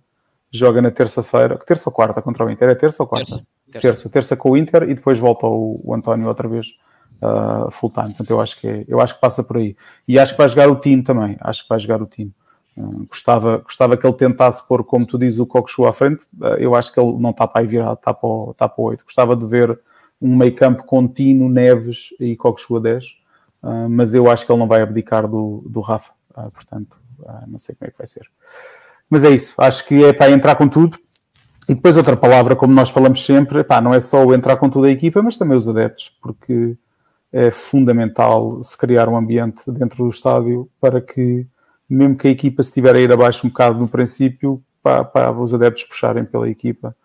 joga 0.50 0.82
na 0.82 0.90
terça-feira, 0.90 1.56
terça 1.66 1.88
ou 1.88 1.92
quarta 1.92 2.20
contra 2.20 2.44
o 2.44 2.50
Inter, 2.50 2.68
é 2.68 2.74
terça 2.74 3.02
ou 3.02 3.06
quarta? 3.06 3.26
Terça, 3.26 3.46
terça, 3.72 3.80
terça, 3.80 4.08
terça 4.10 4.36
com 4.36 4.50
o 4.50 4.56
Inter 4.58 4.82
e 4.82 4.94
depois 4.94 5.18
volta 5.18 5.46
o, 5.46 5.80
o 5.82 5.94
António 5.94 6.28
outra 6.28 6.46
vez 6.46 6.74
uh, 7.22 7.70
full 7.70 7.90
time, 7.90 8.08
portanto 8.08 8.30
eu 8.30 8.40
acho, 8.40 8.60
que 8.60 8.68
é, 8.68 8.84
eu 8.88 9.00
acho 9.00 9.14
que 9.14 9.20
passa 9.20 9.42
por 9.42 9.56
aí. 9.56 9.76
E 10.06 10.18
acho 10.18 10.32
que 10.32 10.38
vai 10.38 10.48
jogar 10.48 10.68
o 10.68 10.76
time 10.76 11.02
também, 11.02 11.36
acho 11.40 11.62
que 11.62 11.68
vai 11.68 11.78
jogar 11.78 12.02
o 12.02 12.06
time. 12.06 12.32
Uh, 12.76 13.06
gostava, 13.08 13.58
gostava 13.58 13.96
que 13.96 14.06
ele 14.06 14.14
tentasse 14.14 14.66
pôr, 14.66 14.84
como 14.84 15.06
tu 15.06 15.18
dizes, 15.18 15.38
o 15.38 15.46
Cockchu 15.46 15.86
à 15.86 15.92
frente. 15.92 16.24
Uh, 16.40 16.56
eu 16.58 16.74
acho 16.74 16.92
que 16.92 17.00
ele 17.00 17.12
não 17.18 17.30
está 17.30 17.46
para 17.46 17.62
aí 17.62 17.66
virado, 17.66 17.94
está 17.94 18.12
para, 18.12 18.28
o, 18.28 18.50
está 18.50 18.68
para 18.68 18.82
o 18.82 18.84
8. 18.86 19.04
Gostava 19.04 19.34
de 19.34 19.46
ver 19.46 19.78
um 20.20 20.36
meio 20.36 20.54
campo 20.54 20.84
contínuo, 20.84 21.48
Neves 21.48 22.08
e 22.20 22.36
Cockchu 22.36 22.76
a 22.76 22.80
10. 22.80 23.26
Ah, 23.66 23.88
mas 23.88 24.14
eu 24.14 24.30
acho 24.30 24.46
que 24.46 24.52
ele 24.52 24.60
não 24.60 24.68
vai 24.68 24.80
abdicar 24.80 25.26
do, 25.26 25.64
do 25.66 25.80
Rafa, 25.80 26.12
uh, 26.36 26.50
portanto, 26.52 26.96
uh, 27.20 27.44
não 27.48 27.58
sei 27.58 27.74
como 27.74 27.88
é 27.88 27.90
que 27.90 27.98
vai 27.98 28.06
ser. 28.06 28.26
Mas 29.10 29.24
é 29.24 29.30
isso, 29.30 29.54
acho 29.58 29.84
que 29.86 30.04
é 30.04 30.12
para 30.12 30.30
entrar 30.30 30.54
com 30.54 30.68
tudo. 30.68 30.96
E 31.68 31.74
depois 31.74 31.96
outra 31.96 32.16
palavra, 32.16 32.54
como 32.54 32.72
nós 32.72 32.90
falamos 32.90 33.24
sempre, 33.24 33.64
pá, 33.64 33.80
não 33.80 33.92
é 33.92 33.98
só 33.98 34.24
o 34.24 34.32
entrar 34.32 34.56
com 34.56 34.70
toda 34.70 34.86
a 34.86 34.90
equipa, 34.90 35.20
mas 35.20 35.36
também 35.36 35.58
os 35.58 35.68
adeptos, 35.68 36.16
porque 36.22 36.76
é 37.36 37.50
fundamental 37.50 38.62
se 38.62 38.76
criar 38.76 39.08
um 39.08 39.16
ambiente 39.16 39.70
dentro 39.70 40.04
do 40.04 40.08
estádio 40.08 40.68
para 40.80 41.00
que, 41.00 41.46
mesmo 41.88 42.16
que 42.16 42.28
a 42.28 42.30
equipa 42.30 42.62
estiver 42.62 42.94
a 42.94 43.00
ir 43.00 43.12
abaixo 43.12 43.46
um 43.46 43.50
bocado 43.50 43.78
no 43.78 43.88
princípio, 43.88 44.62
para, 44.82 45.04
para 45.04 45.32
os 45.32 45.52
adeptos 45.52 45.84
puxarem 45.84 46.24
pela 46.24 46.48
equipa, 46.48 46.96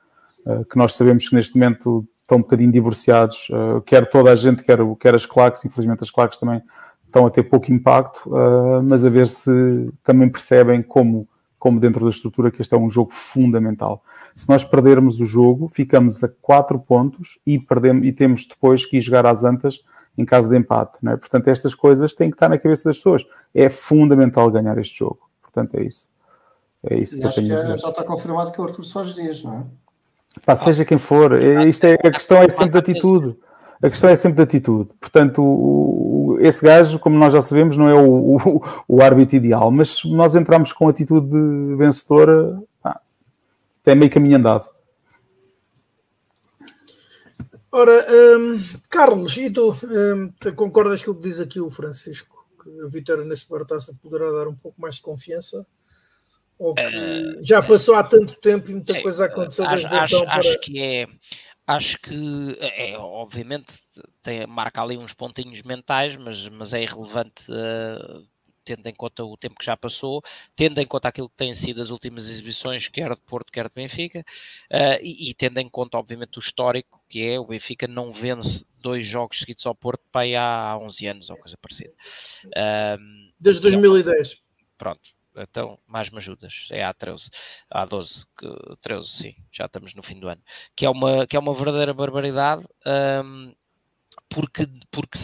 que 0.70 0.78
nós 0.78 0.94
sabemos 0.94 1.28
que 1.28 1.36
neste 1.36 1.56
momento 1.56 2.06
estão 2.32 2.38
um 2.38 2.42
bocadinho 2.42 2.72
divorciados, 2.72 3.50
uh, 3.50 3.82
quer 3.82 4.10
toda 4.10 4.32
a 4.32 4.36
gente, 4.36 4.64
quer, 4.64 4.80
quer 5.00 5.14
as 5.14 5.26
claques, 5.26 5.66
infelizmente 5.66 6.02
as 6.02 6.10
claques 6.10 6.38
também 6.38 6.62
estão 7.06 7.26
a 7.26 7.30
ter 7.30 7.44
pouco 7.44 7.72
impacto, 7.72 8.22
uh, 8.28 8.82
mas 8.82 9.04
a 9.04 9.10
ver 9.10 9.28
se 9.28 9.92
também 10.02 10.30
percebem 10.30 10.82
como, 10.82 11.28
como 11.60 11.80
dentro 11.80 12.06
da 12.06 12.10
estrutura 12.10 12.50
que 12.50 12.62
este 12.62 12.74
é 12.74 12.78
um 12.78 12.90
jogo 12.90 13.12
fundamental. 13.12 14.02
Se 14.34 14.48
nós 14.48 14.64
perdermos 14.64 15.20
o 15.20 15.26
jogo, 15.26 15.68
ficamos 15.68 16.24
a 16.24 16.30
4 16.42 16.80
pontos 16.80 17.38
e, 17.46 17.60
perdemos, 17.60 18.08
e 18.08 18.14
temos 18.14 18.46
depois 18.46 18.86
que 18.86 18.98
ir 18.98 19.02
jogar 19.02 19.26
às 19.26 19.44
antas 19.44 19.80
em 20.18 20.26
caso 20.26 20.50
de 20.50 20.58
empate. 20.58 20.98
Não 21.02 21.14
é? 21.14 21.18
Portanto, 21.18 21.48
estas 21.48 21.74
coisas 21.74 22.14
têm 22.14 22.30
que 22.30 22.36
estar 22.36 22.50
na 22.50 22.58
cabeça 22.58 22.90
das 22.90 22.98
pessoas. 22.98 23.26
É 23.54 23.70
fundamental 23.70 24.50
ganhar 24.52 24.78
este 24.78 25.00
jogo. 25.00 25.20
Portanto, 25.42 25.76
é 25.76 25.84
isso. 25.84 26.06
É 26.84 26.98
isso 26.98 27.18
e 27.18 27.22
que 27.22 27.28
acho 27.28 27.42
que 27.42 27.52
é, 27.52 27.78
já 27.78 27.90
está 27.90 28.04
confirmado 28.04 28.52
que 28.52 28.60
é 28.60 28.64
o 28.64 28.66
Arthur 28.66 28.84
Soares 28.84 29.14
Dias, 29.14 29.44
não 29.44 29.54
é? 29.54 29.64
Pá, 30.46 30.56
seja 30.56 30.86
quem 30.86 30.98
for, 30.98 31.34
é, 31.34 31.66
isto 31.68 31.84
é, 31.86 31.94
a 31.94 32.12
questão 32.12 32.38
é 32.38 32.48
sempre 32.48 32.72
de 32.72 32.78
atitude. 32.78 33.38
A 33.84 33.90
questão 33.90 34.10
é 34.10 34.16
sempre 34.16 34.38
de 34.38 34.44
atitude. 34.44 34.92
Portanto, 35.00 35.42
o, 35.42 36.36
o, 36.36 36.40
esse 36.40 36.64
gajo, 36.64 37.00
como 37.00 37.18
nós 37.18 37.34
já 37.34 37.42
sabemos, 37.42 37.78
não 37.78 37.90
é 37.90 37.96
o, 37.96 38.38
o, 38.38 38.64
o 38.88 39.02
árbitro 39.02 39.36
ideal, 39.36 39.72
mas 39.72 39.98
se 39.98 40.12
nós 40.12 40.36
entramos 40.36 40.72
com 40.72 40.88
atitude 40.88 41.76
vencedora, 41.76 42.62
pá, 42.82 43.02
é 43.86 43.96
meio 43.96 44.12
caminho 44.12 44.38
andado. 44.38 44.66
Ora, 47.72 48.06
um, 48.38 48.60
Carlos, 48.90 49.38
e 49.38 49.50
tu 49.50 49.72
um, 49.72 50.54
concordas 50.54 51.02
com 51.02 51.12
o 51.12 51.16
que 51.16 51.22
diz 51.22 51.40
aqui 51.40 51.60
o 51.60 51.70
Francisco? 51.70 52.46
Que 52.62 52.82
a 52.82 52.88
vitória 52.88 53.24
nesse 53.24 53.48
Bartaça 53.48 53.96
poderá 54.02 54.30
dar 54.30 54.48
um 54.48 54.56
pouco 54.56 54.80
mais 54.80 54.96
de 54.96 55.02
confiança? 55.02 55.66
Ou 56.60 56.76
que 56.76 56.84
uh, 56.84 57.40
já 57.42 57.64
passou 57.64 57.96
há 57.96 58.04
tanto 58.04 58.36
tempo 58.36 58.70
e 58.70 58.74
muita 58.74 58.94
sim, 58.94 59.02
coisa 59.02 59.26
aconteceu 59.26 59.68
desde 59.70 59.88
acho, 59.88 60.16
então 60.16 60.26
para... 60.26 60.40
Acho 60.40 60.60
que 60.60 60.80
é... 60.82 61.08
Acho 61.68 61.98
que, 62.00 62.58
é, 62.60 62.98
obviamente, 62.98 63.76
tem, 64.22 64.46
marca 64.46 64.82
ali 64.82 64.98
uns 64.98 65.14
pontinhos 65.14 65.62
mentais, 65.62 66.18
mas, 66.18 66.50
mas 66.50 66.74
é 66.74 66.82
irrelevante 66.82 67.50
uh, 67.50 68.28
tendo 68.64 68.88
em 68.88 68.94
conta 68.94 69.24
o 69.24 69.38
tempo 69.38 69.56
que 69.58 69.66
já 69.66 69.76
passou, 69.76 70.24
tendo 70.56 70.80
em 70.80 70.86
conta 70.86 71.08
aquilo 71.08 71.30
que 71.30 71.36
têm 71.36 71.54
sido 71.54 71.82
as 71.82 71.90
últimas 71.90 72.30
exibições, 72.30 72.88
quer 72.88 73.10
de 73.12 73.22
Porto, 73.22 73.52
quer 73.52 73.68
de 73.68 73.74
Benfica, 73.76 74.20
uh, 74.72 75.00
e, 75.02 75.30
e, 75.30 75.34
tendo 75.34 75.60
em 75.60 75.70
conta, 75.70 75.98
obviamente, 75.98 76.38
o 76.38 76.40
histórico, 76.40 77.02
que 77.10 77.22
é 77.26 77.40
o 77.40 77.46
Benfica 77.46 77.88
não 77.88 78.12
vence 78.12 78.66
dois 78.80 79.06
jogos 79.06 79.40
seguidos 79.40 79.66
ao 79.66 79.76
Porto 79.76 80.04
para 80.12 80.22
aí 80.22 80.36
há 80.36 80.78
11 80.78 81.08
anos 81.08 81.30
ou 81.30 81.38
coisa 81.38 81.58
parecida. 81.58 81.94
Uh, 82.46 83.32
Desde 83.40 83.62
2010. 83.62 84.32
É 84.32 84.36
pronto, 84.78 85.02
então, 85.36 85.80
mais 85.88 86.10
me 86.10 86.18
ajudas. 86.18 86.68
É 86.72 86.84
a 86.84 86.94
13, 86.94 87.30
a 87.70 87.86
12, 87.86 88.26
13, 88.82 89.08
sim, 89.08 89.36
já 89.52 89.66
estamos 89.66 89.94
no 89.94 90.04
fim 90.04 90.20
do 90.20 90.28
ano. 90.28 90.42
Que 90.76 90.86
é 90.86 90.90
uma, 90.90 91.26
que 91.28 91.36
é 91.36 91.40
uma 91.40 91.54
verdadeira 91.54 91.94
barbaridade, 91.94 92.66
um, 93.24 93.54
porque, 94.30 94.68
porque 94.90 95.18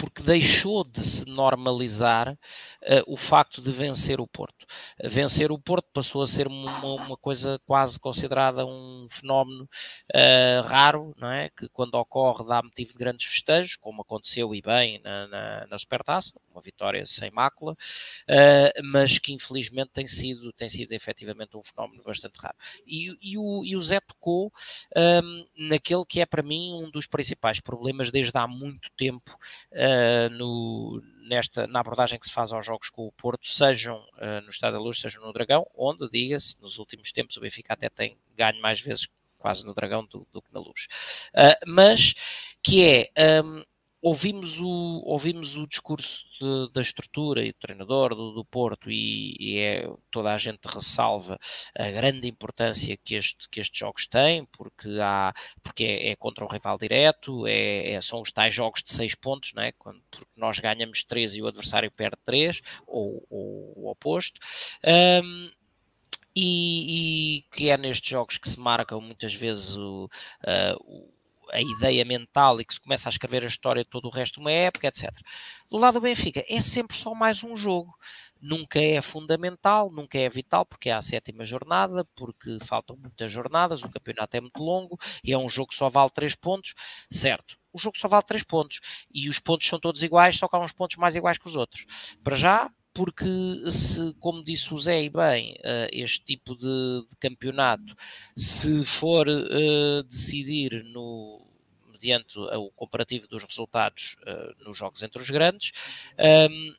porque 0.00 0.22
deixou 0.22 0.82
de 0.82 1.04
se 1.04 1.26
normalizar 1.26 2.32
uh, 2.32 3.04
o 3.06 3.18
facto 3.18 3.60
de 3.60 3.70
vencer 3.70 4.18
o 4.18 4.26
Porto. 4.26 4.66
vencer 5.04 5.52
o 5.52 5.58
Porto 5.58 5.90
passou 5.92 6.22
a 6.22 6.26
ser 6.26 6.46
uma, 6.46 6.82
uma 6.82 7.16
coisa 7.18 7.60
quase 7.66 8.00
considerada 8.00 8.64
um 8.64 9.06
fenómeno 9.10 9.68
uh, 10.14 10.66
raro, 10.66 11.14
não 11.18 11.30
é? 11.30 11.50
Que 11.50 11.68
quando 11.68 11.96
ocorre 11.96 12.46
dá 12.48 12.62
motivo 12.62 12.92
de 12.92 12.98
grandes 12.98 13.26
festejos, 13.26 13.76
como 13.76 14.00
aconteceu 14.00 14.54
e 14.54 14.62
bem 14.62 15.02
na, 15.04 15.26
na, 15.26 15.66
na 15.66 15.78
Supertaça, 15.78 16.32
uma 16.50 16.62
vitória 16.62 17.04
sem 17.04 17.30
mácula, 17.30 17.72
uh, 17.72 18.82
mas 18.82 19.18
que 19.18 19.34
infelizmente 19.34 19.90
tem 19.92 20.06
sido, 20.06 20.50
tem 20.54 20.70
sido 20.70 20.92
efetivamente 20.92 21.58
um 21.58 21.62
fenómeno 21.62 22.02
bastante 22.02 22.38
raro. 22.38 22.56
E, 22.86 23.18
e, 23.20 23.36
o, 23.36 23.62
e 23.66 23.76
o 23.76 23.82
Zé 23.82 24.00
tocou 24.00 24.50
um, 24.96 25.00
ehm, 25.00 25.44
naquele 25.68 26.06
que 26.06 26.20
é 26.20 26.26
para 26.26 26.42
mim 26.42 26.72
um 26.72 26.90
dos 26.90 27.06
principais 27.06 27.60
problemas 27.60 28.10
desde 28.10 28.38
há 28.38 28.46
muito 28.46 28.90
tempo 28.96 29.36
uh, 29.72 29.89
no, 30.30 31.02
nesta, 31.22 31.66
na 31.66 31.80
abordagem 31.80 32.18
que 32.18 32.26
se 32.26 32.32
faz 32.32 32.52
aos 32.52 32.66
jogos 32.66 32.90
com 32.90 33.06
o 33.06 33.12
Porto, 33.12 33.46
sejam 33.46 33.98
uh, 33.98 34.40
no 34.42 34.50
Estado 34.50 34.74
da 34.74 34.80
Luz, 34.80 35.00
sejam 35.00 35.22
no 35.22 35.32
Dragão, 35.32 35.66
onde, 35.76 36.08
diga-se, 36.10 36.60
nos 36.60 36.78
últimos 36.78 37.12
tempos 37.12 37.36
o 37.36 37.40
Benfica 37.40 37.72
até 37.72 37.88
tem 37.88 38.18
ganho 38.36 38.60
mais 38.60 38.80
vezes 38.80 39.06
quase 39.38 39.64
no 39.64 39.74
Dragão 39.74 40.04
do, 40.04 40.26
do 40.32 40.42
que 40.42 40.52
na 40.52 40.60
Luz. 40.60 40.86
Uh, 41.34 41.56
mas 41.66 42.14
que 42.62 42.84
é 42.84 43.42
um, 43.42 43.64
ouvimos, 44.02 44.58
o, 44.60 45.02
ouvimos 45.04 45.56
o 45.56 45.66
discurso 45.66 46.24
de, 46.40 46.72
da 46.72 46.80
estrutura 46.80 47.44
e 47.44 47.52
do 47.52 47.58
treinador 47.58 48.14
do, 48.14 48.32
do 48.32 48.44
Porto 48.44 48.90
e, 48.90 49.36
e, 49.38 49.58
é, 49.58 49.90
toda 50.10 50.32
a 50.32 50.38
gente 50.38 50.66
ressalva 50.66 51.38
a 51.76 51.90
grande 51.90 52.26
importância 52.26 52.96
que, 52.96 53.14
este, 53.14 53.48
que 53.48 53.60
estes 53.60 53.78
jogos 53.78 54.06
têm, 54.06 54.46
porque, 54.46 54.88
há, 55.00 55.34
porque 55.62 55.84
é, 55.84 56.10
é 56.10 56.16
contra 56.16 56.44
um 56.44 56.48
rival 56.48 56.78
direto, 56.78 57.46
é, 57.46 57.92
é, 57.92 58.00
são 58.00 58.22
os 58.22 58.32
tais 58.32 58.54
jogos 58.54 58.82
de 58.82 58.92
seis 58.92 59.14
pontos, 59.14 59.52
não 59.54 59.62
é? 59.62 59.72
Quando, 59.72 60.02
porque 60.10 60.30
nós 60.36 60.58
ganhamos 60.58 61.04
três 61.04 61.34
e 61.34 61.42
o 61.42 61.46
adversário 61.46 61.90
perde 61.90 62.16
três, 62.24 62.60
ou, 62.86 63.26
ou 63.28 63.72
o 63.76 63.90
oposto. 63.90 64.40
Um, 64.84 65.50
e, 66.34 67.38
e, 67.38 67.42
que 67.50 67.70
é 67.70 67.76
nestes 67.76 68.08
jogos 68.08 68.38
que 68.38 68.48
se 68.48 68.58
marcam 68.58 69.00
muitas 69.00 69.34
vezes 69.34 69.76
o, 69.76 70.08
uh, 70.44 71.12
a 71.52 71.60
ideia 71.60 72.04
mental 72.04 72.60
e 72.60 72.64
que 72.64 72.74
se 72.74 72.80
começa 72.80 73.08
a 73.08 73.10
escrever 73.10 73.44
a 73.44 73.48
história 73.48 73.84
de 73.84 73.90
todo 73.90 74.06
o 74.06 74.10
resto 74.10 74.34
de 74.34 74.40
uma 74.40 74.52
época, 74.52 74.86
etc. 74.88 75.10
Do 75.70 75.78
lado 75.78 75.94
do 75.94 76.00
Benfica, 76.00 76.44
é 76.48 76.60
sempre 76.60 76.96
só 76.96 77.14
mais 77.14 77.42
um 77.44 77.56
jogo. 77.56 77.94
Nunca 78.40 78.80
é 78.80 79.02
fundamental, 79.02 79.90
nunca 79.90 80.18
é 80.18 80.28
vital, 80.28 80.64
porque 80.64 80.88
é 80.88 80.94
a 80.94 81.02
sétima 81.02 81.44
jornada, 81.44 82.06
porque 82.16 82.58
faltam 82.62 82.96
muitas 82.96 83.30
jornadas, 83.30 83.82
o 83.82 83.90
campeonato 83.90 84.36
é 84.36 84.40
muito 84.40 84.62
longo 84.62 84.98
e 85.22 85.32
é 85.32 85.38
um 85.38 85.48
jogo 85.48 85.68
que 85.70 85.76
só 85.76 85.90
vale 85.90 86.10
3 86.10 86.34
pontos, 86.34 86.74
certo? 87.10 87.58
O 87.72 87.78
jogo 87.78 87.98
só 87.98 88.08
vale 88.08 88.24
3 88.24 88.42
pontos 88.42 88.80
e 89.12 89.28
os 89.28 89.38
pontos 89.38 89.68
são 89.68 89.78
todos 89.78 90.02
iguais, 90.02 90.36
só 90.36 90.48
que 90.48 90.56
há 90.56 90.58
uns 90.58 90.72
pontos 90.72 90.96
mais 90.96 91.14
iguais 91.16 91.38
que 91.38 91.48
os 91.48 91.54
outros. 91.54 91.84
Para 92.24 92.34
já, 92.36 92.70
porque 92.92 93.24
se, 93.70 94.14
como 94.14 94.42
disse 94.42 94.72
o 94.74 94.78
Zé 94.78 95.04
e 95.04 95.08
bem, 95.08 95.52
uh, 95.60 95.88
este 95.92 96.24
tipo 96.24 96.56
de, 96.56 97.06
de, 97.08 97.16
campeonato, 97.18 97.96
se 98.36 98.84
for 98.84 99.28
uh, 99.28 100.02
decidir 100.04 100.84
no 100.84 101.46
mediante 101.92 102.38
o 102.38 102.70
comparativo 102.70 103.28
dos 103.28 103.44
resultados 103.44 104.16
uh, 104.22 104.64
nos 104.64 104.76
jogos 104.76 105.02
entre 105.02 105.20
os 105.20 105.28
grandes, 105.28 105.70
um, 106.18 106.24
ehm, 106.24 106.74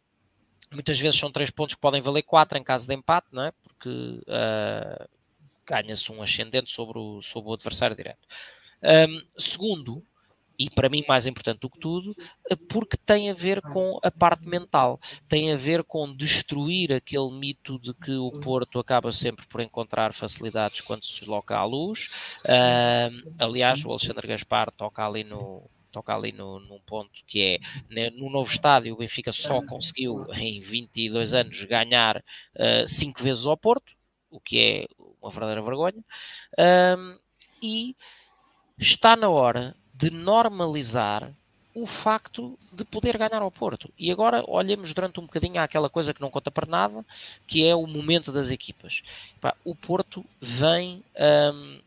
muitas 0.72 1.00
vezes 1.00 1.20
são 1.20 1.32
três 1.32 1.52
pontos 1.52 1.76
que 1.76 1.82
podem 1.82 2.02
valer 2.02 2.24
quatro 2.24 2.58
em 2.58 2.64
caso 2.64 2.88
de 2.88 2.96
empate, 2.96 3.28
não 3.32 3.44
é? 3.44 3.52
Porque 3.52 4.24
ganha-se 5.64 6.12
um 6.12 6.24
ascendente 6.24 6.72
sobre 6.72 6.98
o, 6.98 7.22
sobre 7.22 7.52
o 7.52 7.54
adversário 7.54 7.96
direto. 7.96 8.28
Um, 8.82 8.90
ehm, 8.90 9.22
segundo, 9.38 10.04
e 10.62 10.70
para 10.70 10.90
mim 10.90 11.04
mais 11.08 11.26
importante 11.26 11.60
do 11.60 11.70
que 11.72 11.80
tudo, 11.80 12.14
eh, 12.48 12.56
porque 12.56 12.96
tem 12.96 13.32
a 13.32 13.34
ver 13.34 13.62
com 13.62 14.00
a 14.04 14.12
parte 14.12 14.48
mental, 14.48 15.00
tem 15.28 15.52
a 15.52 15.58
ver 15.58 15.84
com 15.84 16.16
destruir 16.16 16.94
aquele 16.94 17.32
mito 17.32 17.80
de 17.80 17.96
que 17.96 18.12
o 18.12 18.32
Porto 18.32 18.78
acaba 18.78 19.12
sempre 19.12 19.48
por 19.48 19.60
encontrar 19.60 20.14
facilidades 20.14 20.82
quando 20.82 21.04
se 21.04 21.22
desloca 21.22 21.58
à 21.58 21.66
luz. 21.66 22.38
Uh, 22.46 23.34
aliás, 23.40 23.84
o 23.84 23.90
Alexandre 23.90 24.28
Gaspar 24.28 24.70
toca 24.76 25.04
ali 25.04 25.24
no, 25.24 25.68
toca 25.92 26.14
ali 26.14 26.32
no, 26.32 26.60
num 26.60 26.80
ponto 26.82 27.10
que 27.26 27.42
é 27.42 27.60
né, 27.90 28.12
no 28.12 28.30
novo 28.30 28.52
estádio 28.52 28.94
o 28.94 28.98
Benfica 28.98 29.32
só 29.32 29.66
conseguiu 29.66 30.28
em 30.36 30.62
22 30.62 31.34
anos 31.34 31.64
ganhar 31.64 32.18
uh, 32.18 32.88
cinco 32.88 33.24
vezes 33.24 33.46
ao 33.46 33.58
Porto, 33.58 33.94
o 34.30 34.40
que 34.40 34.60
é 34.60 35.06
uma 35.20 35.32
verdadeira 35.32 35.64
vergonha, 35.64 36.04
uh, 36.54 37.20
e 37.64 37.96
está 38.78 39.16
na 39.16 39.30
hora 39.30 39.76
de 40.02 40.10
normalizar 40.10 41.32
o 41.74 41.86
facto 41.86 42.58
de 42.74 42.84
poder 42.84 43.18
ganhar 43.18 43.42
ao 43.42 43.52
Porto. 43.52 43.90
E 43.98 44.12
agora 44.12 44.44
olhemos 44.48 44.94
durante 44.94 45.20
um 45.20 45.24
bocadinho 45.24 45.62
àquela 45.62 45.90
coisa 45.90 46.14
que 46.14 46.20
não 46.20 46.30
conta 46.30 46.52
para 46.52 46.66
nada, 46.66 47.06
que 47.48 47.66
é 47.66 47.76
o 47.76 47.88
momento 47.88 48.32
das 48.32 48.50
equipas. 48.50 49.04
o 49.64 49.76
Porto 49.76 50.26
vem 50.42 51.04
um, 51.54 51.80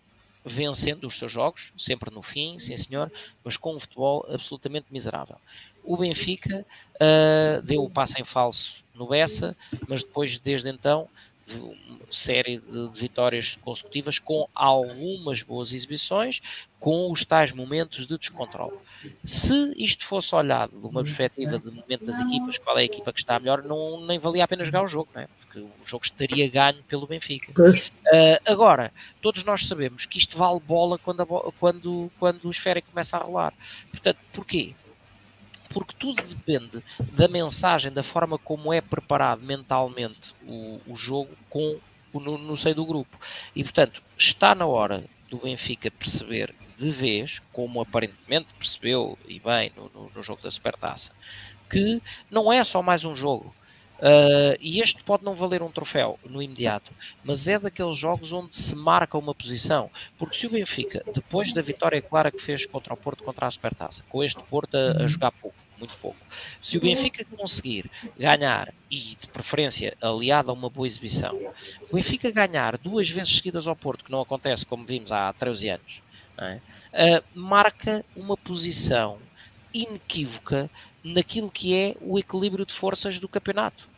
vencendo 0.45 1.07
os 1.07 1.19
seus 1.19 1.33
jogos, 1.33 1.73
sempre 1.77 2.11
no 2.11 2.23
fim, 2.23 2.59
sim 2.59 2.77
senhor, 2.77 3.13
mas 3.45 3.57
com 3.57 3.75
um 3.75 3.81
futebol 3.81 4.25
absolutamente 4.31 4.87
miserável. 4.91 5.37
O 5.83 5.97
Benfica 5.97 6.65
uh, 6.95 7.63
deu 7.63 7.83
o 7.83 7.91
passo 7.91 8.19
em 8.19 8.25
falso 8.25 8.83
no 8.95 9.09
Bessa, 9.09 9.57
mas 9.87 10.03
depois, 10.03 10.39
desde 10.39 10.71
então, 10.71 11.09
série 12.11 12.59
de, 12.59 12.89
de, 12.89 12.99
vitórias 12.99 13.57
consecutivas 13.61 14.19
com 14.19 14.49
algumas 14.55 15.43
boas 15.43 15.73
exibições, 15.73 16.41
com 16.85 17.11
os 17.11 17.25
tais 17.25 17.51
momentos 17.51 18.07
de 18.07 18.19
descontrole. 18.19 18.77
Se 19.25 19.73
isto 19.75 20.05
fosse 20.05 20.35
olhado 20.35 20.79
de 20.79 20.87
uma 20.87 21.03
perspectiva 21.03 21.59
de 21.59 21.71
momento 21.71 22.05
das 22.05 22.21
equipas, 22.21 22.59
qual 22.59 22.77
é 22.77 22.83
a 22.83 22.85
equipa 22.85 23.11
que 23.11 23.21
está 23.21 23.41
melhor, 23.41 23.63
não, 23.63 24.05
nem 24.05 24.19
valia 24.19 24.45
a 24.45 24.47
pena 24.47 24.63
jogar 24.63 24.85
o 24.85 24.87
jogo, 24.87 25.09
não 25.15 25.23
é? 25.23 25.29
porque 25.39 25.61
o 25.61 25.71
jogo 25.87 26.05
estaria 26.05 26.47
ganho 26.47 26.83
pelo 26.83 27.07
Benfica. 27.07 27.51
Uh, 28.05 28.39
agora, 28.45 28.93
todos 29.23 29.43
nós 29.45 29.67
sabemos 29.67 30.05
que 30.05 30.19
isto 30.19 30.37
vale 30.37 30.61
bola 30.61 30.99
quando, 30.99 31.23
a, 31.23 31.53
quando, 31.53 32.13
quando 32.19 32.45
o 32.45 32.51
esférico 32.51 32.91
começa 32.91 33.17
a 33.17 33.21
rolar. 33.21 33.55
Portanto, 33.91 34.19
porquê? 34.31 34.75
porque 35.71 35.95
tudo 35.99 36.23
depende 36.23 36.85
da 37.15 37.27
mensagem, 37.27 37.91
da 37.91 38.03
forma 38.03 38.37
como 38.37 38.75
é 38.75 38.83
preparado 38.83 39.43
mentalmente 39.43 40.35
o, 40.47 40.79
o 40.87 40.95
jogo 40.95 41.31
com 41.49 41.79
no, 42.13 42.37
no 42.37 42.57
seio 42.59 42.75
do 42.75 42.85
grupo. 42.85 43.19
E 43.57 43.65
portanto, 43.65 44.03
está 44.19 44.55
na 44.55 44.67
hora 44.67 45.03
do 45.35 45.43
Benfica 45.43 45.91
perceber 45.91 46.55
de 46.79 46.91
vez, 46.91 47.43
como 47.53 47.81
aparentemente 47.81 48.49
percebeu 48.57 49.19
e 49.27 49.41
bem 49.41 49.73
no, 49.77 49.91
no, 49.93 50.11
no 50.15 50.23
jogo 50.23 50.43
da 50.43 50.51
Supertaça, 50.51 51.13
que 51.69 52.01
não 52.31 52.53
é 52.53 52.63
só 52.63 52.83
mais 52.83 53.05
um 53.05 53.15
jogo. 53.15 53.55
Uh, 53.99 54.59
e 54.61 54.81
este 54.81 55.03
pode 55.05 55.25
não 55.25 55.35
valer 55.35 55.63
um 55.63 55.71
troféu 55.71 56.19
no 56.29 56.43
imediato, 56.43 56.93
mas 57.23 57.47
é 57.47 57.59
daqueles 57.59 57.97
jogos 57.97 58.33
onde 58.33 58.57
se 58.57 58.75
marca 58.75 59.17
uma 59.17 59.35
posição. 59.35 59.91
Porque 60.19 60.37
se 60.37 60.47
o 60.47 60.51
Benfica, 60.51 61.03
depois 61.15 61.53
da 61.53 61.63
vitória 61.63 62.03
clara 62.03 62.31
que 62.31 62.43
fez 62.43 62.67
contra 62.67 62.93
o 62.93 62.97
Porto, 62.97 63.23
contra 63.23 63.47
a 63.47 63.51
Supertaça, 63.51 64.03
com 64.09 64.23
este 64.23 64.43
Porto 64.43 64.77
a, 64.77 65.05
a 65.05 65.07
jogar 65.07 65.31
pouco, 65.33 65.57
muito 65.79 65.95
pouco. 65.97 66.19
Se 66.63 66.77
o 66.77 66.81
Benfica 66.81 67.25
conseguir 67.25 67.91
ganhar, 68.19 68.73
e 68.91 69.17
de 69.21 69.27
preferência 69.27 69.97
aliado 70.01 70.51
a 70.51 70.55
uma 70.55 70.71
boa 70.71 70.87
exibição, 70.87 71.35
o 71.91 71.97
Benfica 71.97 72.31
ganhar 72.31 72.79
duas 72.79 73.09
vezes 73.09 73.37
seguidas 73.37 73.67
ao 73.67 73.77
Porto, 73.77 74.05
que 74.05 74.11
não 74.13 74.21
acontece 74.21 74.65
como 74.65 74.85
vimos 74.85 75.11
há 75.13 75.33
13 75.33 75.69
anos, 75.71 76.03
é? 76.39 76.61
uh, 76.95 77.25
marca 77.35 78.05
uma 78.15 78.37
posição 78.37 79.19
inequívoca 79.73 80.71
naquilo 81.03 81.51
que 81.51 81.77
é 81.77 81.97
o 82.01 82.19
equilíbrio 82.19 82.65
de 82.65 82.73
forças 82.73 83.19
do 83.19 83.29
campeonato. 83.29 83.89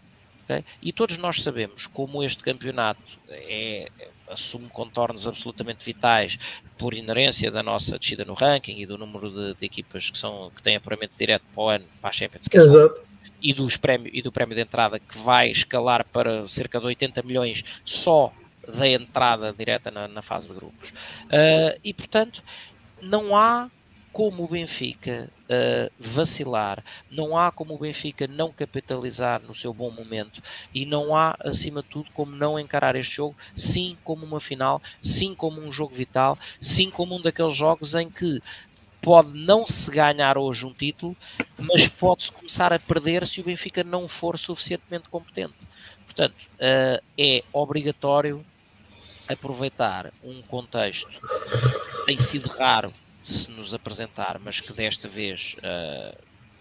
Okay? 0.46 0.64
E 0.80 0.92
todos 0.92 1.18
nós 1.18 1.42
sabemos 1.42 1.86
como 1.88 2.22
este 2.22 2.42
campeonato 2.42 3.02
é, 3.28 3.90
assume 4.28 4.68
contornos 4.68 5.26
absolutamente 5.26 5.84
vitais 5.84 6.38
por 6.78 6.94
inerência 6.94 7.50
da 7.50 7.62
nossa 7.62 7.98
descida 7.98 8.24
no 8.24 8.34
ranking 8.34 8.78
e 8.78 8.86
do 8.86 8.96
número 8.96 9.30
de, 9.30 9.54
de 9.54 9.66
equipas 9.66 10.08
que, 10.08 10.16
são, 10.16 10.50
que 10.54 10.62
têm 10.62 10.76
apuramento 10.76 11.14
direto 11.18 11.44
para 11.52 11.62
o 11.62 11.68
ano 11.68 11.84
para 12.00 12.10
a 12.10 12.12
Champions. 12.12 12.46
É 12.52 12.56
Exato. 12.56 13.02
E, 13.42 13.52
dos 13.52 13.76
prémio, 13.76 14.10
e 14.14 14.22
do 14.22 14.32
prémio 14.32 14.54
de 14.54 14.62
entrada 14.62 14.98
que 14.98 15.18
vai 15.18 15.50
escalar 15.50 16.04
para 16.06 16.46
cerca 16.48 16.78
de 16.78 16.86
80 16.86 17.22
milhões 17.22 17.64
só 17.84 18.32
da 18.66 18.88
entrada 18.88 19.52
direta 19.52 19.90
na, 19.90 20.08
na 20.08 20.22
fase 20.22 20.48
de 20.48 20.54
grupos. 20.54 20.90
Uh, 20.90 21.78
e 21.84 21.92
portanto, 21.92 22.42
não 23.00 23.36
há 23.36 23.70
como 24.16 24.44
o 24.44 24.48
Benfica 24.48 25.28
uh, 25.42 25.92
vacilar, 26.00 26.82
não 27.10 27.36
há 27.36 27.52
como 27.52 27.74
o 27.74 27.78
Benfica 27.78 28.26
não 28.26 28.50
capitalizar 28.50 29.42
no 29.42 29.54
seu 29.54 29.74
bom 29.74 29.90
momento 29.90 30.42
e 30.74 30.86
não 30.86 31.14
há, 31.14 31.36
acima 31.40 31.82
de 31.82 31.88
tudo, 31.90 32.10
como 32.14 32.34
não 32.34 32.58
encarar 32.58 32.96
este 32.96 33.16
jogo, 33.16 33.36
sim 33.54 33.94
como 34.02 34.24
uma 34.24 34.40
final, 34.40 34.80
sim 35.02 35.34
como 35.34 35.60
um 35.60 35.70
jogo 35.70 35.94
vital, 35.94 36.38
sim 36.62 36.90
como 36.90 37.14
um 37.14 37.20
daqueles 37.20 37.54
jogos 37.54 37.94
em 37.94 38.08
que 38.08 38.40
pode 39.02 39.38
não 39.38 39.66
se 39.66 39.90
ganhar 39.90 40.38
hoje 40.38 40.64
um 40.64 40.72
título, 40.72 41.14
mas 41.58 41.86
pode-se 41.86 42.32
começar 42.32 42.72
a 42.72 42.78
perder 42.78 43.26
se 43.26 43.42
o 43.42 43.44
Benfica 43.44 43.84
não 43.84 44.08
for 44.08 44.38
suficientemente 44.38 45.10
competente. 45.10 45.52
Portanto, 46.06 46.36
uh, 46.54 47.04
é 47.18 47.44
obrigatório 47.52 48.42
aproveitar 49.28 50.10
um 50.24 50.40
contexto 50.40 51.06
que 51.10 52.06
tem 52.06 52.16
sido 52.16 52.48
raro 52.48 52.90
se 53.26 53.50
nos 53.50 53.74
apresentar, 53.74 54.38
mas 54.38 54.60
que 54.60 54.72
desta 54.72 55.08
vez 55.08 55.56
uh, 55.58 56.16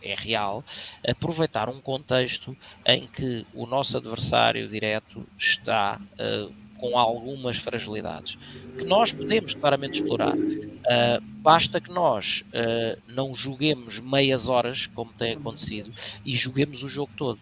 é 0.06 0.16
real, 0.16 0.64
aproveitar 1.06 1.68
um 1.68 1.82
contexto 1.82 2.56
em 2.86 3.08
que 3.08 3.46
o 3.54 3.66
nosso 3.66 3.98
adversário 3.98 4.70
direto 4.70 5.28
está 5.38 6.00
uh, 6.00 6.54
com 6.78 6.98
algumas 6.98 7.58
fragilidades 7.58 8.38
que 8.78 8.84
nós 8.84 9.12
podemos 9.12 9.54
claramente 9.54 10.02
explorar. 10.02 10.36
Uh, 10.36 11.22
basta 11.22 11.82
que 11.82 11.90
nós 11.90 12.44
uh, 12.50 13.02
não 13.08 13.34
joguemos 13.34 14.00
meias 14.00 14.48
horas, 14.48 14.86
como 14.88 15.12
tem 15.14 15.34
acontecido, 15.34 15.92
e 16.24 16.36
joguemos 16.36 16.84
o 16.84 16.90
jogo 16.90 17.12
todo. 17.18 17.40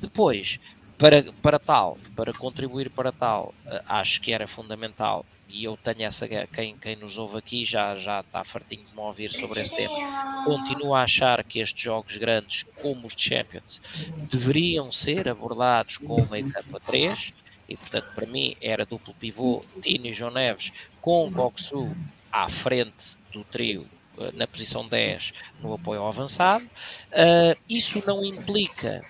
Depois, 0.00 0.58
para, 0.98 1.22
para 1.42 1.58
tal, 1.58 1.98
para 2.16 2.32
contribuir 2.32 2.90
para 2.90 3.12
tal, 3.12 3.54
acho 3.86 4.20
que 4.20 4.32
era 4.32 4.48
fundamental 4.48 5.24
e 5.54 5.62
eu 5.62 5.76
tenho 5.76 6.02
essa 6.02 6.26
quem, 6.26 6.76
quem 6.76 6.96
nos 6.96 7.16
ouve 7.16 7.38
aqui 7.38 7.64
já, 7.64 7.96
já 7.96 8.18
está 8.18 8.42
fartinho 8.42 8.84
de 8.84 8.92
me 8.92 9.00
ouvir 9.00 9.30
sobre 9.30 9.60
esse 9.60 9.76
tema. 9.76 10.44
Continuo 10.44 10.96
a 10.96 11.04
achar 11.04 11.44
que 11.44 11.60
estes 11.60 11.80
jogos 11.80 12.16
grandes, 12.16 12.64
como 12.82 13.06
os 13.06 13.14
Champions, 13.16 13.80
deveriam 14.28 14.90
ser 14.90 15.28
abordados 15.28 15.96
com 15.98 16.20
o 16.20 16.28
meio 16.28 16.50
campo 16.50 16.76
a 16.76 16.80
3 16.80 17.32
e 17.68 17.76
portanto 17.76 18.12
para 18.16 18.26
mim 18.26 18.56
era 18.60 18.84
duplo 18.84 19.14
pivô 19.14 19.60
Tino 19.80 20.06
e 20.06 20.12
João 20.12 20.32
Neves 20.32 20.72
com 21.00 21.28
o 21.28 21.32
Coxu 21.32 21.96
à 22.32 22.48
frente 22.48 23.16
do 23.32 23.44
trio 23.44 23.86
na 24.34 24.48
posição 24.48 24.88
10 24.88 25.32
no 25.60 25.74
apoio 25.74 26.04
avançado. 26.04 26.64
Uh, 26.64 27.60
isso 27.68 28.02
não 28.04 28.24
implica 28.24 29.00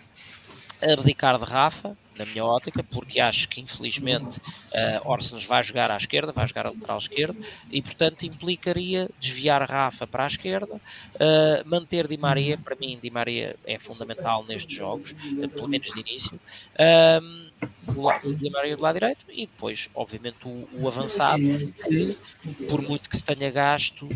abdicar 0.82 1.38
de 1.38 1.44
Rafa, 1.44 1.96
na 2.18 2.24
minha 2.26 2.44
ótica, 2.44 2.82
porque 2.82 3.20
acho 3.20 3.48
que 3.48 3.60
infelizmente 3.60 4.38
uh, 4.38 5.08
Orsens 5.08 5.44
vai 5.44 5.64
jogar 5.64 5.90
à 5.90 5.96
esquerda, 5.96 6.32
vai 6.32 6.46
jogar 6.46 6.66
a 6.66 6.70
lateral 6.70 6.98
esquerda, 6.98 7.36
e 7.70 7.82
portanto 7.82 8.22
implicaria 8.22 9.10
desviar 9.20 9.68
Rafa 9.68 10.06
para 10.06 10.24
a 10.24 10.28
esquerda, 10.28 10.74
uh, 10.74 11.68
manter 11.68 12.06
Di 12.06 12.16
Maria, 12.16 12.56
para 12.58 12.76
mim 12.76 12.98
Di 13.02 13.10
Maria 13.10 13.56
é 13.66 13.78
fundamental 13.78 14.44
nestes 14.46 14.76
jogos, 14.76 15.10
uh, 15.10 15.48
pelo 15.48 15.68
menos 15.68 15.90
de 15.92 16.00
início, 16.00 16.38
do 18.22 18.34
Di 18.34 18.50
do 18.50 18.82
lado 18.82 18.94
direito, 18.94 19.24
e 19.28 19.46
depois, 19.46 19.88
obviamente, 19.94 20.36
o, 20.44 20.68
o 20.72 20.88
avançado, 20.88 21.42
por 22.68 22.82
muito 22.82 23.08
que 23.08 23.16
se 23.16 23.24
tenha 23.24 23.50
gasto 23.50 24.08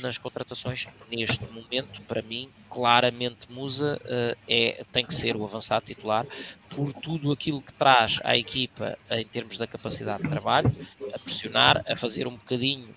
nas 0.00 0.18
contratações, 0.18 0.86
neste 1.10 1.44
momento, 1.52 2.00
para 2.02 2.22
mim, 2.22 2.48
claramente 2.70 3.50
Musa 3.50 4.00
é, 4.48 4.84
tem 4.92 5.04
que 5.04 5.14
ser 5.14 5.36
o 5.36 5.44
avançado 5.44 5.84
titular, 5.84 6.24
por 6.70 6.92
tudo 6.94 7.30
aquilo 7.32 7.60
que 7.60 7.72
traz 7.72 8.18
à 8.24 8.36
equipa 8.36 8.96
em 9.10 9.24
termos 9.26 9.58
da 9.58 9.66
capacidade 9.66 10.22
de 10.22 10.28
trabalho, 10.28 10.74
a 11.14 11.18
pressionar, 11.18 11.84
a 11.86 11.94
fazer 11.94 12.26
um 12.26 12.32
bocadinho 12.32 12.88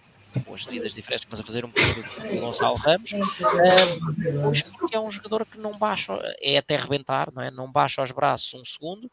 com 0.43 0.53
as 0.53 0.65
medidas 0.65 0.93
diferentes, 0.93 1.27
mas 1.29 1.39
a 1.39 1.43
fazer 1.43 1.63
um 1.63 1.69
bocadinho 1.69 2.03
do 2.03 2.39
Gonçalo 2.41 2.75
Ramos, 2.75 3.11
pois 4.43 4.61
porque 4.63 4.95
é 4.95 4.99
um 4.99 5.09
jogador 5.09 5.45
que 5.45 5.57
não 5.57 5.71
baixa, 5.71 6.13
é 6.41 6.57
até 6.57 6.75
rebentar, 6.75 7.31
não 7.33 7.41
é? 7.41 7.49
Não 7.49 7.71
baixa 7.71 8.03
os 8.03 8.11
braços 8.11 8.53
um 8.53 8.65
segundo, 8.65 9.09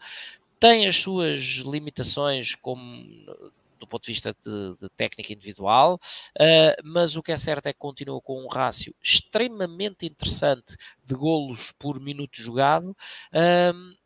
tem 0.63 0.87
as 0.87 0.95
suas 0.95 1.43
limitações 1.65 2.55
como 2.55 3.05
do 3.81 3.85
ponto 3.85 4.05
de 4.05 4.13
vista 4.13 4.33
de, 4.47 4.77
de 4.81 4.89
técnica 4.91 5.33
individual, 5.33 6.01
uh, 6.39 6.83
mas 6.85 7.17
o 7.17 7.23
que 7.23 7.33
é 7.33 7.37
certo 7.37 7.67
é 7.67 7.73
que 7.73 7.81
continua 7.81 8.21
com 8.21 8.41
um 8.41 8.47
rácio 8.47 8.95
extremamente 9.03 10.07
interessante 10.07 10.77
de 11.05 11.17
golos 11.17 11.73
por 11.81 11.99
minuto 12.01 12.41
jogado. 12.41 12.97
Uh, 13.33 14.01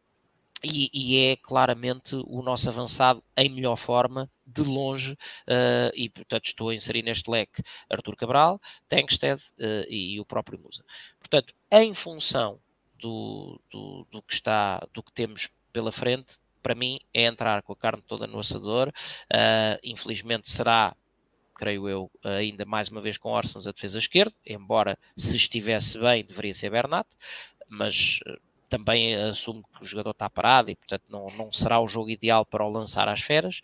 e, 0.64 0.90
e, 0.94 1.18
é 1.26 1.36
claramente 1.36 2.16
o 2.26 2.40
nosso 2.40 2.70
avançado 2.70 3.22
em 3.36 3.50
melhor 3.50 3.76
forma, 3.76 4.28
de 4.46 4.62
longe, 4.62 5.12
uh, 5.12 5.92
e 5.94 6.08
portanto 6.08 6.46
estou 6.46 6.70
a 6.70 6.74
inserir 6.74 7.02
neste 7.02 7.30
leque 7.30 7.62
Artur 7.90 8.16
Cabral, 8.16 8.58
Tengsted 8.88 9.42
uh, 9.58 9.84
e 9.90 10.18
o 10.18 10.24
próprio 10.24 10.58
Musa. 10.58 10.82
Portanto, 11.20 11.54
em 11.70 11.92
função 11.92 12.58
do, 12.98 13.60
do, 13.70 14.06
do, 14.10 14.22
que 14.22 14.32
está, 14.32 14.84
do 14.94 15.02
que 15.02 15.12
temos 15.12 15.50
pela 15.70 15.92
frente, 15.92 16.38
para 16.66 16.74
mim 16.74 16.98
é 17.14 17.26
entrar 17.26 17.62
com 17.62 17.72
a 17.72 17.76
carne 17.76 18.02
toda 18.04 18.26
no 18.26 18.40
assador. 18.40 18.88
Uh, 18.88 19.78
infelizmente 19.84 20.50
será 20.50 20.96
creio 21.54 21.88
eu, 21.88 22.10
ainda 22.22 22.66
mais 22.66 22.88
uma 22.88 23.00
vez 23.00 23.16
com 23.16 23.30
Orsons 23.30 23.66
a 23.66 23.72
defesa 23.72 23.98
esquerda, 23.98 24.34
embora 24.44 24.98
se 25.16 25.36
estivesse 25.36 25.96
bem 25.98 26.24
deveria 26.24 26.52
ser 26.52 26.70
Bernat, 26.70 27.06
mas 27.68 28.20
também 28.68 29.14
assumo 29.14 29.64
que 29.74 29.82
o 29.82 29.86
jogador 29.86 30.10
está 30.10 30.28
parado 30.28 30.70
e, 30.70 30.76
portanto, 30.76 31.04
não, 31.08 31.24
não 31.38 31.52
será 31.52 31.80
o 31.80 31.86
jogo 31.86 32.10
ideal 32.10 32.44
para 32.44 32.64
o 32.64 32.68
lançar 32.68 33.08
às 33.08 33.20
feras. 33.20 33.62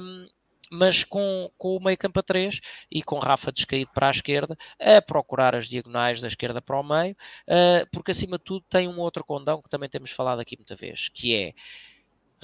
Um, 0.00 0.26
mas 0.70 1.04
com, 1.04 1.50
com 1.58 1.76
o 1.76 1.84
meio 1.84 1.98
campo 1.98 2.18
a 2.18 2.22
3 2.22 2.58
e 2.90 3.02
com 3.02 3.18
Rafa 3.18 3.52
descaído 3.52 3.90
para 3.92 4.08
a 4.08 4.10
esquerda, 4.10 4.56
a 4.80 5.02
procurar 5.02 5.54
as 5.54 5.68
diagonais 5.68 6.18
da 6.18 6.28
esquerda 6.28 6.62
para 6.62 6.80
o 6.80 6.82
meio, 6.82 7.14
uh, 7.46 7.86
porque 7.92 8.12
acima 8.12 8.38
de 8.38 8.44
tudo 8.44 8.64
tem 8.70 8.88
um 8.88 8.98
outro 8.98 9.22
condão 9.22 9.60
que 9.60 9.68
também 9.68 9.90
temos 9.90 10.10
falado 10.10 10.40
aqui 10.40 10.56
muita 10.56 10.74
vez, 10.74 11.10
que 11.10 11.34
é 11.34 11.52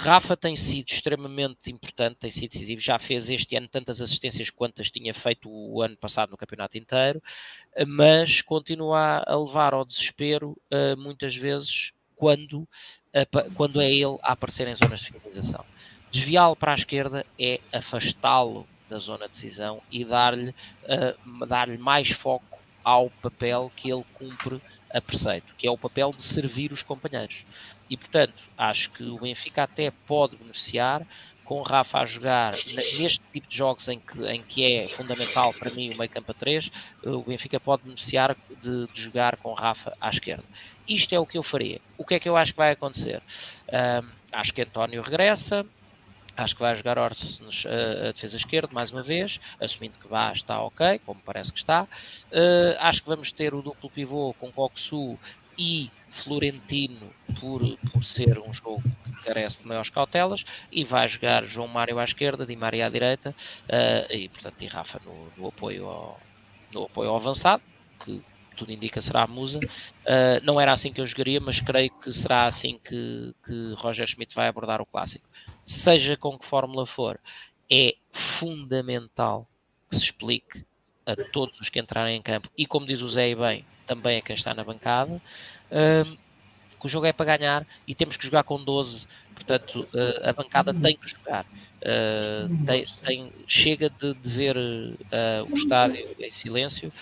Rafa 0.01 0.37
tem 0.37 0.55
sido 0.55 0.89
extremamente 0.89 1.73
importante, 1.73 2.17
tem 2.17 2.31
sido 2.31 2.53
decisivo, 2.53 2.81
já 2.81 2.99
fez 3.01 3.29
este 3.29 3.57
ano 3.57 3.67
tantas 3.67 4.01
assistências 4.01 4.49
quantas 4.49 4.91
tinha 4.93 5.13
feito 5.13 5.51
o 5.51 5.83
ano 5.83 5.97
passado 5.97 6.31
no 6.31 6.37
campeonato 6.37 6.79
inteiro, 6.79 7.21
mas 7.87 8.41
continua 8.41 9.25
a 9.27 9.37
levar 9.37 9.75
ao 9.75 9.85
desespero 9.85 10.57
uh, 10.73 10.97
muitas 10.97 11.35
vezes 11.35 11.93
quando, 12.15 12.67
quando 13.55 13.81
é 13.81 13.91
ele 13.91 14.19
a 14.23 14.33
aparecer 14.33 14.69
em 14.69 14.75
zonas 14.77 15.01
de 15.01 15.07
finalização. 15.07 15.65
Desviá-lo 16.13 16.55
para 16.55 16.73
a 16.73 16.77
esquerda 16.77 17.27
é 17.39 17.61
afastá-lo 17.73 18.67
da 18.89 18.99
zona 18.99 19.27
de 19.27 19.33
decisão 19.33 19.83
e 19.91 20.05
dar-lhe 20.05 20.51
uh, 20.51 21.47
dar 21.47 21.69
mais 21.79 22.11
foco 22.11 22.59
ao 22.83 23.11
papel 23.11 23.71
que 23.77 23.91
ele 23.91 24.05
cumpre 24.15 24.61
a 24.93 25.01
preceito, 25.01 25.55
que 25.59 25.67
é 25.67 25.71
o 25.71 25.77
papel 25.77 26.11
de 26.17 26.23
servir 26.23 26.73
os 26.73 26.83
companheiros. 26.83 27.45
E, 27.89 27.97
portanto, 27.97 28.35
acho 28.57 28.91
que 28.91 29.03
o 29.05 29.19
Benfica 29.19 29.63
até 29.63 29.91
pode 30.07 30.37
beneficiar 30.37 31.07
com 31.49 31.61
o 31.61 31.63
Rafa 31.63 32.01
a 32.01 32.05
jogar 32.05 32.53
neste 32.53 33.21
tipo 33.33 33.49
de 33.49 33.57
jogos 33.57 33.89
em 33.89 33.99
que, 33.99 34.23
em 34.27 34.43
que 34.43 34.71
é 34.71 34.87
fundamental 34.87 35.55
para 35.55 35.71
mim 35.71 35.91
o 35.95 35.97
meio 35.97 36.11
campo 36.11 36.31
a 36.31 36.35
3, 36.35 36.71
o 37.07 37.23
Benfica 37.23 37.59
pode 37.59 37.85
beneficiar 37.85 38.37
de, 38.63 38.87
de, 38.87 39.01
jogar 39.01 39.35
com 39.39 39.51
o 39.51 39.55
Rafa 39.55 39.97
à 39.99 40.11
esquerda. 40.11 40.45
Isto 40.87 41.15
é 41.15 41.19
o 41.19 41.25
que 41.25 41.39
eu 41.39 41.43
faria. 41.43 41.81
O 41.97 42.05
que 42.05 42.15
é 42.15 42.19
que 42.19 42.29
eu 42.29 42.37
acho 42.37 42.53
que 42.53 42.59
vai 42.59 42.73
acontecer? 42.73 43.23
Um, 43.73 44.09
acho 44.31 44.53
que 44.53 44.61
António 44.61 45.01
regressa, 45.01 45.65
acho 46.37 46.55
que 46.55 46.61
vai 46.61 46.77
jogar 46.77 46.99
Orsens 46.99 47.65
a, 47.65 48.09
a 48.09 48.13
defesa 48.13 48.37
esquerda 48.37 48.69
mais 48.71 48.91
uma 48.91 49.03
vez, 49.03 49.41
assumindo 49.59 49.99
que 49.99 50.07
vá 50.07 50.31
está 50.33 50.61
ok, 50.61 51.01
como 51.07 51.19
parece 51.25 51.51
que 51.51 51.59
está. 51.59 51.85
Uh, 51.85 52.77
acho 52.79 53.03
que 53.03 53.09
vamos 53.09 53.33
ter 53.33 53.55
o 53.55 53.63
duplo 53.63 53.89
pivô 53.89 54.35
com 54.39 54.53
Coxu 54.53 55.19
e 55.57 55.91
Florentino 56.23 57.13
por, 57.41 57.63
por 57.93 58.05
ser 58.05 58.39
um 58.39 58.53
jogo 58.53 58.83
que 59.05 59.25
carece 59.25 59.61
de 59.61 59.67
maiores 59.67 59.91
cautelas 59.91 60.45
e 60.71 60.85
vai 60.85 61.09
jogar 61.09 61.45
João 61.45 61.69
Mário 61.69 61.99
à 61.99 62.05
esquerda, 62.05 62.45
Di 62.45 62.57
Maria 62.57 62.87
à 62.87 62.89
direita 62.89 63.31
uh, 63.31 64.13
e 64.13 64.29
portanto 64.29 64.63
e 64.63 64.67
Rafa 64.67 65.01
no, 65.05 65.29
no, 65.37 65.49
apoio 65.49 65.87
ao, 65.87 66.21
no 66.73 66.85
apoio 66.85 67.11
ao 67.11 67.17
avançado 67.17 67.63
que 68.05 68.23
tudo 68.57 68.73
indica 68.73 69.01
será 69.01 69.23
a 69.23 69.27
Musa. 69.27 69.61
Uh, 69.61 70.43
não 70.43 70.61
era 70.61 70.73
assim 70.73 70.93
que 70.93 71.01
eu 71.01 71.07
jogaria 71.07 71.41
mas 71.41 71.61
creio 71.61 71.91
que 71.99 72.13
será 72.13 72.45
assim 72.45 72.79
que, 72.85 73.35
que 73.47 73.75
Roger 73.77 74.07
Schmidt 74.07 74.35
vai 74.35 74.49
abordar 74.49 74.81
o 74.81 74.87
clássico. 74.87 75.29
Seja 75.65 76.17
com 76.17 76.39
que 76.39 76.47
fórmula 76.47 76.87
for 76.87 77.21
é 77.71 77.95
fundamental 78.13 79.47
que 79.89 79.97
se 79.97 80.05
explique 80.05 80.65
a 81.07 81.15
todos 81.33 81.61
os 81.61 81.69
que 81.69 81.79
entrarem 81.79 82.17
em 82.17 82.23
campo. 82.23 82.51
E 82.57 82.67
como 82.67 82.87
diz 82.87 83.01
o 83.01 83.09
Zé 83.09 83.31
e 83.31 83.35
bem 83.35 83.65
também 83.87 84.19
a 84.19 84.23
quem 84.23 84.37
está 84.37 84.53
na 84.53 84.63
bancada 84.63 85.21
que 86.79 86.87
o 86.87 86.89
jogo 86.89 87.07
é 87.07 87.13
para 87.13 87.37
ganhar 87.37 87.67
e 87.87 87.95
temos 87.95 88.17
que 88.17 88.25
jogar 88.25 88.45
com 88.45 88.63
12, 88.63 89.07
portanto 89.35 89.89
uh, 89.93 90.29
a 90.29 90.33
bancada 90.33 90.73
tem 90.73 90.97
que 90.97 91.09
jogar. 91.09 91.45
Uh, 91.79 92.67
tem, 92.67 92.87
tem, 93.05 93.33
chega 93.47 93.89
de, 93.89 94.15
de 94.15 94.31
ver 94.31 94.57
uh, 94.57 95.53
o 95.53 95.57
estádio 95.57 96.07
em 96.19 96.33
silêncio. 96.33 96.93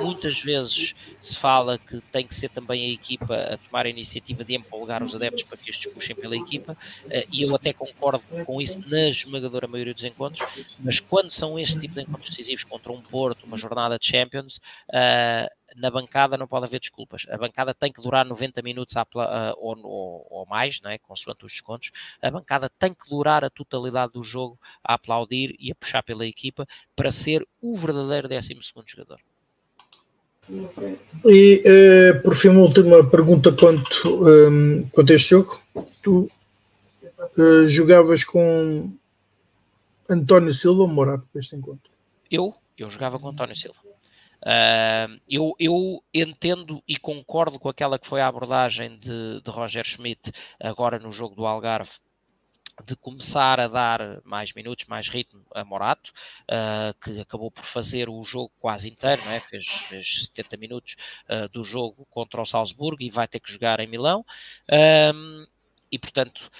muitas 0.00 0.38
vezes 0.38 0.94
se 1.18 1.36
fala 1.36 1.78
que 1.78 2.00
tem 2.12 2.26
que 2.26 2.34
ser 2.34 2.50
também 2.50 2.84
a 2.84 2.92
equipa 2.92 3.34
a 3.34 3.58
tomar 3.58 3.86
a 3.86 3.88
iniciativa 3.88 4.44
de 4.44 4.54
empolgar 4.54 5.02
os 5.02 5.14
adeptos 5.14 5.42
para 5.42 5.56
que 5.56 5.70
estes 5.70 5.92
puxem 5.92 6.14
pela 6.14 6.36
equipa, 6.36 6.76
e 7.32 7.42
eu 7.42 7.54
até 7.54 7.72
concordo 7.72 8.22
com 8.44 8.60
isso 8.60 8.80
na 8.88 9.08
esmagadora 9.08 9.66
maioria 9.66 9.94
dos 9.94 10.04
encontros, 10.04 10.46
mas 10.78 11.00
quando 11.00 11.30
são 11.30 11.58
este 11.58 11.78
tipo 11.80 11.94
de 11.94 12.02
encontros 12.02 12.30
decisivos 12.30 12.64
contra 12.64 12.92
um 12.92 13.00
Porto, 13.00 13.44
uma 13.44 13.56
jornada 13.56 13.98
de 13.98 14.06
Champions, 14.06 14.60
na 15.76 15.90
bancada 15.90 16.36
não 16.36 16.46
pode 16.46 16.66
haver 16.66 16.80
desculpas. 16.80 17.26
A 17.30 17.36
bancada 17.36 17.74
tem 17.74 17.92
que 17.92 18.00
durar 18.00 18.24
90 18.24 18.62
minutos 18.62 18.96
à, 18.96 19.02
uh, 19.02 19.54
ou, 19.58 19.78
ou, 19.82 20.26
ou, 20.30 20.46
mais, 20.46 20.80
não 20.80 20.90
é? 20.90 20.98
consoante 20.98 21.44
os 21.44 21.52
descontos. 21.52 21.90
A 22.20 22.30
bancada 22.30 22.70
tem 22.78 22.94
que 22.94 23.08
durar 23.08 23.44
a 23.44 23.50
totalidade 23.50 24.12
do 24.12 24.22
jogo 24.22 24.58
a 24.84 24.94
aplaudir 24.94 25.54
e 25.58 25.70
a 25.70 25.74
puxar 25.74 26.02
pela 26.02 26.26
equipa 26.26 26.66
para 26.94 27.10
ser 27.10 27.46
o 27.60 27.76
verdadeiro 27.76 28.28
12 28.28 28.56
jogador. 28.86 29.20
E 31.24 31.62
uh, 31.64 32.22
por 32.22 32.34
fim, 32.34 32.48
uma 32.48 32.62
última 32.62 33.08
pergunta 33.08 33.52
quanto, 33.52 34.26
um, 34.26 34.88
quanto 34.88 35.12
a 35.12 35.16
este 35.16 35.30
jogo. 35.30 35.60
Tu 36.02 36.28
uh, 37.38 37.66
jogavas 37.66 38.24
com 38.24 38.92
António 40.08 40.52
Silva 40.52 40.82
ou 40.82 40.88
Morato 40.88 41.26
para 41.32 41.40
este 41.40 41.54
encontro? 41.54 41.90
Eu? 42.30 42.54
Eu 42.76 42.90
jogava 42.90 43.18
com 43.18 43.28
António 43.28 43.56
Silva. 43.56 43.78
Uh, 44.42 45.20
eu, 45.28 45.54
eu, 45.58 46.04
entendo 46.12 46.82
e 46.86 46.96
concordo 46.96 47.60
com 47.60 47.68
aquela 47.68 47.98
que 47.98 48.08
foi 48.08 48.20
a 48.20 48.26
abordagem 48.26 48.98
de, 48.98 49.40
de 49.40 49.50
Roger 49.50 49.86
Schmidt 49.86 50.32
agora 50.58 50.98
no 50.98 51.12
jogo 51.12 51.36
do 51.36 51.46
Algarve, 51.46 51.92
de 52.84 52.96
começar 52.96 53.60
a 53.60 53.68
dar 53.68 54.20
mais 54.24 54.52
minutos, 54.52 54.86
mais 54.86 55.08
ritmo 55.08 55.44
a 55.54 55.64
Morato, 55.64 56.10
uh, 56.50 56.98
que 57.00 57.20
acabou 57.20 57.50
por 57.50 57.64
fazer 57.64 58.08
o 58.08 58.24
jogo 58.24 58.50
quase 58.58 58.88
inteiro, 58.88 59.20
é? 59.28 59.38
fez, 59.38 59.68
fez 59.70 60.26
70 60.26 60.56
minutos 60.56 60.96
uh, 61.28 61.48
do 61.50 61.62
jogo 61.62 62.04
contra 62.10 62.40
o 62.40 62.46
Salzburgo 62.46 63.02
e 63.02 63.10
vai 63.10 63.28
ter 63.28 63.38
que 63.38 63.52
jogar 63.52 63.78
em 63.78 63.86
Milão. 63.86 64.24
e 65.90 65.98
portanto, 65.98 66.50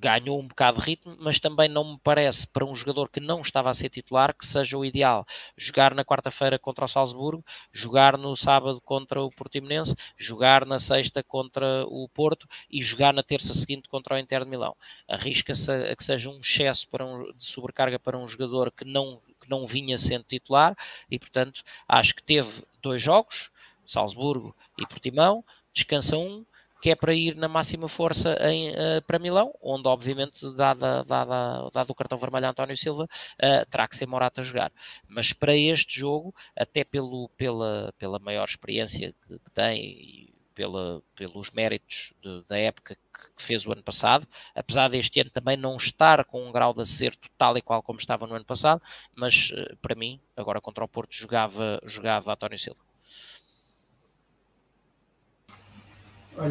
ganhou 0.00 0.40
um 0.40 0.46
bocado 0.46 0.80
de 0.80 0.86
ritmo, 0.86 1.16
mas 1.18 1.40
também 1.40 1.68
não 1.68 1.92
me 1.92 1.98
parece 2.02 2.46
para 2.46 2.64
um 2.64 2.74
jogador 2.74 3.08
que 3.08 3.20
não 3.20 3.36
estava 3.36 3.70
a 3.70 3.74
ser 3.74 3.88
titular 3.88 4.34
que 4.34 4.46
seja 4.46 4.78
o 4.78 4.84
ideal. 4.84 5.26
Jogar 5.56 5.94
na 5.94 6.04
quarta-feira 6.04 6.58
contra 6.58 6.84
o 6.84 6.88
Salzburgo, 6.88 7.44
jogar 7.72 8.16
no 8.16 8.36
sábado 8.36 8.80
contra 8.80 9.22
o 9.22 9.30
Portimonense, 9.30 9.94
jogar 10.16 10.64
na 10.64 10.78
sexta 10.78 11.22
contra 11.22 11.84
o 11.86 12.08
Porto 12.08 12.48
e 12.70 12.80
jogar 12.80 13.12
na 13.12 13.22
terça 13.22 13.52
seguinte 13.52 13.88
contra 13.88 14.14
o 14.14 14.18
Inter 14.18 14.44
de 14.44 14.50
Milão. 14.50 14.76
Arrisca-se 15.08 15.70
a 15.70 15.96
que 15.96 16.04
seja 16.04 16.30
um 16.30 16.38
excesso 16.40 16.88
para 16.88 17.04
um, 17.04 17.32
de 17.32 17.44
sobrecarga 17.44 17.98
para 17.98 18.16
um 18.16 18.28
jogador 18.28 18.70
que 18.70 18.84
não 18.84 19.20
porque 19.38 19.48
não 19.48 19.66
vinha 19.66 19.96
sendo 19.96 20.24
titular 20.24 20.76
e, 21.10 21.18
portanto, 21.18 21.62
acho 21.88 22.14
que 22.14 22.22
teve 22.22 22.64
dois 22.82 23.02
jogos, 23.02 23.50
Salzburgo 23.86 24.54
e 24.78 24.86
Portimão, 24.86 25.44
descansa 25.72 26.16
um, 26.16 26.44
que 26.80 26.90
é 26.90 26.94
para 26.94 27.14
ir 27.14 27.34
na 27.36 27.48
máxima 27.48 27.88
força 27.88 28.36
em, 28.48 28.70
uh, 28.70 29.02
para 29.06 29.18
Milão, 29.18 29.52
onde 29.60 29.88
obviamente, 29.88 30.50
dada, 30.54 31.04
dada, 31.04 31.68
dado 31.72 31.90
o 31.90 31.94
cartão 31.94 32.18
vermelho 32.18 32.46
a 32.46 32.50
António 32.50 32.76
Silva, 32.76 33.04
uh, 33.04 33.70
terá 33.70 33.88
que 33.88 33.96
ser 33.96 34.06
Morata 34.06 34.40
a 34.40 34.44
jogar. 34.44 34.72
Mas 35.06 35.32
para 35.32 35.56
este 35.56 35.98
jogo, 35.98 36.34
até 36.56 36.84
pelo, 36.84 37.28
pela, 37.36 37.92
pela 37.98 38.18
maior 38.18 38.48
experiência 38.48 39.14
que, 39.26 39.38
que 39.38 39.50
tem 39.50 39.82
e 39.82 40.34
pela, 40.54 41.00
pelos 41.14 41.52
méritos 41.52 42.12
de, 42.20 42.42
da 42.48 42.58
época 42.58 42.96
que 43.36 43.42
fez 43.42 43.64
o 43.64 43.72
ano 43.72 43.82
passado, 43.82 44.26
apesar 44.54 44.88
deste 44.88 45.20
ano 45.20 45.30
também 45.30 45.56
não 45.56 45.76
estar 45.76 46.24
com 46.24 46.48
um 46.48 46.50
grau 46.50 46.74
de 46.74 46.82
acerto 46.82 47.28
tal 47.38 47.56
e 47.56 47.62
qual 47.62 47.80
como 47.80 48.00
estava 48.00 48.26
no 48.26 48.34
ano 48.34 48.44
passado, 48.44 48.82
mas 49.14 49.50
uh, 49.52 49.76
para 49.76 49.94
mim, 49.94 50.20
agora 50.36 50.60
contra 50.60 50.84
o 50.84 50.88
Porto, 50.88 51.14
jogava, 51.14 51.80
jogava 51.84 52.32
António 52.32 52.58
Silva. 52.58 52.87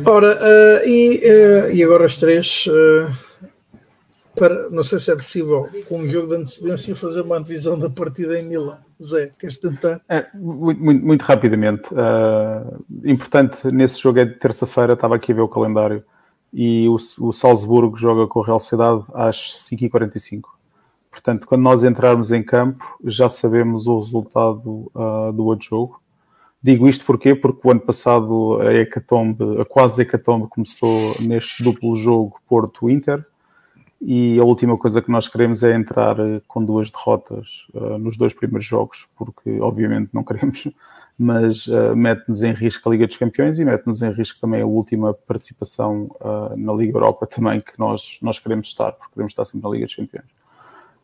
Ora, 0.05 0.35
uh, 0.35 0.87
e, 0.87 1.21
uh, 1.23 1.71
e 1.71 1.81
agora 1.81 2.05
as 2.05 2.17
três, 2.17 2.65
uh, 2.67 3.49
para, 4.35 4.69
não 4.69 4.83
sei 4.83 4.99
se 4.99 5.11
é 5.11 5.15
possível, 5.15 5.69
com 5.87 5.99
um 5.99 6.07
jogo 6.09 6.27
de 6.27 6.35
antecedência, 6.35 6.95
fazer 6.95 7.21
uma 7.21 7.41
divisão 7.41 7.79
da 7.79 7.89
partida 7.89 8.37
em 8.37 8.43
Milão. 8.43 8.77
Zé, 9.01 9.31
queres 9.39 9.57
tentar? 9.57 10.01
É, 10.09 10.27
muito, 10.33 10.83
muito, 10.83 11.05
muito, 11.05 11.21
rapidamente. 11.21 11.83
importante, 13.05 13.67
nesse 13.71 14.01
jogo 14.01 14.19
é 14.19 14.25
de 14.25 14.33
terça-feira, 14.35 14.93
estava 14.93 15.15
aqui 15.15 15.31
a 15.31 15.35
ver 15.35 15.41
o 15.41 15.47
calendário, 15.47 16.03
e 16.51 16.87
o, 16.89 16.97
o 17.19 17.31
Salzburgo 17.31 17.95
joga 17.95 18.27
com 18.27 18.41
a 18.41 18.45
Real 18.45 18.59
Sociedade 18.59 19.05
às 19.13 19.37
5h45. 19.69 20.41
Portanto, 21.09 21.47
quando 21.47 21.61
nós 21.61 21.83
entrarmos 21.83 22.31
em 22.31 22.43
campo, 22.43 22.83
já 23.05 23.29
sabemos 23.29 23.87
o 23.87 23.99
resultado 23.99 24.91
do 25.33 25.45
outro 25.45 25.67
jogo 25.67 26.01
Digo 26.67 26.89
isto 26.89 27.05
porquê? 27.05 27.33
Porque 27.33 27.65
o 27.65 27.71
ano 27.71 27.79
passado 27.79 28.59
a 28.59 28.73
hecatombe, 28.73 29.61
a 29.61 29.63
quase 29.63 30.01
hecatombe 30.01 30.49
começou 30.49 31.15
neste 31.21 31.63
duplo 31.63 31.95
jogo 31.95 32.41
Porto-Inter 32.45 33.25
e 34.01 34.37
a 34.37 34.43
última 34.43 34.77
coisa 34.77 35.01
que 35.01 35.09
nós 35.09 35.29
queremos 35.29 35.63
é 35.63 35.73
entrar 35.73 36.19
eh, 36.19 36.41
com 36.45 36.61
duas 36.61 36.91
derrotas 36.91 37.67
uh, 37.73 37.97
nos 37.97 38.17
dois 38.17 38.33
primeiros 38.33 38.65
jogos, 38.65 39.07
porque 39.15 39.61
obviamente 39.61 40.09
não 40.11 40.21
queremos, 40.27 40.67
mas 41.17 41.67
uh, 41.67 41.95
mete-nos 41.95 42.43
em 42.43 42.51
risco 42.51 42.89
a 42.89 42.91
Liga 42.91 43.07
dos 43.07 43.15
Campeões 43.15 43.59
e 43.59 43.63
mete-nos 43.63 44.01
em 44.01 44.11
risco 44.11 44.37
também 44.41 44.61
a 44.61 44.65
última 44.65 45.13
participação 45.13 46.11
uh, 46.19 46.53
na 46.57 46.73
Liga 46.73 46.97
Europa 46.97 47.25
também 47.25 47.61
que 47.61 47.79
nós, 47.79 48.19
nós 48.21 48.39
queremos 48.39 48.67
estar, 48.67 48.91
porque 48.91 49.13
queremos 49.13 49.31
estar 49.31 49.45
sempre 49.45 49.63
na 49.65 49.73
Liga 49.73 49.85
dos 49.85 49.95
Campeões. 49.95 50.27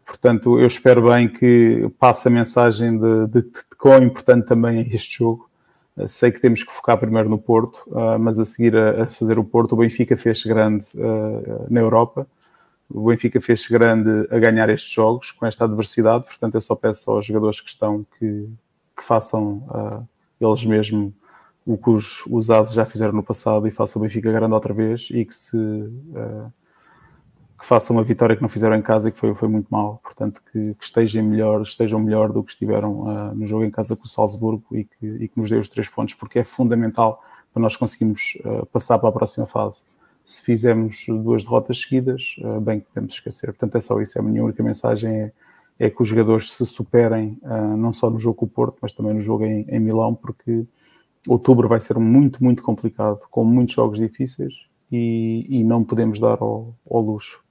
Portanto, 0.06 0.60
eu 0.60 0.68
espero 0.68 1.10
bem 1.10 1.30
que 1.30 1.90
passe 1.98 2.28
a 2.28 2.32
mensagem 2.32 3.00
de, 3.00 3.28
de, 3.28 3.42
de 3.44 3.64
quão 3.80 4.04
importante 4.04 4.46
também 4.46 4.80
é 4.80 4.94
este 4.94 5.20
jogo. 5.20 5.53
Uh, 5.98 6.08
sei 6.08 6.32
que 6.32 6.42
temos 6.42 6.64
que 6.64 6.72
focar 6.72 6.98
primeiro 6.98 7.30
no 7.30 7.38
Porto, 7.38 7.84
uh, 7.88 8.18
mas 8.20 8.40
a 8.40 8.46
seguir 8.46 8.76
a, 8.76 9.08
fazer 9.08 9.38
o 9.38 9.44
Porto, 9.44 9.74
o 9.74 9.78
Benfica 9.78 10.18
fez 10.18 10.44
grande 10.44 10.86
uh, 10.96 11.68
na 11.70 11.80
Europa. 11.80 12.28
O 12.90 13.08
Benfica 13.08 13.40
fez 13.42 13.68
grande 13.68 14.28
a 14.30 14.40
ganhar 14.40 14.70
estes 14.70 14.92
jogos 14.92 15.32
com 15.32 15.46
esta 15.46 15.66
adversidade. 15.66 16.26
Portanto, 16.26 16.56
eu 16.56 16.62
só 16.62 16.76
peço 16.76 17.10
aos 17.12 17.26
jogadores 17.26 17.60
que 17.62 17.70
estão 17.70 18.06
que, 18.20 18.50
que 18.96 19.04
façam 19.04 20.08
eles 20.40 20.66
mesmos 20.66 21.12
o 21.66 21.78
que 21.78 21.90
os 21.90 22.26
usados 22.28 22.74
já 22.74 22.86
fizeram 22.86 23.14
no 23.14 23.24
passado 23.24 23.68
e 23.68 23.72
façam 23.72 24.00
o 24.00 24.04
Benfica 24.04 24.32
grande 24.32 24.54
outra 24.54 24.74
vez 24.74 25.08
e 25.12 25.26
que 25.26 25.34
se 25.34 25.58
que 27.64 27.68
façam 27.68 27.96
uma 27.96 28.04
vitória 28.04 28.36
que 28.36 28.42
não 28.42 28.50
fizeram 28.50 28.76
em 28.76 28.82
casa 28.82 29.08
e 29.08 29.12
que 29.14 29.18
foi, 29.18 29.34
foi 29.34 29.48
muito 29.48 29.68
mal. 29.70 29.98
Portanto, 30.04 30.44
que, 30.52 30.74
que 30.74 30.84
estejam, 30.84 31.24
melhor, 31.24 31.62
estejam 31.62 31.98
melhor 31.98 32.30
do 32.30 32.44
que 32.44 32.52
estiveram 32.52 33.04
uh, 33.04 33.34
no 33.34 33.48
jogo 33.48 33.64
em 33.64 33.72
casa 33.72 33.96
com 33.96 34.04
o 34.04 34.08
Salzburgo 34.08 34.66
e 34.74 34.84
que, 34.84 35.06
e 35.06 35.28
que 35.30 35.40
nos 35.40 35.50
dê 35.50 35.56
os 35.56 35.70
três 35.70 35.88
pontos, 35.88 36.14
porque 36.14 36.40
é 36.40 36.44
fundamental 36.44 37.24
para 37.54 37.62
nós 37.62 37.78
conseguirmos 37.78 38.38
uh, 38.44 38.66
passar 38.66 39.00
para 39.00 39.08
a 39.08 39.12
próxima 39.14 39.46
fase. 39.46 39.82
Se 40.26 40.42
fizermos 40.42 41.06
duas 41.08 41.46
derrotas 41.46 41.80
seguidas, 41.80 42.36
uh, 42.40 42.60
bem 42.60 42.82
que 42.82 42.88
podemos 42.88 43.14
esquecer. 43.14 43.48
Portanto, 43.54 43.78
é 43.78 43.80
só 43.80 44.02
isso. 44.02 44.18
É 44.18 44.22
a 44.22 44.24
minha 44.26 44.44
única 44.44 44.62
mensagem 44.62 45.10
é, 45.10 45.32
é 45.80 45.90
que 45.90 46.02
os 46.02 46.08
jogadores 46.10 46.52
se 46.52 46.66
superem, 46.66 47.40
não 47.78 47.94
só 47.94 48.10
no 48.10 48.20
jogo 48.20 48.36
com 48.36 48.46
o 48.46 48.50
Porto, 48.50 48.78
mas 48.82 48.92
também 48.92 49.14
no 49.14 49.22
jogo 49.22 49.46
em, 49.46 49.66
em 49.70 49.80
Milão, 49.80 50.14
porque 50.14 50.66
outubro 51.28 51.70
vai 51.70 51.80
ser 51.80 51.98
muito, 51.98 52.44
muito 52.44 52.62
complicado, 52.62 53.22
com 53.32 53.44
muitos 53.46 53.74
jogos 53.74 53.98
difíceis 53.98 54.54
e, 54.92 55.48
e 55.50 55.64
não 55.64 55.84
podemos 55.84 56.20
dar 56.20 56.38
ao, 56.42 56.76
ao 56.90 57.02
luxo 57.02 57.43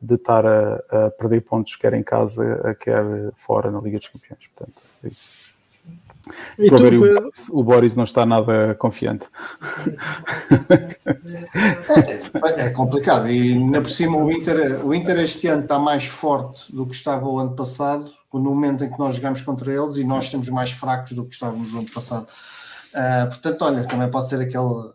de 0.00 0.14
estar 0.14 0.46
a, 0.46 0.82
a, 0.90 1.10
perder 1.10 1.42
pontos 1.42 1.76
quer 1.76 1.92
em 1.94 2.02
casa, 2.02 2.76
quer 2.80 3.04
fora 3.34 3.70
na 3.70 3.80
Liga 3.80 3.98
dos 3.98 4.08
Campeões. 4.08 4.48
Portanto, 4.48 4.80
é 5.04 5.08
isso. 5.08 5.50
E 6.58 6.68
tu, 6.68 6.76
ver, 6.76 6.94
o, 6.94 6.98
Boris, 6.98 7.48
o, 7.50 7.62
Boris, 7.62 7.96
não 7.96 8.04
está 8.04 8.26
nada 8.26 8.74
confiante. 8.74 9.26
É, 12.56 12.66
é, 12.66 12.70
complicado. 12.70 13.28
E 13.28 13.54
ainda 13.54 13.80
por 13.80 13.90
cima 13.90 14.16
o 14.18 14.30
Inter, 14.30 14.84
o 14.84 14.94
Inter 14.94 15.18
este 15.18 15.46
ano 15.48 15.62
está 15.62 15.78
mais 15.78 16.06
forte 16.06 16.74
do 16.74 16.86
que 16.86 16.94
estava 16.94 17.26
o 17.26 17.38
ano 17.38 17.56
passado, 17.56 18.12
no 18.32 18.40
momento 18.40 18.84
em 18.84 18.90
que 18.90 18.98
nós 18.98 19.16
jogamos 19.16 19.40
contra 19.40 19.72
eles, 19.72 19.96
e 19.96 20.04
nós 20.04 20.26
estamos 20.26 20.48
mais 20.50 20.72
fracos 20.72 21.12
do 21.12 21.24
que 21.24 21.32
estávamos 21.32 21.72
no 21.72 21.80
ano 21.80 21.90
passado. 21.90 22.26
Uh, 22.92 23.28
portanto, 23.28 23.62
olha, 23.62 23.84
também 23.84 24.10
pode 24.10 24.28
ser 24.28 24.40
aquele, 24.40 24.92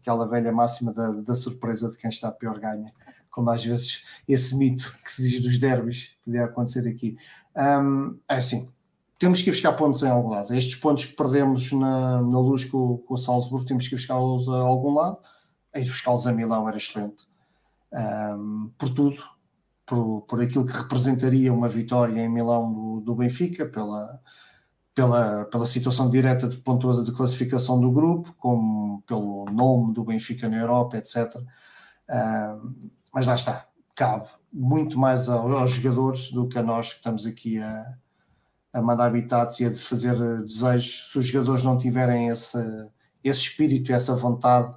aquela 0.00 0.26
velha 0.26 0.52
máxima 0.52 0.92
da, 0.92 1.10
da 1.10 1.34
surpresa 1.34 1.90
de 1.90 1.98
quem 1.98 2.10
está 2.10 2.30
pior 2.32 2.58
ganha 2.58 2.92
como 3.32 3.50
às 3.50 3.64
vezes 3.64 4.04
esse 4.28 4.56
mito 4.56 4.94
que 5.02 5.10
se 5.10 5.28
diz 5.28 5.40
dos 5.40 5.58
derbys 5.58 6.12
podia 6.24 6.44
acontecer 6.44 6.86
aqui. 6.86 7.16
Um, 7.56 8.16
é 8.28 8.36
assim, 8.36 8.70
temos 9.18 9.40
que 9.42 9.50
buscar 9.50 9.72
pontos 9.72 10.02
em 10.02 10.08
algum 10.08 10.30
lado. 10.30 10.54
Estes 10.54 10.76
pontos 10.76 11.06
que 11.06 11.16
perdemos 11.16 11.72
na, 11.72 12.20
na 12.20 12.38
luz 12.38 12.64
com, 12.64 12.98
com 12.98 13.14
o 13.14 13.18
Salzburgo, 13.18 13.66
temos 13.66 13.88
que 13.88 13.94
ir 13.94 13.98
buscá-los 13.98 14.48
a 14.48 14.58
algum 14.60 14.94
lado. 14.94 15.18
Ir 15.74 15.86
buscá-los 15.86 16.26
a 16.26 16.32
Milão 16.32 16.68
era 16.68 16.76
excelente. 16.76 17.24
Um, 17.92 18.70
por 18.76 18.90
tudo, 18.90 19.22
por, 19.86 20.22
por 20.22 20.40
aquilo 20.40 20.66
que 20.66 20.72
representaria 20.72 21.52
uma 21.52 21.68
vitória 21.68 22.20
em 22.20 22.28
Milão 22.28 22.72
do, 22.72 23.00
do 23.00 23.14
Benfica, 23.14 23.64
pela, 23.64 24.20
pela, 24.94 25.44
pela 25.46 25.66
situação 25.66 26.10
direta 26.10 26.48
de 26.48 26.58
pontuosa 26.58 27.02
de 27.02 27.12
classificação 27.12 27.80
do 27.80 27.90
grupo, 27.90 28.34
como 28.36 29.02
pelo 29.02 29.46
nome 29.46 29.94
do 29.94 30.04
Benfica 30.04 30.48
na 30.48 30.58
Europa, 30.58 30.96
etc. 30.96 31.36
Um, 32.10 32.90
mas 33.12 33.26
lá 33.26 33.34
está, 33.34 33.66
cabe 33.94 34.28
muito 34.52 34.98
mais 34.98 35.28
aos 35.28 35.70
jogadores 35.70 36.30
do 36.30 36.46
que 36.46 36.58
a 36.58 36.62
nós 36.62 36.90
que 36.90 36.96
estamos 36.96 37.26
aqui 37.26 37.58
a, 37.58 37.98
a 38.74 38.82
mandar 38.82 39.06
habitados 39.06 39.58
e 39.60 39.64
a 39.64 39.72
fazer 39.72 40.16
desejos. 40.42 41.10
Se 41.10 41.18
os 41.18 41.26
jogadores 41.26 41.62
não 41.62 41.78
tiverem 41.78 42.28
esse, 42.28 42.58
esse 43.24 43.40
espírito, 43.40 43.92
essa 43.92 44.14
vontade, 44.14 44.74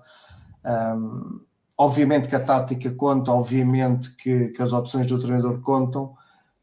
um, 0.66 1.42
obviamente 1.78 2.30
que 2.30 2.36
a 2.36 2.44
tática 2.44 2.90
conta, 2.94 3.32
obviamente 3.32 4.12
que, 4.12 4.50
que, 4.50 4.62
as 4.62 4.72
opções 4.72 5.08
do 5.08 5.20
treinador 5.20 5.60
contam, 5.60 6.16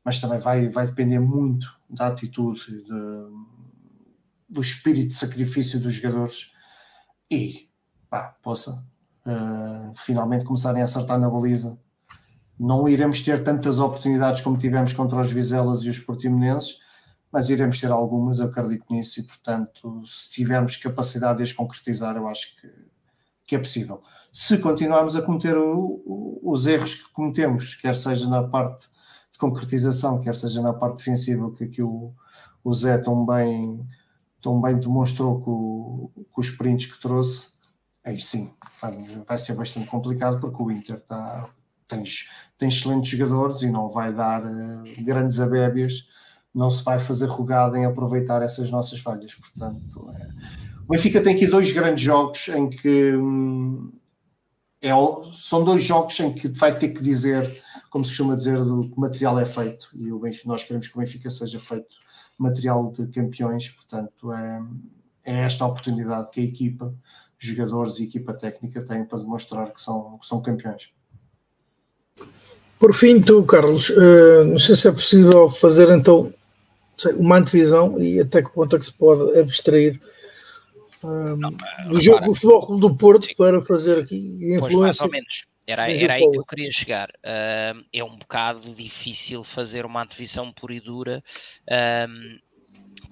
mas 0.03 0.19
também 0.19 0.39
vai, 0.39 0.69
vai 0.69 0.86
depender 0.86 1.20
muito 1.20 1.66
da 1.89 2.09
atitude, 2.09 2.82
de, 2.82 3.27
do 4.49 4.61
espírito 4.61 5.09
de 5.09 5.15
sacrifício 5.15 5.78
dos 5.78 5.93
jogadores 5.94 6.53
e, 7.31 7.69
pá, 8.09 8.36
poça, 8.43 8.82
uh, 9.27 9.93
finalmente 9.97 10.44
começarem 10.44 10.82
a 10.82 10.85
acertar 10.85 11.19
na 11.19 11.31
baliza. 11.31 11.78
Não 12.59 12.89
iremos 12.89 13.20
ter 13.20 13.43
tantas 13.43 13.78
oportunidades 13.78 14.40
como 14.40 14.59
tivemos 14.59 14.93
contra 14.93 15.20
os 15.20 15.32
Vizelas 15.32 15.82
e 15.82 15.90
os 15.90 15.99
Portimonenses, 15.99 16.78
mas 17.32 17.49
iremos 17.49 17.81
ter 17.81 17.90
algumas, 17.90 18.39
eu 18.39 18.47
acredito 18.47 18.85
nisso, 18.90 19.20
e 19.20 19.23
portanto, 19.23 20.03
se 20.07 20.31
tivermos 20.31 20.77
capacidade 20.77 21.39
de 21.39 21.44
as 21.44 21.53
concretizar, 21.53 22.15
eu 22.16 22.28
acho 22.28 22.55
que, 22.61 22.69
que 23.47 23.57
é 23.57 23.59
possível. 23.59 24.03
Se 24.32 24.59
continuarmos 24.59 25.16
a 25.16 25.23
cometer 25.23 25.57
o, 25.57 26.03
o, 26.05 26.40
os 26.44 26.66
erros 26.66 26.94
que 26.94 27.11
cometemos, 27.11 27.74
quer 27.74 27.97
seja 27.97 28.28
na 28.28 28.43
parte 28.43 28.86
de 29.32 29.39
concretização, 29.39 30.20
quer 30.20 30.35
seja 30.35 30.61
na 30.61 30.74
parte 30.74 30.99
defensiva, 30.99 31.51
que 31.53 31.65
aqui 31.65 31.82
o, 31.82 32.12
o 32.62 32.74
Zé 32.74 32.99
tão 32.99 33.24
bem, 33.24 33.86
tão 34.40 34.61
bem 34.61 34.78
demonstrou 34.78 35.40
com, 35.40 36.11
com 36.31 36.40
os 36.40 36.51
prints 36.51 36.86
que 36.86 37.01
trouxe, 37.01 37.51
aí 38.04 38.18
sim, 38.18 38.50
vai 39.26 39.38
ser 39.38 39.54
bastante 39.54 39.86
complicado 39.86 40.40
porque 40.40 40.62
o 40.62 40.70
Inter 40.70 40.96
está, 40.96 41.48
tem, 41.86 42.02
tem 42.58 42.68
excelentes 42.68 43.10
jogadores 43.10 43.62
e 43.62 43.70
não 43.70 43.88
vai 43.88 44.12
dar 44.12 44.42
uh, 44.44 44.82
grandes 45.04 45.40
abébias, 45.40 46.06
não 46.54 46.70
se 46.70 46.82
vai 46.82 46.98
fazer 46.98 47.26
rugada 47.26 47.78
em 47.78 47.84
aproveitar 47.84 48.42
essas 48.42 48.70
nossas 48.70 49.00
falhas. 49.00 49.34
Portanto, 49.34 50.10
é... 50.10 50.28
o 50.84 50.88
Benfica 50.88 51.22
tem 51.22 51.36
aqui 51.36 51.46
dois 51.46 51.70
grandes 51.72 52.04
jogos 52.04 52.48
em 52.48 52.68
que 52.68 53.14
hum, 53.14 53.92
é, 54.82 54.90
são 55.32 55.62
dois 55.62 55.84
jogos 55.84 56.18
em 56.18 56.32
que 56.32 56.48
vai 56.48 56.76
ter 56.76 56.88
que 56.88 57.02
dizer, 57.02 57.62
como 57.88 58.04
se 58.04 58.10
costuma 58.10 58.34
dizer, 58.34 58.58
do 58.58 58.90
que 58.90 58.98
material 58.98 59.38
é 59.38 59.46
feito 59.46 59.88
e 59.94 60.10
o 60.10 60.18
Benfica, 60.18 60.48
nós 60.48 60.64
queremos 60.64 60.88
que 60.88 60.96
o 60.96 61.00
Benfica 61.00 61.30
seja 61.30 61.60
feito 61.60 61.96
material 62.36 62.90
de 62.90 63.06
campeões, 63.06 63.68
portanto 63.68 64.32
é, 64.32 64.60
é 65.24 65.40
esta 65.42 65.64
a 65.64 65.68
oportunidade 65.68 66.30
que 66.32 66.40
a 66.40 66.44
equipa 66.44 66.92
jogadores 67.47 67.98
e 67.98 68.05
equipa 68.05 68.32
técnica 68.32 68.85
têm 68.85 69.05
para 69.05 69.19
demonstrar 69.19 69.73
que 69.73 69.81
são, 69.81 70.19
que 70.19 70.27
são 70.27 70.40
campeões. 70.40 70.90
Por 72.78 72.94
fim, 72.94 73.20
tu, 73.20 73.44
Carlos, 73.44 73.90
uh, 73.90 74.44
não 74.44 74.59
sei 74.59 74.74
se 74.74 74.89
é 74.89 74.93
possível 74.93 75.48
fazer 75.48 75.89
então 75.90 76.32
sei, 76.97 77.12
uma 77.14 77.39
antevisão 77.39 78.01
e 78.01 78.20
até 78.20 78.43
que 78.43 78.52
ponto 78.52 78.74
é 78.74 78.78
que 78.78 78.85
se 78.85 78.93
pode 78.93 79.39
abstrair 79.39 80.01
um, 81.02 81.36
não, 81.36 81.51
do 81.89 82.01
jogo 82.01 82.27
do 82.27 82.35
Futebol 82.35 82.78
do 82.78 82.97
Porto 82.97 83.27
sim. 83.27 83.35
para 83.36 83.60
fazer 83.60 83.98
aqui 83.98 84.16
influência. 84.16 84.60
Pois, 84.60 84.81
mais 84.81 85.01
ou 85.01 85.10
menos. 85.10 85.44
Era, 85.64 85.93
era 85.93 86.14
aí 86.14 86.28
que 86.28 86.39
eu 86.39 86.44
queria 86.44 86.73
chegar. 86.73 87.09
Uh, 87.24 87.85
é 87.93 88.02
um 88.02 88.16
bocado 88.16 88.74
difícil 88.74 89.44
fazer 89.44 89.86
uma 89.86 90.02
antevisão 90.02 90.52
pura 90.52 90.74
e 90.74 90.81
dura 90.81 91.23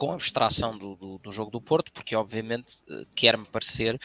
com 0.01 0.13
a 0.13 0.15
abstração 0.15 0.79
do, 0.79 0.97
do, 0.97 1.19
do, 1.19 1.31
jogo 1.31 1.51
do 1.51 1.61
Porto, 1.61 1.93
porque 1.93 2.17
obviamente 2.17 2.79
uh, 2.89 3.05
quer-me 3.15 3.45
parecer 3.47 4.01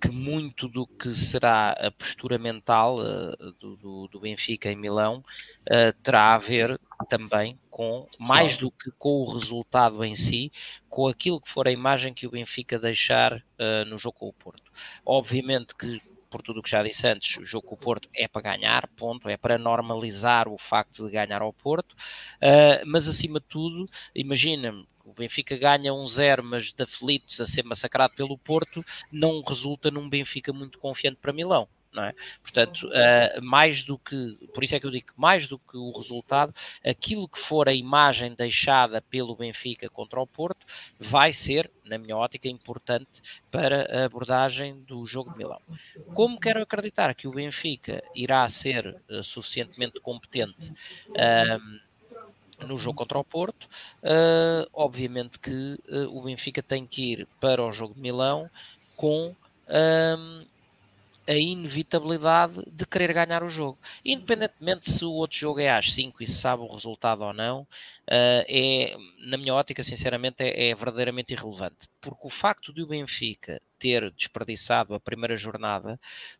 que 0.00 0.08
muito 0.10 0.66
do 0.66 0.86
que 0.86 1.12
será 1.12 1.72
a 1.72 1.90
postura 1.90 2.38
mental 2.38 2.96
uh, 2.98 3.52
do, 3.60 4.08
do, 4.08 4.20
Benfica 4.20 4.72
em 4.72 4.76
Milão 4.76 5.22
uh, 5.68 5.92
terá 6.02 6.34
a 6.34 6.38
ver 6.38 6.80
também 7.10 7.60
com, 7.68 8.06
mais 8.18 8.56
do 8.56 8.70
que 8.70 8.90
com 8.92 9.20
o 9.20 9.34
resultado 9.34 10.02
em 10.02 10.14
si, 10.14 10.50
com 10.88 11.06
aquilo 11.06 11.38
que 11.38 11.50
for 11.50 11.68
a 11.68 11.72
imagem 11.72 12.14
que 12.14 12.26
o 12.26 12.30
Benfica 12.30 12.78
deixar 12.78 13.44
no 13.86 13.98
jogo 13.98 14.18
com 14.20 14.28
o 14.28 14.32
Porto. 14.32 14.72
Obviamente 15.04 15.74
que 15.74 15.98
por 16.34 16.42
tudo 16.42 16.58
o 16.58 16.62
que 16.64 16.70
já 16.70 16.82
disse 16.82 17.06
antes, 17.06 17.36
o 17.36 17.44
jogo 17.44 17.68
com 17.68 17.74
o 17.76 17.78
Porto 17.78 18.08
é 18.12 18.26
para 18.26 18.42
ganhar, 18.42 18.88
ponto, 18.96 19.28
é 19.28 19.36
para 19.36 19.56
normalizar 19.56 20.48
o 20.48 20.58
facto 20.58 21.06
de 21.06 21.12
ganhar 21.12 21.40
ao 21.40 21.52
Porto, 21.52 21.92
uh, 21.92 22.82
mas 22.84 23.06
acima 23.06 23.38
de 23.38 23.46
tudo, 23.46 23.88
imagina-me, 24.12 24.84
o 25.04 25.12
Benfica 25.12 25.56
ganha 25.56 25.94
um 25.94 26.08
zero, 26.08 26.42
mas 26.42 26.72
de 26.72 26.82
aflitos 26.82 27.40
a 27.40 27.46
ser 27.46 27.62
massacrado 27.62 28.14
pelo 28.14 28.36
Porto, 28.36 28.84
não 29.12 29.44
resulta 29.46 29.92
num 29.92 30.08
Benfica 30.08 30.52
muito 30.52 30.76
confiante 30.80 31.18
para 31.22 31.32
Milão 31.32 31.68
não 31.94 32.04
é? 32.04 32.14
Portanto, 32.42 32.88
uh, 32.88 33.42
mais 33.42 33.84
do 33.84 33.96
que, 33.96 34.36
por 34.52 34.64
isso 34.64 34.74
é 34.74 34.80
que 34.80 34.86
eu 34.86 34.90
digo 34.90 35.12
mais 35.16 35.46
do 35.46 35.58
que 35.58 35.76
o 35.76 35.92
resultado, 35.92 36.52
aquilo 36.84 37.28
que 37.28 37.38
for 37.38 37.68
a 37.68 37.72
imagem 37.72 38.34
deixada 38.34 39.00
pelo 39.00 39.36
Benfica 39.36 39.88
contra 39.88 40.20
o 40.20 40.26
Porto 40.26 40.66
vai 40.98 41.32
ser, 41.32 41.70
na 41.84 41.96
minha 41.96 42.16
ótica, 42.16 42.48
importante 42.48 43.22
para 43.50 44.02
a 44.02 44.04
abordagem 44.06 44.80
do 44.82 45.06
jogo 45.06 45.30
de 45.30 45.38
Milão. 45.38 45.60
Como 46.12 46.40
quero 46.40 46.60
acreditar 46.60 47.14
que 47.14 47.28
o 47.28 47.32
Benfica 47.32 48.02
irá 48.14 48.46
ser 48.48 49.00
uh, 49.08 49.22
suficientemente 49.22 50.00
competente 50.00 50.72
no 52.60 52.78
jogo 52.78 52.98
contra 52.98 53.18
o 53.18 53.24
Porto. 53.24 53.68
Uh, 54.02 54.68
obviamente 54.72 55.38
que 55.38 55.78
uh, 55.88 56.16
o 56.16 56.22
Benfica 56.22 56.62
tem 56.62 56.86
que 56.86 57.12
ir 57.12 57.28
para 57.40 57.62
o 57.64 57.72
jogo 57.72 57.94
de 57.94 58.00
Milão 58.00 58.48
com 58.96 59.34
a 61.26 61.34
inevitabilidade 61.34 62.62
de 62.66 62.86
querer 62.86 63.12
ganhar 63.12 63.42
o 63.42 63.48
jogo. 63.48 63.78
Independentemente 64.04 64.90
se 64.90 65.04
o 65.04 65.12
outro 65.12 65.36
jogo 65.36 65.60
é 65.60 65.70
às 65.70 65.92
5 65.92 66.22
e 66.22 66.26
se 66.26 66.34
sabe 66.34 66.62
o 66.62 66.72
resultado 66.72 67.22
ou 67.22 67.32
não, 67.32 67.62
uh, 67.62 68.44
é, 68.48 68.96
na 69.18 69.36
minha 69.36 69.54
ótica, 69.54 69.82
sinceramente, 69.82 70.42
é, 70.42 70.70
é, 70.70 70.74
verdadeiramente 70.74 71.32
irrelevante. 71.32 71.88
Porque 72.00 72.26
o 72.26 72.30
facto 72.30 72.72
de 72.72 72.82
o 72.82 72.86
Benfica 72.86 73.60
ter 73.78 74.10
desperdiçado 74.12 74.94
a 74.94 75.00
primeira 75.00 75.36
jornada 75.36 75.98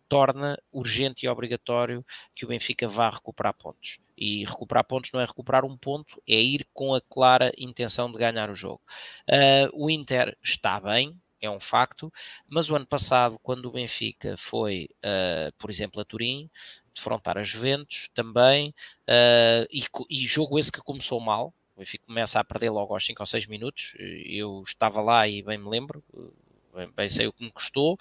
torna 0.09 0.59
urgente 0.73 1.27
e 1.27 1.29
obrigatório 1.29 2.05
que 2.35 2.45
o 2.45 2.49
Benfica 2.49 2.89
vá 2.89 3.11
recuperar 3.11 3.55
pontos. 3.55 3.99
E 4.17 4.45
recuperar 4.45 4.85
pontos 4.85 5.11
não 5.13 5.21
é 5.21 5.25
recuperar 5.25 5.65
um 5.65 5.77
ponto, 5.77 6.23
é 6.29 6.41
ir 6.41 6.67
com 6.73 6.95
a 6.95 7.01
clara 7.01 7.53
intenção 7.59 8.11
de 8.11 8.19
ganhar 8.19 8.49
o 8.51 8.55
jogo. 8.55 8.81
Uh, 9.29 9.85
o 9.85 9.91
Inter 9.91 10.37
está 10.43 10.79
bem, 10.79 11.19
é 11.45 11.51
um 11.51 11.61
facto, 11.61 12.13
mas 12.49 12.71
o 12.71 12.77
ano 12.77 12.87
passado, 12.87 13.39
quando 13.43 13.67
o 13.67 13.73
Benfica 13.73 14.37
foi, 14.37 14.89
uh, 15.05 15.53
por 15.59 15.71
exemplo, 15.71 16.01
a 16.01 16.05
Turim, 16.05 16.51
defrontar 16.95 17.39
a 17.39 17.43
Juventus 17.43 18.09
também, 18.15 18.75
uh, 19.09 19.67
e, 19.71 19.85
e, 20.11 20.27
jogo 20.27 20.59
esse 20.59 20.73
que 20.73 20.81
começou 20.81 21.21
mal, 21.21 21.53
o 21.77 21.81
Benfica 21.81 22.07
começa 22.07 22.39
a 22.39 22.45
perder 22.45 22.71
logo 22.71 22.95
aos 22.95 23.05
5 23.05 23.23
ou 23.23 23.27
6 23.27 23.47
minutos, 23.47 23.95
eu 23.99 24.63
estava 24.67 25.01
lá 25.01 25.27
e 25.27 25.43
bem 25.43 25.59
me 25.59 25.69
lembro, 25.69 26.03
bem, 26.75 26.91
bem 26.95 27.09
sei 27.09 27.27
o 27.27 27.33
que 27.33 27.45
me 27.45 27.51
custou, 27.51 27.99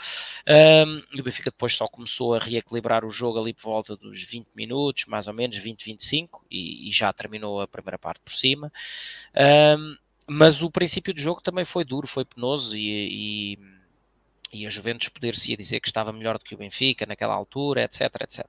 um, 0.48 1.04
e 1.16 1.22
o 1.22 1.24
Benfica 1.24 1.52
depois 1.52 1.76
só 1.76 1.88
começou 1.88 2.34
a 2.34 2.40
reequilibrar 2.40 3.06
o 3.06 3.12
jogo 3.12 3.40
ali 3.40 3.54
por 3.54 3.64
volta 3.64 3.96
dos 3.96 4.22
20 4.24 4.48
minutos, 4.56 5.06
mais 5.06 5.28
ou 5.28 5.34
menos 5.34 5.58
20, 5.58 5.84
25, 5.84 6.46
e, 6.50 6.90
e 6.90 6.92
já 6.92 7.12
terminou 7.14 7.62
a 7.62 7.68
primeira 7.68 7.98
parte 7.98 8.22
por 8.22 8.34
cima. 8.34 8.72
Um, 9.78 9.96
mas 10.28 10.62
o 10.62 10.72
princípio 10.72 11.14
do 11.14 11.20
jogo 11.20 11.42
também 11.42 11.66
foi 11.66 11.84
duro, 11.84 12.08
foi 12.08 12.26
penoso 12.26 12.76
e, 12.76 13.58
e, 14.54 14.60
e 14.62 14.66
a 14.66 14.70
Juventus 14.70 15.10
poder-se 15.10 15.56
dizer 15.56 15.80
que 15.80 15.88
estava 15.88 16.14
melhor 16.14 16.38
do 16.38 16.46
que 16.46 16.56
o 16.56 16.58
Benfica 16.58 17.06
naquela 17.06 17.34
altura, 17.34 17.84
etc, 17.84 18.02
etc. 18.22 18.46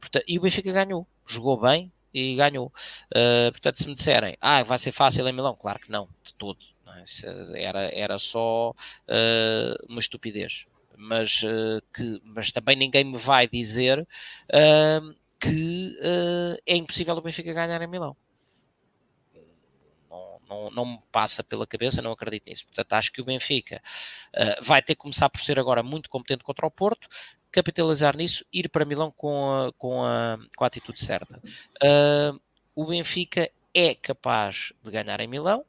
Portanto, 0.00 0.24
e 0.26 0.38
o 0.38 0.42
Benfica 0.42 0.72
ganhou, 0.72 1.06
jogou 1.26 1.60
bem 1.60 1.92
e 2.12 2.34
ganhou. 2.36 2.72
Uh, 3.10 3.50
portanto, 3.52 3.78
se 3.78 3.86
me 3.86 3.94
disserem, 3.94 4.36
ah, 4.40 4.62
vai 4.62 4.78
ser 4.78 4.92
fácil 4.92 5.26
em 5.26 5.32
Milão, 5.32 5.56
claro 5.56 5.78
que 5.80 5.90
não, 5.90 6.08
de 6.22 6.34
todo. 6.34 6.58
É? 6.86 7.62
era, 7.62 7.80
era 7.94 8.18
só 8.18 8.70
uh, 8.70 9.86
uma 9.88 10.00
estupidez. 10.00 10.66
Mas, 10.96 11.42
uh, 11.42 11.82
que, 11.94 12.20
mas 12.24 12.52
também 12.52 12.76
ninguém 12.76 13.04
me 13.04 13.16
vai 13.16 13.48
dizer 13.48 14.06
que 15.40 15.96
é 16.66 16.76
impossível 16.76 17.16
o 17.16 17.22
Benfica 17.22 17.52
ganhar 17.52 17.80
em 17.82 17.86
Milão 17.88 18.16
não, 20.52 20.70
não 20.70 20.84
me 20.84 20.98
passa 21.10 21.42
pela 21.42 21.66
cabeça, 21.66 22.02
não 22.02 22.12
acredito 22.12 22.46
nisso. 22.46 22.66
Portanto, 22.66 22.92
acho 22.92 23.12
que 23.12 23.20
o 23.20 23.24
Benfica 23.24 23.82
uh, 24.34 24.62
vai 24.62 24.82
ter 24.82 24.94
que 24.94 25.00
começar 25.00 25.28
por 25.28 25.40
ser 25.40 25.58
agora 25.58 25.82
muito 25.82 26.10
competente 26.10 26.44
contra 26.44 26.66
o 26.66 26.70
Porto, 26.70 27.08
capitalizar 27.50 28.16
nisso, 28.16 28.44
ir 28.52 28.68
para 28.68 28.84
Milão 28.84 29.10
com 29.10 29.50
a, 29.50 29.72
com 29.72 30.04
a, 30.04 30.38
com 30.56 30.64
a 30.64 30.66
atitude 30.66 30.98
certa. 30.98 31.40
Uh, 31.82 32.40
o 32.74 32.86
Benfica 32.86 33.50
é 33.74 33.94
capaz 33.94 34.72
de 34.82 34.90
ganhar 34.90 35.20
em 35.20 35.26
Milão, 35.26 35.64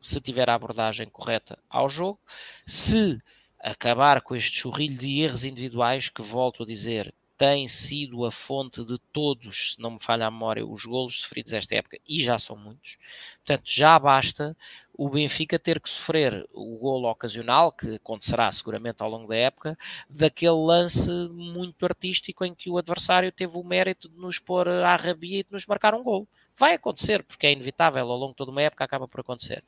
se 0.00 0.20
tiver 0.20 0.50
a 0.50 0.54
abordagem 0.54 1.08
correta 1.08 1.58
ao 1.68 1.88
jogo, 1.88 2.20
se 2.66 3.20
acabar 3.58 4.20
com 4.20 4.36
este 4.36 4.58
churrilho 4.58 4.98
de 4.98 5.22
erros 5.22 5.44
individuais 5.44 6.10
que, 6.10 6.22
volto 6.22 6.62
a 6.62 6.66
dizer, 6.66 7.14
tem 7.44 7.68
sido 7.68 8.24
a 8.24 8.32
fonte 8.32 8.82
de 8.82 8.96
todos, 9.12 9.74
se 9.74 9.78
não 9.78 9.90
me 9.90 9.98
falha 10.00 10.26
a 10.26 10.30
memória, 10.30 10.64
os 10.64 10.86
golos 10.86 11.20
sofridos 11.20 11.52
esta 11.52 11.74
época, 11.74 11.98
e 12.08 12.24
já 12.24 12.38
são 12.38 12.56
muitos. 12.56 12.96
Portanto, 13.44 13.64
já 13.66 13.98
basta 13.98 14.56
o 14.94 15.10
Benfica 15.10 15.58
ter 15.58 15.78
que 15.78 15.90
sofrer 15.90 16.48
o 16.54 16.78
golo 16.78 17.06
ocasional, 17.06 17.70
que 17.70 17.96
acontecerá 17.96 18.50
seguramente 18.50 19.02
ao 19.02 19.10
longo 19.10 19.28
da 19.28 19.36
época, 19.36 19.76
daquele 20.08 20.52
lance 20.52 21.10
muito 21.28 21.84
artístico 21.84 22.46
em 22.46 22.54
que 22.54 22.70
o 22.70 22.78
adversário 22.78 23.30
teve 23.30 23.58
o 23.58 23.62
mérito 23.62 24.08
de 24.08 24.16
nos 24.16 24.38
pôr 24.38 24.66
à 24.66 24.96
rabia 24.96 25.40
e 25.40 25.44
de 25.44 25.52
nos 25.52 25.66
marcar 25.66 25.92
um 25.92 26.02
gol. 26.02 26.26
Vai 26.56 26.72
acontecer, 26.74 27.22
porque 27.24 27.46
é 27.46 27.52
inevitável, 27.52 28.10
ao 28.10 28.16
longo 28.16 28.32
de 28.32 28.36
toda 28.36 28.52
uma 28.52 28.62
época 28.62 28.84
acaba 28.84 29.06
por 29.06 29.20
acontecer 29.20 29.62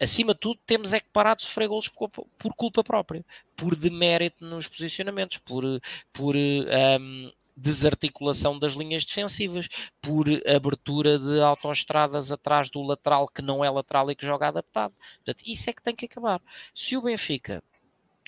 acima 0.00 0.34
de 0.34 0.40
tudo, 0.40 0.60
temos 0.66 0.92
é 0.92 1.00
que 1.00 1.08
parar 1.12 1.34
de 1.34 1.42
sofrer 1.42 1.68
golos 1.68 1.88
por 1.88 2.54
culpa 2.54 2.84
própria, 2.84 3.24
por 3.56 3.74
demérito 3.74 4.44
nos 4.44 4.66
posicionamentos, 4.66 5.38
por, 5.38 5.64
por 6.12 6.36
um, 6.36 7.32
desarticulação 7.58 8.58
das 8.58 8.72
linhas 8.72 9.04
defensivas, 9.04 9.68
por 10.00 10.26
abertura 10.46 11.18
de 11.18 11.40
autoestradas 11.40 12.30
atrás 12.30 12.70
do 12.70 12.82
lateral 12.82 13.28
que 13.28 13.42
não 13.42 13.64
é 13.64 13.70
lateral 13.70 14.10
e 14.10 14.14
que 14.14 14.24
joga 14.24 14.48
adaptado. 14.48 14.94
Portanto, 15.16 15.42
isso 15.46 15.68
é 15.68 15.72
que 15.72 15.82
tem 15.82 15.94
que 15.94 16.06
acabar. 16.06 16.40
Se 16.74 16.96
o 16.96 17.02
Benfica 17.02 17.62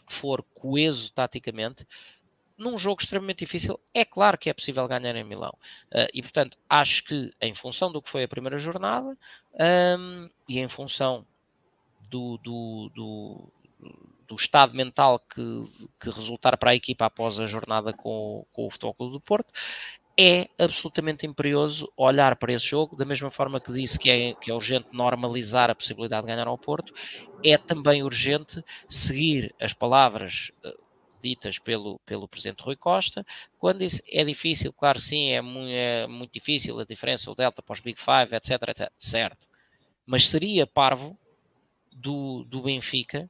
for 0.08 0.42
coeso 0.54 1.12
taticamente, 1.12 1.86
num 2.58 2.76
jogo 2.76 3.00
extremamente 3.00 3.38
difícil, 3.38 3.80
é 3.94 4.04
claro 4.04 4.36
que 4.36 4.50
é 4.50 4.52
possível 4.52 4.86
ganhar 4.86 5.16
em 5.16 5.24
Milão. 5.24 5.56
Uh, 5.90 6.10
e, 6.12 6.20
portanto, 6.20 6.58
acho 6.68 7.04
que 7.04 7.32
em 7.40 7.54
função 7.54 7.90
do 7.90 8.02
que 8.02 8.10
foi 8.10 8.24
a 8.24 8.28
primeira 8.28 8.58
jornada 8.58 9.16
um, 9.98 10.28
e 10.46 10.58
em 10.58 10.68
função 10.68 11.24
do, 12.10 12.38
do, 12.38 12.90
do, 12.94 13.52
do 14.26 14.34
estado 14.34 14.74
mental 14.74 15.20
que, 15.20 15.64
que, 16.00 16.10
resultar 16.10 16.56
para 16.56 16.72
a 16.72 16.74
equipa 16.74 17.06
após 17.06 17.38
a 17.38 17.46
jornada 17.46 17.92
com, 17.92 18.44
com 18.52 18.66
o 18.66 18.70
Futebol 18.70 18.94
Clube 18.94 19.12
do 19.12 19.20
Porto, 19.20 19.52
é 20.18 20.48
absolutamente 20.58 21.26
imperioso 21.26 21.90
olhar 21.96 22.36
para 22.36 22.52
esse 22.52 22.66
jogo, 22.66 22.96
da 22.96 23.04
mesma 23.04 23.30
forma 23.30 23.60
que 23.60 23.72
disse 23.72 23.98
que 23.98 24.10
é, 24.10 24.34
que 24.34 24.50
é 24.50 24.54
urgente 24.54 24.88
normalizar 24.92 25.70
a 25.70 25.74
possibilidade 25.74 26.26
de 26.26 26.32
ganhar 26.32 26.46
ao 26.46 26.58
Porto, 26.58 26.92
é 27.42 27.56
também 27.56 28.02
urgente 28.02 28.62
seguir 28.86 29.54
as 29.58 29.72
palavras 29.72 30.50
uh, 30.64 30.78
ditas 31.22 31.58
pelo, 31.58 31.98
pelo 32.04 32.28
Presidente 32.28 32.62
Rui 32.62 32.76
Costa, 32.76 33.24
quando 33.58 33.78
disse 33.78 34.02
é 34.10 34.24
difícil, 34.24 34.72
claro 34.72 35.00
sim, 35.00 35.30
é 35.30 35.40
muito, 35.40 35.70
é 35.70 36.06
muito 36.06 36.32
difícil 36.32 36.78
a 36.78 36.84
diferença, 36.84 37.30
o 37.30 37.34
Delta 37.34 37.62
para 37.62 37.74
os 37.74 37.80
Big 37.80 37.98
Five, 37.98 38.34
etc, 38.34 38.68
etc, 38.68 38.92
certo, 38.98 39.48
mas 40.04 40.28
seria 40.28 40.66
parvo 40.66 41.16
do, 42.00 42.44
do 42.44 42.62
Benfica, 42.62 43.28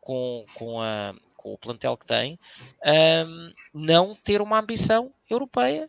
com, 0.00 0.44
com, 0.54 0.80
a, 0.80 1.14
com 1.36 1.52
o 1.52 1.58
plantel 1.58 1.96
que 1.96 2.06
tem, 2.06 2.38
um, 2.84 3.52
não 3.72 4.14
ter 4.14 4.40
uma 4.40 4.58
ambição 4.58 5.12
europeia 5.28 5.88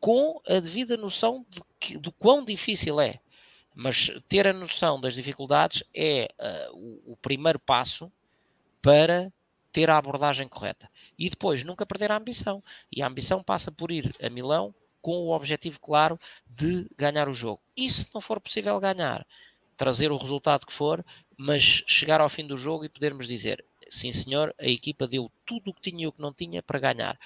com 0.00 0.40
a 0.46 0.60
devida 0.60 0.96
noção 0.96 1.44
de 1.48 1.60
que, 1.78 1.98
do 1.98 2.12
quão 2.12 2.44
difícil 2.44 3.00
é. 3.00 3.20
Mas 3.74 4.10
ter 4.28 4.46
a 4.46 4.52
noção 4.52 5.00
das 5.00 5.14
dificuldades 5.14 5.84
é 5.94 6.28
uh, 6.38 6.76
o, 6.76 7.12
o 7.12 7.16
primeiro 7.16 7.58
passo 7.58 8.10
para 8.82 9.32
ter 9.72 9.90
a 9.90 9.98
abordagem 9.98 10.48
correta. 10.48 10.90
E 11.16 11.28
depois, 11.30 11.62
nunca 11.62 11.86
perder 11.86 12.10
a 12.10 12.16
ambição. 12.16 12.60
E 12.90 13.02
a 13.02 13.06
ambição 13.06 13.42
passa 13.42 13.70
por 13.70 13.92
ir 13.92 14.08
a 14.22 14.30
Milão 14.30 14.74
com 15.00 15.12
o 15.12 15.30
objetivo 15.30 15.78
claro 15.80 16.18
de 16.46 16.88
ganhar 16.96 17.28
o 17.28 17.34
jogo. 17.34 17.60
E 17.76 17.88
se 17.88 18.08
não 18.12 18.20
for 18.20 18.40
possível 18.40 18.78
ganhar, 18.80 19.24
trazer 19.76 20.10
o 20.10 20.16
resultado 20.16 20.66
que 20.66 20.72
for, 20.72 21.04
mas 21.38 21.84
chegar 21.86 22.20
ao 22.20 22.28
fim 22.28 22.46
do 22.46 22.58
jogo 22.58 22.84
e 22.84 22.88
podermos 22.88 23.28
dizer 23.28 23.64
sim 23.90 24.12
senhor, 24.12 24.54
a 24.60 24.66
equipa 24.66 25.06
deu 25.06 25.30
tudo 25.46 25.70
o 25.70 25.74
que 25.74 25.80
tinha 25.90 26.04
e 26.04 26.06
o 26.06 26.12
que 26.12 26.20
não 26.20 26.32
tinha 26.32 26.62
para 26.62 26.78
ganhar. 26.78 27.18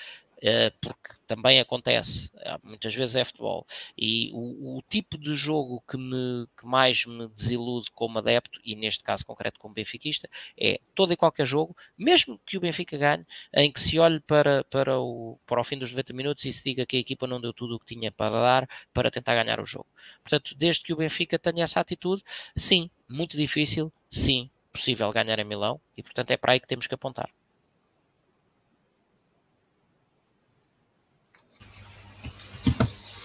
Eh, 0.45 0.73
porque 0.81 1.15
também 1.25 1.61
acontece, 1.61 2.29
muitas 2.65 2.93
vezes 2.93 3.15
é 3.15 3.25
futebol, 3.25 3.65
e 3.97 4.29
o, 4.35 4.79
o 4.79 4.83
tipo 4.89 5.17
de 5.17 5.37
jogo 5.37 5.81
que, 5.89 5.97
me, 5.97 6.49
que 6.59 6.67
mais 6.67 7.07
me 7.07 7.29
desilude 7.29 7.89
como 7.93 8.19
adepto, 8.19 8.61
e 8.65 8.75
neste 8.75 9.05
caso 9.05 9.25
concreto 9.25 9.61
como 9.61 9.73
benfiquista, 9.73 10.29
é 10.59 10.81
todo 10.97 11.13
e 11.13 11.17
qualquer 11.17 11.47
jogo, 11.47 11.77
mesmo 11.97 12.41
que 12.45 12.57
o 12.57 12.61
Benfica 12.61 12.99
ganhe, 12.99 13.25
em 13.55 13.71
que 13.71 13.79
se 13.81 14.01
olhe 14.01 14.19
para, 14.19 14.65
para, 14.65 14.99
o, 14.99 15.39
para 15.47 15.61
o 15.61 15.65
fim 15.65 15.79
dos 15.79 15.91
90 15.93 16.13
minutos 16.13 16.45
e 16.45 16.53
se 16.53 16.65
diga 16.65 16.85
que 16.85 16.97
a 16.97 17.01
equipa 17.01 17.27
não 17.27 17.41
deu 17.41 17.53
tudo 17.53 17.77
o 17.77 17.79
que 17.79 17.87
tinha 17.95 18.11
para 18.11 18.31
dar 18.41 18.69
para 18.93 19.11
tentar 19.11 19.35
ganhar 19.35 19.61
o 19.61 19.67
jogo. 19.67 19.87
Portanto, 20.23 20.55
desde 20.57 20.83
que 20.83 20.93
o 20.93 20.97
Benfica 20.97 21.39
tenha 21.39 21.63
essa 21.63 21.79
atitude, 21.81 22.23
sim, 22.57 22.91
muito 23.09 23.37
difícil, 23.37 23.93
sim, 24.11 24.51
possível 24.73 25.13
ganhar 25.13 25.39
em 25.39 25.45
Milão, 25.45 25.81
e 25.97 26.03
portanto 26.03 26.31
é 26.33 26.37
para 26.37 26.53
aí 26.53 26.61
que 26.61 26.67
temos 26.67 26.87
que 26.87 26.95
apontar. 26.95 27.31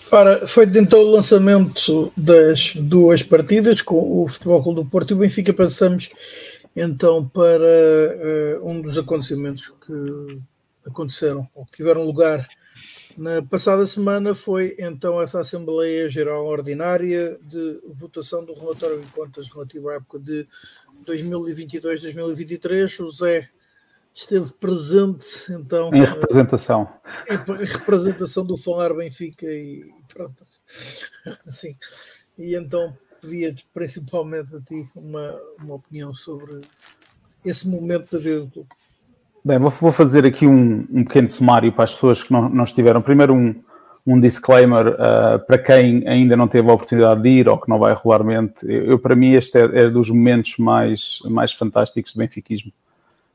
Ora, 0.10 0.48
foi 0.48 0.66
então 0.76 1.02
o 1.02 1.12
lançamento 1.12 2.14
das 2.16 2.74
duas 2.76 3.22
partidas 3.24 3.82
com 3.82 4.24
o 4.24 4.28
Futebol 4.28 4.64
Clube 4.64 4.82
do 4.82 4.90
Porto 4.90 5.12
e 5.12 5.14
o 5.14 5.18
Benfica. 5.18 5.54
Passamos 5.54 6.10
então 6.74 7.28
para 7.28 8.62
uh, 8.62 8.70
um 8.70 8.82
dos 8.82 8.98
acontecimentos 8.98 9.74
que 9.86 10.40
aconteceram 10.86 11.48
ou 11.54 11.66
que 11.66 11.78
tiveram 11.78 12.04
lugar 12.04 12.48
na 13.18 13.42
passada 13.42 13.86
semana. 13.86 14.34
Foi 14.34 14.78
então 14.80 15.22
essa 15.22 15.42
Assembleia 15.42 16.10
Geral 16.10 16.46
Ordinária 16.46 17.38
de 17.42 17.82
votação 17.94 18.46
do 18.46 18.54
relatório 18.54 19.02
de 19.02 19.08
contas 19.08 19.50
relativo 19.50 19.90
à 19.90 19.96
época 19.96 20.20
de 20.20 20.48
2022-2023. 21.06 23.04
O 23.04 23.12
Zé 23.12 23.50
esteve 24.18 24.52
presente 24.54 25.28
então 25.52 25.94
em 25.94 26.04
representação 26.04 26.90
em 27.30 27.66
representação 27.66 28.44
do 28.44 28.58
Falar 28.58 28.94
Benfica 28.94 29.46
e 29.46 29.86
pronto 30.12 30.44
sim 31.44 31.76
e 32.38 32.56
então 32.56 32.98
pedia-te 33.22 33.68
principalmente 33.72 34.56
a 34.56 34.62
ti 34.62 34.90
uma, 34.96 35.40
uma 35.60 35.76
opinião 35.76 36.16
sobre 36.16 36.62
esse 37.46 37.68
momento 37.68 38.12
da 38.12 38.18
vida 38.18 38.42
do 38.42 38.48
clube 38.50 38.70
Bem, 39.46 39.60
vou 39.60 39.94
fazer 39.94 40.26
aqui 40.26 40.46
um, 40.46 40.86
um 40.92 41.06
pequeno 41.06 41.30
sumário 41.30 41.72
para 41.72 41.86
as 41.86 41.94
pessoas 41.94 42.22
que 42.22 42.34
não, 42.34 42.50
não 42.50 42.66
estiveram. 42.66 43.02
Primeiro, 43.02 43.34
um, 43.34 43.56
um 44.06 44.20
disclaimer 44.20 44.88
uh, 44.88 45.40
para 45.48 45.58
quem 45.58 46.06
ainda 46.06 46.36
não 46.36 46.50
teve 46.50 46.70
a 46.70 46.74
oportunidade 46.74 47.22
de 47.22 47.30
ir 47.30 47.48
ou 47.48 47.58
que 47.58 47.70
não 47.70 47.80
vai 47.80 47.94
regularmente. 47.94 48.56
Eu, 48.64 48.84
eu 48.88 49.00
para 49.00 49.16
mim, 49.16 49.36
este 49.36 49.58
é, 49.58 49.86
é, 49.86 49.90
dos 49.90 50.10
momentos 50.10 50.58
mais, 50.58 51.20
mais 51.24 51.54
fantásticos 51.54 52.12
de 52.12 52.20
benfiquismo 52.20 52.74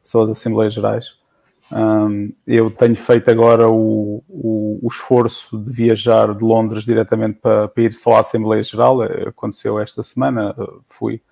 são 0.02 0.22
as 0.22 0.30
Assembleias 0.30 0.74
Gerais. 0.74 1.22
Um, 1.70 2.32
eu 2.46 2.70
tenho 2.70 2.96
feito 2.96 3.30
agora 3.30 3.68
o, 3.68 4.22
o, 4.28 4.80
o, 4.82 4.88
esforço 4.88 5.56
de 5.56 5.72
viajar 5.72 6.34
de 6.34 6.44
Londres 6.44 6.84
diretamente 6.84 7.38
para, 7.40 7.68
para, 7.68 7.82
ir 7.84 7.94
só 7.94 8.16
à 8.16 8.20
Assembleia 8.20 8.62
Geral. 8.62 9.00
Aconteceu 9.02 9.78
esta 9.78 10.02
semana, 10.02 10.54
fui, 10.88 11.22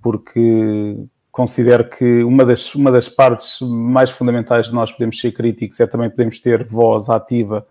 porque 0.00 0.96
considero 1.30 1.90
que 1.90 2.22
uma 2.22 2.44
das, 2.44 2.74
uma 2.74 2.92
das 2.92 3.08
partes 3.08 3.58
mais 3.60 4.10
fundamentais 4.10 4.66
de 4.66 4.74
nós 4.74 4.92
podermos 4.92 5.20
ser 5.20 5.32
críticos 5.32 5.80
é 5.80 5.86
também 5.86 6.08
podermos 6.08 6.38
ter 6.38 6.64
voz 6.64 7.08
ativa 7.08 7.66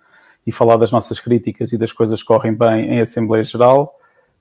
e 0.45 0.51
falar 0.51 0.75
das 0.75 0.91
nossas 0.91 1.19
críticas 1.19 1.71
e 1.71 1.77
das 1.77 1.93
coisas 1.93 2.21
que 2.21 2.27
correm 2.27 2.53
bem 2.53 2.89
em 2.89 2.99
Assembleia 2.99 3.43
Geral 3.43 3.97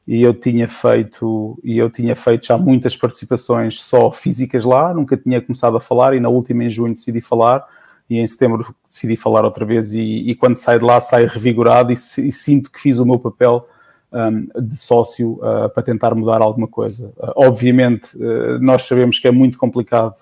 e 0.06 0.22
eu 0.22 0.34
tinha 0.34 0.68
feito 0.68 1.58
e 1.62 1.78
eu 1.78 1.88
tinha 1.88 2.16
feito 2.16 2.46
já 2.46 2.58
muitas 2.58 2.96
participações 2.96 3.80
só 3.80 4.10
físicas 4.10 4.64
lá, 4.64 4.92
nunca 4.92 5.16
tinha 5.16 5.40
começado 5.40 5.76
a 5.76 5.80
falar 5.80 6.14
e 6.14 6.20
na 6.20 6.28
última 6.28 6.64
em 6.64 6.70
junho 6.70 6.94
decidi 6.94 7.20
falar 7.20 7.64
e 8.10 8.18
em 8.18 8.26
setembro 8.26 8.74
decidi 8.84 9.16
falar 9.16 9.44
outra 9.44 9.64
vez 9.64 9.94
e, 9.94 10.00
e 10.00 10.34
quando 10.34 10.56
saio 10.56 10.80
de 10.80 10.84
lá 10.84 11.00
saio 11.00 11.28
revigorado 11.28 11.92
e, 11.92 11.94
e, 11.94 12.32
sinto 12.32 12.70
que 12.70 12.80
fiz 12.80 12.98
o 12.98 13.06
meu 13.06 13.18
papel 13.18 13.66
um, 14.12 14.60
de 14.60 14.76
sócio 14.76 15.34
uh, 15.34 15.70
para 15.72 15.82
tentar 15.82 16.14
mudar 16.14 16.42
alguma 16.42 16.68
coisa. 16.68 17.06
Uh, 17.16 17.32
obviamente 17.36 18.16
uh, 18.16 18.58
nós 18.60 18.82
sabemos 18.82 19.18
que 19.18 19.28
é 19.28 19.30
muito 19.30 19.56
complicado 19.56 20.18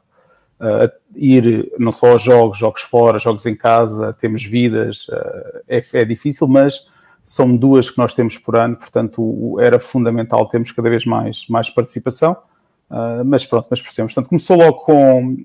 uh, 0.61 0.93
ir 1.17 1.73
não 1.79 1.91
só 1.91 2.13
aos 2.13 2.23
jogos, 2.23 2.59
jogos 2.59 2.83
fora, 2.83 3.19
jogos 3.19 3.47
em 3.47 3.57
casa, 3.57 4.13
temos 4.13 4.45
vidas, 4.45 5.09
uh, 5.09 5.61
é, 5.67 5.83
é 5.95 6.05
difícil, 6.05 6.47
mas 6.47 6.87
são 7.23 7.57
duas 7.57 7.91
que 7.91 7.99
nós 7.99 8.15
temos 8.15 8.39
por 8.39 8.57
ano, 8.57 8.77
portanto 8.77 9.57
era 9.61 9.79
fundamental 9.79 10.49
termos 10.49 10.73
cada 10.73 10.89
vez 10.89 11.05
mais, 11.05 11.47
mais 11.49 11.71
participação, 11.71 12.37
uh, 12.91 13.25
mas 13.25 13.45
pronto, 13.45 13.67
mas 13.71 13.81
percebemos. 13.81 14.15
Portanto, 14.15 14.29
começou 14.29 14.57
logo 14.57 14.79
com, 14.79 15.37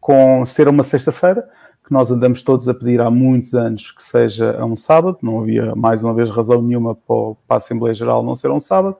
com 0.00 0.44
ser 0.44 0.68
uma 0.68 0.82
sexta-feira, 0.82 1.48
que 1.84 1.92
nós 1.92 2.10
andamos 2.10 2.42
todos 2.42 2.68
a 2.68 2.74
pedir 2.74 3.00
há 3.00 3.10
muitos 3.10 3.52
anos 3.54 3.90
que 3.90 4.02
seja 4.02 4.56
a 4.58 4.64
um 4.64 4.74
sábado, 4.74 5.18
não 5.22 5.40
havia 5.40 5.74
mais 5.74 6.02
uma 6.02 6.14
vez 6.14 6.30
razão 6.30 6.62
nenhuma 6.62 6.94
para, 6.94 7.36
a 7.48 7.56
Assembleia 7.56 7.94
Geral 7.94 8.22
não 8.22 8.34
ser 8.34 8.50
um 8.50 8.60
sábado, 8.60 8.96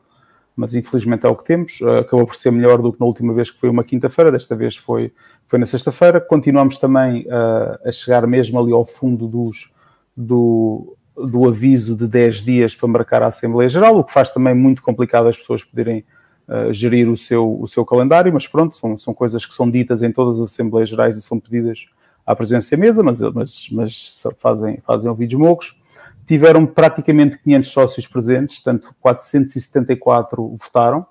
mas 0.55 0.75
infelizmente 0.75 1.27
é 1.27 1.29
o 1.29 1.35
que 1.35 1.45
temos, 1.45 1.81
uh, 1.81 1.99
acabou 1.99 2.27
por 2.27 2.37
ser 2.37 2.53
melhor 2.53 2.81
do 2.81 2.93
que 2.93 3.01
na 3.01 3.07
última 3.07 3.33
vez 3.33 3.51
que 3.51 3.59
foi 3.59 3.69
uma 3.69 3.83
quinta-feira, 3.83 4.31
desta 4.31 4.55
vez 4.55 4.77
foi, 4.77 5.13
foi 5.47 5.59
na 5.59 5.67
sexta-feira, 5.67 6.21
continuamos 6.21 6.79
também 6.79 7.23
uh, 7.23 7.89
a 7.89 7.91
chegar 7.91 8.27
mesmo 8.27 8.59
ali 8.61 8.73
ao 8.73 8.85
fundo 8.85 9.27
dos, 9.27 9.71
do, 10.17 10.97
do 11.17 11.47
aviso 11.49 11.95
de 11.95 12.07
10 12.07 12.43
dias 12.43 12.75
para 12.75 12.89
marcar 12.89 13.23
a 13.23 13.27
Assembleia 13.27 13.69
Geral, 13.69 13.97
o 13.97 14.05
que 14.05 14.13
faz 14.13 14.31
também 14.31 14.55
muito 14.55 14.83
complicado 14.83 15.29
as 15.29 15.39
pessoas 15.39 15.63
poderem 15.63 16.05
uh, 16.49 16.73
gerir 16.73 17.09
o 17.09 17.17
seu, 17.17 17.61
o 17.61 17.67
seu 17.69 17.85
calendário, 17.85 18.33
mas 18.33 18.47
pronto, 18.47 18.75
são, 18.75 18.97
são 18.97 19.15
coisas 19.15 19.47
que 19.47 19.55
são 19.55 19.71
ditas 19.71 20.03
em 20.03 20.11
todas 20.11 20.41
as 20.41 20.51
Assembleias 20.51 20.89
Gerais 20.89 21.17
e 21.17 21.23
são 21.23 21.39
pedidas 21.39 21.87
à 22.27 22.35
presença 22.35 22.77
da 22.77 22.81
mesa, 22.81 23.03
mas, 23.03 23.21
mas, 23.31 23.69
mas 23.71 24.23
fazem, 24.39 24.81
fazem 24.85 25.09
ouvidos 25.11 25.35
mocos. 25.35 25.77
Tiveram 26.27 26.65
praticamente 26.65 27.39
500 27.39 27.71
sócios 27.71 28.07
presentes, 28.07 28.59
portanto 28.59 28.95
474 29.01 30.57
votaram, 30.57 31.07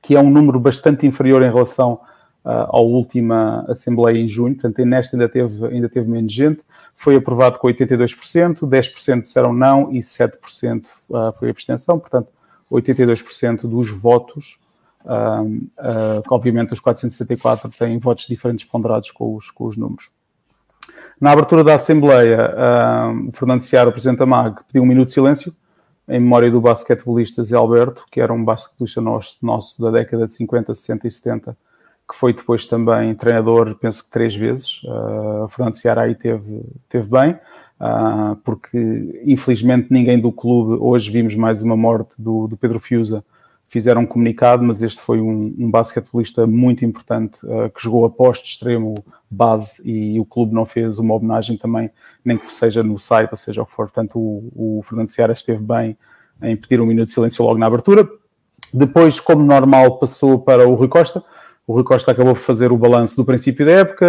que 0.00 0.14
é 0.14 0.20
um 0.20 0.30
número 0.30 0.60
bastante 0.60 1.06
inferior 1.06 1.42
em 1.42 1.50
relação 1.50 2.00
à 2.44 2.78
última 2.78 3.64
Assembleia 3.68 4.18
em 4.18 4.28
junho, 4.28 4.54
portanto 4.54 4.84
nesta 4.84 5.16
ainda 5.16 5.28
teve, 5.28 5.66
ainda 5.66 5.88
teve 5.88 6.08
menos 6.08 6.32
gente. 6.32 6.60
Foi 6.94 7.14
aprovado 7.14 7.58
com 7.58 7.68
82%, 7.68 8.60
10% 8.60 9.22
disseram 9.22 9.52
não 9.52 9.92
e 9.92 10.00
7% 10.00 10.86
ah, 11.14 11.32
foi 11.32 11.50
abstenção, 11.50 11.98
portanto, 11.98 12.28
82% 12.70 13.62
dos 13.62 13.90
votos, 13.90 14.58
uh, 15.04 15.44
uh, 15.44 16.22
obviamente 16.30 16.72
os 16.72 16.80
474 16.80 17.70
têm 17.70 17.98
votos 17.98 18.26
diferentes 18.26 18.64
ponderados 18.64 19.10
com 19.10 19.34
os, 19.34 19.50
com 19.50 19.64
os 19.64 19.76
números. 19.76 20.10
Na 21.20 21.32
abertura 21.32 21.64
da 21.64 21.74
Assembleia, 21.74 22.54
uh, 22.54 23.32
Fernando 23.32 23.62
Seara, 23.62 23.88
o 23.88 23.92
Presidente 23.92 24.18
da 24.18 24.26
MAG, 24.26 24.60
pediu 24.66 24.82
um 24.82 24.86
minuto 24.86 25.08
de 25.08 25.14
silêncio 25.14 25.54
em 26.08 26.20
memória 26.20 26.50
do 26.50 26.60
basquetebolista 26.60 27.42
Zé 27.42 27.56
Alberto, 27.56 28.04
que 28.10 28.20
era 28.20 28.32
um 28.32 28.44
basquetebolista 28.44 29.00
nosso, 29.00 29.36
nosso 29.42 29.80
da 29.80 29.90
década 29.90 30.26
de 30.26 30.34
50, 30.34 30.74
60 30.74 31.06
e 31.06 31.10
70, 31.10 31.56
que 32.08 32.16
foi 32.16 32.32
depois 32.32 32.66
também 32.66 33.14
treinador, 33.14 33.74
penso 33.74 34.02
que 34.02 34.10
três 34.10 34.34
vezes. 34.34 34.82
Uh, 34.84 35.44
o 35.44 35.48
Fernando 35.48 35.74
Ceará 35.74 36.02
aí 36.02 36.14
teve, 36.14 36.62
teve 36.88 37.06
bem, 37.08 37.32
uh, 37.32 38.34
porque 38.44 39.22
infelizmente 39.24 39.88
ninguém 39.90 40.18
do 40.18 40.32
clube, 40.32 40.78
hoje 40.80 41.10
vimos 41.10 41.34
mais 41.34 41.62
uma 41.62 41.76
morte 41.76 42.14
do, 42.18 42.46
do 42.46 42.56
Pedro 42.56 42.80
Fiusa, 42.80 43.22
fizeram 43.66 44.00
um 44.00 44.06
comunicado, 44.06 44.64
mas 44.64 44.80
este 44.80 45.02
foi 45.02 45.20
um, 45.20 45.54
um 45.58 45.70
basquetebolista 45.70 46.46
muito 46.46 46.82
importante 46.82 47.38
uh, 47.44 47.68
que 47.68 47.82
jogou 47.82 48.06
a 48.06 48.10
poste 48.10 48.48
extremo 48.48 48.94
base 49.30 49.82
e 49.84 50.18
o 50.18 50.24
clube 50.24 50.54
não 50.54 50.64
fez 50.64 50.98
uma 50.98 51.14
homenagem 51.14 51.58
também, 51.58 51.90
nem 52.24 52.38
que 52.38 52.50
seja 52.52 52.82
no 52.82 52.98
site, 52.98 53.30
ou 53.30 53.36
seja 53.36 53.60
o 53.60 53.66
que 53.66 53.72
for. 53.72 53.86
Portanto, 53.86 54.18
o, 54.18 54.78
o 54.78 54.82
Fernando 54.82 55.10
Ceará 55.10 55.34
esteve 55.34 55.62
bem 55.62 55.98
em 56.40 56.56
pedir 56.56 56.80
um 56.80 56.86
minuto 56.86 57.08
de 57.08 57.12
silêncio 57.12 57.44
logo 57.44 57.58
na 57.58 57.66
abertura. 57.66 58.08
Depois, 58.72 59.20
como 59.20 59.44
normal, 59.44 59.98
passou 59.98 60.38
para 60.38 60.66
o 60.66 60.74
Rui 60.74 60.88
Costa, 60.88 61.22
o 61.68 61.74
Rui 61.74 61.84
Costa 61.84 62.10
acabou 62.12 62.32
por 62.32 62.40
fazer 62.40 62.72
o 62.72 62.78
balanço 62.78 63.14
do 63.14 63.26
princípio 63.26 63.66
da 63.66 63.72
época, 63.72 64.06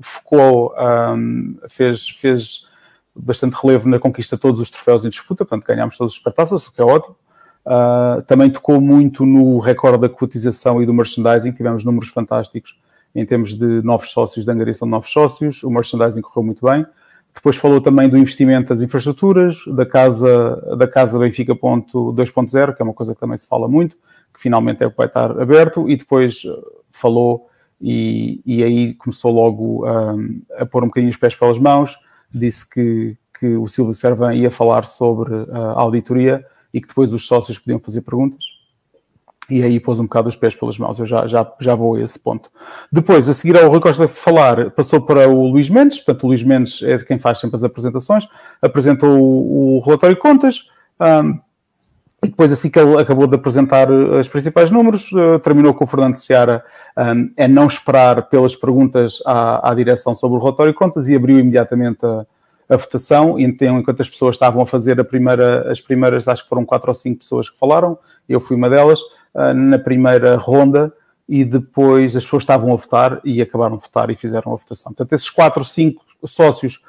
focou, 0.00 0.74
um, 0.76 1.56
fez, 1.68 2.08
fez 2.08 2.66
bastante 3.14 3.54
relevo 3.54 3.88
na 3.88 4.00
conquista 4.00 4.34
de 4.34 4.42
todos 4.42 4.60
os 4.60 4.68
troféus 4.68 5.04
em 5.04 5.08
disputa, 5.08 5.44
portanto 5.44 5.64
ganhámos 5.64 5.96
todos 5.96 6.12
os 6.12 6.18
supertaças, 6.18 6.66
o 6.66 6.72
que 6.72 6.80
é 6.80 6.84
ótimo. 6.84 7.14
Uh, 7.64 8.22
também 8.22 8.50
tocou 8.50 8.80
muito 8.80 9.24
no 9.24 9.60
recorde 9.60 10.00
da 10.00 10.08
cotização 10.08 10.82
e 10.82 10.86
do 10.86 10.92
merchandising, 10.92 11.52
tivemos 11.52 11.84
números 11.84 12.08
fantásticos 12.08 12.76
em 13.14 13.24
termos 13.24 13.54
de 13.54 13.80
novos 13.82 14.10
sócios, 14.10 14.44
de 14.44 14.50
angariação 14.50 14.88
de 14.88 14.90
novos 14.90 15.12
sócios, 15.12 15.62
o 15.62 15.70
merchandising 15.70 16.20
correu 16.20 16.42
muito 16.42 16.66
bem. 16.66 16.84
Depois 17.32 17.54
falou 17.54 17.80
também 17.80 18.08
do 18.08 18.18
investimento 18.18 18.70
das 18.70 18.82
infraestruturas, 18.82 19.58
da 19.68 19.86
casa, 19.86 20.76
da 20.76 20.88
casa 20.88 21.16
Benfica 21.16 21.54
2.0, 21.54 22.74
que 22.74 22.82
é 22.82 22.84
uma 22.84 22.92
coisa 22.92 23.14
que 23.14 23.20
também 23.20 23.38
se 23.38 23.46
fala 23.46 23.68
muito, 23.68 23.96
que 24.32 24.40
finalmente 24.40 24.82
é 24.82 24.86
o 24.86 24.90
que 24.90 24.96
vai 24.96 25.06
estar 25.06 25.30
aberto, 25.40 25.88
e 25.88 25.96
depois 25.96 26.42
eh, 26.44 26.50
falou 26.90 27.48
e, 27.80 28.40
e 28.46 28.62
aí 28.62 28.94
começou 28.94 29.32
logo 29.32 29.84
um, 29.84 30.40
a 30.56 30.64
pôr 30.64 30.84
um 30.84 30.86
bocadinho 30.86 31.10
os 31.10 31.16
pés 31.16 31.34
pelas 31.34 31.58
mãos, 31.58 31.98
disse 32.32 32.68
que, 32.68 33.16
que 33.38 33.56
o 33.56 33.66
Silvio 33.66 33.92
Servan 33.92 34.34
ia 34.34 34.50
falar 34.50 34.86
sobre 34.86 35.34
a 35.50 35.80
auditoria 35.80 36.46
e 36.72 36.80
que 36.80 36.86
depois 36.86 37.12
os 37.12 37.26
sócios 37.26 37.58
podiam 37.58 37.80
fazer 37.80 38.00
perguntas. 38.02 38.44
e 39.50 39.62
aí 39.62 39.80
pôs 39.80 39.98
um 39.98 40.04
bocado 40.04 40.28
os 40.28 40.36
pés 40.36 40.54
pelas 40.54 40.78
mãos. 40.78 40.98
Eu 40.98 41.06
já, 41.06 41.26
já, 41.26 41.52
já 41.60 41.74
vou 41.74 41.96
a 41.96 42.00
esse 42.00 42.18
ponto. 42.18 42.50
Depois, 42.90 43.28
a 43.28 43.34
seguir 43.34 43.56
ao 43.56 43.68
Rui 43.68 43.80
Costa 43.80 44.06
falar, 44.06 44.70
passou 44.70 45.02
para 45.02 45.28
o 45.28 45.48
Luís 45.48 45.68
Mendes. 45.68 45.98
Portanto, 45.98 46.24
o 46.24 46.26
Luís 46.28 46.42
Mendes 46.42 46.82
é 46.82 46.96
quem 46.98 47.18
faz 47.18 47.40
sempre 47.40 47.56
as 47.56 47.64
apresentações. 47.64 48.26
Apresentou 48.62 49.20
o, 49.20 49.76
o 49.76 49.80
relatório 49.80 50.14
de 50.14 50.22
contas. 50.22 50.68
Um, 51.00 51.40
e 52.24 52.28
depois, 52.28 52.52
assim 52.52 52.70
que 52.70 52.78
ele 52.78 52.96
acabou 52.98 53.26
de 53.26 53.34
apresentar 53.34 53.90
uh, 53.90 54.18
os 54.18 54.28
principais 54.28 54.70
números, 54.70 55.10
uh, 55.10 55.40
terminou 55.40 55.74
com 55.74 55.82
o 55.82 55.86
Fernando 55.86 56.14
Seara 56.14 56.64
um, 56.96 57.30
a 57.36 57.48
não 57.48 57.66
esperar 57.66 58.28
pelas 58.28 58.54
perguntas 58.54 59.20
à, 59.26 59.70
à 59.70 59.74
direção 59.74 60.14
sobre 60.14 60.38
o 60.38 60.40
relatório 60.40 60.72
de 60.72 60.78
contas 60.78 61.08
e 61.08 61.16
abriu 61.16 61.38
imediatamente 61.40 62.06
a, 62.06 62.24
a 62.68 62.76
votação. 62.76 63.40
Então, 63.40 63.80
enquanto 63.80 64.00
as 64.02 64.08
pessoas 64.08 64.36
estavam 64.36 64.62
a 64.62 64.66
fazer 64.66 65.00
a 65.00 65.04
primeira, 65.04 65.68
as 65.68 65.80
primeiras, 65.80 66.28
acho 66.28 66.44
que 66.44 66.48
foram 66.48 66.64
quatro 66.64 66.90
ou 66.90 66.94
cinco 66.94 67.18
pessoas 67.18 67.50
que 67.50 67.58
falaram, 67.58 67.98
eu 68.28 68.38
fui 68.38 68.56
uma 68.56 68.70
delas, 68.70 69.00
na 69.54 69.78
primeira 69.78 70.36
ronda, 70.36 70.92
e 71.28 71.44
depois 71.44 72.14
as 72.14 72.24
pessoas 72.24 72.44
estavam 72.44 72.72
a 72.72 72.76
votar 72.76 73.20
e 73.24 73.42
acabaram 73.42 73.76
de 73.76 73.82
votar 73.82 74.10
e 74.10 74.14
fizeram 74.14 74.52
a 74.52 74.56
votação. 74.56 74.92
Portanto, 74.92 75.12
esses 75.12 75.28
quatro 75.28 75.60
ou 75.60 75.64
cinco 75.64 76.04
sócios 76.24 76.80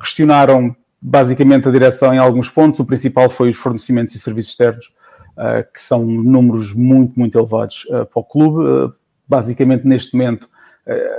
questionaram 0.00 0.74
basicamente 1.02 1.66
a 1.66 1.72
direção 1.72 2.14
em 2.14 2.18
alguns 2.18 2.48
pontos. 2.48 2.78
O 2.78 2.84
principal 2.84 3.28
foi 3.28 3.48
os 3.48 3.56
fornecimentos 3.56 4.14
e 4.14 4.20
serviços 4.20 4.52
externos, 4.52 4.86
uh, 5.32 5.70
que 5.72 5.80
são 5.80 6.04
números 6.04 6.72
muito, 6.72 7.18
muito 7.18 7.36
elevados 7.36 7.84
uh, 7.86 8.06
para 8.06 8.20
o 8.20 8.24
clube. 8.24 8.64
Uh, 8.64 8.94
basicamente, 9.26 9.84
neste 9.84 10.16
momento, 10.16 10.48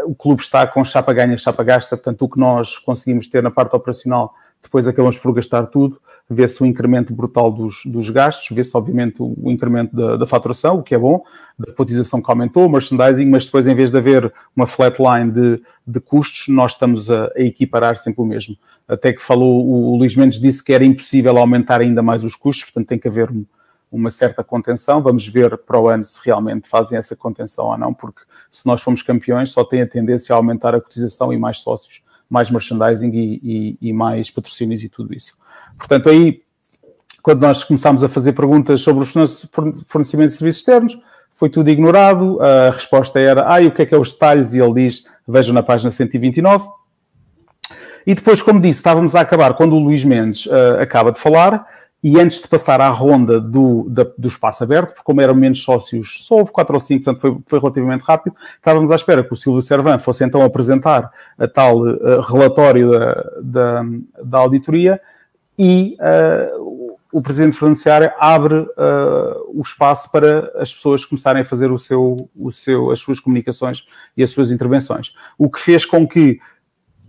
o 0.05 0.13
clube 0.13 0.41
está 0.41 0.67
com 0.67 0.83
chapa 0.83 1.13
ganha, 1.13 1.37
chapa 1.37 1.63
gasta, 1.63 1.95
portanto, 1.95 2.21
o 2.23 2.29
que 2.29 2.37
nós 2.37 2.77
conseguimos 2.77 3.27
ter 3.27 3.41
na 3.41 3.49
parte 3.49 3.73
operacional, 3.73 4.33
depois 4.63 4.87
acabamos 4.87 5.17
por 5.17 5.33
gastar 5.33 5.67
tudo. 5.67 5.99
Vê-se 6.29 6.63
o 6.63 6.65
incremento 6.65 7.13
brutal 7.13 7.51
dos, 7.51 7.81
dos 7.85 8.09
gastos, 8.09 8.55
vê-se, 8.55 8.75
obviamente, 8.75 9.21
o, 9.21 9.35
o 9.37 9.51
incremento 9.51 9.95
da, 9.95 10.15
da, 10.15 10.25
faturação, 10.25 10.77
o 10.77 10.83
que 10.83 10.95
é 10.95 10.97
bom, 10.97 11.23
da 11.59 11.73
cotização 11.73 12.21
que 12.21 12.31
aumentou, 12.31 12.69
merchandising, 12.69 13.25
mas 13.25 13.45
depois, 13.45 13.67
em 13.67 13.75
vez 13.75 13.91
de 13.91 13.97
haver 13.97 14.33
uma 14.55 14.65
flatline 14.65 15.31
de, 15.31 15.61
de 15.85 15.99
custos, 15.99 16.47
nós 16.47 16.71
estamos 16.71 17.11
a, 17.11 17.29
a 17.35 17.41
equiparar 17.41 17.97
sempre 17.97 18.21
o 18.21 18.25
mesmo 18.25 18.57
até 18.87 19.13
que 19.13 19.21
falou, 19.21 19.65
o 19.65 19.95
Luís 19.95 20.15
Mendes 20.15 20.39
disse 20.39 20.63
que 20.63 20.73
era 20.73 20.83
impossível 20.83 21.37
aumentar 21.37 21.81
ainda 21.81 22.03
mais 22.03 22.23
os 22.23 22.35
custos, 22.35 22.65
portanto 22.65 22.87
tem 22.87 22.99
que 22.99 23.07
haver 23.07 23.31
uma 23.91 24.09
certa 24.09 24.43
contenção. 24.43 25.01
Vamos 25.01 25.25
ver 25.27 25.57
para 25.57 25.79
o 25.79 25.87
ano 25.87 26.03
se 26.03 26.19
realmente 26.23 26.67
fazem 26.67 26.97
essa 26.97 27.15
contenção 27.15 27.65
ou 27.65 27.77
não, 27.77 27.93
porque 27.93 28.21
se 28.51 28.65
nós 28.65 28.81
formos 28.81 29.01
campeões, 29.01 29.51
só 29.51 29.63
tem 29.63 29.81
a 29.81 29.87
tendência 29.87 30.33
a 30.33 30.37
aumentar 30.37 30.75
a 30.75 30.81
cotização 30.81 31.31
e 31.31 31.37
mais 31.37 31.59
sócios, 31.59 32.02
mais 32.33 32.49
merchandising 32.49 33.11
e, 33.13 33.39
e, 33.43 33.89
e 33.89 33.93
mais 33.93 34.31
patrocínios 34.31 34.83
e 34.83 34.89
tudo 34.89 35.13
isso. 35.13 35.33
Portanto, 35.77 36.09
aí, 36.09 36.41
quando 37.21 37.41
nós 37.41 37.63
começámos 37.63 38.03
a 38.03 38.09
fazer 38.09 38.33
perguntas 38.33 38.81
sobre 38.81 39.03
os 39.03 39.47
fornecimentos 39.87 40.33
de 40.33 40.39
serviços 40.39 40.61
externos, 40.61 40.97
foi 41.35 41.49
tudo 41.49 41.69
ignorado. 41.69 42.41
A 42.41 42.71
resposta 42.71 43.19
era: 43.19 43.45
ah, 43.47 43.61
e 43.61 43.67
o 43.67 43.71
que 43.71 43.83
é 43.83 43.85
que 43.85 43.93
é 43.93 43.97
os 43.97 44.11
detalhes? 44.11 44.55
E 44.55 44.59
ele 44.59 44.73
diz: 44.73 45.05
vejam 45.27 45.53
na 45.53 45.61
página 45.61 45.91
129 45.91 46.67
e 48.05 48.13
depois, 48.13 48.41
como 48.41 48.59
disse, 48.59 48.79
estávamos 48.79 49.15
a 49.15 49.21
acabar 49.21 49.53
quando 49.53 49.75
o 49.75 49.79
Luís 49.79 50.03
Mendes 50.03 50.45
uh, 50.45 50.79
acaba 50.81 51.11
de 51.11 51.19
falar, 51.19 51.65
e 52.03 52.19
antes 52.19 52.41
de 52.41 52.47
passar 52.49 52.81
à 52.81 52.89
ronda 52.89 53.39
do, 53.39 53.87
da, 53.89 54.05
do 54.17 54.27
espaço 54.27 54.61
aberto, 54.61 54.89
porque 54.89 55.03
como 55.03 55.21
eram 55.21 55.33
menos 55.33 55.63
sócios, 55.63 56.25
só 56.25 56.35
houve 56.35 56.51
quatro 56.51 56.73
ou 56.73 56.79
cinco, 56.79 57.05
portanto 57.05 57.21
foi, 57.21 57.37
foi 57.47 57.59
relativamente 57.59 58.01
rápido, 58.01 58.35
estávamos 58.55 58.91
à 58.91 58.95
espera 58.95 59.23
que 59.23 59.31
o 59.31 59.35
Silvio 59.35 59.61
Servan 59.61 59.97
fosse 59.97 60.23
então 60.25 60.43
apresentar 60.43 61.09
a 61.37 61.47
tal 61.47 61.79
uh, 61.79 62.19
relatório 62.21 62.91
da, 62.91 63.31
da, 63.41 63.85
da, 64.21 64.37
auditoria 64.39 64.99
e 65.57 65.95
uh, 66.01 66.97
o 67.13 67.21
Presidente 67.21 67.55
Seara 67.77 68.13
abre 68.19 68.55
uh, 68.55 68.67
o 69.53 69.61
espaço 69.61 70.11
para 70.11 70.51
as 70.55 70.73
pessoas 70.73 71.05
começarem 71.05 71.43
a 71.43 71.45
fazer 71.45 71.71
o 71.71 71.79
seu, 71.79 72.29
o 72.35 72.51
seu, 72.51 72.91
as 72.91 72.99
suas 72.99 73.19
comunicações 73.19 73.83
e 74.17 74.23
as 74.23 74.31
suas 74.31 74.51
intervenções. 74.51 75.15
O 75.37 75.49
que 75.49 75.59
fez 75.59 75.85
com 75.85 76.07
que 76.07 76.39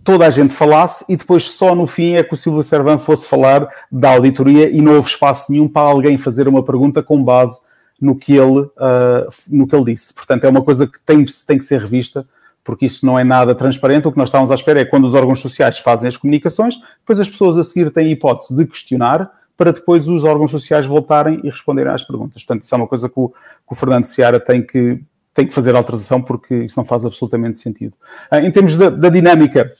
toda 0.05 0.27
a 0.27 0.29
gente 0.29 0.53
falasse 0.53 1.03
e 1.09 1.17
depois 1.17 1.49
só 1.51 1.73
no 1.73 1.87
fim 1.87 2.13
é 2.13 2.23
que 2.23 2.35
o 2.35 2.37
Silvio 2.37 2.61
Servan 2.61 2.99
fosse 2.99 3.27
falar 3.27 3.67
da 3.91 4.11
auditoria 4.11 4.69
e 4.69 4.79
não 4.79 4.93
houve 4.93 5.09
espaço 5.09 5.51
nenhum 5.51 5.67
para 5.67 5.89
alguém 5.89 6.15
fazer 6.15 6.47
uma 6.47 6.63
pergunta 6.63 7.01
com 7.01 7.21
base 7.21 7.59
no 7.99 8.15
que 8.15 8.33
ele, 8.33 8.59
uh, 8.59 9.27
no 9.49 9.65
que 9.65 9.75
ele 9.75 9.85
disse. 9.85 10.13
Portanto, 10.13 10.43
é 10.43 10.49
uma 10.49 10.61
coisa 10.61 10.85
que 10.85 10.99
tem, 11.03 11.25
tem 11.47 11.57
que 11.57 11.65
ser 11.65 11.81
revista, 11.81 12.27
porque 12.63 12.85
isso 12.85 13.03
não 13.03 13.17
é 13.17 13.23
nada 13.23 13.55
transparente. 13.55 14.07
O 14.07 14.11
que 14.11 14.17
nós 14.17 14.29
estávamos 14.29 14.51
à 14.51 14.53
espera 14.53 14.79
é 14.79 14.85
quando 14.85 15.05
os 15.05 15.15
órgãos 15.15 15.41
sociais 15.41 15.79
fazem 15.79 16.07
as 16.07 16.17
comunicações, 16.17 16.75
depois 16.99 17.19
as 17.19 17.27
pessoas 17.27 17.57
a 17.57 17.63
seguir 17.63 17.89
têm 17.89 18.05
a 18.05 18.11
hipótese 18.11 18.55
de 18.55 18.63
questionar, 18.67 19.31
para 19.57 19.73
depois 19.73 20.07
os 20.07 20.23
órgãos 20.23 20.51
sociais 20.51 20.85
voltarem 20.85 21.39
e 21.43 21.49
responderem 21.49 21.91
às 21.91 22.03
perguntas. 22.03 22.43
Portanto, 22.43 22.63
isso 22.63 22.75
é 22.75 22.77
uma 22.77 22.87
coisa 22.87 23.09
que 23.09 23.19
o, 23.19 23.29
que 23.29 23.71
o 23.71 23.75
Fernando 23.75 24.05
Seara 24.05 24.39
tem 24.39 24.61
que, 24.61 25.01
tem 25.33 25.47
que 25.47 25.53
fazer 25.53 25.75
alteração, 25.75 26.21
porque 26.21 26.53
isso 26.65 26.77
não 26.77 26.85
faz 26.85 27.05
absolutamente 27.05 27.57
sentido. 27.57 27.95
Uh, 28.31 28.37
em 28.37 28.51
termos 28.51 28.77
da, 28.77 28.89
da 28.89 29.09
dinâmica, 29.09 29.71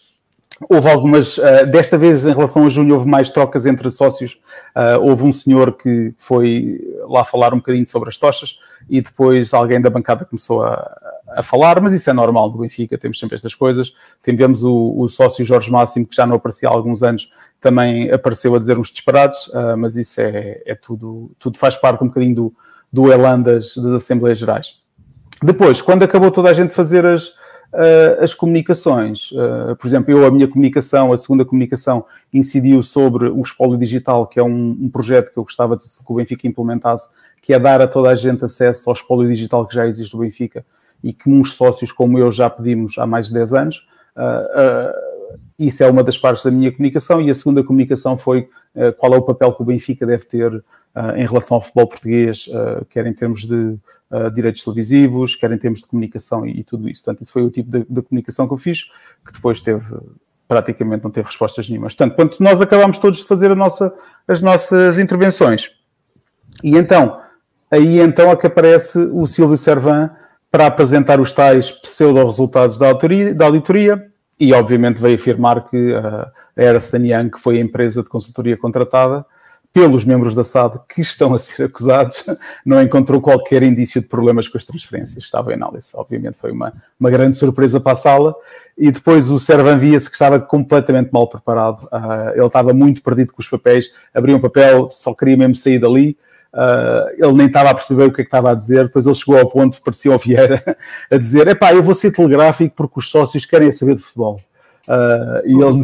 Houve 0.70 0.90
algumas, 0.90 1.38
uh, 1.38 1.66
desta 1.70 1.98
vez 1.98 2.26
em 2.26 2.34
relação 2.34 2.66
a 2.66 2.70
junho, 2.70 2.94
houve 2.94 3.10
mais 3.10 3.30
trocas 3.30 3.66
entre 3.66 3.90
sócios. 3.92 4.40
Uh, 4.76 5.00
houve 5.02 5.24
um 5.24 5.32
senhor 5.32 5.74
que 5.74 6.14
foi 6.18 6.80
lá 7.08 7.26
falar 7.26 7.54
um 7.54 7.58
bocadinho 7.58 7.88
sobre 7.88 8.08
as 8.08 8.18
tochas 8.18 8.58
e 8.90 9.02
depois 9.02 9.54
alguém 9.54 9.82
da 9.82 9.90
bancada 9.90 10.24
começou 10.24 10.64
a, 10.64 10.98
a 11.28 11.44
falar, 11.44 11.82
mas 11.82 11.94
isso 11.94 12.10
é 12.10 12.14
normal 12.14 12.50
no 12.50 12.60
Benfica, 12.60 12.98
temos 12.98 13.20
sempre 13.20 13.36
estas 13.36 13.54
coisas. 13.54 13.94
Tivemos 14.24 14.64
o, 14.64 14.96
o, 14.98 15.10
sócio 15.10 15.44
Jorge 15.44 15.70
Máximo, 15.70 16.06
que 16.06 16.16
já 16.16 16.26
não 16.26 16.36
aparecia 16.36 16.70
há 16.70 16.72
alguns 16.72 17.04
anos, 17.04 17.30
também 17.60 18.12
apareceu 18.12 18.56
a 18.56 18.60
dizer 18.60 18.78
uns 18.78 18.90
disparados, 18.90 19.48
uh, 19.48 19.76
mas 19.78 19.96
isso 19.96 20.22
é, 20.22 20.62
é, 20.66 20.76
tudo, 20.76 21.32
tudo 21.38 21.58
faz 21.58 21.76
parte 21.76 22.04
um 22.04 22.08
bocadinho 22.08 22.36
do, 22.36 22.54
do 22.92 23.12
elan 23.12 23.42
das, 23.42 23.76
das 23.76 23.92
Assembleias 23.92 24.40
Gerais. 24.40 24.76
Depois, 25.44 25.82
quando 25.82 26.04
acabou 26.04 26.32
toda 26.32 26.50
a 26.50 26.54
gente 26.54 26.74
fazer 26.74 27.06
as 27.06 27.34
uh, 27.76 28.24
as 28.24 28.34
comunicações. 28.34 29.32
Uh, 29.32 29.76
por 29.76 29.86
exemplo, 29.86 30.12
eu, 30.12 30.26
a 30.26 30.32
minha 30.32 30.48
comunicação, 30.48 31.12
a 31.12 31.18
segunda 31.18 31.46
comunicação, 31.46 32.06
incidiu 32.34 32.82
sobre 32.82 33.28
o 33.30 33.42
espólio 33.42 33.78
digital, 33.78 34.26
que 34.28 34.40
é 34.40 34.44
um, 34.44 34.78
um 34.82 34.90
projeto 34.90 35.32
que 35.32 35.38
eu 35.38 35.44
gostava 35.44 35.76
de 35.76 35.84
que 35.84 35.90
o 36.08 36.16
Benfica 36.16 36.48
implementasse, 36.48 37.10
que 37.42 37.54
é 37.54 37.60
dar 37.60 37.82
a 37.82 37.88
toda 37.88 38.10
a 38.10 38.16
gente 38.16 38.44
acesso 38.44 38.90
ao 38.90 38.96
espólio 38.96 39.28
digital 39.28 39.68
que 39.68 39.76
já 39.76 39.86
existe 39.88 40.14
no 40.14 40.22
Benfica 40.22 40.66
e 41.04 41.14
que 41.14 41.30
uns 41.30 41.54
sócios 41.54 41.92
como 41.92 42.18
eu 42.18 42.32
já 42.32 42.50
pedimos 42.50 42.98
há 42.98 43.06
mais 43.06 43.28
de 43.28 43.34
10 43.34 43.54
anos. 43.54 43.88
Uh, 44.16 45.38
isso 45.60 45.84
é 45.84 45.90
uma 45.90 46.04
das 46.04 46.18
partes 46.18 46.44
da 46.44 46.52
minha 46.52 46.72
comunicação. 46.72 47.22
E 47.22 47.30
a 47.30 47.34
segunda 47.34 47.64
comunicação 47.64 48.18
foi 48.18 48.50
qual 48.98 49.14
é 49.14 49.18
o 49.18 49.22
papel 49.22 49.54
que 49.54 49.62
o 49.62 49.66
Benfica 49.66 50.06
deve 50.06 50.26
ter 50.26 50.64
em 51.16 51.26
relação 51.26 51.56
ao 51.56 51.62
futebol 51.62 51.88
português, 51.88 52.50
quer 52.90 53.06
em 53.06 53.14
termos 53.14 53.46
de 53.46 53.78
direitos 54.34 54.64
televisivos, 54.64 55.36
quer 55.36 55.52
em 55.52 55.58
termos 55.58 55.82
de 55.82 55.88
comunicação 55.88 56.46
e, 56.46 56.64
tudo 56.64 56.88
isso. 56.90 57.04
Portanto, 57.04 57.22
isso 57.22 57.34
foi 57.34 57.44
o 57.44 57.50
tipo 57.50 57.70
de, 57.70 57.86
de, 57.90 58.02
comunicação 58.02 58.48
que 58.48 58.54
eu 58.54 58.58
fiz, 58.58 58.84
que 59.26 59.34
depois 59.34 59.60
teve, 59.60 59.84
praticamente 60.48 61.04
não 61.04 61.12
teve 61.12 61.28
respostas 61.28 61.70
nenhumas. 61.70 61.96
Portanto, 61.96 62.16
quando 62.16 62.38
nós 62.40 62.62
acabámos 62.62 62.98
todos 62.98 63.20
de 63.20 63.26
fazer 63.26 63.54
nossa, 63.56 63.94
as 64.28 64.42
nossas 64.42 65.00
intervenções, 65.00 65.72
e 66.64 66.78
então, 66.78 67.20
aí 67.70 68.00
então 68.00 68.32
é 68.32 68.36
que 68.36 68.48
aparece 68.48 68.98
o 68.98 69.26
Silvio 69.26 69.58
Servan 69.58 70.10
para 70.50 70.68
apresentar 70.68 71.20
os 71.20 71.34
tais 71.34 71.70
pseudo-resultados 71.70 72.78
da, 72.78 72.94
da 72.94 73.46
auditoria, 73.46 74.10
e 74.40 74.54
obviamente 74.54 75.02
veio 75.02 75.16
afirmar 75.16 75.68
que 75.70 75.94
uh, 75.94 76.26
a 76.58 76.64
Ernst 76.64 76.94
Young, 76.94 77.30
que 77.32 77.40
foi 77.40 77.58
a 77.58 77.62
empresa 77.62 78.04
de 78.04 78.10
consultoria 78.10 78.58
contratada, 78.58 79.26
pelos 79.76 80.06
membros 80.06 80.34
da 80.34 80.42
SAD 80.42 80.80
que 80.88 81.02
estão 81.02 81.34
a 81.34 81.38
ser 81.38 81.64
acusados, 81.64 82.26
não 82.66 82.82
encontrou 82.82 83.20
qualquer 83.20 83.62
indício 83.62 84.00
de 84.00 84.08
problemas 84.08 84.48
com 84.48 84.58
as 84.58 84.64
transferências. 84.64 85.26
Estava 85.26 85.52
em 85.52 85.56
análise. 85.56 85.90
Obviamente 85.96 86.38
foi 86.38 86.54
uma, 86.54 86.72
uma 86.98 87.12
grande 87.12 87.36
surpresa 87.36 87.78
para 87.78 87.92
a 87.92 87.96
sala. 87.98 88.34
E 88.78 88.90
depois 88.90 89.30
o 89.30 89.38
Servan 89.38 89.76
via-se 89.76 90.10
que 90.10 90.16
estava 90.16 90.40
completamente 90.40 91.12
mal 91.12 91.28
preparado. 91.28 91.84
Uh, 91.88 92.32
ele 92.36 92.46
estava 92.46 92.74
muito 92.74 93.04
perdido 93.04 93.34
com 93.34 93.42
os 93.42 93.50
papéis. 93.50 93.92
Abria 94.14 94.38
um 94.38 94.40
papel, 94.40 94.90
só 94.92 95.14
queria 95.14 95.36
mesmo 95.36 95.56
sair 95.56 95.78
dali. 95.78 96.18
Uh, 96.54 97.12
ele 97.18 97.34
nem 97.34 97.48
estava 97.48 97.72
a 97.72 97.74
perceber 97.74 98.06
o 98.06 98.14
que 98.14 98.22
é 98.22 98.24
que 98.24 98.30
estava 98.30 98.52
a 98.52 98.56
dizer. 98.56 98.86
Depois 98.86 99.06
ele 99.06 99.16
chegou 99.16 99.38
ao 99.38 99.50
ponto, 99.50 99.82
parecia 99.82 100.16
o 100.16 100.18
Vieira, 100.18 100.64
a 101.12 101.18
dizer: 101.18 101.50
Epá, 101.50 101.74
eu 101.74 101.84
vou 101.84 101.94
ser 101.94 102.12
telegráfico 102.12 102.74
porque 102.78 103.00
os 103.00 103.10
sócios 103.10 103.46
querem 103.46 103.74
saber 103.74 103.96
de 103.96 104.02
futebol. 104.02 104.38
Uh, 104.88 105.42
e, 105.46 105.54
ele, 105.54 105.82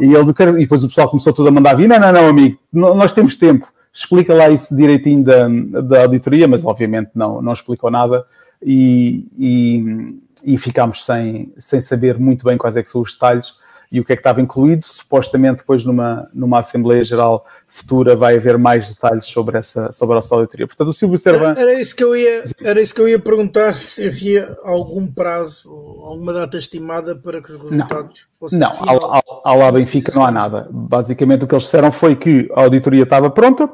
e 0.00 0.14
ele, 0.14 0.50
e 0.58 0.62
depois 0.62 0.84
o 0.84 0.88
pessoal 0.88 1.08
começou 1.08 1.32
tudo 1.32 1.48
a 1.48 1.52
mandar 1.52 1.74
vir: 1.74 1.88
não, 1.88 1.98
não, 1.98 2.12
não, 2.12 2.28
amigo, 2.28 2.58
nós 2.72 3.12
temos 3.12 3.36
tempo, 3.36 3.66
explica 3.92 4.34
lá 4.34 4.48
isso 4.50 4.76
direitinho 4.76 5.24
da, 5.24 5.48
da 5.82 6.02
auditoria, 6.02 6.46
mas 6.46 6.64
obviamente 6.64 7.10
não, 7.14 7.40
não 7.40 7.52
explicou 7.52 7.90
nada 7.90 8.24
e, 8.62 9.26
e, 9.38 10.54
e 10.54 10.58
ficámos 10.58 11.04
sem, 11.04 11.52
sem 11.56 11.80
saber 11.80 12.18
muito 12.18 12.44
bem 12.44 12.56
quais 12.56 12.76
é 12.76 12.84
são 12.84 13.00
os 13.00 13.12
detalhes 13.12 13.54
e 13.92 14.00
o 14.00 14.04
que 14.04 14.14
é 14.14 14.16
que 14.16 14.20
estava 14.20 14.40
incluído. 14.40 14.86
Supostamente, 14.88 15.58
depois, 15.58 15.84
numa, 15.84 16.26
numa 16.32 16.60
Assembleia 16.60 17.04
Geral 17.04 17.46
futura, 17.66 18.16
vai 18.16 18.36
haver 18.36 18.56
mais 18.56 18.88
detalhes 18.88 19.26
sobre 19.26 19.58
essa, 19.58 19.92
sobre 19.92 20.16
a 20.16 20.20
auditoria. 20.30 20.66
Portanto, 20.66 20.88
o 20.88 20.92
Silvio 20.94 21.18
Servan. 21.18 21.54
Era, 21.56 21.78
isso 21.78 21.94
que 21.94 22.02
eu 22.02 22.16
ia, 22.16 22.42
era 22.64 22.80
isso 22.80 22.94
que 22.94 23.02
eu 23.02 23.08
ia 23.08 23.18
perguntar: 23.18 23.74
se 23.74 24.06
havia 24.06 24.56
algum 24.64 25.06
prazo, 25.06 25.68
alguma 26.02 26.32
data 26.32 26.56
estimada 26.56 27.14
para 27.14 27.42
que 27.42 27.52
os 27.52 27.58
resultados 27.58 28.26
não. 28.32 28.38
fossem. 28.40 28.58
Não, 28.58 28.70
ao, 28.70 29.14
ao, 29.16 29.42
ao 29.44 29.58
lá 29.58 29.70
Benfica 29.70 30.10
não 30.14 30.24
há 30.24 30.30
nada. 30.30 30.66
Basicamente, 30.70 31.44
o 31.44 31.46
que 31.46 31.54
eles 31.54 31.64
disseram 31.64 31.92
foi 31.92 32.16
que 32.16 32.50
a 32.56 32.62
auditoria 32.62 33.02
estava 33.02 33.28
pronta 33.28 33.68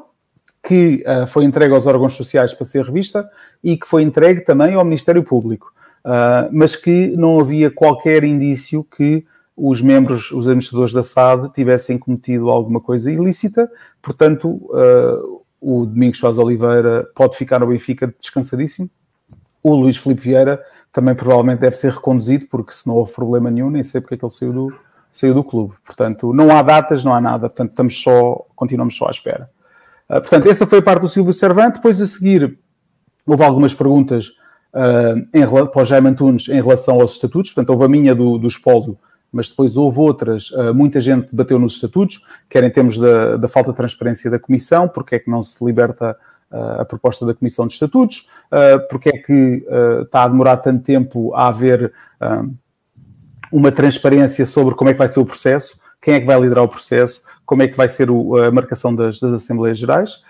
que 0.61 1.01
uh, 1.07 1.25
foi 1.25 1.45
entregue 1.45 1.73
aos 1.73 1.87
órgãos 1.87 2.13
sociais 2.17 2.53
para 2.53 2.65
ser 2.65 2.83
revista 2.83 3.29
e 3.63 3.77
que 3.77 3.87
foi 3.87 4.03
entregue 4.03 4.41
também 4.41 4.75
ao 4.75 4.83
Ministério 4.83 5.23
Público, 5.23 5.73
uh, 6.03 6.49
mas 6.51 6.75
que 6.75 7.15
não 7.15 7.39
havia 7.39 7.71
qualquer 7.71 8.25
indício 8.25 8.83
que 8.83 9.25
os 9.59 9.81
membros, 9.81 10.31
os 10.31 10.47
administradores 10.47 10.93
da 10.93 11.03
SAD 11.03 11.51
tivessem 11.53 11.97
cometido 11.97 12.49
alguma 12.49 12.79
coisa 12.79 13.11
ilícita, 13.11 13.69
portanto, 14.01 14.47
uh, 14.47 15.43
o 15.59 15.85
Domingos 15.85 16.19
Soares 16.19 16.37
Oliveira 16.37 17.09
pode 17.13 17.35
ficar 17.35 17.59
no 17.59 17.67
Benfica 17.67 18.13
descansadíssimo, 18.19 18.89
o 19.61 19.75
Luís 19.75 19.97
Filipe 19.97 20.21
Vieira 20.21 20.63
também 20.93 21.13
provavelmente 21.13 21.59
deve 21.59 21.75
ser 21.75 21.91
reconduzido, 21.91 22.47
porque 22.49 22.73
se 22.73 22.87
não 22.87 22.95
houve 22.95 23.11
problema 23.11 23.51
nenhum, 23.51 23.69
nem 23.69 23.83
sei 23.83 23.99
porque 23.99 24.15
é 24.15 24.17
que 24.17 24.25
ele 24.25 24.31
saiu 24.31 24.53
do, 24.53 24.73
saiu 25.11 25.33
do 25.33 25.43
clube. 25.43 25.73
Portanto, 25.85 26.33
não 26.33 26.55
há 26.55 26.61
datas, 26.61 27.03
não 27.03 27.13
há 27.13 27.19
nada, 27.19 27.49
portanto, 27.49 27.71
estamos 27.71 28.01
só, 28.01 28.45
continuamos 28.55 28.95
só 28.95 29.07
à 29.07 29.11
espera. 29.11 29.49
Uh, 30.09 30.21
portanto, 30.21 30.49
essa 30.49 30.65
foi 30.65 30.79
a 30.79 30.81
parte 30.81 31.01
do 31.01 31.09
Silvio 31.09 31.33
Cervante. 31.33 31.75
Depois, 31.75 32.01
a 32.01 32.07
seguir, 32.07 32.57
houve 33.25 33.43
algumas 33.43 33.73
perguntas 33.73 34.29
uh, 34.73 35.19
em, 35.33 35.45
para 35.45 35.81
o 35.81 35.85
Jaime 35.85 36.09
Antunes 36.09 36.47
em 36.47 36.61
relação 36.61 36.99
aos 36.99 37.13
estatutos. 37.13 37.51
Portanto, 37.51 37.69
houve 37.69 37.85
a 37.85 37.89
minha 37.89 38.15
do, 38.15 38.37
do 38.37 38.47
espólio, 38.47 38.97
mas 39.31 39.49
depois 39.49 39.77
houve 39.77 39.99
outras. 39.99 40.51
Uh, 40.51 40.73
muita 40.73 40.99
gente 40.99 41.27
bateu 41.31 41.59
nos 41.59 41.75
estatutos, 41.75 42.23
quer 42.49 42.63
em 42.63 42.69
termos 42.69 42.97
da, 42.97 43.37
da 43.37 43.47
falta 43.47 43.71
de 43.71 43.77
transparência 43.77 44.29
da 44.29 44.39
Comissão, 44.39 44.87
porque 44.87 45.15
é 45.15 45.19
que 45.19 45.29
não 45.29 45.43
se 45.43 45.63
liberta 45.63 46.17
a 46.51 46.83
proposta 46.83 47.27
da 47.27 47.33
Comissão 47.35 47.67
de 47.67 47.73
Estatutos, 47.73 48.27
porque 48.89 49.09
é 49.09 49.17
que 49.19 49.63
está 50.01 50.23
a 50.23 50.27
demorar 50.27 50.57
tanto 50.57 50.83
tempo 50.83 51.31
a 51.35 51.47
haver 51.47 51.93
uma 53.51 53.71
transparência 53.71 54.47
sobre 54.47 54.73
como 54.73 54.89
é 54.89 54.93
que 54.93 54.97
vai 54.97 55.07
ser 55.07 55.19
o 55.19 55.25
processo, 55.25 55.79
quem 56.01 56.15
é 56.15 56.19
que 56.19 56.25
vai 56.25 56.39
liderar 56.39 56.63
o 56.63 56.67
processo, 56.67 57.21
como 57.45 57.61
é 57.61 57.67
que 57.67 57.77
vai 57.77 57.87
ser 57.87 58.09
a 58.09 58.51
marcação 58.51 58.95
das, 58.95 59.19
das 59.19 59.31
Assembleias 59.31 59.77
Gerais. 59.77 60.23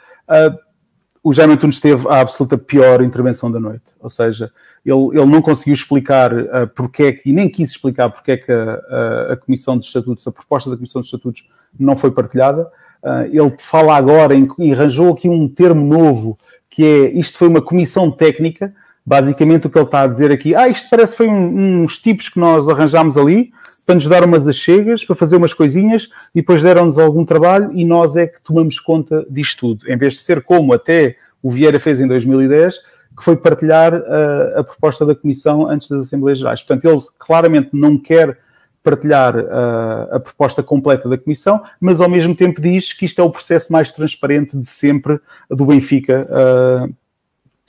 O 1.22 1.34
Jaime 1.34 1.54
Antunes 1.54 1.80
teve 1.80 2.08
a 2.08 2.22
absoluta 2.22 2.58
pior 2.58 3.04
intervenção 3.04 3.52
da 3.52 3.60
noite, 3.60 3.84
ou 4.00 4.10
seja, 4.10 4.52
ele, 4.86 5.18
ele 5.18 5.26
não 5.26 5.41
conseguiu 5.41 5.74
explicar 5.74 6.34
uh, 6.34 6.68
porque 6.74 7.04
é 7.04 7.12
que, 7.12 7.30
e 7.30 7.34
nem 7.34 7.50
quis 7.50 7.72
explicar 7.72 8.10
porque 8.10 8.32
é 8.32 8.38
que 8.38 8.52
a, 8.52 8.74
a, 8.74 9.34
a, 9.34 9.38
Comissão 9.38 9.78
dos 9.78 9.88
Estatutos, 9.88 10.26
a 10.26 10.32
proposta 10.32 10.70
da 10.70 10.78
Comissão 10.78 11.02
dos 11.02 11.08
Estatutos 11.08 11.48
não 11.78 11.98
foi 11.98 12.12
partilhada. 12.12 12.72
Uh, 13.04 13.26
ele 13.32 13.56
fala 13.60 13.96
agora 13.96 14.34
e 14.34 14.74
arranjou 14.74 15.14
aqui 15.14 15.28
um 15.28 15.48
termo 15.48 15.86
novo, 15.86 16.38
que 16.70 16.84
é, 16.84 17.12
isto 17.12 17.38
foi 17.38 17.48
uma 17.48 17.62
comissão 17.62 18.10
técnica, 18.10 18.74
Basicamente 19.10 19.65
o 19.65 19.72
que 19.72 19.77
ele 19.80 19.86
está 19.86 20.02
a 20.02 20.07
dizer 20.07 20.31
aqui, 20.31 20.53
ah, 20.53 20.69
isto 20.69 20.88
parece 20.88 21.18
foi 21.18 21.27
um, 21.27 21.81
uns 21.81 21.98
tipos 21.98 22.30
que 22.30 22.40
nós 22.40 22.69
arranjámos 22.69 23.18
ali 23.18 23.52
para 23.84 23.95
nos 23.95 24.07
dar 24.07 24.23
umas 24.23 24.48
achegas, 24.48 25.03
para 25.03 25.15
fazer 25.15 25.36
umas 25.36 25.52
coisinhas 25.52 26.10
e 26.36 26.41
depois 26.41 26.61
deram-nos 26.61 26.99
algum 26.99 27.26
trabalho 27.26 27.72
e 27.73 27.86
nós 27.86 28.15
é 28.15 28.27
que 28.27 28.40
tomamos 28.44 28.80
conta 28.80 29.26
disto 29.27 29.61
tudo. 29.61 29.91
Em 29.91 29.98
vez 29.98 30.14
de 30.14 30.19
ser 30.19 30.44
como 30.44 30.73
até 30.73 31.15
o 31.41 31.49
Vieira 31.49 31.80
fez 31.80 31.99
em 31.99 32.07
2010, 32.07 32.76
que 33.18 33.23
foi 33.23 33.36
partilhar 33.36 33.95
uh, 33.95 34.60
a 34.60 34.64
proposta 34.64 35.03
da 35.03 35.15
Comissão 35.15 35.68
antes 35.68 35.90
das 35.90 36.06
Assembleias 36.06 36.38
Gerais. 36.38 36.61
Portanto, 36.61 36.86
ele 36.86 37.02
claramente 37.18 37.69
não 37.73 37.98
quer 37.98 38.38
partilhar 38.84 39.36
uh, 39.36 40.18
a 40.18 40.19
proposta 40.19 40.61
completa 40.61 41.10
da 41.10 41.18
Comissão, 41.18 41.64
mas 41.81 41.99
ao 41.99 42.07
mesmo 42.07 42.36
tempo 42.36 42.61
diz 42.61 42.94
que 42.94 43.06
isto 43.06 43.19
é 43.19 43.23
o 43.23 43.31
processo 43.31 43.73
mais 43.73 43.91
transparente 43.91 44.56
de 44.56 44.68
sempre 44.68 45.19
do 45.49 45.65
Benfica 45.65 46.27
uh, 46.30 46.94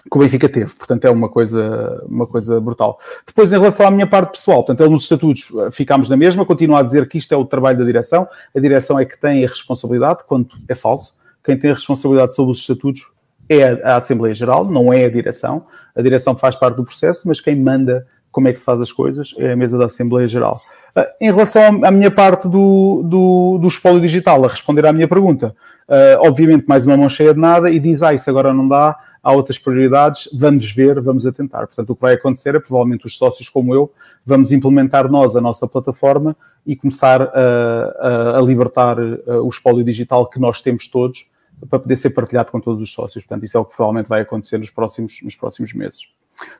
que 0.09 0.17
o 0.17 0.21
Benfica 0.21 0.49
teve. 0.49 0.75
Portanto, 0.75 1.05
é 1.05 1.11
uma 1.11 1.29
coisa, 1.29 2.05
uma 2.09 2.27
coisa 2.27 2.61
brutal. 2.61 2.99
Depois, 3.27 3.53
em 3.53 3.59
relação 3.59 3.87
à 3.87 3.91
minha 3.91 4.07
parte 4.07 4.33
pessoal, 4.33 4.65
portanto, 4.65 4.91
nos 4.91 5.03
estatutos 5.03 5.53
eh, 5.59 5.71
ficámos 5.71 6.09
na 6.09 6.17
mesma, 6.17 6.45
continua 6.45 6.81
a 6.81 6.83
dizer 6.83 7.09
que 7.09 7.19
isto 7.19 7.33
é 7.33 7.37
o 7.37 7.45
trabalho 7.45 7.79
da 7.79 7.85
direção. 7.85 8.27
A 8.55 8.61
direção 8.61 8.99
é 8.99 9.05
que 9.05 9.21
tem 9.21 9.45
a 9.45 9.49
responsabilidade, 9.49 10.21
quando 10.27 10.49
é 10.69 10.75
falso. 10.75 11.15
Quem 11.45 11.59
tem 11.59 11.71
a 11.71 11.75
responsabilidade 11.75 12.35
sobre 12.35 12.53
os 12.53 12.59
estatutos 12.59 13.03
é 13.49 13.65
a, 13.85 13.97
Assembleia 13.97 14.35
Geral, 14.35 14.65
não 14.65 14.93
é 14.93 15.05
a 15.05 15.11
direção. 15.11 15.67
A 15.95 16.01
direção 16.01 16.37
faz 16.37 16.55
parte 16.55 16.77
do 16.77 16.85
processo, 16.85 17.27
mas 17.27 17.41
quem 17.41 17.57
manda 17.57 18.07
como 18.31 18.47
é 18.47 18.53
que 18.53 18.59
se 18.59 18.65
faz 18.65 18.81
as 18.81 18.93
coisas 18.93 19.35
é 19.37 19.53
a 19.53 19.57
mesa 19.57 19.77
da 19.77 19.87
Assembleia 19.87 20.29
Geral. 20.29 20.61
Uh, 20.97 21.03
em 21.21 21.31
relação 21.31 21.85
à 21.85 21.91
minha 21.91 22.11
parte 22.11 22.49
do, 22.49 23.03
do, 23.05 23.59
do 23.59 23.69
espólio 23.69 24.01
digital, 24.01 24.45
a 24.45 24.49
responder 24.49 24.87
à 24.87 24.93
minha 24.93 25.09
pergunta, 25.09 25.55
uh, 25.89 26.27
obviamente 26.27 26.65
mais 26.67 26.87
uma 26.87 26.97
mão 26.97 27.09
cheia 27.09 27.35
de 27.35 27.41
nada 27.41 27.71
e 27.71 27.79
diz, 27.79 28.03
ah, 28.03 28.15
isso 28.15 28.31
agora 28.31 28.55
não 28.55 28.69
dá, 28.69 28.97
há 29.23 29.33
outras 29.33 29.59
prioridades, 29.59 30.29
vamos 30.33 30.71
ver, 30.73 31.01
vamos 31.01 31.27
atentar. 31.27 31.67
Portanto, 31.67 31.91
o 31.91 31.95
que 31.95 32.03
vai 32.03 32.15
acontecer 32.15 32.55
é 32.55 32.61
provavelmente 32.61 33.07
os 33.07 33.17
sócios 33.17 33.49
como 33.49 33.75
eu 33.75 33.93
vamos 34.25 34.53
implementar 34.53 35.11
nós 35.11 35.37
a 35.37 35.41
nossa 35.41 35.67
plataforma 35.67 36.37
e 36.67 36.77
começar 36.77 37.23
a, 37.23 38.39
a, 38.39 38.41
libertar 38.43 38.99
o 38.99 39.49
espólio 39.49 39.85
digital 39.85 40.29
que 40.29 40.39
nós 40.39 40.61
temos 40.61 40.89
todos 40.89 41.27
para 41.69 41.79
poder 41.79 41.97
ser 41.97 42.11
partilhado 42.11 42.51
com 42.51 42.61
todos 42.61 42.83
os 42.83 42.93
sócios. 42.93 43.25
Portanto, 43.25 43.45
isso 43.45 43.57
é 43.57 43.61
o 43.61 43.65
que 43.65 43.75
provavelmente 43.75 44.09
vai 44.09 44.23
acontecer 44.23 44.59
nos 44.59 44.71
próximos, 44.71 45.21
nos 45.23 45.35
próximos 45.35 45.73
meses. 45.73 46.01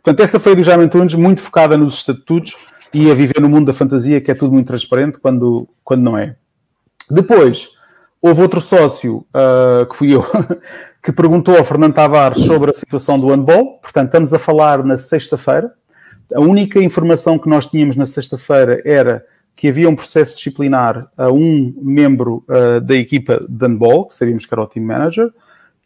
Portanto, 0.03 0.21
essa 0.21 0.39
foi 0.39 0.53
a 0.53 0.55
do 0.55 0.63
Jaime 0.63 0.85
Antunes, 0.85 1.15
muito 1.15 1.41
focada 1.41 1.77
nos 1.77 1.95
estatutos 1.95 2.55
e 2.93 3.11
a 3.11 3.15
viver 3.15 3.41
no 3.41 3.49
mundo 3.49 3.67
da 3.67 3.73
fantasia, 3.73 4.21
que 4.21 4.31
é 4.31 4.35
tudo 4.35 4.53
muito 4.53 4.67
transparente 4.67 5.19
quando, 5.19 5.69
quando 5.85 6.03
não 6.03 6.19
é. 6.19 6.37
Depois, 7.11 7.71
houve 8.21 8.43
outro 8.43 8.61
sócio, 8.61 9.27
uh, 9.35 9.87
que 9.87 9.97
fui 9.97 10.15
eu, 10.15 10.25
que 11.03 11.13
perguntou 11.13 11.57
ao 11.57 11.65
Fernando 11.65 11.95
Tavares 11.95 12.45
sobre 12.45 12.71
a 12.71 12.75
situação 12.75 13.19
do 13.19 13.29
handball. 13.29 13.79
Portanto, 13.79 14.07
estamos 14.07 14.33
a 14.35 14.39
falar 14.39 14.85
na 14.85 14.99
sexta-feira. 14.99 15.73
A 16.35 16.41
única 16.41 16.81
informação 16.81 17.39
que 17.39 17.49
nós 17.49 17.67
tínhamos 17.67 17.97
na 17.97 18.07
sexta-feira 18.07 18.83
era 18.85 19.25
que 19.57 19.69
havia 19.69 19.89
um 19.89 19.97
processo 19.97 20.37
disciplinar 20.37 21.11
a 21.17 21.31
um 21.31 21.75
membro 21.83 22.45
uh, 22.49 22.81
da 22.81 22.95
equipa 22.95 23.45
de 23.49 23.67
handball, 23.67 24.07
que 24.07 24.15
sabíamos 24.15 24.47
que 24.47 24.55
era 24.55 24.63
o 24.63 24.67
team 24.67 24.87
manager, 24.87 25.31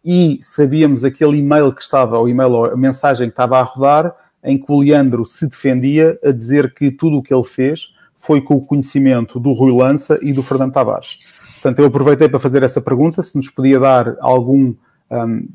e 0.05 0.39
sabíamos 0.43 1.05
aquele 1.05 1.39
e-mail 1.39 1.73
que 1.73 1.83
estava, 1.83 2.19
o 2.19 2.29
e-mail, 2.29 2.67
a 2.67 2.77
mensagem 2.77 3.29
que 3.29 3.33
estava 3.33 3.59
a 3.59 3.63
rodar, 3.63 4.15
em 4.43 4.59
que 4.59 4.71
o 4.71 4.81
Leandro 4.81 5.25
se 5.25 5.49
defendia 5.49 6.19
a 6.23 6.31
dizer 6.31 6.75
que 6.75 6.91
tudo 6.91 7.17
o 7.17 7.23
que 7.23 7.33
ele 7.33 7.43
fez 7.43 7.95
foi 8.15 8.41
com 8.41 8.55
o 8.55 8.65
conhecimento 8.65 9.41
do 9.41 9.53
Rui 9.53 9.73
Lança 9.73 10.19
e 10.23 10.33
do 10.33 10.43
Fernando 10.43 10.73
Tavares. 10.73 11.19
Portanto, 11.55 11.79
eu 11.79 11.87
aproveitei 11.87 12.29
para 12.29 12.39
fazer 12.39 12.63
essa 12.63 12.81
pergunta, 12.81 13.23
se 13.23 13.35
nos 13.37 13.49
podia 13.49 13.81
dar 13.81 14.17
algum 14.21 14.75
um, 15.11 15.49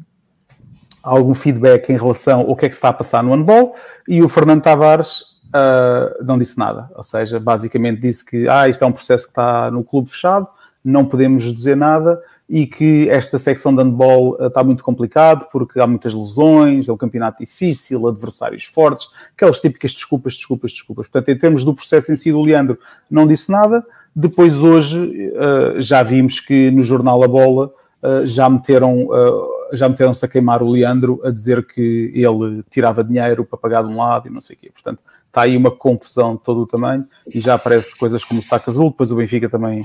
algum 1.03 1.33
feedback 1.33 1.89
em 1.89 1.97
relação 1.97 2.41
ao 2.41 2.55
que 2.55 2.65
é 2.65 2.69
que 2.69 2.75
está 2.75 2.89
a 2.89 2.93
passar 2.93 3.23
no 3.23 3.33
handball 3.33 3.75
e 4.07 4.21
o 4.21 4.29
Fernando 4.29 4.61
Tavares 4.61 5.21
uh, 5.49 6.23
não 6.23 6.37
disse 6.37 6.57
nada. 6.57 6.89
Ou 6.95 7.03
seja, 7.03 7.39
basicamente 7.39 8.01
disse 8.01 8.23
que 8.23 8.47
ah, 8.47 8.67
isto 8.67 8.83
é 8.83 8.87
um 8.87 8.91
processo 8.91 9.25
que 9.25 9.31
está 9.31 9.71
no 9.71 9.83
clube 9.83 10.09
fechado, 10.09 10.47
não 10.83 11.05
podemos 11.05 11.43
dizer 11.53 11.75
nada 11.75 12.21
e 12.49 12.65
que 12.65 13.07
esta 13.09 13.37
secção 13.37 13.75
de 13.75 13.83
handball 13.83 14.35
uh, 14.39 14.47
está 14.47 14.63
muito 14.63 14.83
complicado 14.83 15.47
porque 15.51 15.79
há 15.79 15.85
muitas 15.85 16.13
lesões, 16.13 16.89
é 16.89 16.91
um 16.91 16.97
campeonato 16.97 17.43
difícil, 17.43 18.07
adversários 18.07 18.63
fortes, 18.65 19.07
aquelas 19.35 19.61
típicas 19.61 19.93
desculpas, 19.93 20.33
desculpas, 20.33 20.71
desculpas. 20.71 21.07
Portanto, 21.07 21.29
em 21.29 21.37
termos 21.39 21.63
do 21.63 21.73
processo 21.73 22.11
em 22.11 22.15
si 22.15 22.31
do 22.31 22.41
Leandro, 22.41 22.77
não 23.09 23.27
disse 23.27 23.51
nada. 23.51 23.85
Depois, 24.15 24.63
hoje, 24.63 24.97
uh, 24.99 25.79
já 25.79 26.01
vimos 26.01 26.39
que 26.39 26.71
no 26.71 26.81
jornal 26.81 27.23
A 27.23 27.27
Bola 27.27 27.71
uh, 28.03 28.25
já 28.25 28.49
meteram 28.49 29.05
uh, 29.05 29.59
já 29.73 29.87
meteram-se 29.87 30.23
a 30.25 30.27
queimar 30.27 30.63
o 30.63 30.69
Leandro 30.69 31.21
a 31.23 31.29
dizer 31.29 31.65
que 31.65 32.11
ele 32.13 32.63
tirava 32.69 33.03
dinheiro 33.03 33.45
para 33.45 33.57
pagar 33.57 33.83
de 33.83 33.89
um 33.89 33.97
lado 33.97 34.27
e 34.27 34.31
não 34.31 34.41
sei 34.41 34.55
o 34.55 34.59
quê. 34.59 34.71
Portanto, 34.71 34.99
está 35.27 35.41
aí 35.41 35.55
uma 35.55 35.71
confusão 35.71 36.35
de 36.35 36.41
todo 36.41 36.61
o 36.61 36.67
tamanho 36.67 37.05
e 37.33 37.39
já 37.39 37.53
aparece 37.53 37.95
coisas 37.95 38.23
como 38.23 38.39
o 38.39 38.43
saco 38.43 38.69
azul, 38.69 38.89
depois 38.89 39.11
o 39.11 39.15
Benfica 39.15 39.47
também 39.47 39.81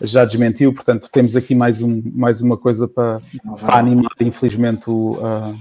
já 0.00 0.24
desmentiu, 0.24 0.72
portanto 0.72 1.08
temos 1.10 1.36
aqui 1.36 1.54
mais, 1.54 1.80
um, 1.80 2.02
mais 2.14 2.40
uma 2.40 2.56
coisa 2.56 2.88
para, 2.88 3.20
para 3.60 3.78
animar, 3.78 4.12
infelizmente, 4.20 4.88
o, 4.88 5.12
uh, 5.14 5.58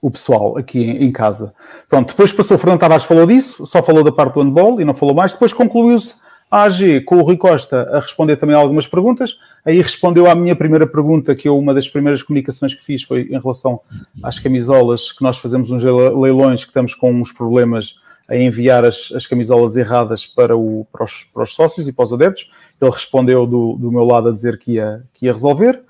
o 0.00 0.10
pessoal 0.10 0.56
aqui 0.56 0.80
em, 0.80 1.04
em, 1.04 1.12
casa. 1.12 1.54
Pronto, 1.88 2.08
depois 2.08 2.32
passou, 2.32 2.56
o 2.56 2.58
Fernando 2.58 2.80
Tavares 2.80 3.04
falou 3.04 3.26
disso, 3.26 3.66
só 3.66 3.82
falou 3.82 4.02
da 4.02 4.12
parte 4.12 4.34
do 4.34 4.42
handball 4.42 4.80
e 4.80 4.84
não 4.84 4.94
falou 4.94 5.14
mais, 5.14 5.32
depois 5.32 5.52
concluiu-se 5.52 6.14
a 6.56 6.62
AG 6.62 7.02
com 7.02 7.16
o 7.16 7.22
Rui 7.22 7.36
Costa 7.36 7.82
a 7.92 8.00
responder 8.00 8.36
também 8.36 8.56
algumas 8.56 8.86
perguntas. 8.86 9.36
Aí 9.64 9.80
respondeu 9.80 10.30
à 10.30 10.34
minha 10.34 10.56
primeira 10.56 10.86
pergunta, 10.86 11.34
que 11.34 11.46
eu, 11.46 11.58
uma 11.58 11.74
das 11.74 11.86
primeiras 11.86 12.22
comunicações 12.22 12.74
que 12.74 12.82
fiz 12.82 13.02
foi 13.02 13.28
em 13.30 13.38
relação 13.38 13.80
às 14.22 14.38
camisolas, 14.38 15.12
que 15.12 15.22
nós 15.22 15.36
fazemos 15.36 15.70
uns 15.70 15.82
leilões 15.84 16.64
que 16.64 16.70
estamos 16.70 16.94
com 16.94 17.12
uns 17.12 17.30
problemas 17.30 17.96
a 18.26 18.36
enviar 18.36 18.84
as, 18.84 19.12
as 19.14 19.26
camisolas 19.26 19.76
erradas 19.76 20.26
para, 20.26 20.56
o, 20.56 20.86
para, 20.90 21.04
os, 21.04 21.24
para, 21.24 21.42
os, 21.42 21.52
sócios 21.52 21.86
e 21.86 21.92
para 21.92 22.04
os 22.04 22.12
adeptos. 22.12 22.50
Ele 22.80 22.90
respondeu 22.90 23.46
do, 23.46 23.76
do 23.76 23.92
meu 23.92 24.04
lado 24.04 24.30
a 24.30 24.32
dizer 24.32 24.58
que 24.58 24.72
ia, 24.72 25.04
que 25.12 25.26
ia 25.26 25.32
resolver. 25.32 25.82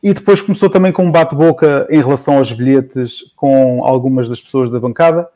E 0.00 0.14
depois 0.14 0.40
começou 0.40 0.70
também 0.70 0.92
com 0.92 1.04
um 1.04 1.10
bate-boca 1.10 1.86
em 1.90 2.00
relação 2.00 2.38
aos 2.38 2.52
bilhetes 2.52 3.22
com 3.34 3.84
algumas 3.84 4.28
das 4.28 4.40
pessoas 4.40 4.70
da 4.70 4.78
bancada. 4.78 5.28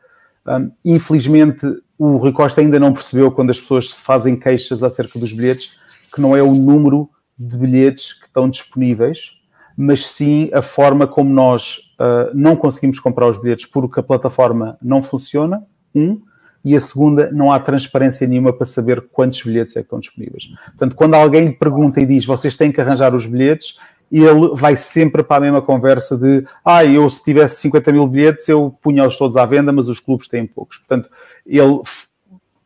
Um, 0.46 0.70
infelizmente, 0.84 1.66
o 1.98 2.16
Rui 2.16 2.32
Costa 2.32 2.60
ainda 2.60 2.78
não 2.78 2.92
percebeu 2.92 3.30
quando 3.30 3.50
as 3.50 3.60
pessoas 3.60 3.94
se 3.94 4.02
fazem 4.02 4.36
queixas 4.36 4.82
acerca 4.82 5.18
dos 5.18 5.32
bilhetes, 5.32 5.78
que 6.14 6.20
não 6.20 6.36
é 6.36 6.42
o 6.42 6.54
número 6.54 7.08
de 7.38 7.56
bilhetes 7.56 8.12
que 8.12 8.26
estão 8.26 8.48
disponíveis, 8.48 9.32
mas 9.76 10.06
sim 10.06 10.50
a 10.52 10.62
forma 10.62 11.06
como 11.06 11.32
nós 11.32 11.78
uh, 12.00 12.30
não 12.34 12.56
conseguimos 12.56 12.98
comprar 12.98 13.28
os 13.28 13.38
bilhetes 13.38 13.66
porque 13.66 14.00
a 14.00 14.02
plataforma 14.02 14.78
não 14.82 15.02
funciona, 15.02 15.62
um, 15.94 16.20
e 16.64 16.74
a 16.74 16.80
segunda, 16.80 17.30
não 17.30 17.52
há 17.52 17.60
transparência 17.60 18.26
nenhuma 18.26 18.52
para 18.52 18.66
saber 18.66 19.06
quantos 19.12 19.40
bilhetes 19.40 19.76
é 19.76 19.80
que 19.80 19.86
estão 19.86 20.00
disponíveis. 20.00 20.48
Portanto, 20.64 20.96
quando 20.96 21.14
alguém 21.14 21.46
lhe 21.46 21.52
pergunta 21.52 22.00
e 22.00 22.06
diz 22.06 22.26
vocês 22.26 22.56
têm 22.56 22.72
que 22.72 22.80
arranjar 22.80 23.14
os 23.14 23.24
bilhetes, 23.24 23.78
ele 24.10 24.50
vai 24.54 24.74
sempre 24.74 25.22
para 25.22 25.36
a 25.36 25.40
mesma 25.40 25.62
conversa 25.62 26.16
de 26.16 26.44
ah, 26.64 26.84
eu 26.84 27.08
se 27.08 27.22
tivesse 27.22 27.60
50 27.60 27.92
mil 27.92 28.06
bilhetes 28.06 28.48
eu 28.48 28.76
punha-os 28.82 29.16
todos 29.16 29.36
à 29.36 29.44
venda, 29.44 29.72
mas 29.72 29.88
os 29.88 30.00
clubes 30.00 30.26
têm 30.26 30.46
poucos. 30.46 30.78
Portanto, 30.78 31.08
ele, 31.46 31.80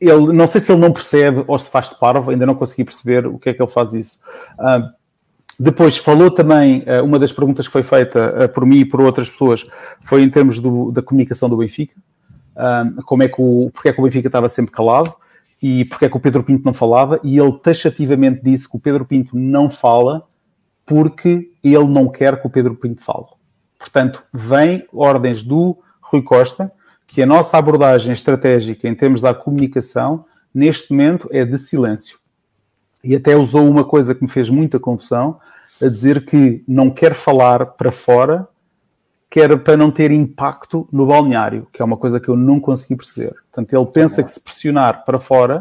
ele 0.01 0.32
não 0.32 0.47
sei 0.47 0.61
se 0.61 0.73
ele 0.73 0.81
não 0.81 0.93
percebe 0.93 1.44
ou 1.47 1.59
se 1.59 1.70
faz 1.70 1.90
de 1.90 1.98
parvo, 1.98 2.31
ainda 2.31 2.47
não 2.47 2.55
consegui 2.55 2.85
perceber 2.85 3.27
o 3.27 3.39
que 3.39 3.51
é 3.51 3.55
que 3.55 3.62
ele 3.62 3.70
faz 3.70 3.93
isso. 3.93 4.19
Uh, 4.59 4.90
depois 5.59 5.98
falou 5.98 6.31
também, 6.31 6.81
uh, 6.81 7.05
uma 7.05 7.19
das 7.19 7.32
perguntas 7.32 7.66
que 7.66 7.73
foi 7.73 7.82
feita 7.82 8.44
uh, 8.44 8.48
por 8.48 8.65
mim 8.65 8.78
e 8.78 8.85
por 8.85 9.01
outras 9.01 9.28
pessoas 9.28 9.66
foi 10.01 10.23
em 10.23 10.31
termos 10.31 10.59
do, 10.59 10.90
da 10.90 11.02
comunicação 11.02 11.48
do 11.48 11.57
Benfica. 11.57 11.94
como 13.05 13.23
é 13.23 13.28
que 13.28 13.40
o, 13.40 13.70
porque 13.73 13.90
é 13.90 13.93
que 13.93 14.01
o 14.01 14.05
Benfica 14.05 14.28
estava 14.28 14.48
sempre 14.48 14.73
calado 14.73 15.15
e 15.62 15.85
porque 15.85 16.07
é 16.07 16.09
que 16.09 16.16
o 16.16 16.20
Pedro 16.20 16.43
Pinto 16.43 16.65
não 16.65 16.73
falava, 16.73 17.20
e 17.23 17.39
ele 17.39 17.52
taxativamente 17.59 18.40
disse 18.43 18.69
que 18.69 18.77
o 18.77 18.81
Pedro 18.81 19.05
Pinto 19.05 19.36
não 19.36 19.69
fala 19.69 20.27
porque 20.86 21.51
ele 21.62 21.86
não 21.86 22.09
quer 22.09 22.40
que 22.40 22.47
o 22.47 22.51
Pedro 22.51 22.74
Pinto 22.74 23.02
fale. 23.02 23.27
Portanto, 23.78 24.23
vem 24.32 24.86
ordens 24.93 25.43
do 25.43 25.78
Rui 26.01 26.23
Costa 26.23 26.73
que 27.11 27.20
a 27.20 27.27
nossa 27.27 27.59
abordagem 27.59 28.12
estratégica 28.12 28.89
em 28.89 28.95
termos 28.95 29.20
da 29.20 29.35
comunicação, 29.35 30.24
neste 30.55 30.93
momento, 30.93 31.28
é 31.32 31.45
de 31.45 31.59
silêncio. 31.59 32.19
E 33.03 33.16
até 33.16 33.37
usou 33.37 33.69
uma 33.69 33.85
coisa 33.85 34.15
que 34.15 34.23
me 34.23 34.28
fez 34.28 34.49
muita 34.49 34.78
confusão, 34.78 35.41
a 35.82 35.89
dizer 35.89 36.24
que 36.24 36.62
não 36.69 36.89
quer 36.89 37.15
falar 37.15 37.66
para 37.66 37.91
fora, 37.91 38.47
quer 39.28 39.59
para 39.59 39.77
não 39.77 39.91
ter 39.91 40.12
impacto 40.12 40.89
no 40.93 41.07
balneário, 41.07 41.66
que 41.73 41.82
é 41.82 41.85
uma 41.85 41.97
coisa 41.97 42.20
que 42.20 42.28
eu 42.28 42.37
não 42.37 42.61
consegui 42.61 42.95
perceber. 42.95 43.35
Portanto, 43.51 43.73
ele 43.73 43.87
pensa 43.87 44.23
que 44.23 44.31
se 44.31 44.41
pressionar 44.41 45.05
para 45.05 45.19
fora, 45.19 45.61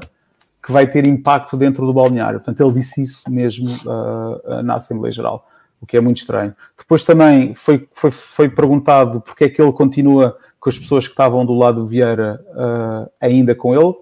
que 0.61 0.71
vai 0.71 0.85
ter 0.85 1.07
impacto 1.07 1.57
dentro 1.57 1.85
do 1.85 1.93
balneário. 1.93 2.39
Portanto, 2.39 2.61
ele 2.61 2.79
disse 2.79 3.01
isso 3.01 3.29
mesmo 3.29 3.69
uh, 3.85 4.61
na 4.61 4.75
Assembleia 4.75 5.11
Geral, 5.11 5.47
o 5.81 5.85
que 5.85 5.97
é 5.97 6.01
muito 6.01 6.17
estranho. 6.17 6.53
Depois 6.77 7.03
também 7.03 7.55
foi, 7.55 7.87
foi, 7.91 8.11
foi 8.11 8.49
perguntado 8.49 9.21
porque 9.21 9.45
é 9.45 9.49
que 9.49 9.59
ele 9.59 9.71
continua 9.71 10.37
com 10.59 10.69
as 10.69 10.77
pessoas 10.77 11.05
que 11.05 11.13
estavam 11.13 11.45
do 11.45 11.53
lado 11.53 11.81
do 11.81 11.87
Vieira 11.87 12.43
uh, 12.49 13.09
ainda 13.19 13.55
com 13.55 13.73
ele, 13.73 13.93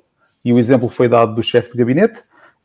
e 0.43 0.53
o 0.53 0.59
exemplo 0.59 0.87
foi 0.87 1.07
dado 1.07 1.35
do 1.35 1.43
chefe 1.43 1.71
de 1.71 1.77
gabinete, 1.77 2.21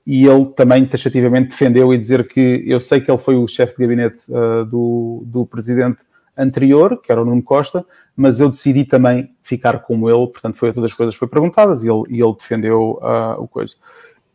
e 0.07 0.27
ele 0.27 0.47
também 0.47 0.85
taxativamente 0.85 1.51
defendeu 1.51 1.93
e 1.93 1.99
dizer 1.99 2.27
que 2.27 2.63
eu 2.67 2.81
sei 2.81 3.01
que 3.01 3.11
ele 3.11 3.19
foi 3.19 3.37
o 3.37 3.47
chefe 3.47 3.77
de 3.77 3.83
gabinete 3.83 4.19
uh, 4.29 4.65
do, 4.65 5.23
do 5.27 5.47
presidente 5.47 5.99
anterior, 6.37 7.01
que 7.01 7.13
era 7.13 7.23
o 7.23 7.25
Nuno 7.25 7.43
Costa, 7.43 7.85
mas 8.17 8.41
eu 8.41 8.49
decidi 8.49 8.85
também 8.85 9.31
ficar 9.41 9.79
como 9.81 10.09
ele, 10.09 10.27
portanto 10.27 10.57
foi 10.57 10.73
todas 10.73 10.91
as 10.91 10.97
coisas 10.97 11.15
foram 11.15 11.31
perguntadas 11.31 11.85
e 11.85 11.89
ele, 11.89 12.03
e 12.09 12.23
ele 12.23 12.35
defendeu 12.35 12.99
uh, 13.03 13.41
o 13.41 13.47
coisa. 13.47 13.75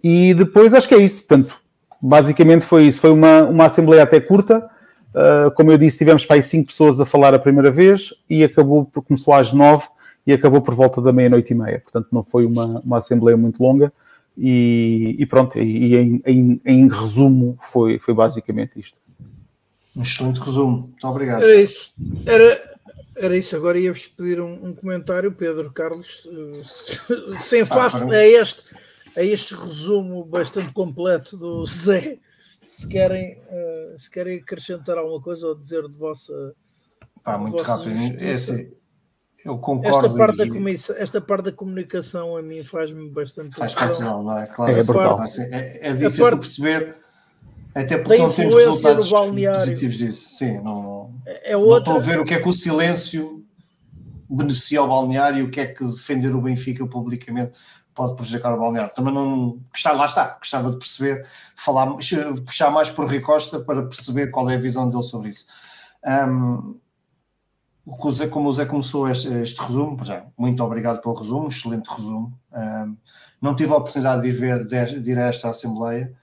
E 0.03 0.33
depois 0.33 0.73
acho 0.73 0.87
que 0.87 0.95
é 0.95 0.99
isso, 0.99 1.23
portanto, 1.23 1.55
basicamente 2.01 2.63
foi 2.63 2.83
isso, 2.83 2.99
foi 2.99 3.09
uma, 3.09 3.43
uma 3.43 3.65
assembleia 3.65 4.03
até 4.03 4.19
curta, 4.19 4.69
uh, 5.17 5.51
como 5.51 5.71
eu 5.71 5.77
disse, 5.77 5.97
tivemos 5.97 6.25
para 6.25 6.35
aí 6.35 6.41
cinco 6.41 6.67
pessoas 6.67 6.99
a 6.99 7.05
falar 7.05 7.33
a 7.33 7.39
primeira 7.39 7.71
vez 7.71 8.13
e 8.29 8.43
acabou, 8.43 8.85
começou 8.85 9.33
às 9.33 9.51
nove 9.51 9.87
e 10.25 10.33
acabou 10.33 10.61
por 10.61 10.75
volta 10.75 11.01
da 11.01 11.11
meia-noite 11.11 11.53
e 11.53 11.55
meia, 11.55 11.79
portanto 11.79 12.07
não 12.11 12.23
foi 12.23 12.45
uma, 12.45 12.81
uma 12.81 12.97
assembleia 12.97 13.37
muito 13.37 13.61
longa 13.61 13.91
e, 14.37 15.15
e 15.17 15.25
pronto, 15.25 15.57
e, 15.57 15.61
e 15.61 15.95
em, 15.95 16.21
em, 16.25 16.61
em 16.63 16.87
resumo 16.87 17.57
foi, 17.61 17.97
foi 17.97 18.13
basicamente 18.13 18.79
isto. 18.79 18.97
Um 19.95 20.03
excelente 20.03 20.39
resumo, 20.39 20.89
muito 20.89 21.07
obrigado. 21.07 21.41
Era 21.41 21.55
isso. 21.55 21.91
Era, 22.23 22.77
era 23.15 23.35
isso, 23.35 23.55
agora 23.55 23.79
ia-vos 23.79 24.05
pedir 24.07 24.39
um, 24.39 24.67
um, 24.67 24.75
comentário, 24.75 25.31
Pedro 25.31 25.71
Carlos, 25.71 26.29
sem 27.35 27.65
face 27.65 28.03
ah, 28.03 28.13
a, 28.13 28.27
este, 28.27 28.61
a 29.17 29.23
este 29.23 29.55
resumo 29.55 30.23
bastante 30.23 30.71
completo 30.71 31.35
do 31.35 31.65
Zé. 31.65 32.19
Se 32.77 32.87
querem, 32.87 33.39
uh, 33.39 33.97
se 33.97 34.07
querem 34.07 34.37
acrescentar 34.37 34.99
alguma 34.99 35.19
coisa 35.19 35.47
ou 35.47 35.55
dizer 35.55 35.87
de 35.87 35.95
vossa. 35.95 36.53
Pá, 37.23 37.35
muito 37.35 37.59
rápido. 37.63 37.89
É 38.19 38.31
assim, 38.31 38.71
eu 39.43 39.57
concordo. 39.57 40.05
Esta 40.05 40.15
parte, 40.15 40.43
e... 40.43 40.93
da 40.93 41.01
esta 41.01 41.19
parte 41.19 41.45
da 41.45 41.51
comunicação 41.51 42.37
a 42.37 42.41
mim 42.43 42.63
faz-me 42.63 43.09
bastante. 43.09 43.55
Faz 43.55 43.73
confusão, 43.73 44.21
não 44.21 44.37
é? 44.37 44.45
Claro, 44.45 44.73
é, 44.73 44.75
é, 44.75 45.23
assim, 45.23 45.41
é, 45.41 45.87
é 45.87 45.93
difícil 45.93 46.23
parte... 46.23 46.39
perceber 46.39 46.95
até 47.73 47.97
porque 47.97 48.17
não 48.19 48.31
temos 48.31 48.53
resultados 48.53 49.09
positivos 49.09 49.97
disso. 49.97 50.29
Sim, 50.37 50.61
não, 50.61 51.15
é 51.25 51.57
outra... 51.57 51.93
não 51.93 51.97
estou 51.99 52.11
a 52.11 52.15
ver 52.15 52.19
o 52.19 52.25
que 52.25 52.35
é 52.35 52.39
que 52.39 52.47
o 52.47 52.53
silêncio 52.53 53.43
beneficia 54.29 54.83
o 54.83 54.87
balneário 54.87 55.39
e 55.39 55.41
o 55.41 55.49
que 55.49 55.61
é 55.61 55.65
que 55.65 55.83
defender 55.83 56.35
o 56.35 56.41
Benfica 56.41 56.85
publicamente 56.85 57.57
pode 57.97 58.15
prejudicar 58.15 58.53
o 58.53 58.59
balneário. 58.59 58.93
Também 58.93 59.13
não. 59.13 59.59
Gostava, 59.71 59.97
lá 59.97 60.05
está, 60.05 60.37
gostava 60.37 60.69
de 60.71 60.77
perceber, 60.77 61.27
falar, 61.55 61.87
puxar 62.45 62.71
mais 62.71 62.89
por 62.89 63.07
Rui 63.07 63.19
Costa 63.19 63.59
para 63.59 63.83
perceber 63.83 64.27
qual 64.27 64.49
é 64.49 64.55
a 64.55 64.59
visão 64.59 64.87
dele 64.87 65.03
sobre 65.03 65.29
isso. 65.29 65.45
Um, 66.05 66.79
Zé, 68.11 68.27
como 68.27 68.49
o 68.49 68.53
Zé 68.53 68.65
começou 68.65 69.09
este, 69.09 69.29
este 69.29 69.61
resumo, 69.61 69.97
muito 70.37 70.63
obrigado 70.63 71.01
pelo 71.01 71.15
resumo, 71.15 71.47
excelente 71.47 71.87
resumo. 71.87 72.37
Um, 72.53 72.97
não 73.41 73.55
tive 73.55 73.73
a 73.73 73.77
oportunidade 73.77 74.21
de 74.21 74.29
ir 74.29 74.33
ver, 74.33 74.65
de 74.65 75.11
ir 75.11 75.17
a 75.17 75.27
esta 75.27 75.49
Assembleia 75.49 76.13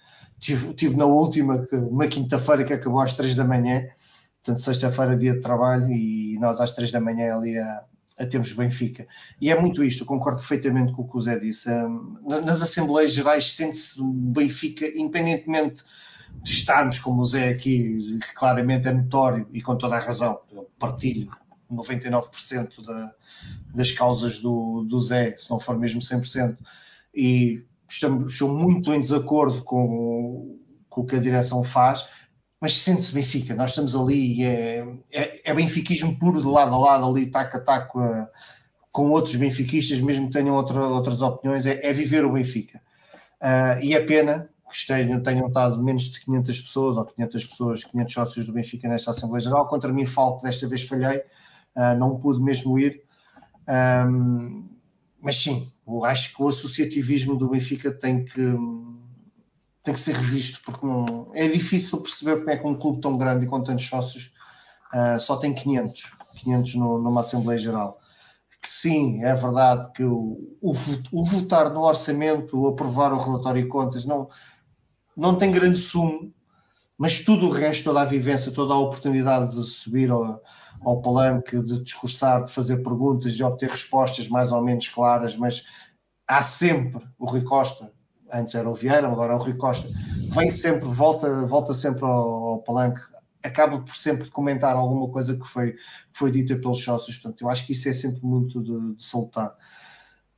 tive, 0.45 0.75
tive 0.75 0.97
na 0.97 1.07
última, 1.07 1.67
uma 1.73 2.07
quinta-feira 2.07 2.65
que 2.65 2.73
acabou 2.73 3.01
às 3.01 3.15
três 3.15 3.35
da 3.35 3.45
manhã, 3.45 3.87
portanto, 4.43 4.63
sexta-feira, 4.63 5.17
dia 5.17 5.35
de 5.35 5.41
trabalho, 5.41 5.91
e 5.91 6.39
nós 6.39 6.61
às 6.61 6.73
três 6.73 6.91
da 6.91 7.01
manhã 7.01 7.35
ali 7.35 7.59
a, 7.59 7.85
a 8.19 8.27
termos 8.27 8.53
Benfica. 8.53 9.07
E 9.41 9.51
é 9.51 9.61
muito 9.61 9.82
isto, 9.82 10.03
eu 10.03 10.07
concordo 10.07 10.39
perfeitamente 10.39 10.93
com 10.93 11.03
o 11.03 11.09
que 11.09 11.16
o 11.16 11.20
Zé 11.20 11.39
disse. 11.39 11.69
Nas 12.23 12.62
Assembleias 12.62 13.12
Gerais 13.12 13.55
sente-se 13.55 14.01
Benfica, 14.03 14.86
independentemente 14.86 15.82
de 16.43 16.51
estarmos, 16.51 16.99
como 16.99 17.23
o 17.23 17.24
Zé 17.24 17.49
aqui, 17.49 18.19
claramente 18.35 18.89
é 18.89 18.93
notório 18.93 19.49
e 19.53 19.62
com 19.62 19.77
toda 19.77 19.97
a 19.97 20.01
razão, 20.01 20.39
eu 20.53 20.69
partilho 20.78 21.31
99% 21.70 22.85
da, 22.85 23.15
das 23.74 23.91
causas 23.93 24.39
do, 24.39 24.85
do 24.85 25.01
Zé, 25.01 25.36
se 25.36 25.51
não 25.51 25.59
for 25.59 25.78
mesmo 25.78 26.01
100%, 26.01 26.57
e 27.15 27.65
estamos, 27.89 28.32
estou 28.32 28.49
muito 28.49 28.93
em 28.93 29.01
desacordo 29.01 29.62
com, 29.62 30.59
com 30.89 31.01
o 31.01 31.07
que 31.07 31.16
a 31.16 31.20
direção 31.20 31.62
faz, 31.65 32.07
mas 32.61 32.79
sente-se 32.79 33.13
Benfica, 33.13 33.55
nós 33.55 33.71
estamos 33.71 33.95
ali 33.95 34.41
e 34.41 34.45
é, 34.45 34.89
é, 35.13 35.51
é, 35.51 35.55
benfiquismo 35.55 36.19
puro 36.19 36.41
de 36.41 36.47
lado 36.47 36.75
a 36.75 36.79
lado, 36.79 37.07
ali 37.07 37.27
taco 37.27 37.57
a 37.57 37.61
taco 37.61 38.01
com 38.95 39.11
outros 39.11 39.35
benfiquistas, 39.35 40.01
mesmo 40.01 40.29
que 40.29 40.35
tenham 40.35 40.55
outra, 40.55 40.81
outras 40.81 41.21
opiniões, 41.21 41.67
é, 41.67 41.85
é, 41.85 41.93
viver 41.93 42.25
o 42.25 42.33
Benfica. 42.33 42.81
Uh, 43.43 43.83
e 43.83 43.93
é 43.93 44.01
pena 44.01 44.49
que 44.71 44.87
tenham, 44.87 45.21
tenham 45.21 45.49
estado 45.49 45.83
menos 45.83 46.05
de 46.05 46.25
500 46.25 46.61
pessoas, 46.61 46.97
ou 46.97 47.05
500 47.05 47.47
pessoas, 47.47 47.85
500 47.85 48.15
sócios 48.15 48.47
do 48.47 48.53
Benfica 48.53 48.89
nesta 48.89 49.11
Assembleia 49.11 49.41
Geral. 49.41 49.67
Contra 49.67 49.93
mim 49.93 50.07
falta, 50.07 50.47
desta 50.47 50.69
vez 50.69 50.85
falhei, 50.85 51.19
uh, 51.19 51.99
não 51.99 52.21
pude 52.21 52.41
mesmo 52.41 52.79
ir. 52.79 53.03
Um, 54.09 54.69
mas 55.21 55.39
sim, 55.39 55.73
eu 55.89 56.05
acho 56.05 56.37
que 56.37 56.41
o 56.41 56.49
associativismo 56.49 57.37
do 57.37 57.49
Benfica 57.49 57.91
tem 57.91 58.25
que, 58.25 58.41
tem 59.85 59.93
que 59.93 60.01
ser 60.01 60.15
revisto, 60.16 60.61
porque 60.65 60.85
não, 60.85 61.31
é 61.35 61.47
difícil 61.47 62.01
perceber 62.01 62.39
como 62.39 62.51
é 62.51 62.56
que 62.56 62.66
um 62.66 62.74
clube 62.74 63.02
tão 63.02 63.19
grande 63.19 63.44
e 63.44 63.48
com 63.48 63.62
tantos 63.62 63.86
sócios 63.86 64.32
uh, 64.94 65.20
só 65.20 65.36
tem 65.36 65.52
500, 65.52 66.12
500 66.36 66.74
no, 66.77 66.98
numa 66.98 67.20
Assembleia 67.20 67.59
Geral. 67.59 68.01
Que 68.62 68.69
sim, 68.69 69.23
é 69.23 69.35
verdade 69.35 69.93
que 69.93 70.02
o, 70.02 70.56
o, 70.62 70.73
o, 71.12 71.24
votar 71.24 71.69
no 71.69 71.82
orçamento, 71.82 72.59
o 72.59 72.66
aprovar 72.66 73.12
o 73.12 73.19
relatório 73.19 73.62
de 73.62 73.69
contas, 73.69 74.06
não, 74.06 74.27
não 75.15 75.36
tem 75.36 75.52
grande 75.52 75.78
sumo, 75.78 76.32
mas 76.97 77.20
tudo 77.20 77.47
o 77.47 77.51
resto, 77.51 77.85
toda 77.85 78.01
a 78.01 78.06
vivência, 78.06 78.51
toda 78.51 78.73
a 78.73 78.78
oportunidade 78.78 79.55
de 79.55 79.62
subir 79.65 80.11
ao, 80.11 80.43
ao 80.81 81.02
palanque, 81.02 81.62
de 81.62 81.82
discursar, 81.82 82.43
de 82.43 82.52
fazer 82.52 82.78
perguntas, 82.78 83.35
de 83.35 83.44
obter 83.44 83.69
respostas 83.69 84.28
mais 84.28 84.51
ou 84.51 84.62
menos 84.62 84.89
claras, 84.89 85.36
mas 85.36 85.62
há 86.27 86.43
sempre 86.43 87.06
o 87.19 87.27
Rui 87.27 87.43
Costa, 87.43 87.93
antes 88.35 88.55
era 88.55 88.69
o 88.69 88.74
Vieira, 88.74 89.06
agora 89.06 89.32
é 89.32 89.36
o 89.36 89.39
Rui 89.39 89.55
Costa, 89.55 89.89
vem 90.35 90.51
sempre, 90.51 90.86
volta, 90.86 91.47
volta 91.47 91.73
sempre 91.73 92.05
ao, 92.05 92.11
ao 92.11 92.59
palanque, 92.59 93.01
acaba 93.43 93.78
por 93.78 93.94
sempre 93.94 94.28
comentar 94.31 94.74
alguma 94.77 95.09
coisa 95.09 95.36
que 95.36 95.47
foi, 95.47 95.73
que 95.73 95.78
foi 96.12 96.31
dita 96.31 96.56
pelos 96.56 96.82
sócios, 96.82 97.19
portanto 97.19 97.43
eu 97.43 97.51
acho 97.51 97.66
que 97.66 97.73
isso 97.73 97.89
é 97.89 97.93
sempre 97.93 98.24
muito 98.24 98.62
de, 98.62 98.97
de. 98.97 99.05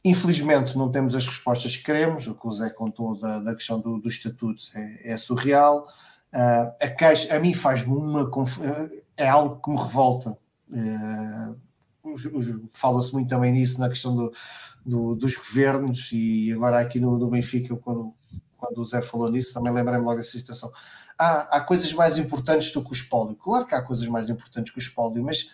Infelizmente 0.05 0.79
não 0.79 0.91
temos 0.91 1.15
as 1.15 1.27
respostas 1.27 1.77
que 1.77 1.85
queremos, 1.85 2.27
o 2.29 2.35
que 2.35 2.47
o 2.47 2.51
Zé 2.53 2.71
contou 2.71 3.19
da, 3.19 3.41
da 3.41 3.55
questão 3.55 3.81
do, 3.81 3.99
do 3.99 4.09
estatuto 4.09 4.63
é, 4.75 5.13
é 5.13 5.17
surreal, 5.17 5.89
Uh, 6.37 6.69
a 6.83 6.89
queixa, 6.89 7.35
a 7.35 7.41
mim 7.41 7.55
faz-me 7.55 7.97
uma 7.97 8.31
é 9.17 9.27
algo 9.27 9.61
que 9.63 9.71
me 9.71 9.79
revolta. 9.79 10.37
Uh, 10.69 11.57
Fala-se 12.71 13.13
muito 13.13 13.29
também 13.29 13.53
nisso 13.53 13.81
na 13.81 13.89
questão 13.89 14.15
do, 14.15 14.33
do, 14.85 15.15
dos 15.15 15.37
governos 15.37 16.11
e 16.13 16.53
agora 16.53 16.81
aqui 16.81 17.01
no, 17.01 17.19
no 17.19 17.29
Benfica, 17.29 17.77
quando, 17.77 18.15
quando 18.57 18.79
o 18.79 18.85
Zé 18.85 19.03
falou 19.03 19.31
nisso, 19.31 19.53
também 19.55 19.73
lembrei-me 19.73 20.05
logo 20.05 20.19
dessa 20.19 20.39
situação. 20.39 20.71
Há, 21.19 21.57
há 21.57 21.61
coisas 21.61 21.93
mais 21.93 22.19
importantes 22.19 22.71
do 22.73 22.83
que 22.83 22.91
o 22.91 22.93
espólio. 22.93 23.37
Claro 23.37 23.67
que 23.67 23.75
há 23.75 23.83
coisas 23.83 24.07
mais 24.09 24.31
importantes 24.31 24.73
que 24.73 24.79
o 24.79 24.81
espólio, 24.81 25.23
mas 25.23 25.51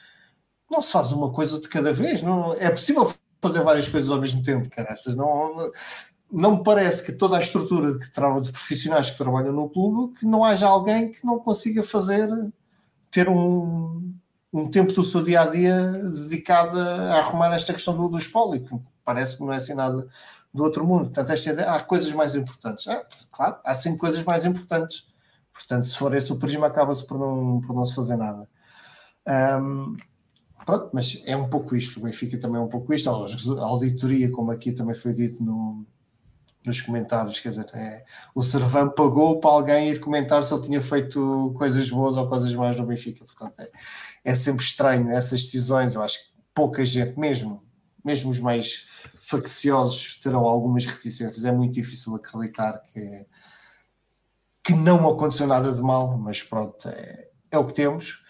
não 0.70 0.80
se 0.80 0.92
faz 0.92 1.12
uma 1.12 1.32
coisa 1.32 1.60
de 1.60 1.68
cada 1.68 1.92
vez. 1.92 2.22
Não, 2.22 2.52
é 2.54 2.70
possível 2.70 3.12
fazer 3.40 3.62
várias 3.62 3.88
coisas 3.88 4.10
ao 4.10 4.20
mesmo 4.20 4.42
tempo, 4.42 4.68
caraças. 4.70 5.14
Não, 5.14 5.54
não, 5.54 5.72
não 6.30 6.56
me 6.56 6.62
parece 6.62 7.04
que 7.04 7.12
toda 7.12 7.36
a 7.36 7.40
estrutura 7.40 7.92
de, 7.92 8.08
de 8.08 8.52
profissionais 8.52 9.10
que 9.10 9.18
trabalham 9.18 9.52
no 9.52 9.68
clube, 9.68 10.18
que 10.18 10.26
não 10.26 10.44
haja 10.44 10.66
alguém 10.66 11.10
que 11.10 11.24
não 11.26 11.38
consiga 11.38 11.82
fazer, 11.82 12.28
ter 13.10 13.28
um, 13.28 14.14
um 14.52 14.70
tempo 14.70 14.92
do 14.92 15.02
seu 15.02 15.22
dia 15.22 15.42
a 15.42 15.46
dia 15.46 15.80
dedicado 15.80 16.78
a 16.78 17.18
arrumar 17.18 17.54
esta 17.54 17.72
questão 17.72 17.96
do, 17.96 18.08
do 18.08 18.18
espólio, 18.18 18.62
que 18.62 18.78
parece 19.04 19.36
que 19.36 19.44
não 19.44 19.52
é 19.52 19.56
assim 19.56 19.74
nada 19.74 20.06
do 20.52 20.62
outro 20.62 20.86
mundo. 20.86 21.04
Portanto, 21.04 21.30
esta, 21.30 21.74
há 21.74 21.80
coisas 21.80 22.12
mais 22.12 22.36
importantes. 22.36 22.86
Ah, 22.86 23.04
claro, 23.30 23.56
há 23.64 23.74
sempre 23.74 23.98
coisas 23.98 24.22
mais 24.24 24.44
importantes. 24.44 25.08
Portanto, 25.52 25.86
se 25.86 25.96
for 25.96 26.14
esse 26.14 26.32
o 26.32 26.36
prisma, 26.36 26.66
acaba-se 26.66 27.06
por 27.06 27.18
não, 27.18 27.60
por 27.60 27.74
não 27.74 27.84
se 27.84 27.94
fazer 27.94 28.16
nada. 28.16 28.48
Um, 29.60 29.96
pronto, 30.64 30.90
mas 30.92 31.22
é 31.26 31.36
um 31.36 31.48
pouco 31.48 31.74
isto. 31.74 32.00
O 32.00 32.02
Benfica 32.02 32.38
também 32.38 32.60
é 32.60 32.64
um 32.64 32.68
pouco 32.68 32.92
isto. 32.92 33.08
A 33.08 33.64
auditoria, 33.64 34.30
como 34.30 34.50
aqui 34.50 34.72
também 34.72 34.94
foi 34.94 35.12
dito 35.14 35.42
no, 35.42 35.86
nos 36.64 36.80
comentários, 36.80 37.40
quer 37.40 37.50
dizer, 37.50 37.66
é, 37.74 38.04
o 38.34 38.42
Servão 38.42 38.88
pagou 38.88 39.40
para 39.40 39.50
alguém 39.50 39.90
ir 39.90 40.00
comentar 40.00 40.42
se 40.44 40.54
ele 40.54 40.62
tinha 40.62 40.80
feito 40.80 41.52
coisas 41.56 41.90
boas 41.90 42.16
ou 42.16 42.28
coisas 42.28 42.54
más 42.54 42.76
no 42.76 42.86
Benfica. 42.86 43.24
Portanto, 43.24 43.60
é, 43.60 43.70
é 44.24 44.34
sempre 44.34 44.64
estranho 44.64 45.10
essas 45.10 45.42
decisões. 45.42 45.94
Eu 45.94 46.02
acho 46.02 46.18
que 46.18 46.32
pouca 46.54 46.84
gente, 46.84 47.18
mesmo, 47.18 47.62
mesmo 48.04 48.30
os 48.30 48.40
mais 48.40 48.86
facciosos, 49.18 50.20
terão 50.22 50.46
algumas 50.46 50.86
reticências. 50.86 51.44
É 51.44 51.52
muito 51.52 51.74
difícil 51.74 52.14
acreditar 52.14 52.82
que, 52.92 53.26
que 54.64 54.74
não 54.74 55.08
aconteceu 55.08 55.46
nada 55.46 55.72
de 55.72 55.80
mal, 55.80 56.16
mas 56.18 56.42
pronto, 56.42 56.88
é, 56.88 57.28
é 57.50 57.58
o 57.58 57.66
que 57.66 57.74
temos. 57.74 58.22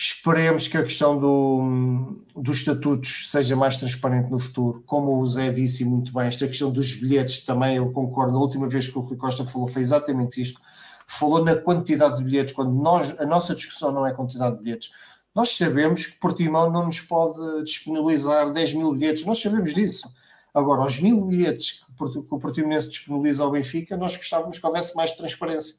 Esperemos 0.00 0.68
que 0.68 0.76
a 0.76 0.84
questão 0.84 1.18
do, 1.18 2.20
dos 2.36 2.58
estatutos 2.58 3.32
seja 3.32 3.56
mais 3.56 3.78
transparente 3.78 4.30
no 4.30 4.38
futuro. 4.38 4.80
Como 4.86 5.18
o 5.18 5.26
Zé 5.26 5.50
disse 5.50 5.84
muito 5.84 6.12
bem, 6.12 6.28
esta 6.28 6.46
questão 6.46 6.70
dos 6.70 6.94
bilhetes 6.94 7.44
também, 7.44 7.78
eu 7.78 7.90
concordo. 7.90 8.36
A 8.36 8.40
última 8.40 8.68
vez 8.68 8.86
que 8.86 8.96
o 8.96 9.00
Rui 9.00 9.16
Costa 9.16 9.44
falou 9.44 9.66
foi 9.66 9.82
exatamente 9.82 10.40
isto. 10.40 10.60
Falou 11.04 11.44
na 11.44 11.56
quantidade 11.56 12.18
de 12.18 12.22
bilhetes, 12.22 12.54
quando 12.54 12.72
nós, 12.72 13.18
a 13.18 13.26
nossa 13.26 13.56
discussão 13.56 13.90
não 13.90 14.06
é 14.06 14.12
quantidade 14.12 14.56
de 14.56 14.62
bilhetes. 14.62 14.90
Nós 15.38 15.56
sabemos 15.56 16.04
que 16.04 16.18
Portimão 16.18 16.68
não 16.68 16.86
nos 16.86 16.98
pode 16.98 17.62
disponibilizar 17.62 18.52
10 18.52 18.72
mil 18.72 18.92
bilhetes, 18.92 19.24
nós 19.24 19.40
sabemos 19.40 19.72
disso. 19.72 20.12
Agora, 20.52 20.84
os 20.84 20.98
mil 20.98 21.20
bilhetes 21.26 21.80
que 21.96 22.34
o 22.34 22.40
Portimonense 22.40 22.90
disponibiliza 22.90 23.44
ao 23.44 23.52
Benfica, 23.52 23.96
nós 23.96 24.16
gostávamos 24.16 24.58
que 24.58 24.66
houvesse 24.66 24.96
mais 24.96 25.12
transparência 25.12 25.76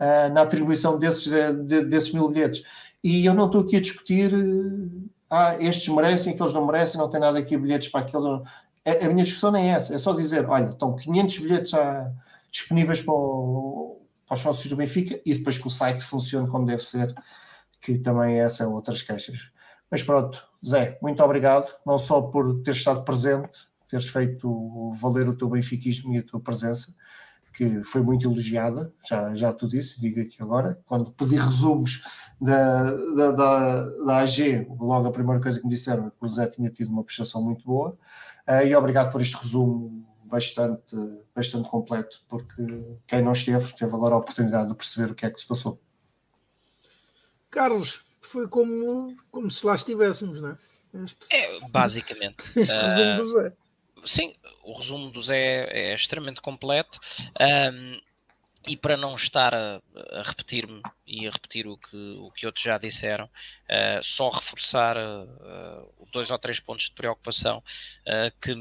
uh, 0.00 0.34
na 0.34 0.42
atribuição 0.42 0.98
desses, 0.98 1.28
de, 1.28 1.84
desses 1.84 2.12
mil 2.12 2.28
bilhetes. 2.28 2.64
E 3.00 3.24
eu 3.24 3.32
não 3.32 3.46
estou 3.46 3.60
aqui 3.60 3.76
a 3.76 3.80
discutir, 3.80 4.32
ah, 5.30 5.54
estes 5.60 5.86
merecem, 5.86 6.34
aqueles 6.34 6.52
não 6.52 6.66
merecem, 6.66 7.00
não 7.00 7.08
tem 7.08 7.20
nada 7.20 7.38
aqui 7.38 7.56
bilhetes 7.56 7.86
para 7.86 8.00
aqueles. 8.00 8.26
A, 8.26 9.06
a 9.06 9.08
minha 9.08 9.22
discussão 9.22 9.52
nem 9.52 9.70
é 9.70 9.74
essa, 9.74 9.94
é 9.94 9.98
só 9.98 10.14
dizer: 10.14 10.48
olha, 10.48 10.70
estão 10.70 10.96
500 10.96 11.38
bilhetes 11.38 11.70
já 11.70 12.10
disponíveis 12.50 13.00
para, 13.02 13.14
o, 13.14 14.00
para 14.26 14.34
os 14.34 14.40
sócios 14.40 14.68
do 14.68 14.74
Benfica 14.74 15.20
e 15.24 15.32
depois 15.32 15.58
que 15.58 15.68
o 15.68 15.70
site 15.70 16.02
funcione 16.02 16.48
como 16.48 16.66
deve 16.66 16.82
ser, 16.82 17.14
que 17.86 17.96
também 17.98 18.40
essa 18.40 18.64
é 18.64 18.66
outras 18.66 19.00
queixas. 19.00 19.52
Mas 19.88 20.02
pronto, 20.02 20.44
Zé, 20.66 20.98
muito 21.00 21.22
obrigado, 21.22 21.72
não 21.86 21.96
só 21.96 22.20
por 22.20 22.60
ter 22.62 22.72
estado 22.72 23.04
presente, 23.04 23.68
teres 23.88 24.08
feito 24.08 24.90
valer 25.00 25.28
o 25.28 25.36
teu 25.36 25.48
benfiquismo 25.48 26.12
e 26.12 26.18
a 26.18 26.22
tua 26.24 26.40
presença, 26.40 26.92
que 27.54 27.84
foi 27.84 28.02
muito 28.02 28.26
elogiada, 28.26 28.92
já, 29.08 29.32
já 29.34 29.52
tu 29.52 29.68
disse, 29.68 30.00
digo 30.00 30.20
aqui 30.20 30.42
agora, 30.42 30.82
quando 30.84 31.12
pedi 31.12 31.36
resumos 31.36 32.02
da, 32.40 32.90
da, 32.90 33.30
da, 33.30 33.80
da 34.04 34.16
AG, 34.18 34.66
logo 34.80 35.06
a 35.06 35.12
primeira 35.12 35.40
coisa 35.40 35.60
que 35.60 35.64
me 35.64 35.72
disseram 35.72 36.08
é 36.08 36.10
que 36.10 36.16
o 36.20 36.28
Zé 36.28 36.48
tinha 36.48 36.68
tido 36.68 36.90
uma 36.90 37.04
prestação 37.04 37.40
muito 37.40 37.64
boa, 37.64 37.96
uh, 38.48 38.66
e 38.66 38.74
obrigado 38.74 39.12
por 39.12 39.20
este 39.20 39.36
resumo 39.36 40.04
bastante, 40.24 40.96
bastante 41.32 41.68
completo, 41.68 42.18
porque 42.28 42.98
quem 43.06 43.22
não 43.22 43.30
esteve, 43.30 43.72
teve 43.76 43.94
agora 43.94 44.16
a 44.16 44.18
oportunidade 44.18 44.70
de 44.70 44.74
perceber 44.74 45.12
o 45.12 45.14
que 45.14 45.24
é 45.24 45.30
que 45.30 45.40
se 45.40 45.46
passou. 45.46 45.80
Carlos, 47.56 48.04
foi 48.20 48.46
como, 48.46 49.16
como 49.30 49.50
se 49.50 49.64
lá 49.64 49.74
estivéssemos, 49.74 50.42
não 50.42 50.50
é? 50.50 50.58
Este, 51.02 51.34
é, 51.34 51.58
basicamente. 51.70 52.36
este 52.54 52.74
uh, 52.74 52.82
resumo 52.82 53.14
do 53.14 53.32
Zé. 53.32 53.52
Sim, 54.04 54.36
o 54.62 54.76
resumo 54.76 55.10
do 55.10 55.22
Zé 55.22 55.64
é 55.70 55.94
extremamente 55.94 56.42
completo. 56.42 57.00
Um, 57.40 57.98
e 58.68 58.76
para 58.76 58.94
não 58.94 59.14
estar 59.14 59.54
a, 59.54 59.80
a 60.12 60.22
repetir-me 60.22 60.82
e 61.06 61.26
a 61.26 61.30
repetir 61.30 61.66
o 61.66 61.78
que, 61.78 61.96
o 62.18 62.30
que 62.32 62.44
outros 62.44 62.62
já 62.62 62.76
disseram, 62.76 63.24
uh, 63.24 64.02
só 64.02 64.28
reforçar 64.28 64.98
uh, 64.98 66.06
dois 66.12 66.30
ou 66.30 66.38
três 66.38 66.60
pontos 66.60 66.86
de 66.86 66.92
preocupação 66.92 67.58
uh, 67.58 68.30
que, 68.38 68.54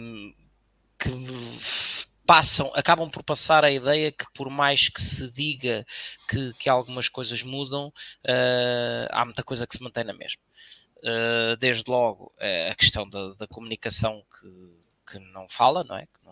que 0.99 1.11
passam, 2.25 2.71
acabam 2.73 3.09
por 3.09 3.23
passar 3.23 3.63
a 3.63 3.71
ideia 3.71 4.11
que 4.11 4.25
por 4.33 4.49
mais 4.49 4.89
que 4.89 5.01
se 5.01 5.29
diga 5.31 5.85
que, 6.29 6.53
que 6.53 6.69
algumas 6.69 7.07
coisas 7.07 7.43
mudam, 7.43 7.93
há 9.11 9.25
muita 9.25 9.43
coisa 9.43 9.67
que 9.67 9.77
se 9.77 9.83
mantém 9.83 10.03
na 10.03 10.13
mesma. 10.13 10.41
desde 11.59 11.83
logo 11.87 12.33
a 12.71 12.75
questão 12.75 13.07
da, 13.09 13.33
da 13.33 13.47
comunicação 13.47 14.23
que, 14.39 15.11
que 15.11 15.19
não 15.19 15.47
fala, 15.49 15.83
não 15.83 15.97
é? 15.97 16.05
Que 16.07 16.24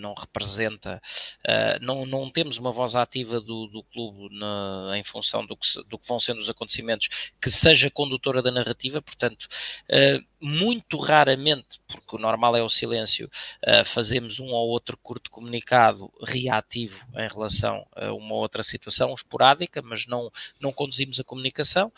não, 0.00 0.14
representa, 0.14 1.00
uh, 1.46 1.84
não, 1.84 2.06
não 2.06 2.30
temos 2.30 2.58
uma 2.58 2.72
voz 2.72 2.96
ativa 2.96 3.40
do, 3.40 3.66
do 3.66 3.82
clube 3.84 4.34
na, 4.34 4.92
em 4.96 5.04
função 5.04 5.44
do 5.44 5.56
que, 5.56 5.82
do 5.84 5.98
que 5.98 6.08
vão 6.08 6.18
sendo 6.18 6.38
os 6.38 6.48
acontecimentos, 6.48 7.08
que 7.40 7.50
seja 7.50 7.90
condutora 7.90 8.42
da 8.42 8.50
narrativa, 8.50 9.00
portanto, 9.02 9.48
uh, 9.88 10.24
muito 10.40 10.96
raramente, 10.96 11.80
porque 11.86 12.16
o 12.16 12.18
normal 12.18 12.56
é 12.56 12.62
o 12.62 12.68
silêncio, 12.68 13.30
uh, 13.66 13.84
fazemos 13.84 14.40
um 14.40 14.48
ou 14.48 14.68
outro 14.68 14.96
curto 14.96 15.30
comunicado 15.30 16.10
reativo 16.22 17.06
em 17.14 17.28
relação 17.28 17.86
a 17.94 18.12
uma 18.12 18.34
outra 18.34 18.62
situação 18.62 19.12
esporádica, 19.14 19.82
mas 19.82 20.06
não, 20.06 20.32
não 20.58 20.72
conduzimos 20.72 21.20
a 21.20 21.24
comunicação 21.24 21.92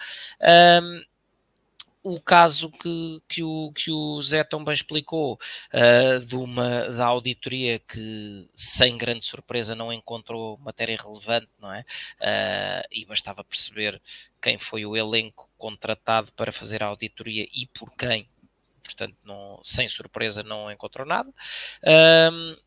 o 2.02 2.20
caso 2.20 2.70
que, 2.70 3.22
que, 3.28 3.42
o, 3.42 3.72
que 3.72 3.90
o 3.90 4.20
Zé 4.22 4.42
tão 4.42 4.64
bem 4.64 4.74
explicou 4.74 5.38
uh, 5.72 6.24
de 6.24 6.34
uma, 6.34 6.88
da 6.88 7.06
auditoria 7.06 7.78
que, 7.78 8.48
sem 8.54 8.98
grande 8.98 9.24
surpresa, 9.24 9.74
não 9.74 9.92
encontrou 9.92 10.58
matéria 10.58 10.98
relevante, 11.00 11.48
não 11.60 11.72
é? 11.72 11.80
Uh, 12.20 12.88
e 12.90 13.04
bastava 13.04 13.44
perceber 13.44 14.00
quem 14.40 14.58
foi 14.58 14.84
o 14.84 14.96
elenco 14.96 15.48
contratado 15.56 16.32
para 16.32 16.52
fazer 16.52 16.82
a 16.82 16.86
auditoria 16.86 17.46
e 17.52 17.66
por 17.68 17.90
quem. 17.92 18.28
Portanto, 18.82 19.16
não, 19.24 19.60
sem 19.62 19.88
surpresa, 19.88 20.42
não 20.42 20.70
encontrou 20.70 21.06
nada. 21.06 21.30
Uh, 21.82 22.60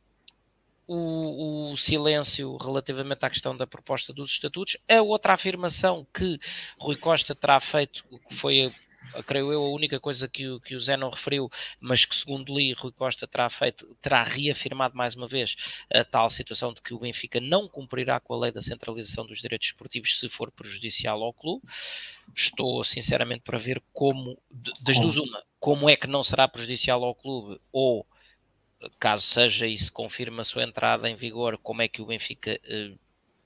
o, 0.88 1.72
o, 1.72 1.78
silêncio 1.78 2.56
relativamente 2.58 3.26
à 3.26 3.30
questão 3.30 3.56
da 3.56 3.68
proposta 3.68 4.14
dos 4.14 4.32
estatutos. 4.32 4.78
A 4.90 5.02
outra 5.02 5.34
afirmação 5.34 6.06
que 6.14 6.40
Rui 6.80 6.96
Costa 6.96 7.36
terá 7.36 7.60
feito, 7.60 8.04
que 8.30 8.36
foi 8.36 8.70
creio 9.24 9.52
eu, 9.52 9.64
a 9.64 9.70
única 9.70 10.00
coisa 10.00 10.28
que 10.28 10.48
o, 10.48 10.60
que 10.60 10.76
o 10.76 10.80
Zé 10.80 10.98
não 10.98 11.10
referiu, 11.10 11.50
mas 11.80 12.06
que 12.06 12.16
segundo 12.16 12.56
li, 12.56 12.74
Rui 12.74 12.92
Costa 12.92 13.28
terá 13.28 13.50
feito, 13.50 13.96
terá 14.02 14.24
reafirmado 14.24 14.96
mais 14.96 15.16
uma 15.16 15.28
vez 15.28 15.56
a 15.94 16.04
tal 16.04 16.30
situação 16.30 16.74
de 16.74 16.82
que 16.82 16.94
o 16.94 17.00
Benfica 17.00 17.40
não 17.40 17.68
cumprirá 17.68 18.20
com 18.20 18.34
a 18.34 18.40
lei 18.40 18.52
da 18.52 18.62
centralização 18.62 19.26
dos 19.26 19.40
direitos 19.40 19.68
esportivos 19.68 20.20
se 20.20 20.30
for 20.30 20.52
prejudicial 20.52 21.22
ao 21.24 21.34
clube. 21.34 21.64
Estou 22.36 22.84
sinceramente 22.84 23.42
para 23.42 23.58
ver 23.58 23.82
como, 23.94 24.38
das 24.82 25.00
duas 25.00 25.18
uma, 25.18 25.44
como 25.60 25.90
é 25.90 25.96
que 25.96 26.08
não 26.08 26.24
será 26.24 26.48
prejudicial 26.48 27.04
ao 27.04 27.16
clube 27.16 27.60
ou 27.72 28.06
caso 29.00 29.24
seja 29.24 29.68
e 29.68 29.78
se 29.78 29.92
confirma 29.92 30.42
a 30.42 30.46
sua 30.46 30.64
entrada 30.64 31.10
em 31.10 31.16
vigor, 31.16 31.58
como 31.58 31.82
é 31.82 31.88
que 31.88 32.02
o 32.02 32.06
Benfica 32.06 32.60
uh, 32.64 33.00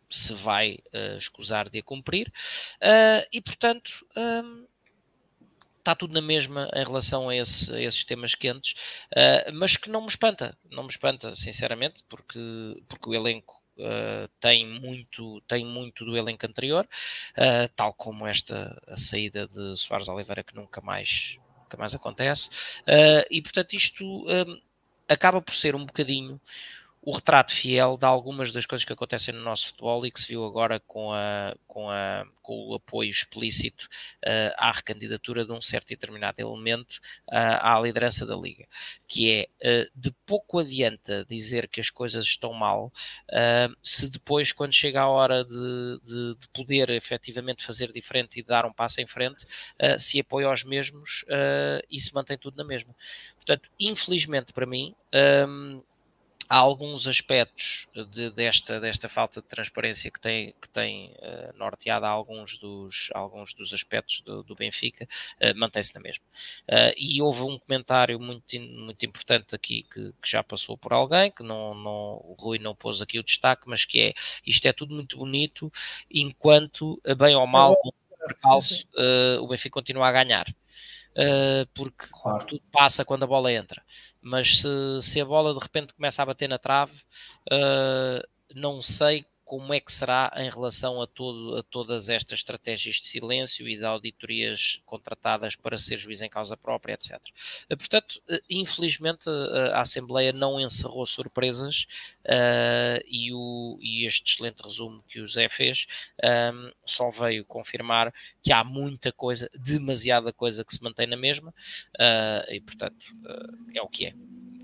se 0.10 0.34
vai 0.34 0.80
uh, 0.94 1.18
escusar 1.18 1.70
de 1.70 1.80
a 1.80 1.84
cumprir. 1.84 2.32
Uh, 2.82 3.26
e 3.32 3.42
portanto, 3.42 4.06
um, 4.18 4.66
está 5.78 5.96
tudo 5.96 6.14
na 6.14 6.22
mesma 6.22 6.70
em 6.74 6.84
relação 6.84 7.30
a, 7.30 7.36
esse, 7.36 7.74
a 7.74 7.80
esses 7.80 8.04
temas 8.04 8.36
quentes, 8.36 8.76
mas 9.54 9.78
que 9.78 9.90
não 9.90 10.02
me 10.02 10.08
espanta, 10.08 10.56
não 10.70 10.84
me 10.84 10.90
espanta, 10.90 11.36
sinceramente, 11.36 12.04
porque, 12.08 12.40
porque 12.88 13.10
o 13.10 13.14
elenco 13.16 13.60
Uh, 13.80 14.28
tem 14.42 14.68
muito 14.68 15.40
tem 15.48 15.66
muito 15.66 16.04
do 16.04 16.18
elenco 16.18 16.46
anterior, 16.46 16.86
uh, 17.38 17.70
tal 17.78 17.94
como 17.94 18.28
esta 18.28 18.78
a 18.86 18.98
saída 18.98 19.48
de 19.48 19.78
Soares 19.78 20.10
Oliveira 20.10 20.44
que 20.44 20.54
nunca 20.54 20.82
mais 20.82 21.38
nunca 21.62 21.78
mais 21.78 21.96
acontece 21.96 22.50
uh, 22.82 23.26
e 23.32 23.42
portanto 23.42 23.78
isto 23.78 24.26
acaba 25.10 25.42
por 25.42 25.54
ser 25.54 25.76
um 25.76 25.86
bocadinho 25.86 26.40
o 27.02 27.12
retrato 27.12 27.54
fiel 27.54 27.98
de 27.98 28.06
algumas 28.06 28.52
das 28.52 28.66
coisas 28.66 28.84
que 28.84 28.92
acontecem 28.92 29.34
no 29.34 29.42
nosso 29.42 29.68
futebol 29.68 30.06
e 30.06 30.12
que 30.12 30.20
se 30.20 30.28
viu 30.28 30.44
agora 30.44 30.82
com, 30.82 31.14
a, 31.14 31.56
com, 31.66 31.90
a, 31.90 32.26
com 32.42 32.68
o 32.68 32.76
apoio 32.76 33.10
explícito 33.10 33.86
uh, 34.26 34.54
à 34.58 34.72
recandidatura 34.72 35.46
de 35.46 35.52
um 35.52 35.62
certo 35.62 35.92
e 35.92 35.96
determinado 35.96 36.42
elemento 36.42 37.00
uh, 37.30 37.58
à 37.62 37.80
liderança 37.80 38.26
da 38.26 38.36
Liga, 38.36 38.68
que 39.08 39.32
é 39.32 39.86
uh, 39.86 39.92
de 39.96 40.12
pouco 40.26 40.60
adianta 40.60 41.26
dizer 41.30 41.70
que 41.70 41.80
as 41.80 41.90
coisas 41.90 42.26
estão 42.26 42.52
mal, 42.54 42.92
se 43.82 44.10
depois, 44.10 44.52
quando 44.52 44.74
chega 44.74 45.02
a 45.02 45.08
hora 45.08 45.44
de, 45.44 46.00
de, 46.04 46.36
de, 46.36 46.48
poder 46.54 46.90
efetivamente 46.90 47.64
fazer 47.64 47.92
diferente 47.92 48.40
e 48.40 48.44
dar 48.44 48.66
um 48.66 48.74
passo 48.74 49.00
em 49.02 49.08
frente, 49.08 49.46
se 49.98 50.20
apoia 50.20 50.48
aos 50.48 50.64
mesmos 50.64 51.24
e 51.90 52.00
se 52.00 52.14
mantém 52.14 52.38
tudo 52.38 52.58
na 52.58 52.64
mesma. 52.64 52.94
Portanto, 53.38 53.70
infelizmente 53.80 54.52
para 54.52 54.66
mim, 54.66 54.96
há 56.50 56.58
alguns 56.58 57.06
aspectos 57.06 57.88
de, 58.12 58.32
desta, 58.32 58.80
desta 58.80 59.08
falta 59.08 59.40
de 59.40 59.48
transparência 59.48 60.10
que 60.10 60.20
tem, 60.20 60.56
que 60.60 60.68
tem 60.68 61.12
uh, 61.20 61.56
norteado 61.56 62.08
alguns 62.08 62.58
dos, 62.58 63.10
alguns 63.14 63.54
dos 63.54 63.72
aspectos 63.72 64.22
do, 64.22 64.42
do 64.42 64.56
Benfica, 64.56 65.08
uh, 65.42 65.56
mantém-se 65.56 65.94
na 65.94 66.02
mesma. 66.02 66.24
Uh, 66.68 66.94
e 66.98 67.22
houve 67.22 67.44
um 67.44 67.60
comentário 67.60 68.20
muito, 68.20 68.60
muito 68.60 69.06
importante 69.06 69.54
aqui 69.54 69.84
que, 69.84 70.12
que, 70.20 70.30
já 70.30 70.44
passou 70.44 70.76
por 70.76 70.92
alguém, 70.92 71.30
que 71.30 71.44
não, 71.44 71.76
não, 71.76 72.22
o 72.24 72.36
Rui 72.40 72.58
não 72.58 72.74
pôs 72.74 73.00
aqui 73.00 73.20
o 73.20 73.24
destaque, 73.24 73.64
mas 73.68 73.86
que 73.86 74.00
é 74.00 74.14
isto 74.44 74.66
é 74.66 74.74
tudo 74.74 74.96
muito 74.96 75.18
bonito, 75.18 75.72
enquanto, 76.10 77.00
bem 77.16 77.36
ou 77.36 77.46
mal, 77.46 77.76
com 77.76 77.90
o 77.90 78.28
percalço, 78.28 78.88
o 79.40 79.48
Benfica 79.48 79.74
continua 79.74 80.08
a 80.08 80.12
ganhar. 80.12 80.48
Uh, 81.20 81.68
porque 81.74 82.06
claro. 82.10 82.46
tudo 82.46 82.62
passa 82.72 83.04
quando 83.04 83.24
a 83.24 83.28
bola 83.28 83.52
entra 83.52 83.84
mas 84.22 84.60
se, 84.60 85.02
se 85.02 85.22
a 85.22 85.26
bola 85.26 85.54
de 85.54 85.60
repente 85.60 85.94
começa 85.94 86.22
a 86.22 86.26
bater 86.26 86.48
na 86.48 86.58
trave, 86.58 87.02
uh, 87.52 88.28
não 88.54 88.82
sei 88.82 89.26
como 89.50 89.74
é 89.74 89.80
que 89.80 89.92
será 89.92 90.32
em 90.36 90.48
relação 90.48 91.02
a, 91.02 91.08
todo, 91.08 91.58
a 91.58 91.64
todas 91.64 92.08
estas 92.08 92.38
estratégias 92.38 92.98
de 92.98 93.08
silêncio 93.08 93.68
e 93.68 93.76
de 93.76 93.84
auditorias 93.84 94.80
contratadas 94.86 95.56
para 95.56 95.76
ser 95.76 95.98
juiz 95.98 96.22
em 96.22 96.30
causa 96.30 96.56
própria, 96.56 96.94
etc. 96.94 97.20
Eh, 97.68 97.76
portanto, 97.76 98.22
eh, 98.30 98.40
infelizmente 98.48 99.28
a 99.74 99.82
Assembleia 99.82 100.32
não 100.32 100.60
encerrou 100.60 101.04
surpresas 101.04 101.88
uh, 102.26 103.02
e, 103.08 103.34
o, 103.34 103.80
e, 103.82 104.06
este 104.06 104.34
excelente 104.34 104.62
resumo 104.62 105.04
que 105.08 105.20
o 105.20 105.28
Zé 105.28 105.50
fez 105.50 105.88
um, 106.54 106.72
só 106.86 107.10
veio 107.10 107.44
confirmar 107.44 108.14
que 108.44 108.54
há 108.54 108.64
muita 108.64 109.12
coisa, 109.12 109.50
demasiada 109.56 110.32
coisa 110.32 110.64
que 110.64 110.76
se 110.76 110.84
mantém 110.84 111.08
na 111.08 111.18
mesma 111.18 111.50
uh, 111.50 112.54
e, 112.54 112.62
portanto, 112.62 113.04
uh, 113.24 113.72
é 113.74 113.82
o 113.82 113.88
que 113.88 114.06
é 114.06 114.14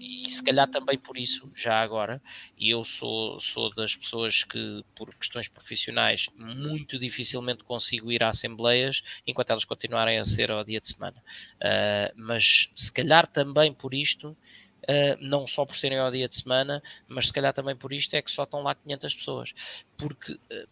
e 0.06 0.30
se 0.30 0.44
calhar 0.44 0.70
também 0.70 1.00
por 1.00 1.18
isso, 1.18 1.52
já 1.56 1.82
agora, 1.82 2.22
e 2.56 2.70
eu 2.70 2.86
sou, 2.86 3.40
sou 3.40 3.74
das 3.74 3.96
pessoas 3.96 4.44
que, 4.44 4.86
por 4.94 5.12
questões 5.16 5.48
profissionais, 5.48 6.28
muito 6.38 7.00
dificilmente 7.00 7.64
consigo 7.64 8.12
ir 8.12 8.22
a 8.22 8.30
assembleias 8.30 9.02
enquanto 9.26 9.50
elas 9.50 9.66
continuarem 9.66 10.20
a 10.20 10.26
ser 10.26 10.52
ao 10.52 10.64
dia 10.64 10.80
de 10.80 10.90
semana. 10.90 11.18
Uh, 11.56 12.14
mas 12.16 12.70
se 12.76 12.92
calhar 12.92 13.26
também 13.26 13.74
por 13.74 13.96
isto, 13.96 14.30
uh, 14.30 15.18
não 15.20 15.48
só 15.48 15.66
por 15.66 15.76
serem 15.76 15.98
ao 15.98 16.12
dia 16.12 16.30
de 16.30 16.36
semana, 16.36 16.84
mas 17.08 17.26
se 17.26 17.34
calhar 17.34 17.52
também 17.52 17.76
por 17.76 17.92
isto 17.92 18.14
é 18.14 18.22
que 18.22 18.30
só 18.30 18.44
estão 18.44 18.62
lá 18.62 18.76
500 18.76 19.16
pessoas. 19.16 19.54
Porque 19.98 20.34
uh, 20.34 20.68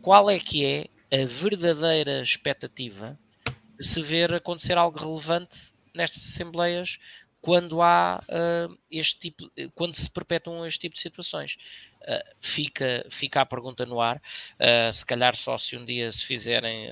qual 0.00 0.28
é 0.28 0.40
que 0.40 0.64
é 0.64 1.22
a 1.22 1.24
verdadeira 1.24 2.20
expectativa 2.20 3.16
de 3.78 3.86
se 3.86 4.02
ver 4.02 4.34
acontecer 4.34 4.76
algo 4.76 4.98
relevante 4.98 5.72
nestas 5.94 6.24
assembleias 6.26 6.98
quando 7.42 7.82
há 7.82 8.22
uh, 8.22 8.78
este 8.88 9.18
tipo, 9.18 9.50
quando 9.74 9.96
se 9.96 10.08
perpetuam 10.08 10.64
este 10.64 10.78
tipo 10.78 10.94
de 10.94 11.00
situações. 11.00 11.58
Uh, 12.02 12.36
fica, 12.40 13.04
fica 13.10 13.40
a 13.40 13.46
pergunta 13.46 13.84
no 13.84 14.00
ar, 14.00 14.16
uh, 14.16 14.92
se 14.92 15.04
calhar 15.04 15.36
só 15.36 15.58
se 15.58 15.76
um 15.76 15.84
dia 15.84 16.10
se 16.10 16.24
fizerem 16.24 16.88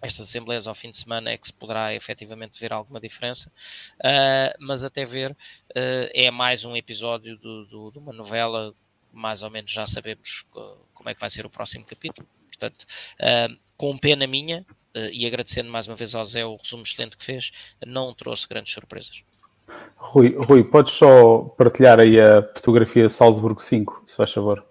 estas 0.00 0.28
assembleias 0.28 0.66
ao 0.66 0.74
fim 0.74 0.90
de 0.90 0.96
semana 0.96 1.30
é 1.30 1.38
que 1.38 1.46
se 1.46 1.52
poderá 1.52 1.94
efetivamente 1.94 2.58
ver 2.58 2.72
alguma 2.72 3.00
diferença, 3.00 3.52
mas 4.58 4.82
até 4.82 5.04
ver 5.04 5.36
é 5.74 6.28
mais 6.28 6.64
um 6.64 6.76
episódio 6.76 7.36
do, 7.38 7.66
do, 7.66 7.90
de 7.92 7.98
uma 7.98 8.12
novela, 8.12 8.74
mais 9.12 9.42
ou 9.44 9.50
menos 9.50 9.70
já 9.70 9.86
sabemos 9.86 10.44
como 10.92 11.08
é 11.08 11.14
que 11.14 11.20
vai 11.20 11.30
ser 11.30 11.46
o 11.46 11.50
próximo 11.50 11.84
capítulo, 11.84 12.28
portanto, 12.48 12.84
com 13.76 13.96
pena 13.96 14.26
minha, 14.26 14.66
e 14.94 15.26
agradecendo 15.26 15.70
mais 15.70 15.86
uma 15.86 15.96
vez 15.96 16.14
ao 16.14 16.24
Zé 16.24 16.44
o 16.44 16.56
resumo 16.56 16.82
excelente 16.82 17.16
que 17.16 17.24
fez, 17.24 17.50
não 17.86 18.12
trouxe 18.14 18.48
grandes 18.48 18.72
surpresas. 18.72 19.22
Rui, 19.96 20.34
Rui 20.36 20.64
podes 20.64 20.92
só 20.92 21.40
partilhar 21.56 22.00
aí 22.00 22.20
a 22.20 22.42
fotografia 22.54 23.08
Salzburgo 23.08 23.60
5, 23.60 24.04
se 24.06 24.16
faz 24.16 24.32
favor? 24.32 24.64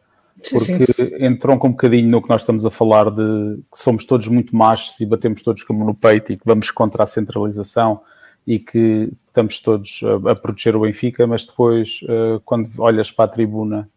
Porque 0.50 0.66
sim, 0.66 1.26
entrou 1.26 1.56
um 1.56 1.70
bocadinho 1.70 2.08
no 2.10 2.22
que 2.22 2.30
nós 2.30 2.42
estamos 2.42 2.66
a 2.66 2.72
falar 2.72 3.10
de 3.12 3.60
que 3.72 3.78
somos 3.78 4.06
todos 4.06 4.28
muito 4.28 4.56
machos 4.56 5.00
e 5.00 5.06
batemos 5.06 5.42
todos 5.42 5.64
como 5.64 5.86
no 5.86 5.94
peito 5.94 6.32
e 6.32 6.38
que 6.38 6.46
vamos 6.46 6.72
contra 6.72 7.04
a 7.04 7.08
centralização 7.08 8.02
e 8.46 8.58
que 8.58 9.12
estamos 9.28 9.60
todos 9.60 10.02
a, 10.04 10.32
a 10.32 10.36
proteger 10.36 10.76
o 10.76 10.82
Benfica, 10.82 11.28
mas 11.28 11.46
depois, 11.46 12.02
uh, 12.04 12.40
quando 12.44 12.70
olhas 12.80 13.12
para 13.12 13.26
a 13.26 13.28
tribuna 13.34 13.90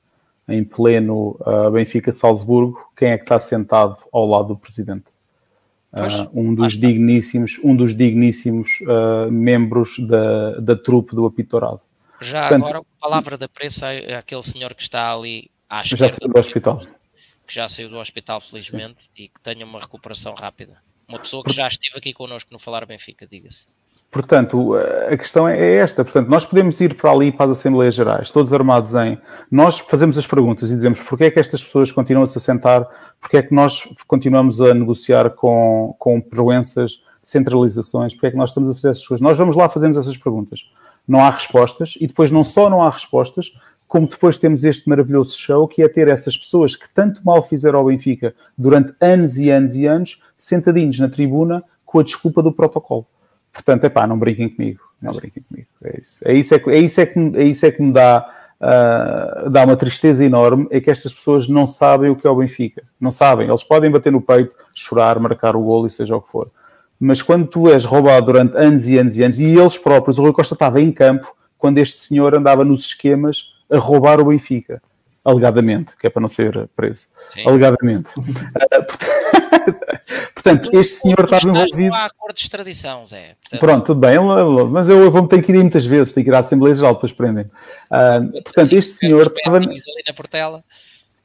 em 0.47 0.63
pleno 0.63 1.39
uh, 1.41 1.71
Benfica-Salzburgo, 1.71 2.79
quem 2.95 3.11
é 3.11 3.17
que 3.17 3.25
está 3.25 3.41
sentado 3.41 3.97
ao 4.13 4.27
lado 4.27 4.49
do 4.49 4.57
presidente? 4.57 5.14
Uh, 5.95 6.29
um 6.41 6.55
dos 6.55 6.77
digníssimos, 6.77 7.61
um 7.63 7.77
dos 7.77 7.95
digníssimos 7.95 8.81
uh, 8.81 9.31
membros 9.31 9.97
da, 10.01 10.59
da 10.59 10.77
trupe 10.77 11.15
do 11.15 11.25
Apitorado. 11.25 11.81
Já 12.21 12.41
Portanto, 12.41 12.65
agora, 12.65 12.85
palavra 13.01 13.39
da 13.39 13.49
pressa 13.49 13.89
àquele 14.19 14.43
senhor 14.43 14.75
que 14.75 14.83
está 14.83 15.15
ali 15.15 15.51
à 15.69 15.83
esquerda. 15.83 16.09
Já 16.09 16.15
saiu 16.15 16.33
do 16.33 16.39
hospital. 16.39 16.87
Que 17.47 17.55
já 17.55 17.69
saiu 17.69 17.89
do 17.89 17.99
hospital, 17.99 18.41
felizmente, 18.41 19.05
Sim. 19.05 19.11
e 19.17 19.29
que 19.29 19.41
tenha 19.41 19.65
uma 19.65 19.79
recuperação 19.79 20.35
rápida. 20.35 20.79
Uma 21.07 21.19
pessoa 21.19 21.45
que 21.45 21.53
já 21.53 21.69
esteve 21.69 21.97
aqui 21.97 22.13
connosco 22.13 22.51
no 22.53 22.59
Falar 22.59 22.87
Benfica, 22.87 23.27
diga-se. 23.27 23.67
Portanto, 24.15 24.77
a 25.11 25.17
questão 25.17 25.49
é 25.49 25.75
esta. 25.75 26.05
Portanto, 26.05 26.29
nós 26.29 26.47
podemos 26.47 26.81
ir 26.81 26.95
para 26.95 27.11
ali, 27.11 27.33
para 27.33 27.47
as 27.51 27.59
Assembleias 27.59 27.97
Gerais, 27.97 28.31
todos 28.31 28.53
armados 28.53 28.95
em. 28.95 29.19
Nós 29.51 29.81
fazemos 29.81 30.17
as 30.17 30.25
perguntas 30.25 30.71
e 30.71 30.75
dizemos 30.77 31.01
porque 31.01 31.25
é 31.25 31.31
que 31.33 31.41
estas 31.41 31.61
pessoas 31.61 31.91
continuam 31.91 32.23
a 32.23 32.27
se 32.29 32.39
assentar, 32.39 32.87
porque 33.21 33.39
é 33.39 33.43
que 33.43 33.53
nós 33.53 33.89
continuamos 34.07 34.61
a 34.61 34.73
negociar 34.73 35.31
com, 35.31 35.97
com 35.99 36.21
proenças, 36.21 37.01
centralizações, 37.25 38.15
porque 38.15 38.29
é 38.29 38.31
que 38.31 38.37
nós 38.37 38.51
estamos 38.51 38.71
a 38.71 38.75
fazer 38.75 38.91
essas 38.91 39.05
coisas. 39.05 39.21
Nós 39.21 39.37
vamos 39.37 39.57
lá, 39.57 39.69
fazemos 39.69 39.97
essas 39.97 40.17
perguntas. 40.17 40.61
Não 41.09 41.19
há 41.19 41.31
respostas 41.31 41.95
e 42.01 42.07
depois 42.07 42.31
não 42.31 42.45
só 42.45 42.71
não 42.71 42.85
há 42.85 42.91
respostas, 42.91 43.53
como 43.89 44.07
depois 44.07 44.39
temos 44.39 44.63
este 44.63 44.89
maravilhoso 44.89 45.37
show 45.37 45.67
que 45.67 45.83
é 45.83 45.89
ter 45.89 46.07
essas 46.07 46.39
pessoas 46.39 46.77
que 46.77 46.89
tanto 46.95 47.21
mal 47.25 47.43
fizeram 47.43 47.81
ao 47.81 47.87
Benfica 47.87 48.33
durante 48.57 48.95
anos 49.01 49.39
e 49.39 49.51
anos 49.51 49.75
e 49.75 49.87
anos, 49.87 50.23
sentadinhos 50.37 51.01
na 51.01 51.09
tribuna 51.09 51.65
com 51.85 51.99
a 51.99 52.05
desculpa 52.05 52.41
do 52.41 52.53
protocolo. 52.53 53.09
Portanto, 53.55 53.85
é 53.85 53.89
pá, 53.89 54.07
não 54.07 54.19
brinquem 54.19 54.49
comigo. 54.49 54.81
Não 55.01 55.13
brinquem 55.13 55.43
comigo. 55.49 55.69
É 55.85 56.01
isso. 56.01 56.21
É 56.25 56.35
isso 56.35 56.55
é 56.55 56.63
é 56.67 56.79
isso 56.79 57.01
é 57.01 57.07
que, 57.07 57.19
é 57.37 57.45
isso 57.45 57.67
é 57.67 57.71
que 57.71 57.81
me 57.81 57.93
dá, 57.93 58.29
uh, 58.61 59.49
dá 59.49 59.65
uma 59.65 59.77
tristeza 59.77 60.25
enorme. 60.25 60.67
É 60.71 60.81
que 60.81 60.91
estas 60.91 61.13
pessoas 61.13 61.47
não 61.47 61.65
sabem 61.67 62.11
o 62.11 62.17
que 62.17 62.27
é 62.27 62.31
o 62.31 62.35
Benfica. 62.35 62.83
Não 63.01 63.13
sabem. 63.13 63.49
Eles 63.49 63.63
podem 63.63 63.91
bater 63.91 64.11
no 64.11 64.21
peito, 64.21 64.57
chorar, 64.75 65.21
marcar 65.21 65.55
o 65.55 65.63
golo 65.63 65.87
e 65.87 65.91
seja 65.91 66.17
o 66.17 66.21
que 66.21 66.29
for. 66.29 66.51
Mas 66.99 67.23
quando 67.23 67.47
tu 67.47 67.71
és 67.71 67.85
roubado 67.85 68.27
durante 68.27 68.57
anos 68.57 68.89
e 68.89 68.99
anos 68.99 69.17
e 69.17 69.23
anos, 69.23 69.39
e 69.39 69.45
eles 69.45 69.79
próprios, 69.79 70.19
o 70.19 70.23
Rui 70.23 70.33
Costa 70.33 70.55
estava 70.55 70.81
em 70.81 70.91
campo 70.91 71.35
quando 71.57 71.79
este 71.79 72.03
senhor 72.03 72.35
andava 72.35 72.65
nos 72.65 72.87
esquemas 72.87 73.55
a 73.71 73.79
roubar 73.79 74.21
o 74.21 74.25
Benfica. 74.25 74.83
Alegadamente, 75.25 75.97
que 75.99 76.07
é 76.07 76.11
para 76.11 76.21
não 76.21 76.29
ser 76.29 76.69
preso. 76.77 77.09
Sim. 77.33 77.49
Alegadamente. 77.49 78.11
Uh, 78.19 79.45
Portanto, 80.35 80.69
este 80.79 80.97
senhor 80.97 81.21
estava 81.21 81.49
envolvido. 81.49 81.89
Não 81.89 81.95
há 81.95 82.05
acordo 82.05 82.35
de 82.35 82.43
extradição, 82.43 83.07
Zé. 83.07 83.37
Portanto... 83.41 83.61
Pronto, 83.61 83.87
tudo 83.87 84.01
bem, 84.01 84.19
mas 84.71 84.89
eu 84.89 85.11
vou 85.11 85.27
ter 85.27 85.43
que 85.43 85.53
ir 85.53 85.57
muitas 85.57 85.87
vezes, 85.87 86.13
tenho 86.13 86.25
que 86.25 86.31
ir 86.31 86.35
à 86.35 86.41
Assembleia 86.41 86.75
Geral, 86.75 86.95
depois 86.95 87.13
prendem. 87.13 87.45
Uh, 87.45 88.33
portanto, 88.43 88.59
assim, 88.59 88.77
este 88.77 88.99
senhor 88.99 89.33
estava. 89.35 89.61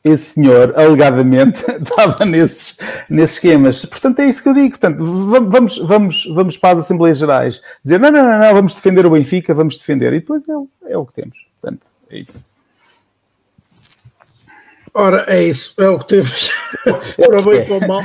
Esse 0.02 0.36
senhor, 0.36 0.74
alegadamente, 0.80 1.60
estava 1.84 2.24
nesses, 2.24 2.78
nesses 3.10 3.36
esquemas. 3.36 3.84
Portanto, 3.84 4.20
é 4.20 4.30
isso 4.30 4.42
que 4.42 4.48
eu 4.48 4.54
digo. 4.54 4.70
Portanto, 4.70 5.04
vamos, 5.50 5.78
vamos, 5.78 6.26
vamos 6.34 6.58
para 6.58 6.78
as 6.78 6.86
Assembleias 6.86 7.18
Gerais 7.18 7.62
dizer: 7.84 8.00
não, 8.00 8.10
não, 8.10 8.24
não, 8.24 8.40
não, 8.40 8.54
vamos 8.54 8.74
defender 8.74 9.06
o 9.06 9.10
Benfica, 9.10 9.54
vamos 9.54 9.78
defender. 9.78 10.14
E 10.14 10.22
depois 10.22 10.42
é, 10.48 10.94
é 10.94 10.98
o 10.98 11.06
que 11.06 11.14
temos. 11.14 11.38
Portanto, 11.60 11.82
é 12.10 12.18
isso. 12.18 12.49
Ora, 15.00 15.24
é 15.30 15.42
isso, 15.42 15.82
é 15.82 15.88
o 15.88 15.98
que 15.98 16.08
temos. 16.08 16.50
Ora 17.26 17.42
bem 17.42 17.66
para 17.66 17.78
o 17.78 17.88
mal. 17.88 18.02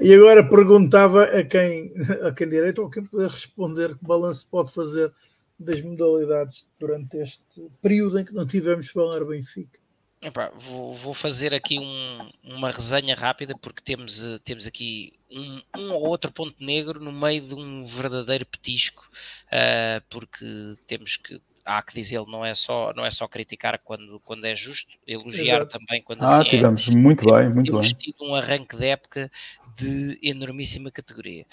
E 0.00 0.14
agora 0.14 0.48
perguntava 0.48 1.24
a 1.24 1.42
quem, 1.42 1.92
a 2.24 2.30
quem 2.30 2.48
direito 2.48 2.80
ou 2.80 2.86
a 2.86 2.90
quem 2.92 3.04
puder 3.04 3.28
responder 3.28 3.98
que 3.98 4.04
balanço 4.04 4.46
pode 4.48 4.72
fazer 4.72 5.12
das 5.58 5.80
modalidades 5.80 6.64
durante 6.78 7.16
este 7.16 7.42
período 7.82 8.20
em 8.20 8.24
que 8.24 8.32
não 8.32 8.46
tivemos 8.46 8.86
falar 8.86 9.24
Benfica. 9.24 9.80
Epá, 10.22 10.52
vou, 10.54 10.94
vou, 10.94 11.12
fazer 11.12 11.52
aqui 11.52 11.80
um, 11.80 12.30
uma 12.44 12.70
resenha 12.70 13.16
rápida 13.16 13.56
porque 13.60 13.82
temos, 13.82 14.22
temos 14.44 14.64
aqui 14.64 15.12
um, 15.28 15.60
um, 15.76 15.92
ou 15.92 16.06
outro 16.06 16.30
ponto 16.30 16.54
negro 16.64 17.00
no 17.00 17.10
meio 17.10 17.42
de 17.42 17.56
um 17.56 17.84
verdadeiro 17.84 18.46
petisco, 18.46 19.02
uh, 19.48 20.00
porque 20.08 20.76
temos 20.86 21.16
que 21.16 21.42
há 21.64 21.82
que 21.82 21.94
dizer, 21.94 22.24
não 22.26 22.44
é 22.44 22.54
só, 22.54 22.92
não 22.94 23.04
é 23.04 23.10
só 23.10 23.26
criticar 23.28 23.78
quando, 23.82 24.20
quando 24.20 24.44
é 24.44 24.54
justo, 24.54 24.92
elogiar 25.06 25.62
Exato. 25.62 25.78
também 25.78 26.02
quando 26.02 26.22
ah, 26.22 26.36
assim 26.36 26.48
é. 26.48 26.50
tivemos 26.50 26.88
é. 26.88 26.96
muito 26.96 27.24
bem, 27.24 27.48
muito 27.48 27.70
temos 27.70 27.92
bem. 27.92 27.98
tido 27.98 28.24
um 28.24 28.34
arranque 28.34 28.76
de 28.76 28.86
época 28.86 29.30
de 29.76 30.18
enormíssima 30.22 30.90
categoria. 30.90 31.46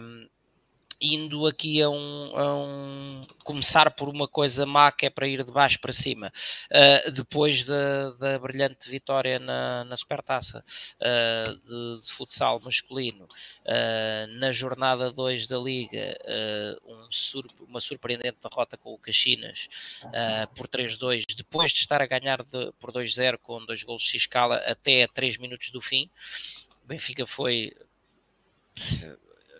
Um, 0.00 0.28
indo 1.02 1.46
aqui 1.48 1.82
a 1.82 1.90
um, 1.90 2.32
a 2.36 2.54
um, 2.54 3.20
começar 3.42 3.90
por 3.90 4.08
uma 4.08 4.28
coisa 4.28 4.64
má 4.64 4.92
que 4.92 5.06
é 5.06 5.10
para 5.10 5.26
ir 5.26 5.44
de 5.44 5.50
baixo 5.50 5.80
para 5.80 5.92
cima 5.92 6.32
uh, 6.70 7.10
depois 7.10 7.64
da, 7.64 8.10
da 8.12 8.38
brilhante 8.38 8.88
vitória 8.88 9.40
na, 9.40 9.84
na 9.84 9.96
supertaça 9.96 10.64
uh, 11.00 11.54
de, 11.54 12.02
de, 12.06 12.12
futsal 12.12 12.60
masculino 12.60 13.24
uh, 13.24 14.38
na 14.38 14.52
jornada 14.52 15.10
2 15.10 15.48
da 15.48 15.58
liga 15.58 16.16
um 16.86 17.10
sur, 17.10 17.44
uma 17.60 17.80
surpreendente 17.80 18.38
derrota 18.40 18.76
com 18.76 18.94
o 18.94 18.98
Caxinas 18.98 19.68
por 20.54 20.68
3-2 20.68 21.24
depois 21.34 21.72
de 21.72 21.78
estar 21.78 22.00
a 22.00 22.06
ganhar 22.06 22.42
de, 22.44 22.72
por 22.78 22.92
2-0 22.92 23.38
com 23.38 23.64
dois 23.64 23.82
gols 23.82 24.02
de 24.02 24.16
escala 24.16 24.56
até 24.58 25.02
a 25.02 25.08
3 25.08 25.38
minutos 25.38 25.70
do 25.70 25.80
fim 25.80 26.08
Benfica 26.84 27.26
foi 27.26 27.72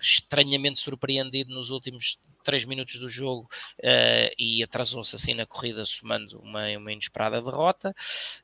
estranhamente 0.02 0.78
surpreendido 0.78 1.54
nos 1.54 1.70
últimos 1.70 2.18
três 2.42 2.64
minutos 2.64 2.96
do 2.96 3.08
jogo 3.08 3.48
uh, 3.78 4.34
e 4.38 4.62
atrasou-se 4.62 5.14
assim 5.14 5.34
na 5.34 5.46
corrida, 5.46 5.86
somando 5.86 6.40
uma, 6.40 6.68
uma 6.76 6.92
inesperada 6.92 7.40
derrota. 7.40 7.94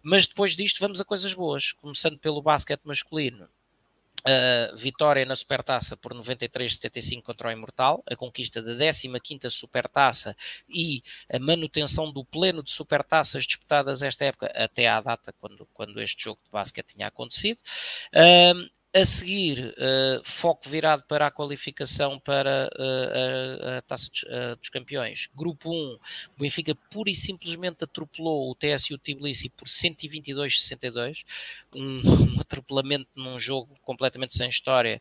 Mas 0.03 0.27
depois 0.27 0.57
disto, 0.57 0.81
vamos 0.81 1.01
a 1.01 1.05
coisas 1.05 1.35
boas, 1.35 1.73
começando 1.73 2.19
pelo 2.19 2.41
basquete 2.41 2.83
masculino. 2.85 3.49
Uh, 4.21 4.77
vitória 4.77 5.25
na 5.25 5.37
Supertaça 5.37 5.97
por 5.97 6.13
93-75 6.13 7.23
contra 7.23 7.49
o 7.49 7.53
Imortal, 7.53 8.03
a 8.05 8.17
conquista 8.17 8.61
da 8.61 8.73
15ª 8.73 9.49
Supertaça 9.49 10.37
e 10.69 11.03
a 11.33 11.39
manutenção 11.39 12.13
do 12.13 12.25
pleno 12.25 12.63
de 12.63 12.71
Supertaças 12.71 13.45
disputadas 13.45 14.03
esta 14.03 14.25
época 14.25 14.53
até 14.55 14.89
à 14.89 15.01
data 15.01 15.33
quando, 15.41 15.67
quando 15.73 16.03
este 16.03 16.25
jogo 16.25 16.41
de 16.45 16.51
basquete 16.51 16.95
tinha 16.95 17.07
acontecido. 17.07 17.59
Uh, 18.13 18.69
a 18.95 19.05
seguir, 19.05 19.75
uh, 19.77 20.23
foco 20.25 20.67
virado 20.69 21.03
para 21.07 21.27
a 21.27 21.31
qualificação 21.31 22.19
para 22.19 22.71
uh, 22.75 23.69
a, 23.69 23.79
a, 23.79 23.83
Taça 23.83 24.09
dos, 24.11 24.23
uh, 24.23 24.57
dos, 24.59 24.71
Campeões. 24.71 25.29
Grupo 25.35 25.71
1, 25.71 25.75
o 25.75 26.01
Benfica 26.39 26.75
pura 26.91 27.11
e 27.11 27.15
simplesmente 27.15 27.85
atropelou 27.85 28.51
o 28.51 28.55
TSU 28.55 28.97
Tbilisi 28.97 29.51
por 29.51 29.69
122-62, 29.69 31.25
um, 31.77 31.97
um 32.39 32.41
atropelamento 32.41 33.11
num 33.15 33.39
jogo 33.39 33.77
completamente 33.83 34.33
sem 34.35 34.49
história, 34.49 35.01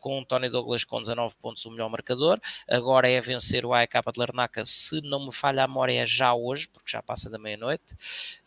com 0.00 0.20
o 0.20 0.24
Tony 0.24 0.48
Douglas 0.48 0.84
com 0.84 1.00
19 1.00 1.34
pontos, 1.40 1.64
o 1.66 1.70
melhor 1.70 1.90
marcador. 1.90 2.40
Agora 2.68 3.08
é 3.08 3.20
vencer 3.20 3.64
o 3.64 3.74
AEK 3.74 3.92
de 4.12 4.18
Larnaca, 4.18 4.64
se 4.64 5.00
não 5.02 5.26
me 5.26 5.32
falha 5.32 5.64
a 5.64 5.68
memória, 5.68 6.02
é 6.02 6.06
já 6.06 6.34
hoje, 6.34 6.68
porque 6.68 6.90
já 6.90 7.02
passa 7.02 7.28
da 7.28 7.38
meia-noite. 7.38 7.84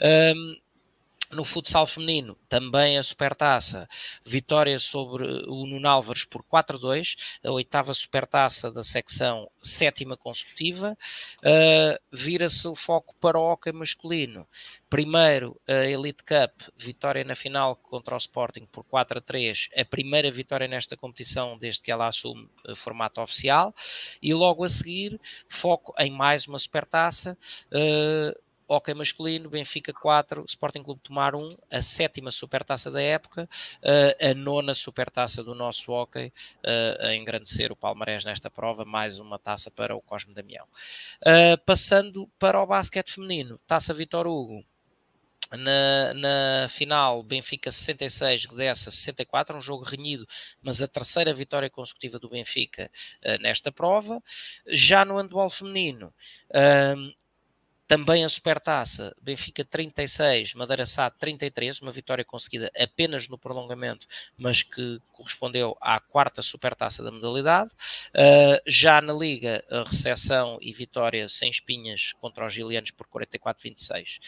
Um, 0.01 0.55
no 1.31 1.43
futsal 1.43 1.85
feminino, 1.87 2.37
também 2.47 2.97
a 2.97 3.03
supertaça, 3.03 3.87
vitória 4.23 4.79
sobre 4.79 5.25
o 5.47 5.65
Nuno 5.65 5.87
Álvares 5.87 6.25
por 6.25 6.43
4-2, 6.43 7.15
a 7.43 7.51
oitava 7.51 7.93
supertaça 7.93 8.71
da 8.71 8.83
secção 8.83 9.49
sétima 9.61 10.15
consecutiva. 10.15 10.97
Uh, 11.39 11.97
Vira-se 12.11 12.67
o 12.67 12.75
foco 12.75 13.15
para 13.19 13.39
o 13.39 13.43
hockey 13.43 13.71
masculino. 13.71 14.47
Primeiro, 14.89 15.59
a 15.67 15.85
Elite 15.85 16.23
Cup, 16.23 16.69
vitória 16.77 17.23
na 17.23 17.35
final 17.35 17.75
contra 17.75 18.15
o 18.15 18.17
Sporting 18.17 18.65
por 18.71 18.83
4 18.85 19.17
a 19.17 19.21
3, 19.21 19.69
a 19.75 19.83
primeira 19.83 20.31
vitória 20.31 20.67
nesta 20.67 20.95
competição 20.95 21.57
desde 21.57 21.81
que 21.81 21.91
ela 21.91 22.07
assume 22.07 22.47
eh, 22.67 22.73
formato 22.75 23.19
oficial. 23.19 23.75
E 24.21 24.33
logo 24.33 24.63
a 24.63 24.69
seguir, 24.69 25.19
foco 25.49 25.93
em 25.97 26.11
mais 26.11 26.47
uma 26.47 26.59
supertaça. 26.59 27.37
Uh, 27.67 28.44
Hockey 28.67 28.93
masculino, 28.93 29.49
Benfica 29.49 29.93
4, 29.93 30.45
Sporting 30.47 30.83
Clube 30.83 31.01
Tomar 31.01 31.35
1, 31.35 31.47
a 31.71 31.81
sétima 31.81 32.31
supertaça 32.31 32.89
da 32.89 33.01
época, 33.01 33.49
uh, 33.83 34.31
a 34.31 34.33
nona 34.33 34.73
supertaça 34.73 35.43
do 35.43 35.53
nosso 35.53 35.91
hockey, 35.91 36.27
uh, 36.63 37.05
a 37.05 37.15
engrandecer 37.15 37.71
o 37.71 37.75
palmarés 37.75 38.25
nesta 38.25 38.49
prova, 38.49 38.85
mais 38.85 39.19
uma 39.19 39.37
taça 39.37 39.69
para 39.69 39.95
o 39.95 40.01
Cosme 40.01 40.33
Damião. 40.33 40.65
Uh, 41.21 41.57
passando 41.65 42.29
para 42.39 42.61
o 42.61 42.65
basquete 42.65 43.13
feminino, 43.13 43.59
taça 43.67 43.93
Vitor 43.93 44.27
Hugo, 44.27 44.63
na, 45.51 46.13
na, 46.13 46.67
final, 46.69 47.21
Benfica 47.21 47.71
66, 47.71 48.47
Gdessa 48.47 48.89
64, 48.89 49.55
um 49.55 49.61
jogo 49.61 49.83
renhido, 49.83 50.27
mas 50.61 50.81
a 50.81 50.87
terceira 50.87 51.33
vitória 51.33 51.69
consecutiva 51.69 52.17
do 52.17 52.29
Benfica 52.29 52.89
uh, 53.23 53.41
nesta 53.41 53.71
prova. 53.71 54.21
Já 54.67 55.05
no 55.05 55.17
handball 55.17 55.49
feminino, 55.49 56.13
uh, 56.49 57.15
também 57.87 58.25
a 58.25 58.29
Supertaça, 58.29 59.15
Benfica 59.21 59.63
36, 59.63 60.55
Madeira 60.55 60.85
Sá 60.85 61.09
33, 61.09 61.81
uma 61.81 61.91
vitória 61.91 62.25
conseguida 62.25 62.71
apenas 62.77 63.27
no 63.27 63.37
prolongamento, 63.37 64.07
mas 64.37 64.63
que 64.63 64.99
correspondeu 65.11 65.77
à 65.79 65.99
quarta 65.99 66.41
Supertaça 66.41 67.03
da 67.03 67.11
modalidade. 67.11 67.69
Uh, 68.09 68.59
já 68.65 68.99
na 69.01 69.13
Liga, 69.13 69.63
a 69.69 69.83
recepção 69.83 70.57
e 70.61 70.73
vitória 70.73 71.29
sem 71.29 71.49
espinhas 71.49 72.13
contra 72.19 72.45
os 72.45 72.53
gilianos 72.53 72.91
por 72.91 73.07
44-26. 73.07 74.19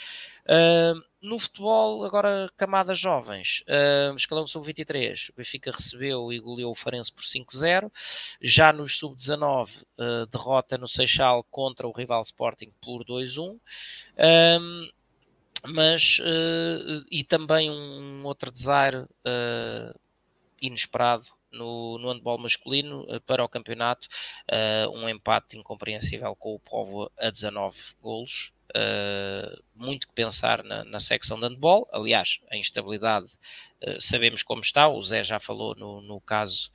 No 1.20 1.40
futebol, 1.40 2.06
agora 2.06 2.50
camadas 2.56 3.00
jovens, 3.00 3.64
uh, 3.68 4.16
escalão 4.16 4.46
sub-23, 4.46 5.32
o 5.32 5.34
Benfica 5.36 5.72
recebeu 5.72 6.32
e 6.32 6.40
goleou 6.40 6.72
o 6.72 6.76
Farense 6.76 7.12
por 7.12 7.24
5-0. 7.24 7.92
Já 8.40 8.72
nos 8.72 8.98
sub-19, 9.00 9.84
uh, 9.98 10.28
derrota 10.28 10.78
no 10.78 10.88
Seixal 10.88 11.44
contra 11.50 11.88
o 11.88 11.92
rival 11.92 12.22
Sporting 12.22 12.72
por 12.80 13.04
2-1. 13.04 13.60
Um, 14.60 14.90
mas, 15.66 16.20
uh, 16.20 17.04
e 17.10 17.24
também 17.24 17.72
um 17.72 18.24
outro 18.24 18.52
desaire 18.52 19.06
inesperado 20.62 21.37
no, 21.52 21.98
no 21.98 22.12
handball 22.12 22.38
masculino 22.38 23.06
para 23.26 23.44
o 23.44 23.50
campeonato, 23.50 24.08
um 24.94 25.08
empate 25.08 25.58
incompreensível 25.58 26.36
com 26.36 26.56
o 26.56 26.60
Povo 26.60 27.12
a 27.18 27.30
19 27.30 27.78
golos. 28.02 28.54
Uh, 28.76 29.64
muito 29.74 30.10
que 30.10 30.14
pensar 30.14 30.62
na, 30.62 30.84
na, 30.84 31.00
secção 31.00 31.40
de 31.40 31.48
handball. 31.48 31.88
Aliás, 31.92 32.40
a 32.52 32.58
instabilidade 32.58 33.28
sabemos 33.98 34.44
como 34.44 34.62
está, 34.62 34.90
o 34.90 35.02
Zé 35.02 35.24
já 35.24 35.40
falou 35.40 35.74
no, 35.74 36.02
no 36.02 36.20
caso 36.20 36.70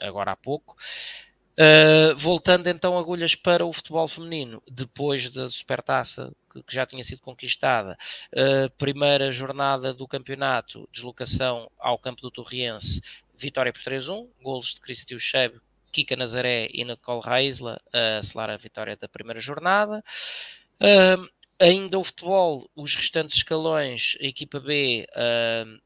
agora 0.00 0.32
há 0.32 0.36
pouco. 0.36 0.76
Voltando 2.16 2.68
então 2.68 2.98
agulhas 2.98 3.34
para 3.34 3.64
o 3.64 3.72
futebol 3.72 4.08
feminino, 4.08 4.62
depois 4.70 5.30
da 5.30 5.48
supertaça 5.48 6.32
que, 6.52 6.62
que 6.62 6.74
já 6.74 6.84
tinha 6.86 7.04
sido 7.04 7.20
conquistada, 7.20 7.96
primeira 8.78 9.30
jornada 9.30 9.94
do 9.94 10.06
campeonato, 10.08 10.88
deslocação 10.92 11.70
ao 11.78 11.98
campo 11.98 12.22
do 12.22 12.30
Torriense, 12.30 13.00
vitória 13.36 13.72
por 13.72 13.82
3-1, 13.82 14.28
golos 14.42 14.74
de 14.74 14.80
Cristi 14.80 15.18
Chebe 15.18 15.60
Kika 15.94 16.16
Nazaré 16.16 16.68
e 16.72 16.84
Nicole 16.84 17.22
Raisla 17.22 17.80
a 17.92 18.20
selar 18.20 18.50
a 18.50 18.56
vitória 18.56 18.96
da 18.96 19.08
primeira 19.08 19.40
jornada. 19.40 20.04
Uh, 20.80 21.30
ainda 21.60 21.96
o 21.96 22.04
futebol, 22.04 22.68
os 22.74 22.96
restantes 22.96 23.36
escalões, 23.36 24.18
a 24.20 24.24
equipa 24.24 24.58
B 24.58 25.06
uh, 25.10 25.80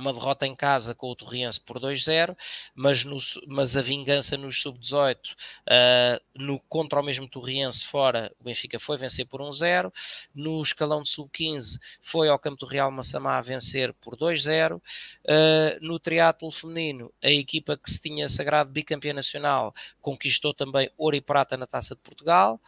uma 0.00 0.12
derrota 0.12 0.46
em 0.46 0.54
casa 0.54 0.94
com 0.94 1.08
o 1.08 1.16
Torriense 1.16 1.60
por 1.60 1.78
2-0, 1.78 2.36
mas, 2.74 3.04
mas 3.46 3.76
a 3.76 3.82
vingança 3.82 4.36
nos 4.36 4.60
sub-18 4.62 5.32
uh, 5.32 6.22
no, 6.34 6.60
contra 6.60 7.00
o 7.00 7.02
mesmo 7.02 7.28
Torriense 7.28 7.84
fora, 7.84 8.32
o 8.40 8.44
Benfica 8.44 8.78
foi 8.78 8.96
vencer 8.96 9.26
por 9.26 9.40
1-0, 9.40 9.92
no 10.34 10.62
escalão 10.62 11.02
de 11.02 11.10
sub-15 11.10 11.78
foi 12.00 12.28
ao 12.28 12.38
campo 12.38 12.58
do 12.58 12.66
Real 12.66 12.90
Massamá 12.90 13.40
vencer 13.40 13.92
por 13.94 14.16
2-0, 14.16 14.76
uh, 14.76 14.80
ah, 15.28 15.78
no 15.80 15.98
triatlo 15.98 16.50
feminino 16.50 17.12
a 17.22 17.30
equipa 17.30 17.76
que 17.76 17.90
se 17.90 18.00
tinha 18.00 18.28
sagrado 18.28 18.70
bicampeã 18.70 19.12
nacional 19.12 19.74
conquistou 20.00 20.54
também 20.54 20.90
ouro 20.96 21.16
e 21.16 21.20
prata 21.20 21.56
na 21.56 21.66
Taça 21.66 21.94
de 21.94 22.00
Portugal, 22.00 22.60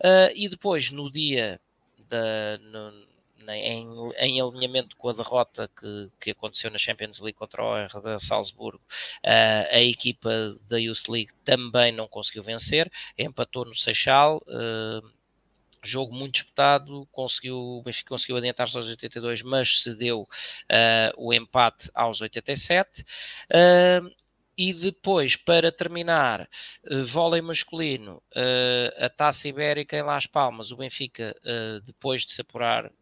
uh, 0.00 0.32
e 0.34 0.48
depois 0.48 0.90
no 0.90 1.10
dia 1.10 1.60
da, 2.08 2.58
no, 2.58 3.11
em, 3.48 3.88
em, 4.18 4.40
alinhamento 4.40 4.96
com 4.96 5.08
a 5.08 5.12
derrota 5.12 5.70
que, 5.78 6.10
que 6.20 6.30
aconteceu 6.30 6.70
na 6.70 6.78
Champions 6.78 7.20
League 7.20 7.38
contra 7.38 7.62
o 7.62 7.76
RB 7.76 8.18
Salzburgo, 8.18 8.82
uh, 9.24 9.68
a 9.70 9.80
equipa 9.80 10.30
da 10.68 10.78
Youth 10.78 11.08
League 11.08 11.32
também 11.44 11.92
não 11.92 12.08
conseguiu 12.08 12.42
vencer, 12.42 12.90
empatou 13.18 13.64
no 13.64 13.74
Seixal. 13.74 14.42
Uh, 14.46 15.10
jogo 15.84 16.14
muito 16.14 16.34
disputado, 16.34 17.08
conseguiu, 17.10 17.56
o 17.56 17.82
Benfica 17.82 18.10
conseguiu 18.10 18.36
adiantar-se 18.36 18.76
aos 18.76 18.86
82, 18.86 19.42
mas 19.42 19.82
cedeu 19.82 20.22
uh, 20.22 21.12
o 21.16 21.34
empate 21.34 21.90
aos 21.92 22.20
87. 22.20 23.02
Uh, 23.50 24.22
e 24.56 24.72
depois, 24.72 25.34
para 25.34 25.72
terminar, 25.72 26.48
vôlei 27.06 27.40
masculino, 27.40 28.22
a 28.98 29.08
Taça 29.08 29.48
Ibérica 29.48 29.96
em 29.96 30.02
Las 30.02 30.26
Palmas, 30.26 30.70
o 30.70 30.76
Benfica, 30.76 31.34
depois 31.86 32.22
de 32.22 32.32
se 32.32 32.42
apurar 32.42 32.92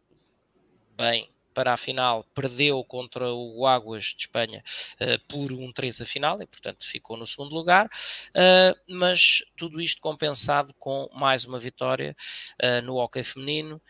bem 1.01 1.27
para 1.53 1.73
a 1.73 1.77
final, 1.77 2.23
perdeu 2.33 2.83
contra 2.83 3.33
o 3.33 3.65
Águas 3.67 4.05
de 4.05 4.21
Espanha 4.21 4.63
uh, 5.01 5.19
por 5.27 5.51
um 5.51 5.71
3 5.71 6.01
a 6.01 6.05
final 6.05 6.41
e, 6.41 6.47
portanto, 6.47 6.87
ficou 6.87 7.17
no 7.17 7.27
segundo 7.27 7.53
lugar. 7.53 7.87
Uh, 7.87 8.93
mas 8.93 9.43
tudo 9.57 9.81
isto 9.81 9.99
compensado 9.99 10.73
com 10.79 11.09
mais 11.13 11.43
uma 11.43 11.59
vitória 11.59 12.15
uh, 12.63 12.85
no 12.85 12.95
hockey 12.95 13.23
feminino. 13.23 13.81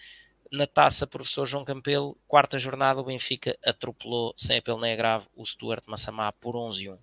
Na 0.52 0.66
taça, 0.66 1.06
professor 1.06 1.46
João 1.46 1.64
Campelo, 1.64 2.18
quarta 2.28 2.58
jornada, 2.58 3.00
o 3.00 3.06
Benfica 3.06 3.58
atropelou, 3.64 4.34
sem 4.36 4.58
apelo 4.58 4.82
nem 4.82 4.94
agravo, 4.94 5.30
o 5.36 5.46
Stuart 5.46 5.84
Massamá 5.86 6.32
por 6.32 6.56
11-1. 6.56 6.98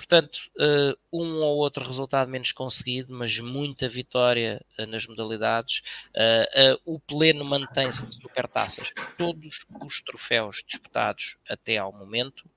Portanto, 0.00 0.50
uh, 0.56 0.96
um 1.12 1.42
ou 1.42 1.58
outro 1.58 1.84
resultado 1.84 2.30
menos 2.30 2.52
conseguido, 2.52 3.12
mas 3.12 3.38
muita 3.38 3.86
vitória 3.86 4.64
uh, 4.78 4.86
nas 4.86 5.06
modalidades. 5.06 5.82
Uh, 6.16 6.80
o 6.94 6.98
pleno 6.98 7.44
mantém-se 7.44 8.06
de 8.06 8.14
supertaças. 8.14 8.94
Todos 9.18 9.66
os 9.84 10.00
troféus 10.00 10.62
disputados 10.66 11.36
até 11.46 11.76
ao 11.76 11.92
momento, 11.92 12.48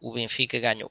o 0.00 0.12
Benfica 0.12 0.58
ganhou 0.58 0.90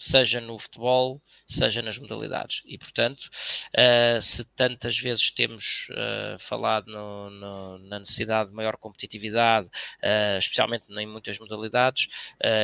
seja 0.00 0.40
no 0.40 0.58
futebol, 0.58 1.20
seja 1.46 1.82
nas 1.82 1.98
modalidades. 1.98 2.62
E, 2.64 2.78
portanto, 2.78 3.28
uh, 3.74 4.20
se 4.20 4.44
tantas 4.44 4.98
vezes 4.98 5.30
temos 5.30 5.88
uh, 5.90 6.38
falado 6.38 6.90
no, 6.90 7.28
no, 7.28 7.78
na 7.80 7.98
necessidade 7.98 8.48
de 8.48 8.56
maior 8.56 8.78
competitividade, 8.78 9.66
uh, 9.66 10.38
especialmente 10.38 10.84
em 10.88 11.06
muitas 11.06 11.38
modalidades, 11.38 12.08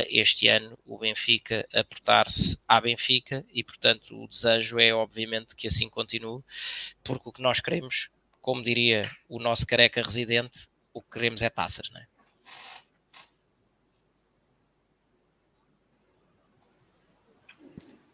este 0.08 0.48
ano 0.48 0.78
o 0.86 0.98
Benfica 0.98 1.66
aportar-se 1.74 2.58
à 2.66 2.80
Benfica 2.80 3.44
e, 3.52 3.62
portanto, 3.62 4.16
o 4.16 4.26
desejo 4.26 4.78
é, 4.78 4.94
obviamente, 4.94 5.54
que 5.54 5.66
assim 5.66 5.90
continue, 5.90 6.42
porque 7.04 7.28
o 7.28 7.32
que 7.32 7.42
nós 7.42 7.60
queremos, 7.60 8.08
como 8.40 8.62
diria 8.62 9.10
o 9.28 9.38
nosso 9.38 9.66
careca 9.66 10.02
residente, 10.02 10.66
o 10.94 11.02
que 11.02 11.10
queremos 11.10 11.42
é 11.42 11.50
taças, 11.50 11.90
não 11.90 12.00
é? 12.00 12.15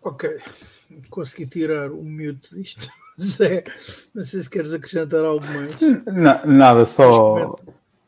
Ok, 0.04 0.28
consegui 1.10 1.46
tirar 1.46 1.90
um 1.90 2.02
mute 2.02 2.54
disto. 2.54 2.88
Zé, 3.20 3.62
não 4.14 4.24
sei 4.24 4.40
se 4.40 4.50
queres 4.50 4.72
acrescentar 4.72 5.24
algo 5.24 5.44
mais. 5.46 6.44
nada, 6.44 6.86
só, 6.86 7.56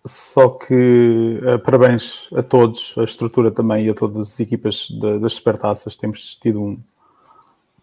só 0.04 0.48
que 0.48 1.40
uh, 1.42 1.58
parabéns 1.58 2.28
a 2.34 2.42
todos, 2.42 2.94
a 2.96 3.04
estrutura 3.04 3.50
também 3.50 3.86
e 3.86 3.90
a 3.90 3.94
todas 3.94 4.32
as 4.32 4.40
equipas 4.40 4.88
de, 4.88 5.20
das 5.20 5.34
supertaças. 5.34 5.94
Temos 5.94 6.34
tido 6.36 6.60
um, 6.60 6.80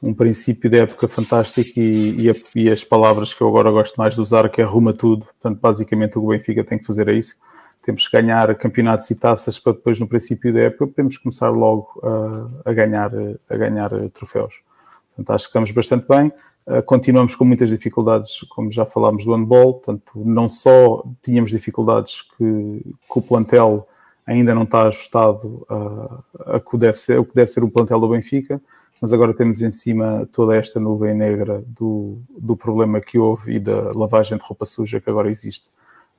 um 0.02 0.14
princípio 0.14 0.70
de 0.70 0.80
época 0.80 1.08
fantástico 1.08 1.80
e, 1.80 2.26
e, 2.26 2.30
a, 2.30 2.34
e, 2.56 2.70
as 2.70 2.84
palavras 2.84 3.34
que 3.34 3.42
eu 3.42 3.48
agora 3.48 3.72
gosto 3.72 3.96
mais 3.96 4.16
de 4.16 4.22
usar, 4.22 4.50
que 4.50 4.60
é 4.60 4.64
arruma 4.64 4.92
tudo. 4.92 5.26
Portanto, 5.26 5.60
basicamente 5.60 6.18
o 6.18 6.22
que 6.22 6.28
o 6.28 6.30
Benfica 6.30 6.64
tem 6.64 6.80
que 6.80 6.86
fazer 6.86 7.08
é 7.08 7.14
isso 7.14 7.36
temos 7.84 8.08
que 8.08 8.22
ganhar 8.22 8.54
campeonatos 8.56 9.10
e 9.10 9.16
taças 9.16 9.58
para 9.58 9.74
depois, 9.74 10.00
no 10.00 10.08
princípio 10.08 10.54
da 10.54 10.62
época, 10.62 10.88
podemos 10.88 11.18
começar 11.18 11.50
logo 11.50 12.00
a, 12.04 12.70
a 12.70 12.74
ganhar, 12.74 13.12
a 13.50 13.58
ganhar 13.58 13.90
troféus. 14.10 14.62
Portanto, 15.10 15.36
acho 15.36 15.46
que 15.46 15.50
estamos 15.50 15.72
bastante 15.72 16.08
bem. 16.08 16.32
Uh, 16.68 16.84
continuamos 16.84 17.36
com 17.36 17.44
muitas 17.44 17.70
dificuldades, 17.70 18.42
como 18.50 18.72
já 18.72 18.86
falámos 18.86 19.26
do 19.26 19.34
handball, 19.34 19.74
portanto, 19.74 20.12
não 20.16 20.48
só 20.48 21.04
tínhamos 21.24 21.50
dificuldades 21.52 22.22
que, 22.22 22.44
que 22.44 23.20
o 23.20 23.22
plantel 23.22 23.88
ainda 24.26 24.54
não 24.54 24.64
está 24.64 24.84
ajustado 24.84 25.66
a, 25.68 26.56
a 26.56 26.60
que 26.60 26.78
deve 26.78 27.00
ser, 27.00 27.20
o 27.20 27.26
que 27.26 27.34
deve 27.34 27.50
ser 27.50 27.64
o 27.64 27.70
plantel 27.70 28.00
do 28.00 28.10
Benfica, 28.10 28.62
mas 29.02 29.12
agora 29.12 29.34
temos 29.34 29.62
em 29.62 29.72
cima 29.72 30.30
toda 30.32 30.56
esta 30.56 30.80
nuvem 30.80 31.16
negra 31.16 31.64
do, 31.66 32.22
do 32.38 32.56
problema 32.56 33.02
que 33.02 33.18
houve 33.18 33.56
e 33.56 33.60
da 33.60 33.92
lavagem 33.94 34.38
de 34.38 34.44
roupa 34.44 34.66
suja 34.66 35.02
que 35.02 35.10
agora 35.10 35.32
existe 35.32 35.68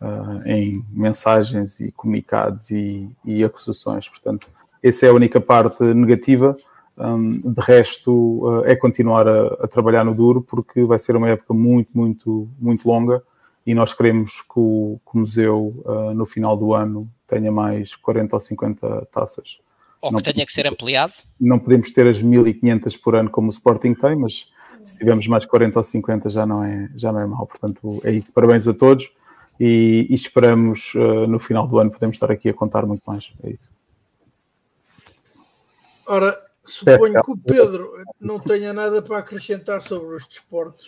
uh, 0.02 0.48
em 0.48 0.84
mensagens 0.90 1.80
e 1.80 1.92
comunicados 1.92 2.70
e, 2.70 3.08
e, 3.24 3.44
acusações. 3.44 4.08
Portanto, 4.08 4.48
essa 4.82 5.06
é 5.06 5.10
a 5.10 5.14
única 5.14 5.40
parte 5.40 5.82
negativa. 5.94 6.56
Um, 6.98 7.30
de 7.30 7.60
resto, 7.60 8.12
uh, 8.12 8.64
é 8.66 8.76
continuar 8.76 9.26
a, 9.26 9.46
a, 9.60 9.68
trabalhar 9.68 10.04
no 10.04 10.14
duro, 10.14 10.42
porque 10.42 10.84
vai 10.84 10.98
ser 10.98 11.16
uma 11.16 11.28
época 11.28 11.54
muito, 11.54 11.90
muito, 11.94 12.48
muito 12.58 12.86
longa 12.86 13.22
e 13.64 13.74
nós 13.74 13.94
queremos 13.94 14.42
que 14.42 14.58
o, 14.58 15.00
que 15.08 15.16
o 15.16 15.20
museu, 15.20 15.82
uh, 15.86 16.12
no 16.12 16.26
final 16.26 16.56
do 16.56 16.74
ano, 16.74 17.08
tenha 17.26 17.50
mais 17.50 17.94
40 17.94 18.36
ou 18.36 18.40
50 18.40 19.08
taças. 19.12 19.60
Ou 20.02 20.10
que 20.10 20.16
não 20.16 20.22
tenha 20.22 20.44
que 20.44 20.52
ser 20.52 20.66
ampliado? 20.66 21.14
Não 21.40 21.58
podemos 21.58 21.92
ter 21.92 22.08
as 22.08 22.20
1500 22.20 22.96
por 22.96 23.14
ano 23.14 23.30
como 23.30 23.46
o 23.46 23.50
Sporting 23.50 23.94
tem, 23.94 24.16
mas 24.16 24.46
se 24.84 24.98
tivermos 24.98 25.26
mais 25.28 25.46
40 25.46 25.78
ou 25.78 25.82
50 25.82 26.28
já 26.28 26.44
não 26.44 26.62
é, 26.62 26.90
já 26.96 27.12
não 27.12 27.20
é 27.20 27.26
mal. 27.26 27.46
Portanto, 27.46 28.00
é 28.04 28.10
isso. 28.10 28.32
Parabéns 28.32 28.66
a 28.66 28.74
todos 28.74 29.08
e, 29.64 30.08
e 30.10 30.14
esperamos 30.14 30.92
uh, 30.96 31.28
no 31.28 31.38
final 31.38 31.68
do 31.68 31.78
ano 31.78 31.92
podemos 31.92 32.16
estar 32.16 32.32
aqui 32.32 32.48
a 32.48 32.54
contar 32.54 32.84
muito 32.84 33.02
mais. 33.06 33.32
É 33.44 33.50
isso. 33.50 33.70
Ora, 36.08 36.36
suponho 36.64 37.16
é, 37.16 37.22
que 37.22 37.30
o 37.30 37.36
Pedro 37.36 37.92
não 38.20 38.40
tenha 38.40 38.72
nada 38.72 39.00
para 39.00 39.18
acrescentar 39.18 39.80
sobre 39.80 40.16
os 40.16 40.26
desportos 40.26 40.84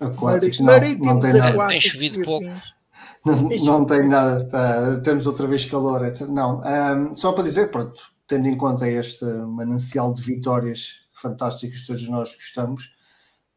aquáticos. 0.00 0.60
Não, 0.60 0.80
não 0.98 1.20
tem 1.20 1.34
nada. 1.34 1.68
Tem 1.68 1.80
chovido 1.80 2.24
pouco. 2.24 2.46
Não, 3.22 3.36
não 3.50 3.84
tem 3.84 4.08
nada, 4.08 4.48
tá, 4.48 4.98
temos 5.02 5.26
outra 5.26 5.46
vez 5.46 5.66
calor, 5.66 6.02
etc. 6.06 6.26
Não, 6.26 6.62
um, 6.62 7.12
só 7.12 7.32
para 7.32 7.44
dizer, 7.44 7.70
pronto, 7.70 7.94
tendo 8.26 8.48
em 8.48 8.56
conta 8.56 8.88
este 8.88 9.26
manancial 9.26 10.14
de 10.14 10.22
vitórias 10.22 11.00
fantásticas 11.12 11.82
que 11.82 11.86
todos 11.86 12.08
nós 12.08 12.34
gostamos, 12.34 12.94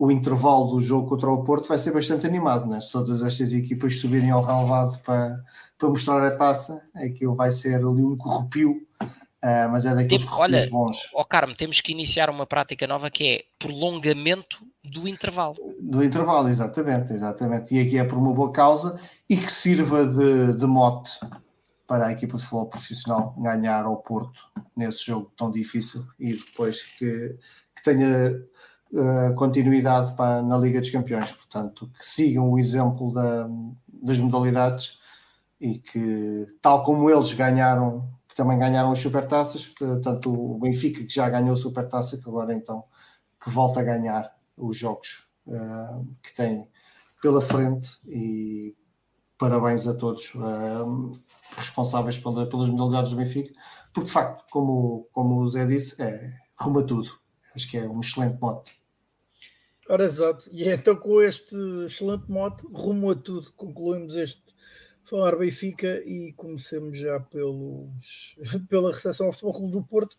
o 0.03 0.11
intervalo 0.11 0.71
do 0.71 0.81
jogo 0.81 1.07
contra 1.07 1.31
o 1.31 1.45
Porto 1.45 1.65
vai 1.65 1.80
ser 1.80 1.93
bastante 1.93 2.27
animado, 2.27 2.67
né? 2.67 2.81
se 2.81 2.91
todas 2.91 3.21
estas 3.23 3.53
equipas 3.53 4.01
subirem 4.01 4.31
ao 4.31 4.43
relevado 4.43 4.99
para, 4.99 5.41
para 5.77 5.88
mostrar 5.88 6.21
a 6.27 6.35
taça, 6.35 6.84
aquilo 6.93 7.34
vai 7.34 7.49
ser 7.51 7.75
ali 7.75 8.03
um 8.03 8.17
corrupio, 8.17 8.85
uh, 9.01 9.69
mas 9.71 9.85
é 9.85 9.95
daqueles 9.95 10.23
tipo, 10.23 10.35
olha, 10.35 10.69
bons. 10.69 11.09
Ó 11.13 11.21
oh, 11.21 11.25
Carmo, 11.25 11.55
temos 11.55 11.80
que 11.80 11.93
iniciar 11.93 12.30
uma 12.30 12.45
prática 12.45 12.85
nova 12.85 13.09
que 13.09 13.25
é 13.25 13.43
prolongamento 13.57 14.57
do 14.84 15.07
intervalo. 15.07 15.55
Do 15.80 16.03
intervalo, 16.03 16.49
exatamente, 16.49 17.13
exatamente. 17.13 17.73
E 17.73 17.80
aqui 17.80 17.97
é 17.97 18.03
por 18.03 18.17
uma 18.17 18.34
boa 18.34 18.51
causa 18.51 18.99
e 19.30 19.38
que 19.38 19.49
sirva 19.49 20.05
de, 20.05 20.51
de 20.53 20.65
mote 20.65 21.17
para 21.88 22.07
a 22.07 22.11
equipa 22.11 22.35
de 22.35 22.43
futebol 22.43 22.67
profissional 22.67 23.34
ganhar 23.38 23.85
ao 23.85 24.01
Porto 24.01 24.51
nesse 24.75 25.05
jogo 25.05 25.31
tão 25.38 25.49
difícil 25.49 26.05
e 26.19 26.34
depois 26.34 26.84
que, 26.84 27.38
que 27.73 27.84
tenha 27.85 28.43
uh, 28.93 29.35
continuidade 29.35 30.15
para, 30.15 30.41
na 30.41 30.57
Liga 30.57 30.79
dos 30.79 30.89
Campeões. 30.89 31.31
Portanto, 31.31 31.89
que 31.97 32.05
sigam 32.05 32.49
o 32.51 32.59
exemplo 32.59 33.13
da, 33.13 33.49
das 33.87 34.19
modalidades 34.19 34.99
e 35.59 35.79
que, 35.79 36.47
tal 36.61 36.83
como 36.83 37.09
eles 37.09 37.33
ganharam, 37.33 38.09
que 38.27 38.35
também 38.35 38.57
ganharam 38.57 38.91
as 38.91 38.99
supertaças, 38.99 39.67
portanto, 39.67 40.33
o 40.33 40.59
Benfica 40.59 41.03
que 41.03 41.13
já 41.13 41.29
ganhou 41.29 41.53
a 41.53 41.57
supertaça, 41.57 42.17
que 42.17 42.27
agora 42.27 42.53
então 42.53 42.83
que 43.41 43.49
volta 43.49 43.79
a 43.79 43.83
ganhar 43.83 44.33
os 44.57 44.77
jogos 44.77 45.27
uh, 45.47 46.05
que 46.21 46.33
tem 46.33 46.67
pela 47.21 47.41
frente 47.41 47.99
e 48.05 48.75
parabéns 49.37 49.87
a 49.87 49.93
todos 49.93 50.33
uh, 50.35 51.11
responsáveis 51.55 52.17
pela, 52.17 52.45
pelas 52.47 52.69
modalidades 52.69 53.11
do 53.11 53.17
Benfica, 53.17 53.53
porque 53.93 54.07
de 54.07 54.13
facto, 54.13 54.45
como, 54.51 55.07
como 55.11 55.41
o 55.41 55.49
Zé 55.49 55.65
disse, 55.65 56.01
é 56.01 56.33
rumo 56.57 56.79
a 56.79 56.83
tudo. 56.83 57.11
Acho 57.55 57.69
que 57.69 57.77
é 57.77 57.87
um 57.87 57.99
excelente 57.99 58.39
mote. 58.41 58.82
Ora, 59.89 60.05
exato. 60.05 60.49
E 60.51 60.68
então, 60.69 60.95
com 60.95 61.22
este 61.22 61.55
excelente 61.85 62.30
mote, 62.30 62.65
rumo 62.72 63.11
a 63.11 63.15
tudo, 63.15 63.51
concluímos 63.53 64.15
este 64.15 64.53
Falar 65.03 65.35
Benfica 65.35 66.01
e 66.05 66.31
comecemos 66.38 66.97
já 66.97 67.19
pelos, 67.19 68.38
pela 68.69 68.91
recepção 68.91 69.27
ao 69.27 69.34
Futebol 69.34 69.53
Clube 69.53 69.72
do 69.73 69.84
Porto 69.84 70.18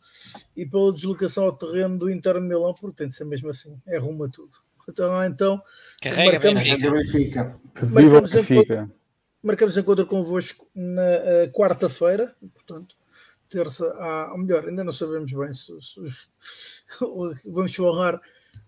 e 0.55 0.67
pela 0.67 0.93
deslocação 0.93 1.45
ao 1.45 1.57
terreno 1.57 1.99
do 1.99 2.11
Inter 2.11 2.35
de 2.35 2.47
Milão, 2.47 2.75
porque 2.75 2.99
tem 2.99 3.09
de 3.09 3.15
ser 3.15 3.25
mesmo 3.25 3.49
assim, 3.49 3.81
é 3.87 3.99
rumo 3.99 4.25
a 4.25 4.29
tudo. 4.29 4.55
Então, 4.87 5.25
então 5.25 5.63
Carrega 6.03 6.33
marcamos, 6.33 6.63
Benfica. 6.63 6.91
Benfica. 6.91 7.61
Marcamos, 7.91 8.33
Benfica. 8.33 8.75
Encontro, 8.75 8.95
marcamos 9.43 9.77
encontro 9.79 10.07
convosco 10.07 10.69
na 10.75 11.03
uh, 11.47 11.53
quarta-feira, 11.53 12.37
portanto, 12.53 12.95
terça, 13.49 13.87
à, 13.99 14.33
ou 14.33 14.39
melhor, 14.39 14.69
ainda 14.69 14.85
não 14.85 14.93
sabemos 14.93 15.33
bem 15.33 15.55
se, 15.55 15.73
se, 15.81 16.11
se 16.11 16.29
vamos 17.51 17.75
falar 17.75 18.21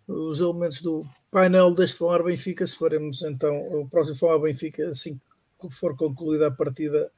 os 0.07 0.41
elementos 0.41 0.83
do 0.83 1.05
painel 1.31 1.75
deste 1.75 1.99
Falar 1.99 2.23
Benfica, 2.23 2.67
se 2.67 2.77
faremos 2.77 3.23
então 3.23 3.57
o 3.73 3.89
próximo 3.89 4.17
Falar 4.17 4.39
Benfica 4.39 4.89
assim 4.89 5.21
que 5.61 5.71
for 5.71 5.97
concluída 5.97 6.49
a 6.49 6.51
partida 6.51 7.11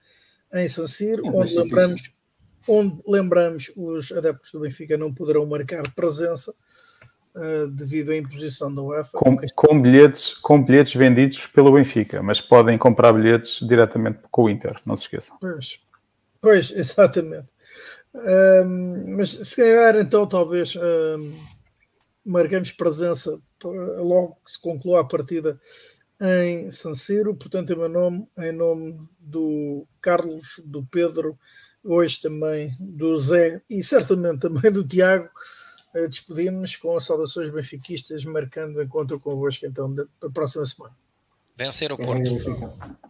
em 0.55 0.69
San 0.69 0.87
Siro, 0.87 1.27
é, 1.27 1.31
onde 1.31 1.59
lembramos, 1.59 2.13
onde 2.67 3.03
lembramos 3.07 3.73
os 3.77 4.13
adeptos 4.13 4.53
do 4.53 4.61
Benfica 4.61 4.97
não 4.97 5.13
poderão 5.13 5.45
marcar 5.47 5.93
presença 5.95 6.55
uh, 7.35 7.69
devido 7.69 8.11
à 8.11 8.17
imposição 8.17 8.73
da 8.73 8.83
UEFA. 8.83 9.19
Com, 9.19 9.37
com, 9.55 9.83
bilhetes, 9.83 10.33
com 10.35 10.63
bilhetes 10.63 10.95
vendidos 10.95 11.47
pelo 11.49 11.73
Benfica, 11.73 12.23
mas 12.23 12.41
podem 12.41 12.79
comprar 12.79 13.13
bilhetes 13.13 13.61
diretamente 13.67 14.21
com 14.31 14.45
o 14.45 14.51
Inter, 14.51 14.77
não 14.87 14.97
se 14.97 15.05
esqueçam. 15.05 15.37
Pois, 15.41 15.81
pois 16.41 16.71
exatamente. 16.75 17.49
Um, 18.15 19.17
mas 19.17 19.31
se 19.31 19.55
calhar 19.55 19.97
então 19.97 20.27
talvez 20.27 20.75
um, 20.75 21.33
marcamos 22.29 22.71
presença 22.73 23.41
logo 23.65 24.39
que 24.45 24.53
se 24.53 24.61
conclua 24.61 25.01
a 25.01 25.05
partida 25.05 25.59
em 26.21 26.71
San 26.71 26.95
Siro, 26.95 27.35
portanto, 27.35 27.73
em 27.73 27.77
meu 27.77 27.89
nome, 27.89 28.29
em 28.39 28.53
nome 28.53 29.09
do 29.19 29.87
Carlos, 30.01 30.61
do 30.65 30.85
Pedro, 30.85 31.39
hoje 31.83 32.21
também 32.21 32.77
do 32.79 33.17
Zé 33.17 33.63
e 33.71 33.83
certamente 33.83 34.41
também 34.41 34.71
do 34.71 34.87
Tiago, 34.87 35.29
eh, 35.95 36.09
despedimos-nos 36.09 36.77
com 36.77 36.97
as 36.97 37.05
saudações 37.05 37.51
benfiquistas, 37.51 38.25
marcando 38.25 38.77
o 38.77 38.83
encontro 38.83 39.21
convosco 39.21 39.65
então 39.65 39.95
para 39.95 40.29
a 40.29 40.33
próxima 40.33 40.67
semana. 40.67 40.97
Vencer 41.57 41.91
o 41.93 41.97
Porto. 41.97 43.08